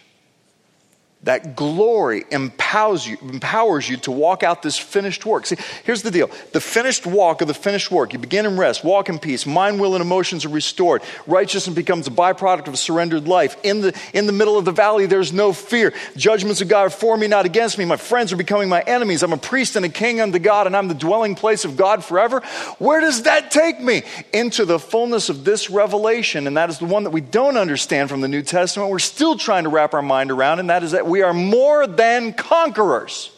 That 1.24 1.58
glory 1.58 2.24
empowers 2.32 3.06
you, 3.06 3.18
empowers 3.22 3.90
you 3.90 3.98
to 3.98 4.12
walk 4.12 4.42
out 4.42 4.62
this 4.62 4.78
finished 4.78 5.26
work. 5.26 5.46
See, 5.46 5.58
here's 5.84 6.02
the 6.02 6.12
deal 6.12 6.30
the 6.54 6.62
finished 6.62 7.06
walk 7.06 7.42
of 7.42 7.50
the 7.50 7.54
finished 7.54 7.92
work. 7.92 8.14
You 8.14 8.20
begin 8.20 8.46
in 8.46 8.58
rest, 8.58 8.86
walk 8.86 9.10
in 9.10 9.20
peace, 9.20 9.46
mind, 9.46 9.82
will, 9.82 9.96
and 9.96 10.02
emotions 10.02 10.46
are 10.46 10.50
restored. 10.50 11.02
Righteousness 11.28 11.76
becomes 11.76 12.08
a 12.08 12.12
byproduct 12.12 12.68
of 12.70 12.74
a 12.74 12.78
surrendered 12.78 13.28
life. 13.28 13.58
In 13.64 13.82
the, 13.82 14.00
in 14.14 14.28
the 14.28 14.32
middle 14.32 14.58
of 14.58 14.64
the 14.64 14.72
valley, 14.72 15.08
there's 15.08 15.34
no 15.34 15.52
fear. 15.52 15.94
Judgments 16.16 16.62
of 16.62 16.70
God 16.70 16.84
are 16.84 16.90
for 16.90 17.18
me, 17.18 17.28
not 17.28 17.46
against 17.46 17.78
me. 17.78 17.84
My 17.84 17.98
friends 17.98 18.32
are 18.32 18.38
becoming 18.38 18.70
my 18.70 18.80
enemies. 18.82 19.22
I'm 19.22 19.34
a 19.34 19.38
priest 19.38 19.76
and 19.76 19.84
a 19.84 19.90
king 19.90 20.22
unto 20.22 20.40
God, 20.40 20.68
and 20.68 20.78
I'm 20.78 20.88
the 20.88 20.94
dwelling 20.94 21.36
place 21.36 21.66
of 21.66 21.76
God 21.76 22.02
forever. 22.02 22.40
Where 22.78 23.02
does 23.02 23.24
that 23.24 23.52
take 23.52 23.82
me? 23.82 24.04
Into 24.32 24.64
the 24.64 24.80
fullness 24.80 25.28
of 25.28 25.44
this 25.44 25.70
revelation, 25.70 26.48
and 26.48 26.56
that 26.56 26.70
is 26.70 26.80
the 26.80 26.86
one 26.86 27.04
that 27.04 27.10
we 27.10 27.20
don't 27.20 27.58
understand 27.58 28.10
from 28.10 28.22
the 28.22 28.30
New 28.30 28.42
Testament. 28.42 28.90
We're 28.90 29.00
still 29.00 29.38
trying 29.38 29.66
to 29.66 29.70
wrap 29.70 29.94
our 29.94 30.02
mind 30.02 30.32
around, 30.32 30.60
and 30.60 30.70
that 30.70 30.82
is 30.82 30.92
that 30.92 31.09
we 31.10 31.22
are 31.22 31.34
more 31.34 31.88
than 31.88 32.34
conquerors 32.34 33.32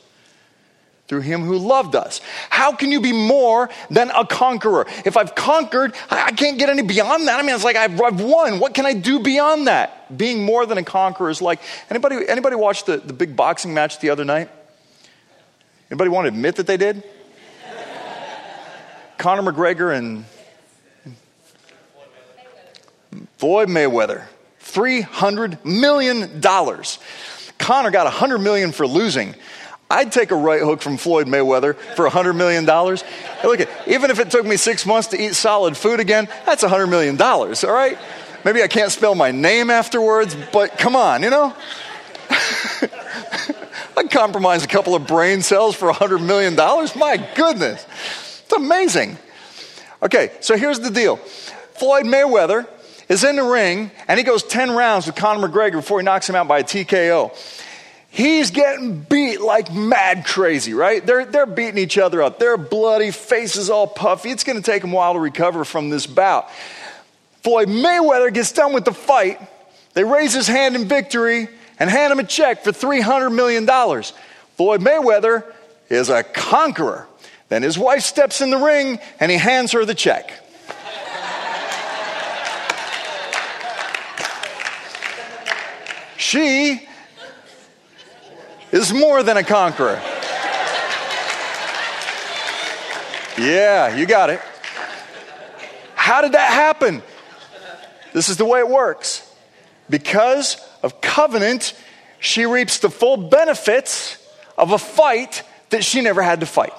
through 1.12 1.20
him 1.20 1.42
who 1.44 1.58
loved 1.58 1.94
us. 1.94 2.22
How 2.50 2.74
can 2.74 2.90
you 2.90 3.02
be 3.02 3.12
more 3.12 3.70
than 3.90 4.10
a 4.12 4.26
conqueror? 4.26 4.86
If 5.04 5.18
I've 5.18 5.36
conquered, 5.36 5.94
I 6.10 6.32
can't 6.32 6.58
get 6.58 6.70
any 6.70 6.84
beyond 6.84 7.28
that. 7.28 7.38
I 7.38 7.44
mean, 7.44 7.54
it's 7.54 7.66
like 7.66 7.76
I've, 7.76 8.00
I've 8.00 8.22
won. 8.22 8.60
What 8.60 8.74
can 8.74 8.86
I 8.86 8.94
do 8.94 9.20
beyond 9.20 9.68
that? 9.68 10.18
Being 10.18 10.46
more 10.46 10.66
than 10.66 10.78
a 10.78 10.84
conqueror 10.84 11.30
is 11.30 11.42
like 11.42 11.60
anybody. 11.90 12.26
Anybody 12.26 12.56
watched 12.56 12.86
the, 12.86 12.96
the 12.96 13.12
big 13.12 13.36
boxing 13.36 13.74
match 13.74 14.00
the 14.00 14.10
other 14.10 14.24
night? 14.24 14.50
Anybody 15.90 16.10
want 16.10 16.26
to 16.26 16.30
admit 16.30 16.56
that 16.56 16.68
they 16.68 16.78
did? 16.78 17.04
Conor 19.18 19.52
McGregor 19.52 19.94
and 19.94 20.24
Floyd 23.38 23.68
Mayweather, 23.68 24.28
three 24.60 25.02
hundred 25.02 25.66
million 25.66 26.40
Conor 27.62 27.92
got 27.92 28.06
100 28.06 28.40
million 28.40 28.72
for 28.72 28.86
losing. 28.86 29.36
I'd 29.90 30.12
take 30.12 30.32
a 30.32 30.36
right 30.36 30.62
hook 30.62 30.82
from 30.82 30.98
Floyd 30.98 31.28
Mayweather 31.28 31.76
for 31.96 32.10
$100 32.10 32.36
million. 32.36 32.66
Look, 32.66 33.70
even 33.88 34.10
if 34.10 34.20
it 34.20 34.32
took 34.32 34.46
me 34.46 34.58
six 34.58 34.86
months 34.86 35.10
to 35.10 35.22
eat 35.22 35.36
solid 35.36 35.78
food 35.78 36.00
again, 36.00 36.28
that's 36.46 36.64
$100 36.64 36.90
million, 36.90 37.22
all 37.22 37.48
right? 37.74 37.98
Maybe 38.44 38.64
I 38.64 38.68
can't 38.68 38.92
spell 38.92 39.16
my 39.16 39.32
name 39.32 39.70
afterwards, 39.70 40.36
but 40.52 40.78
come 40.78 40.96
on, 40.96 41.24
you 41.24 41.30
know? 41.30 41.54
I'd 43.98 44.10
compromise 44.10 44.64
a 44.64 44.68
couple 44.68 44.96
of 44.96 45.06
brain 45.06 45.42
cells 45.42 45.76
for 45.76 45.92
$100 45.92 46.26
million. 46.26 46.56
My 46.56 47.30
goodness. 47.36 47.86
It's 48.44 48.54
amazing. 48.54 49.18
Okay, 50.02 50.32
so 50.40 50.58
here's 50.58 50.80
the 50.80 50.90
deal 50.90 51.18
Floyd 51.18 52.06
Mayweather 52.06 52.66
is 53.12 53.26
in 53.26 53.36
the 53.36 53.44
ring 53.44 53.92
and 54.08 54.18
he 54.18 54.24
goes 54.24 54.42
10 54.42 54.72
rounds 54.72 55.06
with 55.06 55.16
Conor 55.16 55.46
McGregor 55.50 55.74
before 55.74 56.00
he 56.00 56.06
knocks 56.06 56.30
him 56.30 56.36
out 56.36 56.48
by 56.48 56.60
a 56.60 56.64
TKO. 56.64 57.36
He's 58.10 58.52
getting 58.52 59.02
beat 59.02 59.42
like 59.42 59.74
mad 59.74 60.26
crazy, 60.26 60.74
right? 60.74 61.06
They're, 61.06 61.26
they're 61.26 61.46
beating 61.46 61.78
each 61.78 61.98
other 61.98 62.22
up. 62.22 62.40
They're 62.40 62.56
bloody, 62.56 63.12
faces 63.12 63.70
all 63.70 63.86
puffy. 63.86 64.30
It's 64.30 64.46
going 64.46 64.58
to 64.58 64.64
take 64.64 64.84
him 64.84 64.94
a 64.94 64.96
while 64.96 65.14
to 65.14 65.20
recover 65.20 65.66
from 65.66 65.90
this 65.90 66.08
bout. 66.08 66.50
Floyd 67.44 67.68
Mayweather 67.68 68.34
gets 68.34 68.54
done 68.54 68.72
with 68.72 68.86
the 68.86 68.94
fight. 68.94 69.42
They 69.94 70.06
raise 70.06 70.34
his 70.34 70.48
hand 70.48 70.78
in 70.78 70.86
victory 70.86 71.50
and 71.80 71.90
hand 71.90 72.14
him 72.14 72.20
a 72.20 72.24
check 72.24 72.64
for 72.64 72.72
$300 72.72 73.34
million. 73.34 73.66
Floyd 74.56 74.80
Mayweather 74.80 75.44
is 75.90 76.10
a 76.10 76.24
conqueror. 76.24 77.08
Then 77.50 77.62
his 77.62 77.78
wife 77.78 78.04
steps 78.04 78.40
in 78.40 78.52
the 78.52 78.58
ring 78.58 79.00
and 79.20 79.30
he 79.30 79.38
hands 79.38 79.74
her 79.74 79.84
the 79.84 79.96
check. 79.96 80.41
She 86.22 86.88
is 88.72 88.94
more 88.94 89.24
than 89.24 89.38
a 89.38 89.44
conqueror. 89.44 90.00
Yeah, 93.40 93.96
you 93.98 94.06
got 94.06 94.30
it. 94.30 94.40
How 95.96 96.22
did 96.22 96.34
that 96.34 96.54
happen? 96.54 97.02
This 98.14 98.30
is 98.30 98.38
the 98.38 98.46
way 98.46 98.60
it 98.60 98.70
works. 98.70 99.28
Because 99.90 100.58
of 100.84 101.02
covenant, 101.02 101.74
she 102.20 102.46
reaps 102.46 102.78
the 102.78 102.92
full 102.92 103.18
benefits 103.18 104.24
of 104.60 104.74
a 104.74 104.78
fight 104.78 105.42
that 105.72 105.84
she 105.84 106.02
never 106.02 106.22
had 106.22 106.42
to 106.42 106.46
fight. 106.46 106.74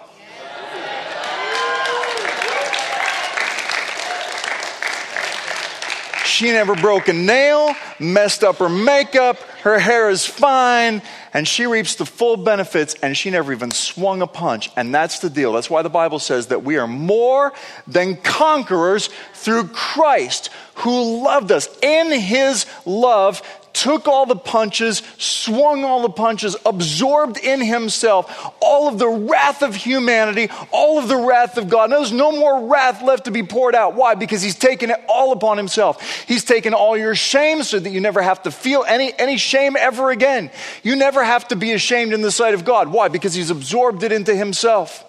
She 6.33 6.51
never 6.51 6.75
broke 6.75 7.09
a 7.09 7.13
nail, 7.13 7.75
messed 7.99 8.43
up 8.43 8.57
her 8.57 8.71
makeup, 8.71 9.37
her 9.65 9.79
hair 9.79 10.09
is 10.09 10.25
fine, 10.25 11.03
and 11.35 11.47
she 11.47 11.67
reaps 11.67 11.97
the 11.97 12.07
full 12.07 12.39
benefits, 12.39 12.95
and 13.03 13.15
she 13.15 13.29
never 13.29 13.53
even 13.53 13.71
swung 13.71 14.23
a 14.23 14.27
punch. 14.27 14.71
And 14.75 14.95
that's 14.95 15.19
the 15.19 15.29
deal. 15.29 15.53
That's 15.53 15.69
why 15.69 15.83
the 15.83 15.91
Bible 15.91 16.19
says 16.19 16.47
that 16.47 16.65
we 16.65 16.79
are 16.79 16.89
more 16.89 17.53
than 17.87 18.17
conquerors 18.17 19.11
through 19.35 19.69
Christ 19.69 20.49
who 20.77 21.23
loved 21.23 21.53
us. 21.53 21.69
In 21.83 22.11
his 22.11 22.65
love, 22.87 23.43
took 23.73 24.09
all 24.09 24.27
the 24.27 24.37
punches, 24.37 25.03
swung 25.19 25.85
all 25.85 26.03
the 26.03 26.11
punches, 26.11 26.57
absorbed 26.65 27.39
in 27.39 27.61
himself 27.61 28.53
all 28.61 28.89
of 28.89 28.99
the 28.99 29.09
wrath 29.09 29.63
of 29.63 29.75
humanity, 29.75 30.51
all 30.71 30.99
of 30.99 31.09
the 31.09 31.17
wrath 31.17 31.59
of 31.59 31.69
God. 31.69 31.91
there's 31.91 32.13
no 32.13 32.33
more 32.33 32.69
wrath 32.69 33.03
left 33.03 33.25
to 33.25 33.31
be 33.31 33.43
poured 33.43 33.75
out. 33.75 33.95
Why? 33.95 34.15
Because 34.15 34.43
he's 34.43 34.59
taken 34.59 34.91
it 34.91 35.01
all 35.09 35.33
upon 35.33 35.57
himself. 35.57 36.03
He's 36.27 36.45
taken 36.45 36.75
all 36.75 36.97
your 36.97 37.15
shame 37.15 37.63
so 37.63 37.79
that 37.79 37.91
you 37.91 38.01
never 38.01 38.23
have 38.23 38.43
to 38.45 38.51
feel 38.51 38.85
any, 38.87 39.13
any 39.19 39.37
shame 39.37 39.77
ever 39.77 40.11
again. 40.11 40.51
You 40.83 40.97
never 40.97 41.25
have 41.25 41.49
to 41.49 41.57
be 41.57 41.73
ashamed 41.73 42.13
in 42.13 42.23
the 42.23 42.33
sight 42.33 42.55
of 42.55 42.65
God. 42.65 42.89
Why? 42.89 43.09
Because 43.09 43.35
he's 43.35 43.51
absorbed 43.51 44.03
it 44.03 44.13
into 44.13 44.35
himself. 44.35 45.05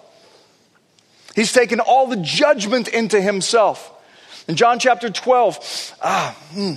He's 1.34 1.52
taken 1.52 1.80
all 1.80 2.06
the 2.06 2.16
judgment 2.16 2.88
into 2.88 3.20
himself. 3.20 3.90
In 4.46 4.56
John 4.56 4.78
chapter 4.78 5.08
12, 5.08 5.96
ah, 6.02 6.36
hmm. 6.52 6.74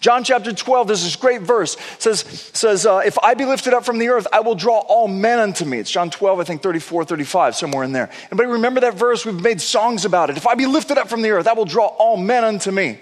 John 0.00 0.24
chapter 0.24 0.54
12, 0.54 0.86
there's 0.86 1.04
this 1.04 1.16
great 1.16 1.42
verse. 1.42 1.76
says, 1.98 2.20
says 2.54 2.86
uh, 2.86 3.02
If 3.04 3.18
I 3.18 3.34
be 3.34 3.44
lifted 3.44 3.74
up 3.74 3.84
from 3.84 3.98
the 3.98 4.08
earth, 4.08 4.26
I 4.32 4.40
will 4.40 4.54
draw 4.54 4.78
all 4.78 5.06
men 5.06 5.38
unto 5.38 5.66
me. 5.66 5.78
It's 5.78 5.90
John 5.90 6.08
12, 6.08 6.40
I 6.40 6.44
think 6.44 6.62
34, 6.62 7.04
35, 7.04 7.56
somewhere 7.56 7.84
in 7.84 7.92
there. 7.92 8.10
Anybody 8.30 8.48
remember 8.48 8.80
that 8.80 8.94
verse? 8.94 9.26
We've 9.26 9.38
made 9.38 9.60
songs 9.60 10.06
about 10.06 10.30
it. 10.30 10.38
If 10.38 10.46
I 10.46 10.54
be 10.54 10.64
lifted 10.64 10.96
up 10.96 11.08
from 11.08 11.20
the 11.20 11.30
earth, 11.30 11.46
I 11.46 11.52
will 11.52 11.66
draw 11.66 11.88
all 11.88 12.16
men 12.16 12.42
unto 12.42 12.70
me. 12.70 12.98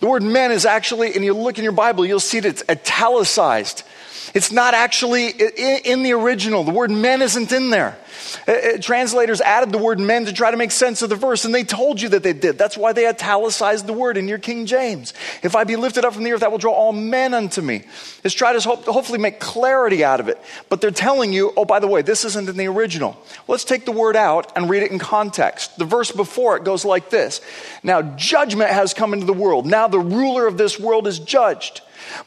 The 0.00 0.06
word 0.06 0.22
men 0.22 0.52
is 0.52 0.66
actually, 0.66 1.14
and 1.14 1.24
you 1.24 1.32
look 1.32 1.56
in 1.56 1.64
your 1.64 1.72
Bible, 1.72 2.04
you'll 2.04 2.20
see 2.20 2.40
that 2.40 2.48
it's 2.48 2.64
italicized. 2.68 3.84
It's 4.32 4.52
not 4.52 4.74
actually 4.74 5.28
in 5.28 6.02
the 6.02 6.12
original. 6.12 6.64
The 6.64 6.72
word 6.72 6.90
men 6.90 7.22
isn't 7.22 7.52
in 7.52 7.70
there. 7.70 7.98
Uh, 8.46 8.52
uh, 8.52 8.78
translators 8.78 9.40
added 9.40 9.72
the 9.72 9.78
word 9.78 9.98
men 9.98 10.26
to 10.26 10.32
try 10.32 10.50
to 10.50 10.56
make 10.56 10.70
sense 10.70 11.02
of 11.02 11.10
the 11.10 11.16
verse, 11.16 11.44
and 11.44 11.54
they 11.54 11.64
told 11.64 12.00
you 12.00 12.08
that 12.10 12.22
they 12.22 12.32
did. 12.32 12.58
That's 12.58 12.76
why 12.76 12.92
they 12.92 13.08
italicized 13.08 13.86
the 13.86 13.92
word 13.92 14.16
in 14.16 14.28
your 14.28 14.38
King 14.38 14.66
James. 14.66 15.14
If 15.42 15.56
I 15.56 15.64
be 15.64 15.76
lifted 15.76 16.04
up 16.04 16.14
from 16.14 16.24
the 16.24 16.32
earth, 16.32 16.42
I 16.42 16.48
will 16.48 16.58
draw 16.58 16.72
all 16.72 16.92
men 16.92 17.34
unto 17.34 17.60
me. 17.60 17.82
It's 18.22 18.34
try 18.34 18.52
to 18.52 18.60
hopefully 18.60 19.18
make 19.18 19.40
clarity 19.40 20.04
out 20.04 20.20
of 20.20 20.28
it. 20.28 20.40
But 20.68 20.80
they're 20.80 20.90
telling 20.90 21.32
you, 21.32 21.52
oh, 21.56 21.64
by 21.64 21.80
the 21.80 21.88
way, 21.88 22.02
this 22.02 22.24
isn't 22.24 22.48
in 22.48 22.56
the 22.56 22.68
original. 22.68 23.16
Let's 23.48 23.64
take 23.64 23.84
the 23.84 23.92
word 23.92 24.16
out 24.16 24.52
and 24.56 24.70
read 24.70 24.82
it 24.82 24.90
in 24.90 24.98
context. 24.98 25.78
The 25.78 25.84
verse 25.84 26.10
before 26.10 26.56
it 26.56 26.64
goes 26.64 26.84
like 26.84 27.10
this 27.10 27.40
Now 27.82 28.02
judgment 28.02 28.70
has 28.70 28.94
come 28.94 29.12
into 29.12 29.26
the 29.26 29.32
world. 29.32 29.66
Now 29.66 29.88
the 29.88 30.00
ruler 30.00 30.46
of 30.46 30.56
this 30.56 30.78
world 30.78 31.06
is 31.06 31.18
judged. 31.18 31.80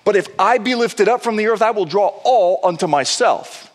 But 0.04 0.16
if 0.16 0.28
I 0.40 0.58
be 0.58 0.76
lifted 0.76 1.08
up 1.08 1.22
from 1.22 1.36
the 1.36 1.48
earth, 1.48 1.62
I 1.62 1.72
will 1.72 1.86
draw 1.86 2.08
all 2.24 2.60
unto 2.64 2.88
myself. 2.88 3.72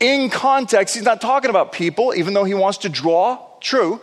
In 0.00 0.30
context, 0.30 0.94
he's 0.94 1.04
not 1.04 1.20
talking 1.20 1.50
about 1.50 1.72
people, 1.72 2.14
even 2.14 2.34
though 2.34 2.44
he 2.44 2.54
wants 2.54 2.78
to 2.78 2.88
draw, 2.88 3.38
true. 3.60 4.00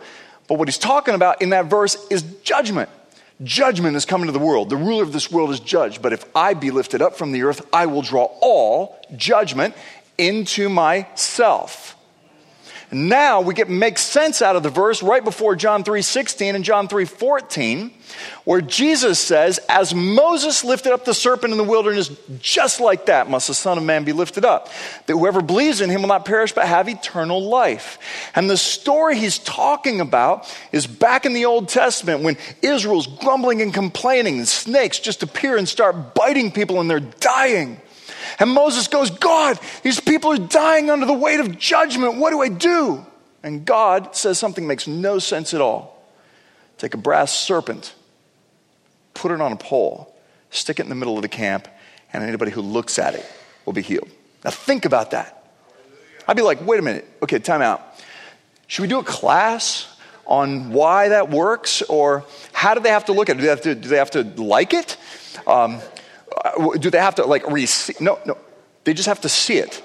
But 0.48 0.58
what 0.58 0.68
he's 0.68 0.78
talking 0.78 1.14
about 1.14 1.42
in 1.42 1.50
that 1.50 1.66
verse 1.66 1.96
is 2.10 2.22
judgment. 2.42 2.90
Judgment 3.42 3.96
is 3.96 4.04
coming 4.04 4.26
to 4.26 4.32
the 4.32 4.38
world. 4.38 4.70
The 4.70 4.76
ruler 4.76 5.02
of 5.02 5.12
this 5.12 5.30
world 5.30 5.50
is 5.50 5.60
judged. 5.60 6.02
But 6.02 6.12
if 6.12 6.24
I 6.34 6.54
be 6.54 6.70
lifted 6.70 7.02
up 7.02 7.16
from 7.16 7.32
the 7.32 7.42
earth, 7.42 7.66
I 7.72 7.86
will 7.86 8.02
draw 8.02 8.24
all 8.40 8.98
judgment 9.16 9.74
into 10.18 10.68
myself. 10.68 11.95
Now 12.92 13.40
we 13.40 13.54
get 13.54 13.68
make 13.68 13.98
sense 13.98 14.42
out 14.42 14.54
of 14.56 14.62
the 14.62 14.70
verse 14.70 15.02
right 15.02 15.24
before 15.24 15.56
John 15.56 15.82
3:16 15.82 16.54
and 16.54 16.64
John 16.64 16.86
3:14 16.86 17.90
where 18.44 18.60
Jesus 18.60 19.18
says, 19.18 19.58
"As 19.68 19.92
Moses 19.92 20.62
lifted 20.62 20.92
up 20.92 21.04
the 21.04 21.12
serpent 21.12 21.52
in 21.52 21.58
the 21.58 21.64
wilderness, 21.64 22.10
just 22.40 22.80
like 22.80 23.06
that 23.06 23.28
must 23.28 23.48
the 23.48 23.54
Son 23.54 23.76
of 23.76 23.84
Man 23.84 24.04
be 24.04 24.12
lifted 24.12 24.44
up, 24.44 24.68
that 25.06 25.14
whoever 25.14 25.42
believes 25.42 25.80
in 25.80 25.90
him 25.90 26.02
will 26.02 26.08
not 26.08 26.24
perish 26.24 26.52
but 26.52 26.66
have 26.66 26.88
eternal 26.88 27.42
life." 27.42 27.98
And 28.34 28.48
the 28.48 28.56
story 28.56 29.18
he's 29.18 29.38
talking 29.38 30.00
about 30.00 30.46
is 30.70 30.86
back 30.86 31.26
in 31.26 31.32
the 31.32 31.44
Old 31.44 31.68
Testament 31.68 32.22
when 32.22 32.38
Israel's 32.62 33.08
grumbling 33.08 33.60
and 33.62 33.74
complaining, 33.74 34.38
and 34.38 34.48
snakes 34.48 35.00
just 35.00 35.24
appear 35.24 35.56
and 35.56 35.68
start 35.68 36.14
biting 36.14 36.52
people 36.52 36.80
and 36.80 36.88
they're 36.88 37.00
dying. 37.00 37.80
And 38.38 38.50
Moses 38.50 38.88
goes, 38.88 39.10
God, 39.10 39.58
these 39.82 40.00
people 40.00 40.32
are 40.32 40.38
dying 40.38 40.90
under 40.90 41.06
the 41.06 41.12
weight 41.12 41.40
of 41.40 41.58
judgment. 41.58 42.16
What 42.16 42.30
do 42.30 42.40
I 42.40 42.48
do? 42.48 43.04
And 43.42 43.64
God 43.64 44.16
says 44.16 44.38
something 44.38 44.66
makes 44.66 44.86
no 44.86 45.18
sense 45.18 45.54
at 45.54 45.60
all. 45.60 46.02
Take 46.78 46.94
a 46.94 46.98
brass 46.98 47.32
serpent, 47.32 47.94
put 49.14 49.32
it 49.32 49.40
on 49.40 49.52
a 49.52 49.56
pole, 49.56 50.14
stick 50.50 50.78
it 50.78 50.82
in 50.82 50.88
the 50.88 50.94
middle 50.94 51.16
of 51.16 51.22
the 51.22 51.28
camp, 51.28 51.68
and 52.12 52.22
anybody 52.22 52.50
who 52.50 52.60
looks 52.60 52.98
at 52.98 53.14
it 53.14 53.24
will 53.64 53.72
be 53.72 53.82
healed. 53.82 54.08
Now 54.44 54.50
think 54.50 54.84
about 54.84 55.12
that. 55.12 55.32
I'd 56.28 56.36
be 56.36 56.42
like, 56.42 56.64
wait 56.66 56.78
a 56.78 56.82
minute. 56.82 57.08
Okay, 57.22 57.38
time 57.38 57.62
out. 57.62 57.82
Should 58.66 58.82
we 58.82 58.88
do 58.88 58.98
a 58.98 59.04
class 59.04 59.96
on 60.26 60.72
why 60.72 61.10
that 61.10 61.30
works? 61.30 61.82
Or 61.82 62.24
how 62.52 62.74
do 62.74 62.80
they 62.80 62.90
have 62.90 63.04
to 63.06 63.12
look 63.12 63.30
at 63.30 63.36
it? 63.36 63.38
Do 63.38 63.42
they 63.44 63.50
have 63.50 63.60
to, 63.62 63.74
do 63.74 63.88
they 63.88 63.96
have 63.96 64.10
to 64.12 64.22
like 64.22 64.74
it? 64.74 64.96
Um, 65.46 65.80
Uh, 66.44 66.76
do 66.78 66.90
they 66.90 66.98
have 66.98 67.14
to 67.16 67.24
like 67.24 67.50
receive? 67.50 68.00
No, 68.00 68.18
no. 68.26 68.36
They 68.84 68.94
just 68.94 69.08
have 69.08 69.20
to 69.22 69.28
see 69.28 69.58
it. 69.58 69.82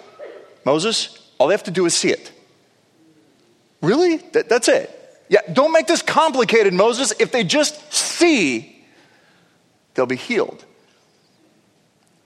Moses, 0.65 1.32
all 1.38 1.48
they 1.48 1.53
have 1.53 1.64
to 1.64 1.72
do 1.72 1.86
is 1.86 1.95
see 1.95 2.10
it. 2.10 2.32
Really? 3.82 4.18
That, 4.18 4.48
that's 4.48 4.68
it. 4.68 4.98
Yeah, 5.30 5.40
don't 5.53 5.72
make 5.72 5.88
this 5.88 6.02
complicated, 6.02 6.73
Moses. 6.73 7.14
If 7.19 7.32
they 7.32 7.44
just 7.44 7.94
see, 7.94 8.84
they'll 9.94 10.06
be 10.06 10.18
healed. 10.18 10.65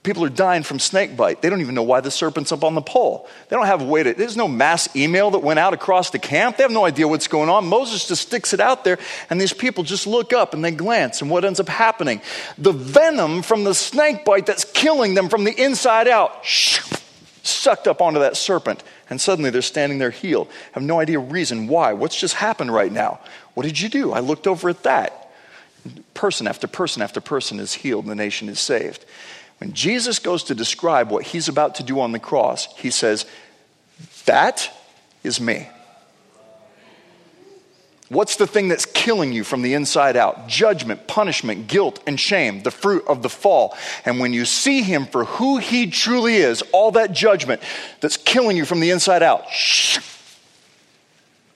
People 0.05 0.23
are 0.23 0.29
dying 0.29 0.61
from 0.61 0.77
snake 0.77 1.17
bite. 1.17 1.41
They 1.41 1.49
don't 1.49 1.61
even 1.61 1.73
know 1.73 1.81
why 1.81 1.99
the 1.99 2.11
serpent's 2.11 2.51
up 2.51 2.63
on 2.63 2.75
the 2.75 2.81
pole. 2.81 3.27
They 3.49 3.55
don't 3.55 3.65
have 3.65 3.81
a 3.81 3.85
way 3.85 4.03
to, 4.03 4.13
there's 4.13 4.37
no 4.37 4.47
mass 4.47 4.95
email 4.95 5.31
that 5.31 5.39
went 5.39 5.57
out 5.57 5.73
across 5.73 6.11
the 6.11 6.19
camp. 6.19 6.57
They 6.57 6.63
have 6.63 6.71
no 6.71 6.85
idea 6.85 7.07
what's 7.07 7.27
going 7.27 7.49
on. 7.49 7.65
Moses 7.65 8.07
just 8.07 8.21
sticks 8.21 8.53
it 8.53 8.59
out 8.59 8.83
there, 8.83 8.99
and 9.31 9.41
these 9.41 9.51
people 9.51 9.83
just 9.83 10.05
look 10.05 10.31
up 10.31 10.53
and 10.53 10.63
they 10.63 10.69
glance, 10.69 11.23
and 11.23 11.31
what 11.31 11.43
ends 11.43 11.59
up 11.59 11.67
happening? 11.67 12.21
The 12.59 12.71
venom 12.71 13.41
from 13.41 13.63
the 13.63 13.73
snake 13.73 14.23
bite 14.25 14.45
that's 14.45 14.63
killing 14.63 15.15
them 15.15 15.27
from 15.27 15.43
the 15.43 15.59
inside 15.59 16.07
out, 16.07 16.45
sucked 16.45 17.87
up 17.87 17.99
onto 17.99 18.19
that 18.19 18.37
serpent, 18.37 18.83
and 19.09 19.19
suddenly 19.19 19.49
they're 19.49 19.63
standing 19.63 19.97
there 19.97 20.11
healed. 20.11 20.49
Have 20.73 20.83
no 20.83 20.99
idea 20.99 21.17
reason 21.17 21.67
why. 21.67 21.93
What's 21.93 22.19
just 22.19 22.35
happened 22.35 22.71
right 22.71 22.91
now? 22.91 23.21
What 23.55 23.63
did 23.63 23.81
you 23.81 23.89
do? 23.89 24.13
I 24.13 24.19
looked 24.19 24.45
over 24.45 24.69
at 24.69 24.83
that. 24.83 25.31
Person 26.13 26.45
after 26.47 26.67
person 26.67 27.01
after 27.01 27.21
person 27.21 27.59
is 27.59 27.73
healed, 27.73 28.05
and 28.05 28.11
the 28.11 28.15
nation 28.15 28.49
is 28.49 28.59
saved. 28.59 29.03
When 29.59 29.73
Jesus 29.73 30.19
goes 30.19 30.43
to 30.45 30.55
describe 30.55 31.09
what 31.09 31.23
he's 31.23 31.47
about 31.47 31.75
to 31.75 31.83
do 31.83 31.99
on 31.99 32.11
the 32.11 32.19
cross, 32.19 32.73
he 32.77 32.89
says, 32.89 33.25
That 34.25 34.69
is 35.23 35.39
me. 35.39 35.69
What's 38.09 38.35
the 38.35 38.45
thing 38.45 38.67
that's 38.67 38.85
killing 38.85 39.33
you 39.33 39.43
from 39.43 39.63
the 39.63 39.73
inside 39.73 40.15
out? 40.15 40.47
Judgment, 40.47 41.07
punishment, 41.07 41.67
guilt, 41.67 41.99
and 42.05 42.19
shame, 42.19 42.61
the 42.61 42.69
fruit 42.69 43.03
of 43.07 43.23
the 43.23 43.29
fall. 43.29 43.75
And 44.05 44.19
when 44.19 44.31
you 44.31 44.45
see 44.45 44.83
him 44.83 45.07
for 45.07 45.25
who 45.25 45.57
he 45.57 45.87
truly 45.87 46.35
is, 46.35 46.61
all 46.71 46.91
that 46.91 47.13
judgment 47.13 47.63
that's 48.01 48.17
killing 48.17 48.57
you 48.57 48.65
from 48.65 48.79
the 48.79 48.91
inside 48.91 49.23
out, 49.23 49.49
shh, 49.49 49.97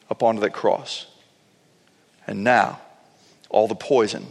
up 0.09 0.23
onto 0.23 0.41
that 0.41 0.53
cross. 0.53 1.05
And 2.25 2.43
now, 2.43 2.79
all 3.49 3.67
the 3.67 3.75
poison 3.75 4.25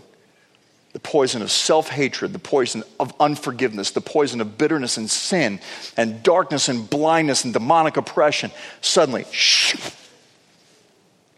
the 0.93 0.98
poison 0.98 1.43
of 1.43 1.51
self 1.51 1.89
hatred, 1.89 2.32
the 2.32 2.39
poison 2.39 2.82
of 2.98 3.15
unforgiveness, 3.20 3.90
the 3.90 4.01
poison 4.01 4.40
of 4.40 4.59
bitterness 4.59 4.97
and 4.97 5.10
sin, 5.10 5.60
and 5.97 6.23
darkness 6.23 6.69
and 6.69 6.89
blindness 6.89 7.44
and 7.44 7.52
demonic 7.52 7.97
oppression. 7.97 8.51
Suddenly, 8.81 9.27
shh, 9.31 9.77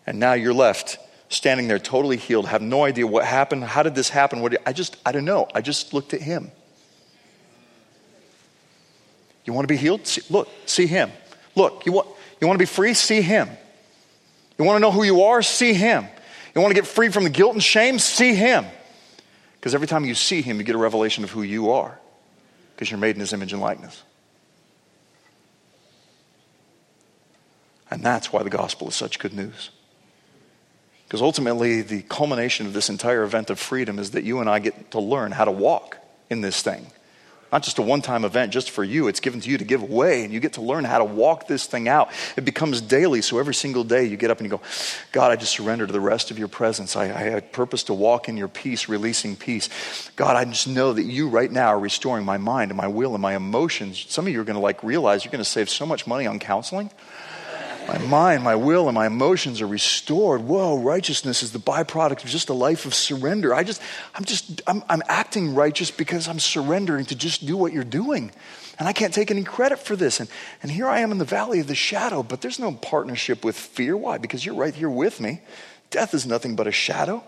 and 0.07 0.19
now 0.19 0.33
you're 0.33 0.55
left 0.55 0.99
standing 1.31 1.69
there 1.69 1.79
totally 1.79 2.17
healed, 2.17 2.47
have 2.49 2.61
no 2.61 2.85
idea 2.85 3.07
what 3.07 3.25
happened. 3.25 3.65
How 3.65 3.83
did 3.83 3.95
this 3.95 4.09
happen? 4.09 4.41
What 4.41 4.53
did, 4.53 4.61
I 4.67 4.73
just, 4.73 4.97
I 5.07 5.13
don't 5.13 5.25
know. 5.25 5.49
I 5.55 5.61
just 5.61 5.95
looked 5.95 6.13
at 6.13 6.21
him. 6.21 6.51
You 9.45 9.53
want 9.53 9.67
to 9.67 9.73
be 9.73 9.79
healed? 9.79 10.07
See, 10.07 10.23
look, 10.29 10.49
see 10.67 10.87
him. 10.87 11.11
Look, 11.55 11.87
you 11.87 11.93
want, 11.93 12.09
you 12.41 12.47
want 12.47 12.57
to 12.57 12.63
be 12.63 12.67
free? 12.67 12.95
See 12.95 13.23
him. 13.23 13.49
You 14.59 14.65
want 14.65 14.77
to 14.77 14.81
know 14.81 14.91
who 14.91 15.05
you 15.05 15.23
are? 15.23 15.41
See 15.41 15.73
him. 15.73 16.07
You 16.55 16.61
want 16.61 16.75
to 16.75 16.75
get 16.75 16.87
free 16.87 17.09
from 17.09 17.25
the 17.25 17.31
guilt 17.31 17.55
and 17.55 17.63
shame? 17.63 17.99
See 17.99 18.35
him. 18.35 18.67
Because 19.61 19.75
every 19.75 19.87
time 19.87 20.07
you 20.07 20.15
see 20.15 20.41
him, 20.41 20.57
you 20.57 20.65
get 20.65 20.75
a 20.75 20.79
revelation 20.79 21.23
of 21.23 21.31
who 21.31 21.43
you 21.43 21.71
are, 21.71 22.01
because 22.75 22.91
you're 22.91 22.99
made 22.99 23.15
in 23.15 23.21
his 23.21 23.35
image 23.35 23.53
and 23.53 23.61
likeness. 23.61 24.03
And 27.91 28.03
that's 28.03 28.33
why 28.33 28.43
the 28.43 28.51
gospel 28.51 28.89
is 28.89 28.95
such 28.95 29.19
good 29.19 29.35
news. 29.35 29.71
Because 31.07 31.21
ultimately, 31.21 31.83
the 31.83 32.03
culmination 32.03 32.67
of 32.67 32.73
this 32.73 32.89
entire 32.89 33.23
event 33.23 33.51
of 33.51 33.59
freedom 33.59 33.99
is 33.99 34.13
that 34.13 34.25
you 34.25 34.41
and 34.41 34.49
I 34.49 34.61
get 34.61 34.93
to 34.93 35.01
learn 35.01 35.33
how 35.33 35.45
to 35.45 35.51
walk 35.51 35.99
in 36.31 36.41
this 36.41 36.63
thing 36.63 36.87
not 37.53 37.63
just 37.63 37.79
a 37.79 37.83
one 37.83 38.03
time 38.03 38.25
event 38.25 38.53
just 38.53 38.71
for 38.71 38.85
you. 38.85 39.09
It's 39.09 39.21
given 39.21 39.41
to 39.41 39.51
you 39.51 39.59
to 39.59 39.65
give 39.65 39.83
away, 39.83 40.25
and 40.25 40.33
you 40.33 40.41
get 40.41 40.55
to 40.55 40.63
learn 40.63 40.85
how 40.85 40.99
to 40.99 41.05
walk 41.05 41.47
this 41.47 41.67
thing 41.67 41.89
out. 41.89 42.11
It 42.37 42.45
becomes 42.45 42.81
daily, 42.81 43.23
so 43.23 43.39
every 43.39 43.55
single 43.55 43.85
day 43.85 44.05
you 44.05 44.17
get 44.17 44.31
up 44.31 44.39
and 44.39 44.47
you 44.47 44.51
go, 44.51 44.63
God, 45.13 45.33
I 45.33 45.37
just 45.37 45.53
surrender 45.53 45.87
to 45.87 45.93
the 45.93 46.01
rest 46.01 46.31
of 46.31 46.39
your 46.39 46.49
presence. 46.49 46.97
I, 46.97 47.37
I 47.37 47.41
purpose 47.41 47.85
to 47.85 47.95
walk 47.95 48.29
in 48.29 48.37
your 48.37 48.49
peace, 48.49 48.89
releasing 48.89 49.37
peace. 49.37 49.69
God, 50.17 50.37
I 50.37 50.45
just 50.45 50.69
know 50.69 50.93
that 50.93 51.03
you 51.03 51.29
right 51.29 51.51
now 51.51 51.69
are 51.69 51.81
restoring 51.81 52.25
my 52.25 52.39
mind 52.39 52.71
and 52.71 52.77
my 52.77 52.89
will 52.89 53.15
and 53.15 53.23
my 53.23 53.35
emotions. 53.37 54.07
Some 54.09 54.27
of 54.27 54.33
you 54.33 54.41
are 54.41 54.45
going 54.45 54.55
to 54.55 54.61
like 54.61 54.83
realize 54.83 55.25
you're 55.25 55.33
going 55.33 55.45
to 55.45 55.51
save 55.51 55.69
so 55.71 55.87
much 55.87 56.07
money 56.07 56.27
on 56.27 56.39
counseling 56.39 56.91
my 57.91 57.99
mind, 58.07 58.45
my 58.45 58.55
will, 58.55 58.89
and 58.89 58.95
my 58.95 59.07
emotions 59.07 59.61
are 59.61 59.67
restored. 59.67 60.43
Whoa, 60.43 60.79
righteousness 60.79 61.43
is 61.43 61.51
the 61.51 61.59
byproduct 61.59 62.23
of 62.23 62.31
just 62.31 62.49
a 62.49 62.55
life 62.55 62.87
of 62.87 62.95
surrender. 62.95 63.53
I 63.53 63.65
just, 63.65 63.83
I'm 64.15 64.25
just, 64.25 64.63
I'm, 64.67 64.85
I'm 64.89 65.03
acting 65.09 65.57
righteous 65.57 65.91
because 65.91 66.29
I'm 66.29 66.39
surrendering 66.39 67.07
to 67.07 67.17
just 67.17 67.47
do 67.47 67.57
what 67.57 67.73
you're 67.73 67.83
doing. 67.83 68.31
And 68.79 68.89
I 68.89 68.93
can't 68.93 69.13
take 69.13 69.33
any 69.33 69.43
credit 69.43 69.81
for 69.81 69.97
this. 69.97 70.21
And, 70.21 70.29
and 70.63 70.71
here 70.71 70.87
I 70.87 71.01
am 71.01 71.11
in 71.11 71.19
the 71.19 71.25
valley 71.25 71.59
of 71.59 71.67
the 71.67 71.75
shadow, 71.75 72.23
but 72.23 72.41
there's 72.41 72.61
no 72.61 72.73
partnership 72.73 73.45
with 73.45 73.57
fear. 73.57 73.97
Why? 73.97 74.19
Because 74.19 74.47
you're 74.47 74.55
right 74.55 74.75
here 74.75 74.89
with 74.89 75.21
me. 75.21 75.41
Death 75.91 76.15
is 76.15 76.27
nothing 76.27 76.55
but 76.55 76.69
a 76.69 76.73
shadow. 76.73 77.25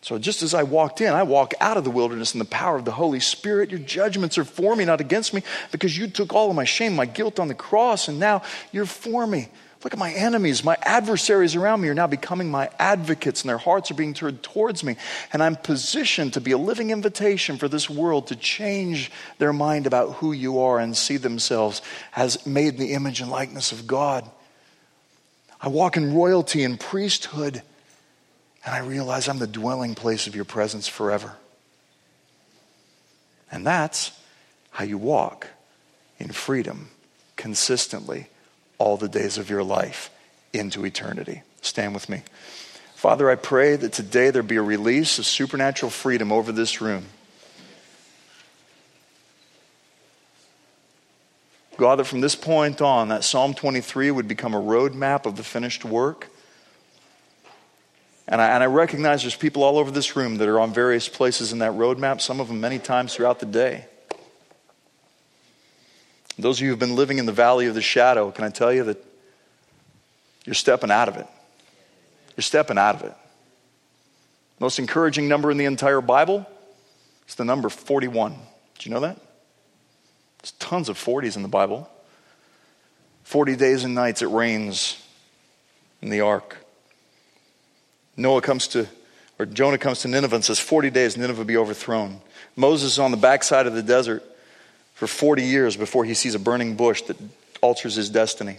So 0.00 0.18
just 0.18 0.42
as 0.42 0.54
I 0.54 0.62
walked 0.62 1.02
in, 1.02 1.12
I 1.12 1.24
walk 1.24 1.52
out 1.60 1.76
of 1.76 1.84
the 1.84 1.90
wilderness 1.90 2.32
in 2.32 2.38
the 2.38 2.46
power 2.46 2.76
of 2.76 2.86
the 2.86 2.92
Holy 2.92 3.20
Spirit. 3.20 3.70
Your 3.70 3.80
judgments 3.80 4.38
are 4.38 4.44
for 4.44 4.74
me, 4.74 4.86
not 4.86 5.02
against 5.02 5.34
me, 5.34 5.42
because 5.70 5.98
you 5.98 6.06
took 6.06 6.32
all 6.32 6.48
of 6.48 6.56
my 6.56 6.64
shame, 6.64 6.96
my 6.96 7.04
guilt 7.04 7.38
on 7.38 7.48
the 7.48 7.54
cross, 7.54 8.08
and 8.08 8.18
now 8.18 8.42
you're 8.72 8.86
for 8.86 9.26
me. 9.26 9.48
Look 9.84 9.92
at 9.92 9.98
my 9.98 10.12
enemies. 10.12 10.64
My 10.64 10.76
adversaries 10.82 11.54
around 11.54 11.80
me 11.80 11.88
are 11.88 11.94
now 11.94 12.08
becoming 12.08 12.50
my 12.50 12.68
advocates, 12.80 13.42
and 13.42 13.48
their 13.48 13.58
hearts 13.58 13.90
are 13.90 13.94
being 13.94 14.12
turned 14.12 14.42
towards 14.42 14.82
me. 14.82 14.96
And 15.32 15.40
I'm 15.40 15.54
positioned 15.54 16.32
to 16.32 16.40
be 16.40 16.50
a 16.50 16.58
living 16.58 16.90
invitation 16.90 17.58
for 17.58 17.68
this 17.68 17.88
world 17.88 18.26
to 18.28 18.36
change 18.36 19.12
their 19.38 19.52
mind 19.52 19.86
about 19.86 20.14
who 20.14 20.32
you 20.32 20.58
are 20.58 20.80
and 20.80 20.96
see 20.96 21.16
themselves 21.16 21.80
as 22.16 22.44
made 22.44 22.74
in 22.74 22.80
the 22.80 22.92
image 22.94 23.20
and 23.20 23.30
likeness 23.30 23.70
of 23.70 23.86
God. 23.86 24.28
I 25.60 25.68
walk 25.68 25.96
in 25.96 26.12
royalty 26.12 26.64
and 26.64 26.78
priesthood, 26.78 27.62
and 28.64 28.74
I 28.74 28.78
realize 28.78 29.28
I'm 29.28 29.38
the 29.38 29.46
dwelling 29.46 29.94
place 29.94 30.26
of 30.26 30.34
your 30.34 30.44
presence 30.44 30.88
forever. 30.88 31.36
And 33.50 33.64
that's 33.64 34.10
how 34.70 34.84
you 34.84 34.98
walk 34.98 35.46
in 36.18 36.32
freedom 36.32 36.90
consistently 37.36 38.26
all 38.78 38.96
the 38.96 39.08
days 39.08 39.38
of 39.38 39.50
your 39.50 39.62
life 39.62 40.10
into 40.52 40.84
eternity. 40.86 41.42
Stand 41.60 41.94
with 41.94 42.08
me. 42.08 42.22
Father, 42.94 43.30
I 43.30 43.36
pray 43.36 43.76
that 43.76 43.92
today 43.92 44.30
there 44.30 44.42
be 44.42 44.56
a 44.56 44.62
release 44.62 45.18
of 45.18 45.26
supernatural 45.26 45.90
freedom 45.90 46.32
over 46.32 46.50
this 46.50 46.80
room. 46.80 47.06
God, 51.76 52.00
that 52.00 52.06
from 52.06 52.20
this 52.20 52.34
point 52.34 52.82
on, 52.82 53.08
that 53.08 53.22
Psalm 53.22 53.54
23 53.54 54.10
would 54.10 54.26
become 54.26 54.52
a 54.52 54.60
roadmap 54.60 55.26
of 55.26 55.36
the 55.36 55.44
finished 55.44 55.84
work. 55.84 56.28
And 58.26 58.40
I, 58.42 58.48
and 58.48 58.64
I 58.64 58.66
recognize 58.66 59.22
there's 59.22 59.36
people 59.36 59.62
all 59.62 59.78
over 59.78 59.92
this 59.92 60.16
room 60.16 60.38
that 60.38 60.48
are 60.48 60.58
on 60.58 60.74
various 60.74 61.08
places 61.08 61.52
in 61.52 61.60
that 61.60 61.72
roadmap, 61.72 62.20
some 62.20 62.40
of 62.40 62.48
them 62.48 62.60
many 62.60 62.80
times 62.80 63.14
throughout 63.14 63.38
the 63.38 63.46
day. 63.46 63.86
Those 66.38 66.58
of 66.58 66.62
you 66.64 66.70
who've 66.70 66.78
been 66.78 66.94
living 66.94 67.18
in 67.18 67.26
the 67.26 67.32
valley 67.32 67.66
of 67.66 67.74
the 67.74 67.82
shadow, 67.82 68.30
can 68.30 68.44
I 68.44 68.50
tell 68.50 68.72
you 68.72 68.84
that 68.84 69.04
you're 70.44 70.54
stepping 70.54 70.90
out 70.90 71.08
of 71.08 71.16
it? 71.16 71.26
You're 72.36 72.42
stepping 72.42 72.78
out 72.78 72.94
of 72.94 73.02
it. 73.02 73.14
Most 74.60 74.78
encouraging 74.78 75.28
number 75.28 75.50
in 75.50 75.56
the 75.56 75.64
entire 75.64 76.00
Bible 76.00 76.46
is 77.26 77.34
the 77.34 77.44
number 77.44 77.68
41. 77.68 78.36
Did 78.74 78.86
you 78.86 78.92
know 78.92 79.00
that? 79.00 79.16
There's 80.40 80.52
tons 80.52 80.88
of 80.88 80.96
40s 80.96 81.34
in 81.34 81.42
the 81.42 81.48
Bible. 81.48 81.90
40 83.24 83.56
days 83.56 83.82
and 83.82 83.94
nights 83.94 84.22
it 84.22 84.28
rains. 84.28 85.02
in 86.00 86.10
the 86.10 86.20
ark. 86.20 86.56
Noah 88.16 88.40
comes 88.40 88.68
to, 88.68 88.86
or 89.38 89.46
Jonah 89.46 89.78
comes 89.78 90.00
to 90.02 90.08
Nineveh 90.08 90.36
and 90.36 90.44
says, 90.44 90.60
40 90.60 90.90
days, 90.90 91.16
Nineveh 91.16 91.38
will 91.38 91.44
be 91.44 91.56
overthrown. 91.56 92.20
Moses 92.54 92.92
is 92.92 92.98
on 93.00 93.10
the 93.10 93.16
backside 93.16 93.66
of 93.66 93.74
the 93.74 93.82
desert 93.82 94.22
for 94.98 95.06
40 95.06 95.44
years 95.44 95.76
before 95.76 96.04
he 96.04 96.12
sees 96.12 96.34
a 96.34 96.40
burning 96.40 96.74
bush 96.74 97.02
that 97.02 97.16
alters 97.60 97.94
his 97.94 98.10
destiny. 98.10 98.58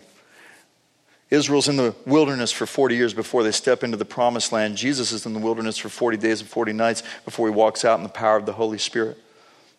Israel's 1.30 1.68
in 1.68 1.76
the 1.76 1.94
wilderness 2.06 2.50
for 2.50 2.66
40 2.66 2.96
years 2.96 3.14
before 3.14 3.44
they 3.44 3.52
step 3.52 3.84
into 3.84 3.98
the 3.98 4.06
promised 4.06 4.54
land. 4.54 4.78
Jesus 4.78 5.12
is 5.12 5.26
in 5.26 5.34
the 5.34 5.40
wilderness 5.40 5.78
for 5.78 5.90
40 5.90 6.16
days 6.16 6.40
and 6.40 6.50
40 6.50 6.72
nights 6.72 7.04
before 7.26 7.50
he 7.50 7.54
walks 7.54 7.84
out 7.84 8.00
in 8.00 8.04
the 8.04 8.10
power 8.10 8.38
of 8.38 8.46
the 8.46 8.54
Holy 8.54 8.78
Spirit. 8.78 9.18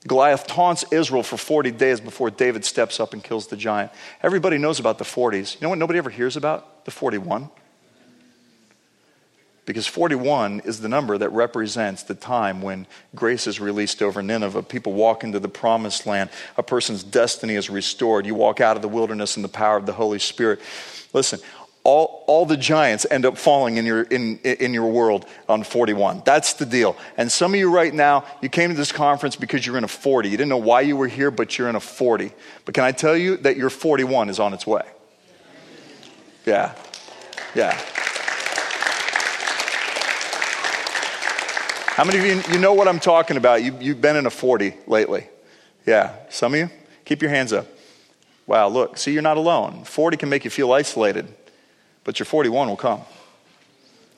Goliath 0.07 0.47
taunts 0.47 0.85
Israel 0.91 1.23
for 1.23 1.39
40 1.39 1.70
days 1.70 1.99
before 1.99 2.31
David 2.31 2.66
steps 2.66 3.01
up 3.01 3.15
and 3.15 3.24
kills 3.24 3.47
the 3.47 3.57
giant. 3.57 3.91
Everybody 4.23 4.59
knows 4.59 4.78
about 4.78 4.99
the 4.99 5.05
40s. 5.05 5.55
You 5.55 5.61
know 5.62 5.70
what 5.70 5.78
nobody 5.78 5.99
ever 5.99 6.11
hears 6.11 6.37
about? 6.37 6.85
The 6.85 6.91
41. 6.91 7.49
Because 9.66 9.87
41 9.87 10.61
is 10.61 10.81
the 10.81 10.89
number 10.89 11.16
that 11.19 11.28
represents 11.31 12.03
the 12.03 12.15
time 12.15 12.62
when 12.62 12.87
grace 13.15 13.47
is 13.47 13.61
released 13.61 14.03
over 14.03 14.23
Nineveh. 14.23 14.62
People 14.62 14.95
walk 14.95 15.23
into 15.23 15.39
the 15.39 15.49
promised 15.49 16.07
land. 16.07 16.31
A 16.57 16.62
person's 16.62 17.05
destiny 17.05 17.55
is 17.55 17.70
restored. 17.70 18.27
You 18.27 18.35
walk 18.35 18.61
out 18.61 18.77
of 18.77 18.82
the 18.82 18.89
wilderness 18.89 19.37
in 19.37 19.43
the 19.43 19.49
power 19.49 19.77
of 19.77 19.87
the 19.87 19.93
Holy 19.93 20.19
Spirit. 20.19 20.61
Listen, 21.12 21.41
all, 21.82 22.24
all 22.27 22.45
the 22.45 22.57
giants 22.57 23.07
end 23.11 23.24
up 23.24 23.39
falling 23.39 23.78
in 23.78 23.87
your, 23.87 24.03
in, 24.03 24.39
in 24.39 24.74
your 24.74 24.91
world 24.91 25.24
on 25.49 25.62
41. 25.62 26.23
That's 26.24 26.55
the 26.55 26.66
deal. 26.66 26.97
And 27.16 27.32
some 27.32 27.55
of 27.55 27.61
you 27.61 27.70
right 27.70 27.93
now, 27.93 28.24
you 28.43 28.49
came 28.49 28.70
to 28.70 28.77
this 28.77 28.93
conference 28.93 29.37
because 29.37 29.66
you're 29.66 29.78
in 29.78 29.85
a 29.85 29.89
40. 29.89 30.28
You 30.28 30.37
didn't 30.37 30.51
know 30.51 30.59
why 30.59 30.82
you 30.82 30.97
were 30.97 31.09
here, 31.09 31.31
but 31.31 31.57
you're 31.57 31.69
in 31.69 31.77
a 31.77 31.81
40. 31.81 32.32
But 32.65 32.74
can 32.74 32.85
I 32.85 32.93
tell 32.93 33.16
you 33.16 33.39
that 33.39 33.57
your 33.57 33.70
41 33.70 34.28
is 34.28 34.39
on 34.39 34.53
its 34.53 34.66
way? 34.66 34.85
Yeah. 36.45 36.74
Yeah. 37.55 37.81
How 42.01 42.06
many 42.06 42.18
of 42.18 42.24
you, 42.24 42.55
you 42.55 42.59
know 42.59 42.72
what 42.72 42.89
I'm 42.89 42.98
talking 42.98 43.36
about? 43.36 43.62
You, 43.62 43.77
you've 43.78 44.01
been 44.01 44.16
in 44.16 44.24
a 44.24 44.31
40 44.31 44.72
lately. 44.86 45.27
Yeah. 45.85 46.16
Some 46.31 46.55
of 46.55 46.59
you? 46.59 46.70
Keep 47.05 47.20
your 47.20 47.31
hands 47.31 47.52
up. 47.52 47.66
Wow, 48.47 48.68
look, 48.68 48.97
see, 48.97 49.12
you're 49.12 49.20
not 49.20 49.36
alone. 49.36 49.85
40 49.85 50.16
can 50.16 50.31
make 50.31 50.43
you 50.47 50.51
feel 50.51 50.72
isolated, 50.72 51.28
but 52.05 52.18
your 52.18 52.24
41 52.24 52.68
will 52.68 52.77
come. 52.78 53.02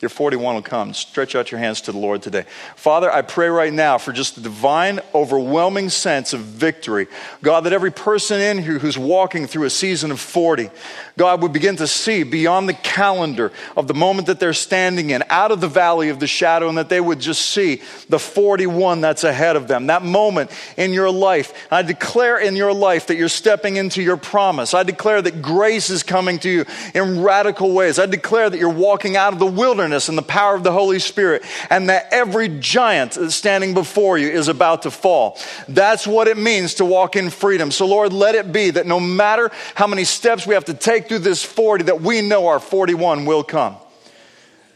Your 0.03 0.09
41 0.09 0.57
will 0.57 0.63
come. 0.63 0.95
Stretch 0.95 1.37
out 1.37 1.53
your 1.53 1.61
hands 1.61 1.81
to 1.83 1.93
the 1.93 1.99
Lord 1.99 2.23
today. 2.23 2.45
Father, 2.75 3.09
I 3.09 3.23
pray 3.23 3.47
right 3.47 3.73
now 3.73 3.99
for 3.99 4.13
just 4.13 4.35
the 4.35 4.41
divine, 4.41 4.99
overwhelming 5.15 5.91
sense 5.91 6.33
of 6.33 6.41
victory. 6.41 7.07
God, 7.41 7.61
that 7.61 7.73
every 7.73 7.93
person 7.93 8.41
in 8.41 8.61
here 8.65 8.81
who's 8.81 8.99
walking 8.99 9.47
through 9.47 9.63
a 9.63 9.71
season 9.71 10.11
of 10.11 10.19
40, 10.19 10.71
God 11.17 11.41
would 11.43 11.53
begin 11.53 11.77
to 11.77 11.87
see 11.87 12.25
beyond 12.25 12.69
the 12.69 12.75
calendar 12.75 13.53
of 13.77 13.87
the 13.87 13.95
moment 13.95 14.27
that 14.27 14.41
they're 14.41 14.53
standing 14.53 15.11
in, 15.11 15.23
out 15.31 15.53
of 15.53 15.61
the 15.61 15.69
valley 15.69 16.09
of 16.09 16.19
the 16.19 16.27
shadow, 16.27 16.69
and 16.69 16.79
that 16.79 16.89
they 16.89 17.01
would 17.01 17.21
just 17.21 17.43
see 17.43 17.81
the 18.09 18.19
41 18.19 19.03
that's 19.03 19.23
ahead 19.23 19.55
of 19.55 19.69
them. 19.69 19.87
That 19.87 20.03
moment 20.03 20.51
in 20.77 20.93
your 20.93 21.13
life. 21.13 21.69
I 21.71 21.83
declare 21.83 22.39
in 22.39 22.57
your 22.57 22.73
life 22.73 23.07
that 23.07 23.17
you're 23.19 23.29
stepping 23.29 23.77
into 23.77 24.03
your 24.03 24.17
promise. 24.17 24.75
I 24.75 24.83
declare 24.83 25.23
that 25.23 25.43
grace 25.43 25.91
is 25.91 26.03
coming 26.03 26.41
to 26.41 26.51
you 26.51 26.65
in 26.93 27.23
radical 27.23 27.73
ways. 27.73 28.01
I 28.01 28.07
declare 28.07 28.51
that 28.51 28.59
you're 28.59 28.69
walking 28.69 29.17
out 29.17 29.33
of 29.33 29.39
the 29.39 29.47
wilderness 29.47 29.92
and 30.09 30.17
the 30.17 30.23
power 30.23 30.55
of 30.55 30.65
the 30.65 30.73
Holy 30.73 30.99
Spirit, 30.99 31.43
and 31.71 31.89
that 31.89 32.09
every 32.11 32.49
giant 32.49 33.13
that's 33.13 33.35
standing 33.35 33.75
before 33.75 34.19
you 34.19 34.29
is 34.29 34.49
about 34.49 34.83
to 34.83 34.91
fall. 34.91 35.39
That's 35.69 36.07
what 36.07 36.29
it 36.29 36.37
means 36.37 36.75
to 36.75 36.85
walk 36.85 37.17
in 37.17 37.31
freedom. 37.31 37.71
So, 37.71 37.87
Lord, 37.87 38.13
let 38.13 38.35
it 38.35 38.53
be 38.53 38.71
that 38.71 38.87
no 38.87 39.01
matter 39.01 39.51
how 39.75 39.87
many 39.87 40.05
steps 40.05 40.47
we 40.47 40.55
have 40.55 40.65
to 40.67 40.75
take 40.75 41.09
through 41.09 41.21
this 41.21 41.43
40, 41.43 41.85
that 41.85 42.01
we 42.01 42.21
know 42.21 42.47
our 42.47 42.61
41 42.61 43.25
will 43.25 43.45
come. 43.45 43.77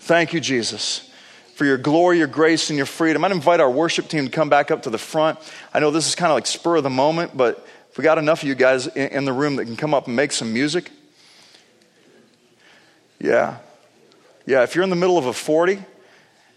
Thank 0.00 0.32
you, 0.32 0.40
Jesus, 0.40 1.10
for 1.54 1.64
your 1.64 1.78
glory, 1.78 2.18
your 2.18 2.28
grace, 2.28 2.70
and 2.70 2.76
your 2.76 2.86
freedom. 2.86 3.24
I'd 3.24 3.32
invite 3.32 3.60
our 3.60 3.70
worship 3.70 4.08
team 4.08 4.24
to 4.26 4.30
come 4.30 4.48
back 4.48 4.70
up 4.70 4.82
to 4.82 4.90
the 4.90 4.98
front. 4.98 5.38
I 5.74 5.80
know 5.80 5.90
this 5.90 6.06
is 6.06 6.14
kind 6.14 6.30
of 6.30 6.36
like 6.36 6.46
spur 6.46 6.76
of 6.76 6.84
the 6.84 6.90
moment, 6.90 7.36
but 7.36 7.66
if 7.90 7.98
we 7.98 8.04
got 8.04 8.18
enough 8.18 8.42
of 8.42 8.48
you 8.48 8.54
guys 8.54 8.86
in 8.88 9.24
the 9.24 9.32
room 9.32 9.56
that 9.56 9.64
can 9.64 9.76
come 9.76 9.94
up 9.94 10.06
and 10.06 10.14
make 10.14 10.30
some 10.30 10.52
music, 10.52 10.90
yeah. 13.18 13.56
Yeah, 14.46 14.62
if 14.62 14.74
you're 14.74 14.84
in 14.84 14.90
the 14.90 14.96
middle 14.96 15.18
of 15.18 15.26
a 15.26 15.32
40 15.32 15.82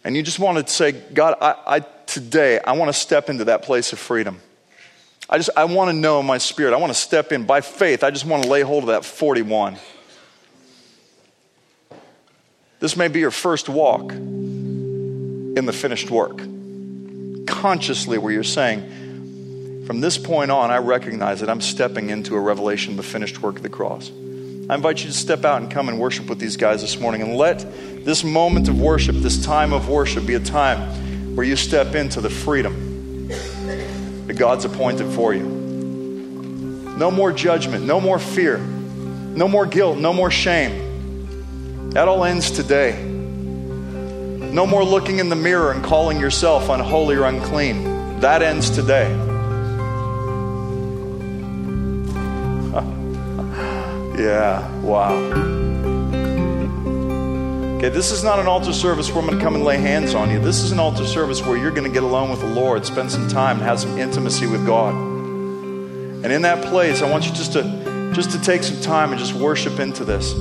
and 0.03 0.15
you 0.15 0.21
just 0.21 0.39
want 0.39 0.65
to 0.65 0.71
say, 0.71 0.91
God, 0.91 1.35
I, 1.41 1.55
I 1.65 1.79
today, 2.05 2.59
I 2.59 2.73
want 2.73 2.89
to 2.89 2.99
step 2.99 3.29
into 3.29 3.45
that 3.45 3.63
place 3.63 3.91
of 3.91 3.99
freedom. 3.99 4.39
I 5.27 5.37
just, 5.37 5.49
I 5.57 5.65
want 5.65 5.89
to 5.89 5.93
know 5.93 6.19
in 6.19 6.25
my 6.25 6.37
spirit. 6.37 6.73
I 6.73 6.77
want 6.77 6.93
to 6.93 6.99
step 6.99 7.31
in 7.31 7.45
by 7.45 7.61
faith. 7.61 8.03
I 8.03 8.11
just 8.11 8.25
want 8.25 8.43
to 8.43 8.49
lay 8.49 8.61
hold 8.61 8.83
of 8.83 8.87
that 8.87 9.05
41. 9.05 9.77
This 12.79 12.95
may 12.95 13.09
be 13.09 13.19
your 13.19 13.31
first 13.31 13.69
walk 13.69 14.11
in 14.11 15.65
the 15.65 15.73
finished 15.73 16.09
work. 16.09 16.37
Consciously, 17.45 18.17
where 18.17 18.31
you're 18.31 18.43
saying, 18.43 19.85
from 19.85 19.99
this 19.99 20.17
point 20.17 20.49
on, 20.49 20.71
I 20.71 20.77
recognize 20.77 21.41
that 21.41 21.49
I'm 21.49 21.61
stepping 21.61 22.09
into 22.09 22.35
a 22.35 22.39
revelation 22.39 22.91
of 22.91 22.97
the 22.97 23.03
finished 23.03 23.41
work 23.41 23.57
of 23.57 23.63
the 23.63 23.69
cross. 23.69 24.11
I 24.69 24.75
invite 24.75 24.99
you 24.99 25.07
to 25.07 25.13
step 25.13 25.45
out 25.45 25.63
and 25.63 25.71
come 25.71 25.89
and 25.89 25.99
worship 25.99 26.27
with 26.27 26.37
these 26.37 26.55
guys 26.55 26.81
this 26.81 26.99
morning 26.99 27.23
and 27.23 27.35
let 27.35 27.65
this 28.05 28.23
moment 28.23 28.69
of 28.69 28.79
worship, 28.79 29.15
this 29.15 29.43
time 29.43 29.73
of 29.73 29.89
worship, 29.89 30.27
be 30.27 30.35
a 30.35 30.39
time 30.39 31.35
where 31.35 31.43
you 31.43 31.55
step 31.55 31.95
into 31.95 32.21
the 32.21 32.29
freedom 32.29 33.27
that 34.27 34.37
God's 34.37 34.65
appointed 34.65 35.11
for 35.11 35.33
you. 35.33 35.41
No 35.41 37.09
more 37.09 37.31
judgment, 37.31 37.83
no 37.85 37.99
more 37.99 38.19
fear, 38.19 38.59
no 38.59 39.47
more 39.47 39.65
guilt, 39.65 39.97
no 39.97 40.13
more 40.13 40.29
shame. 40.29 41.89
That 41.89 42.07
all 42.07 42.23
ends 42.23 42.51
today. 42.51 43.03
No 43.03 44.67
more 44.67 44.83
looking 44.83 45.17
in 45.17 45.29
the 45.29 45.35
mirror 45.35 45.71
and 45.71 45.83
calling 45.83 46.19
yourself 46.19 46.69
unholy 46.69 47.15
or 47.15 47.23
unclean. 47.23 48.19
That 48.19 48.43
ends 48.43 48.69
today. 48.69 49.28
Yeah, 54.19 54.69
wow. 54.81 55.13
Okay, 57.77 57.87
this 57.87 58.11
is 58.11 58.21
not 58.21 58.37
an 58.37 58.47
altar 58.47 58.73
service 58.73 59.09
where 59.09 59.19
I'm 59.19 59.27
going 59.27 59.37
to 59.37 59.41
come 59.41 59.55
and 59.55 59.63
lay 59.63 59.77
hands 59.77 60.13
on 60.13 60.29
you. 60.29 60.39
This 60.41 60.59
is 60.61 60.73
an 60.73 60.79
altar 60.79 61.07
service 61.07 61.41
where 61.41 61.55
you're 61.55 61.71
going 61.71 61.85
to 61.85 61.89
get 61.89 62.03
alone 62.03 62.29
with 62.29 62.41
the 62.41 62.47
Lord, 62.47 62.85
spend 62.85 63.09
some 63.09 63.29
time, 63.29 63.59
and 63.59 63.65
have 63.65 63.79
some 63.79 63.97
intimacy 63.97 64.45
with 64.45 64.65
God. 64.65 64.93
And 64.93 66.25
in 66.25 66.41
that 66.41 66.65
place, 66.65 67.01
I 67.01 67.09
want 67.09 67.27
you 67.27 67.31
just 67.31 67.53
to 67.53 68.11
just 68.13 68.31
to 68.31 68.41
take 68.41 68.63
some 68.63 68.81
time 68.81 69.11
and 69.11 69.19
just 69.19 69.31
worship 69.31 69.79
into 69.79 70.03
this. 70.03 70.33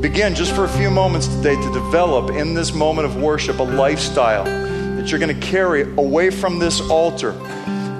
Begin 0.00 0.34
just 0.34 0.52
for 0.52 0.64
a 0.64 0.68
few 0.68 0.90
moments 0.90 1.28
today 1.28 1.54
to 1.54 1.72
develop 1.72 2.30
in 2.30 2.54
this 2.54 2.74
moment 2.74 3.06
of 3.06 3.22
worship 3.22 3.60
a 3.60 3.62
lifestyle 3.62 4.42
that 4.42 5.08
you're 5.08 5.20
going 5.20 5.40
to 5.40 5.46
carry 5.46 5.82
away 5.82 6.30
from 6.30 6.58
this 6.58 6.80
altar 6.90 7.30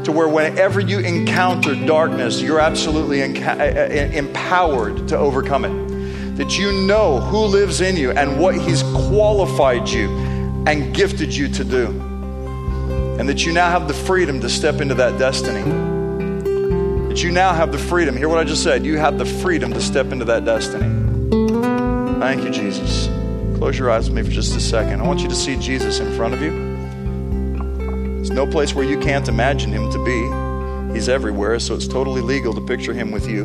to 0.05 0.13
where 0.13 0.29
whenever 0.29 0.81
you 0.81 0.99
encounter 0.99 1.75
darkness, 1.75 2.41
you're 2.41 2.61
absolutely 2.61 3.19
enca- 3.19 3.59
uh, 3.59 3.81
uh, 3.81 4.17
empowered 4.17 5.09
to 5.09 5.17
overcome 5.17 5.65
it. 5.65 6.37
That 6.37 6.59
you 6.59 6.87
know 6.87 7.21
who 7.21 7.39
lives 7.45 7.81
in 7.81 7.97
you 7.97 8.11
and 8.11 8.41
what 8.41 8.55
He's 8.55 8.83
qualified 8.83 9.89
you 9.89 10.09
and 10.67 10.95
gifted 10.95 11.35
you 11.35 11.49
to 11.49 11.65
do. 11.65 11.87
And 13.19 13.29
that 13.29 13.45
you 13.45 13.53
now 13.53 13.71
have 13.71 13.87
the 13.87 13.95
freedom 13.95 14.41
to 14.41 14.49
step 14.49 14.81
into 14.81 14.95
that 14.95 15.19
destiny. 15.19 15.63
That 17.09 17.23
you 17.23 17.31
now 17.31 17.53
have 17.53 17.71
the 17.71 17.79
freedom. 17.79 18.17
Hear 18.17 18.29
what 18.29 18.39
I 18.39 18.45
just 18.45 18.63
said. 18.63 18.85
You 18.85 18.99
have 18.99 19.19
the 19.19 19.27
freedom 19.27 19.73
to 19.75 19.81
step 19.81 20.13
into 20.13 20.25
that 20.25 20.45
destiny. 20.45 20.89
Thank 22.19 22.45
you, 22.45 22.51
Jesus. 22.51 23.09
Close 23.59 23.79
your 23.79 23.91
eyes 23.91 24.09
with 24.09 24.17
me 24.17 24.23
for 24.23 24.31
just 24.31 24.57
a 24.57 24.61
second. 24.61 25.01
I 25.01 25.07
want 25.07 25.21
you 25.21 25.29
to 25.29 25.35
see 25.37 25.57
Jesus 25.57 26.01
in 26.01 26.11
front 26.17 26.35
of 26.35 26.41
you. 26.41 26.72
No 28.33 28.47
place 28.47 28.75
where 28.75 28.85
you 28.85 28.99
can't 28.99 29.29
imagine 29.29 29.71
him 29.71 29.93
to 29.93 30.03
be. 30.05 30.95
He's 30.95 31.07
everywhere, 31.11 31.59
so 31.59 31.75
it's 31.75 31.87
totally 31.87 32.23
legal 32.23 32.55
to 32.55 32.63
picture 32.63 32.95
him 32.95 33.11
with 33.11 33.29
you. 33.29 33.45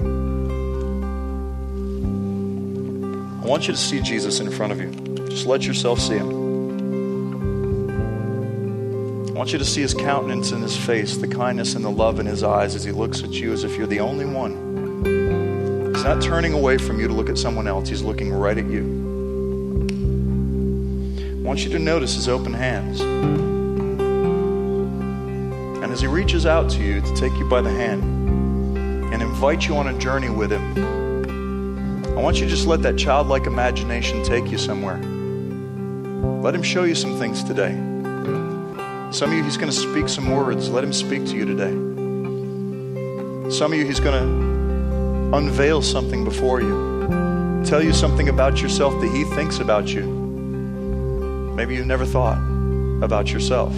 I 3.44 3.46
want 3.46 3.68
you 3.68 3.74
to 3.74 3.80
see 3.80 4.00
Jesus 4.00 4.40
in 4.40 4.50
front 4.50 4.72
of 4.72 4.80
you. 4.80 4.90
Just 5.28 5.46
let 5.46 5.64
yourself 5.64 6.00
see 6.00 6.16
him. 6.16 6.48
I 9.28 9.32
want 9.34 9.52
you 9.52 9.60
to 9.60 9.66
see 9.66 9.82
his 9.82 9.94
countenance 9.94 10.54
and 10.54 10.64
his 10.64 10.78
face, 10.78 11.18
the 11.18 11.28
kindness 11.28 11.76
and 11.76 11.84
the 11.84 11.92
love 11.92 12.22
in 12.22 12.26
his 12.26 12.42
eyes 12.42 12.74
as 12.74 12.86
he 12.86 12.94
looks 12.94 13.24
at 13.24 13.32
you 13.32 13.52
as 13.52 13.66
if 13.66 13.78
you're 13.78 13.88
the 13.88 14.00
only 14.00 14.26
one. 14.26 15.94
He's 15.94 16.04
not 16.06 16.22
turning 16.22 16.54
away 16.54 16.78
from 16.78 17.02
you 17.02 17.10
to 17.10 17.14
look 17.14 17.30
at 17.30 17.38
someone 17.38 17.68
else, 17.68 17.90
he's 17.90 18.04
looking 18.04 18.32
right 18.32 18.58
at 18.58 18.66
you. 18.66 18.84
I 21.40 21.42
want 21.42 21.66
you 21.66 21.70
to 21.72 21.80
notice 21.80 22.16
his 22.16 22.30
open 22.30 22.54
hands 22.54 23.02
as 25.98 26.02
He 26.02 26.08
reaches 26.08 26.46
out 26.46 26.70
to 26.70 26.84
you 26.84 27.02
to 27.02 27.16
take 27.16 27.34
you 27.40 27.50
by 27.50 27.60
the 27.60 27.72
hand 27.72 28.04
and 29.12 29.20
invite 29.20 29.68
you 29.68 29.76
on 29.78 29.88
a 29.88 29.98
journey 29.98 30.30
with 30.30 30.52
Him, 30.52 32.06
I 32.16 32.22
want 32.22 32.38
you 32.38 32.44
to 32.44 32.50
just 32.52 32.68
let 32.68 32.84
that 32.84 33.00
childlike 33.00 33.48
imagination 33.48 34.22
take 34.24 34.52
you 34.52 34.60
somewhere. 34.60 34.98
Let 36.44 36.54
Him 36.54 36.62
show 36.62 36.84
you 36.84 36.94
some 36.94 37.18
things 37.18 37.44
today. 37.44 37.74
Some 39.12 39.32
of 39.32 39.38
you, 39.38 39.44
He's 39.44 39.58
going 39.58 39.72
to 39.72 39.76
speak 39.76 40.08
some 40.08 40.30
words. 40.30 40.70
Let 40.70 40.84
Him 40.84 40.94
speak 40.94 41.26
to 41.30 41.36
you 41.36 41.46
today. 41.46 41.72
Some 43.50 43.74
of 43.74 43.80
you, 43.80 43.84
He's 43.84 44.00
going 44.00 44.22
to 44.22 45.36
unveil 45.36 45.82
something 45.82 46.24
before 46.24 46.62
you. 46.62 47.64
tell 47.66 47.82
you 47.84 47.92
something 47.92 48.30
about 48.30 48.62
yourself 48.62 48.94
that 49.02 49.10
He 49.10 49.24
thinks 49.24 49.58
about 49.58 49.88
you. 49.88 50.04
Maybe 51.56 51.74
you've 51.74 51.88
never 51.88 52.06
thought 52.06 52.38
about 53.02 53.32
yourself. 53.32 53.74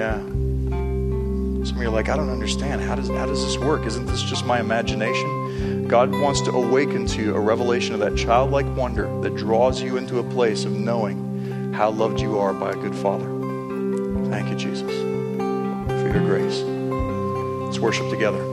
Yeah. 0.00 0.16
Some 0.16 1.76
of 1.76 1.82
you 1.82 1.88
are 1.88 1.90
like, 1.90 2.08
I 2.08 2.16
don't 2.16 2.30
understand. 2.30 2.80
How 2.80 2.94
does, 2.94 3.08
how 3.08 3.26
does 3.26 3.44
this 3.44 3.58
work? 3.58 3.84
Isn't 3.84 4.06
this 4.06 4.22
just 4.22 4.46
my 4.46 4.58
imagination? 4.58 5.86
God 5.88 6.10
wants 6.10 6.40
to 6.42 6.52
awaken 6.52 7.04
to 7.08 7.20
you 7.20 7.36
a 7.36 7.38
revelation 7.38 7.92
of 7.92 8.00
that 8.00 8.16
childlike 8.16 8.64
wonder 8.74 9.14
that 9.20 9.36
draws 9.36 9.82
you 9.82 9.98
into 9.98 10.18
a 10.18 10.22
place 10.22 10.64
of 10.64 10.72
knowing 10.72 11.74
how 11.74 11.90
loved 11.90 12.18
you 12.18 12.38
are 12.38 12.54
by 12.54 12.70
a 12.70 12.76
good 12.76 12.94
Father. 12.94 13.26
Thank 14.30 14.48
you, 14.48 14.56
Jesus, 14.56 14.90
for 14.90 16.08
your 16.08 16.24
grace. 16.24 16.62
Let's 17.66 17.78
worship 17.78 18.08
together. 18.08 18.49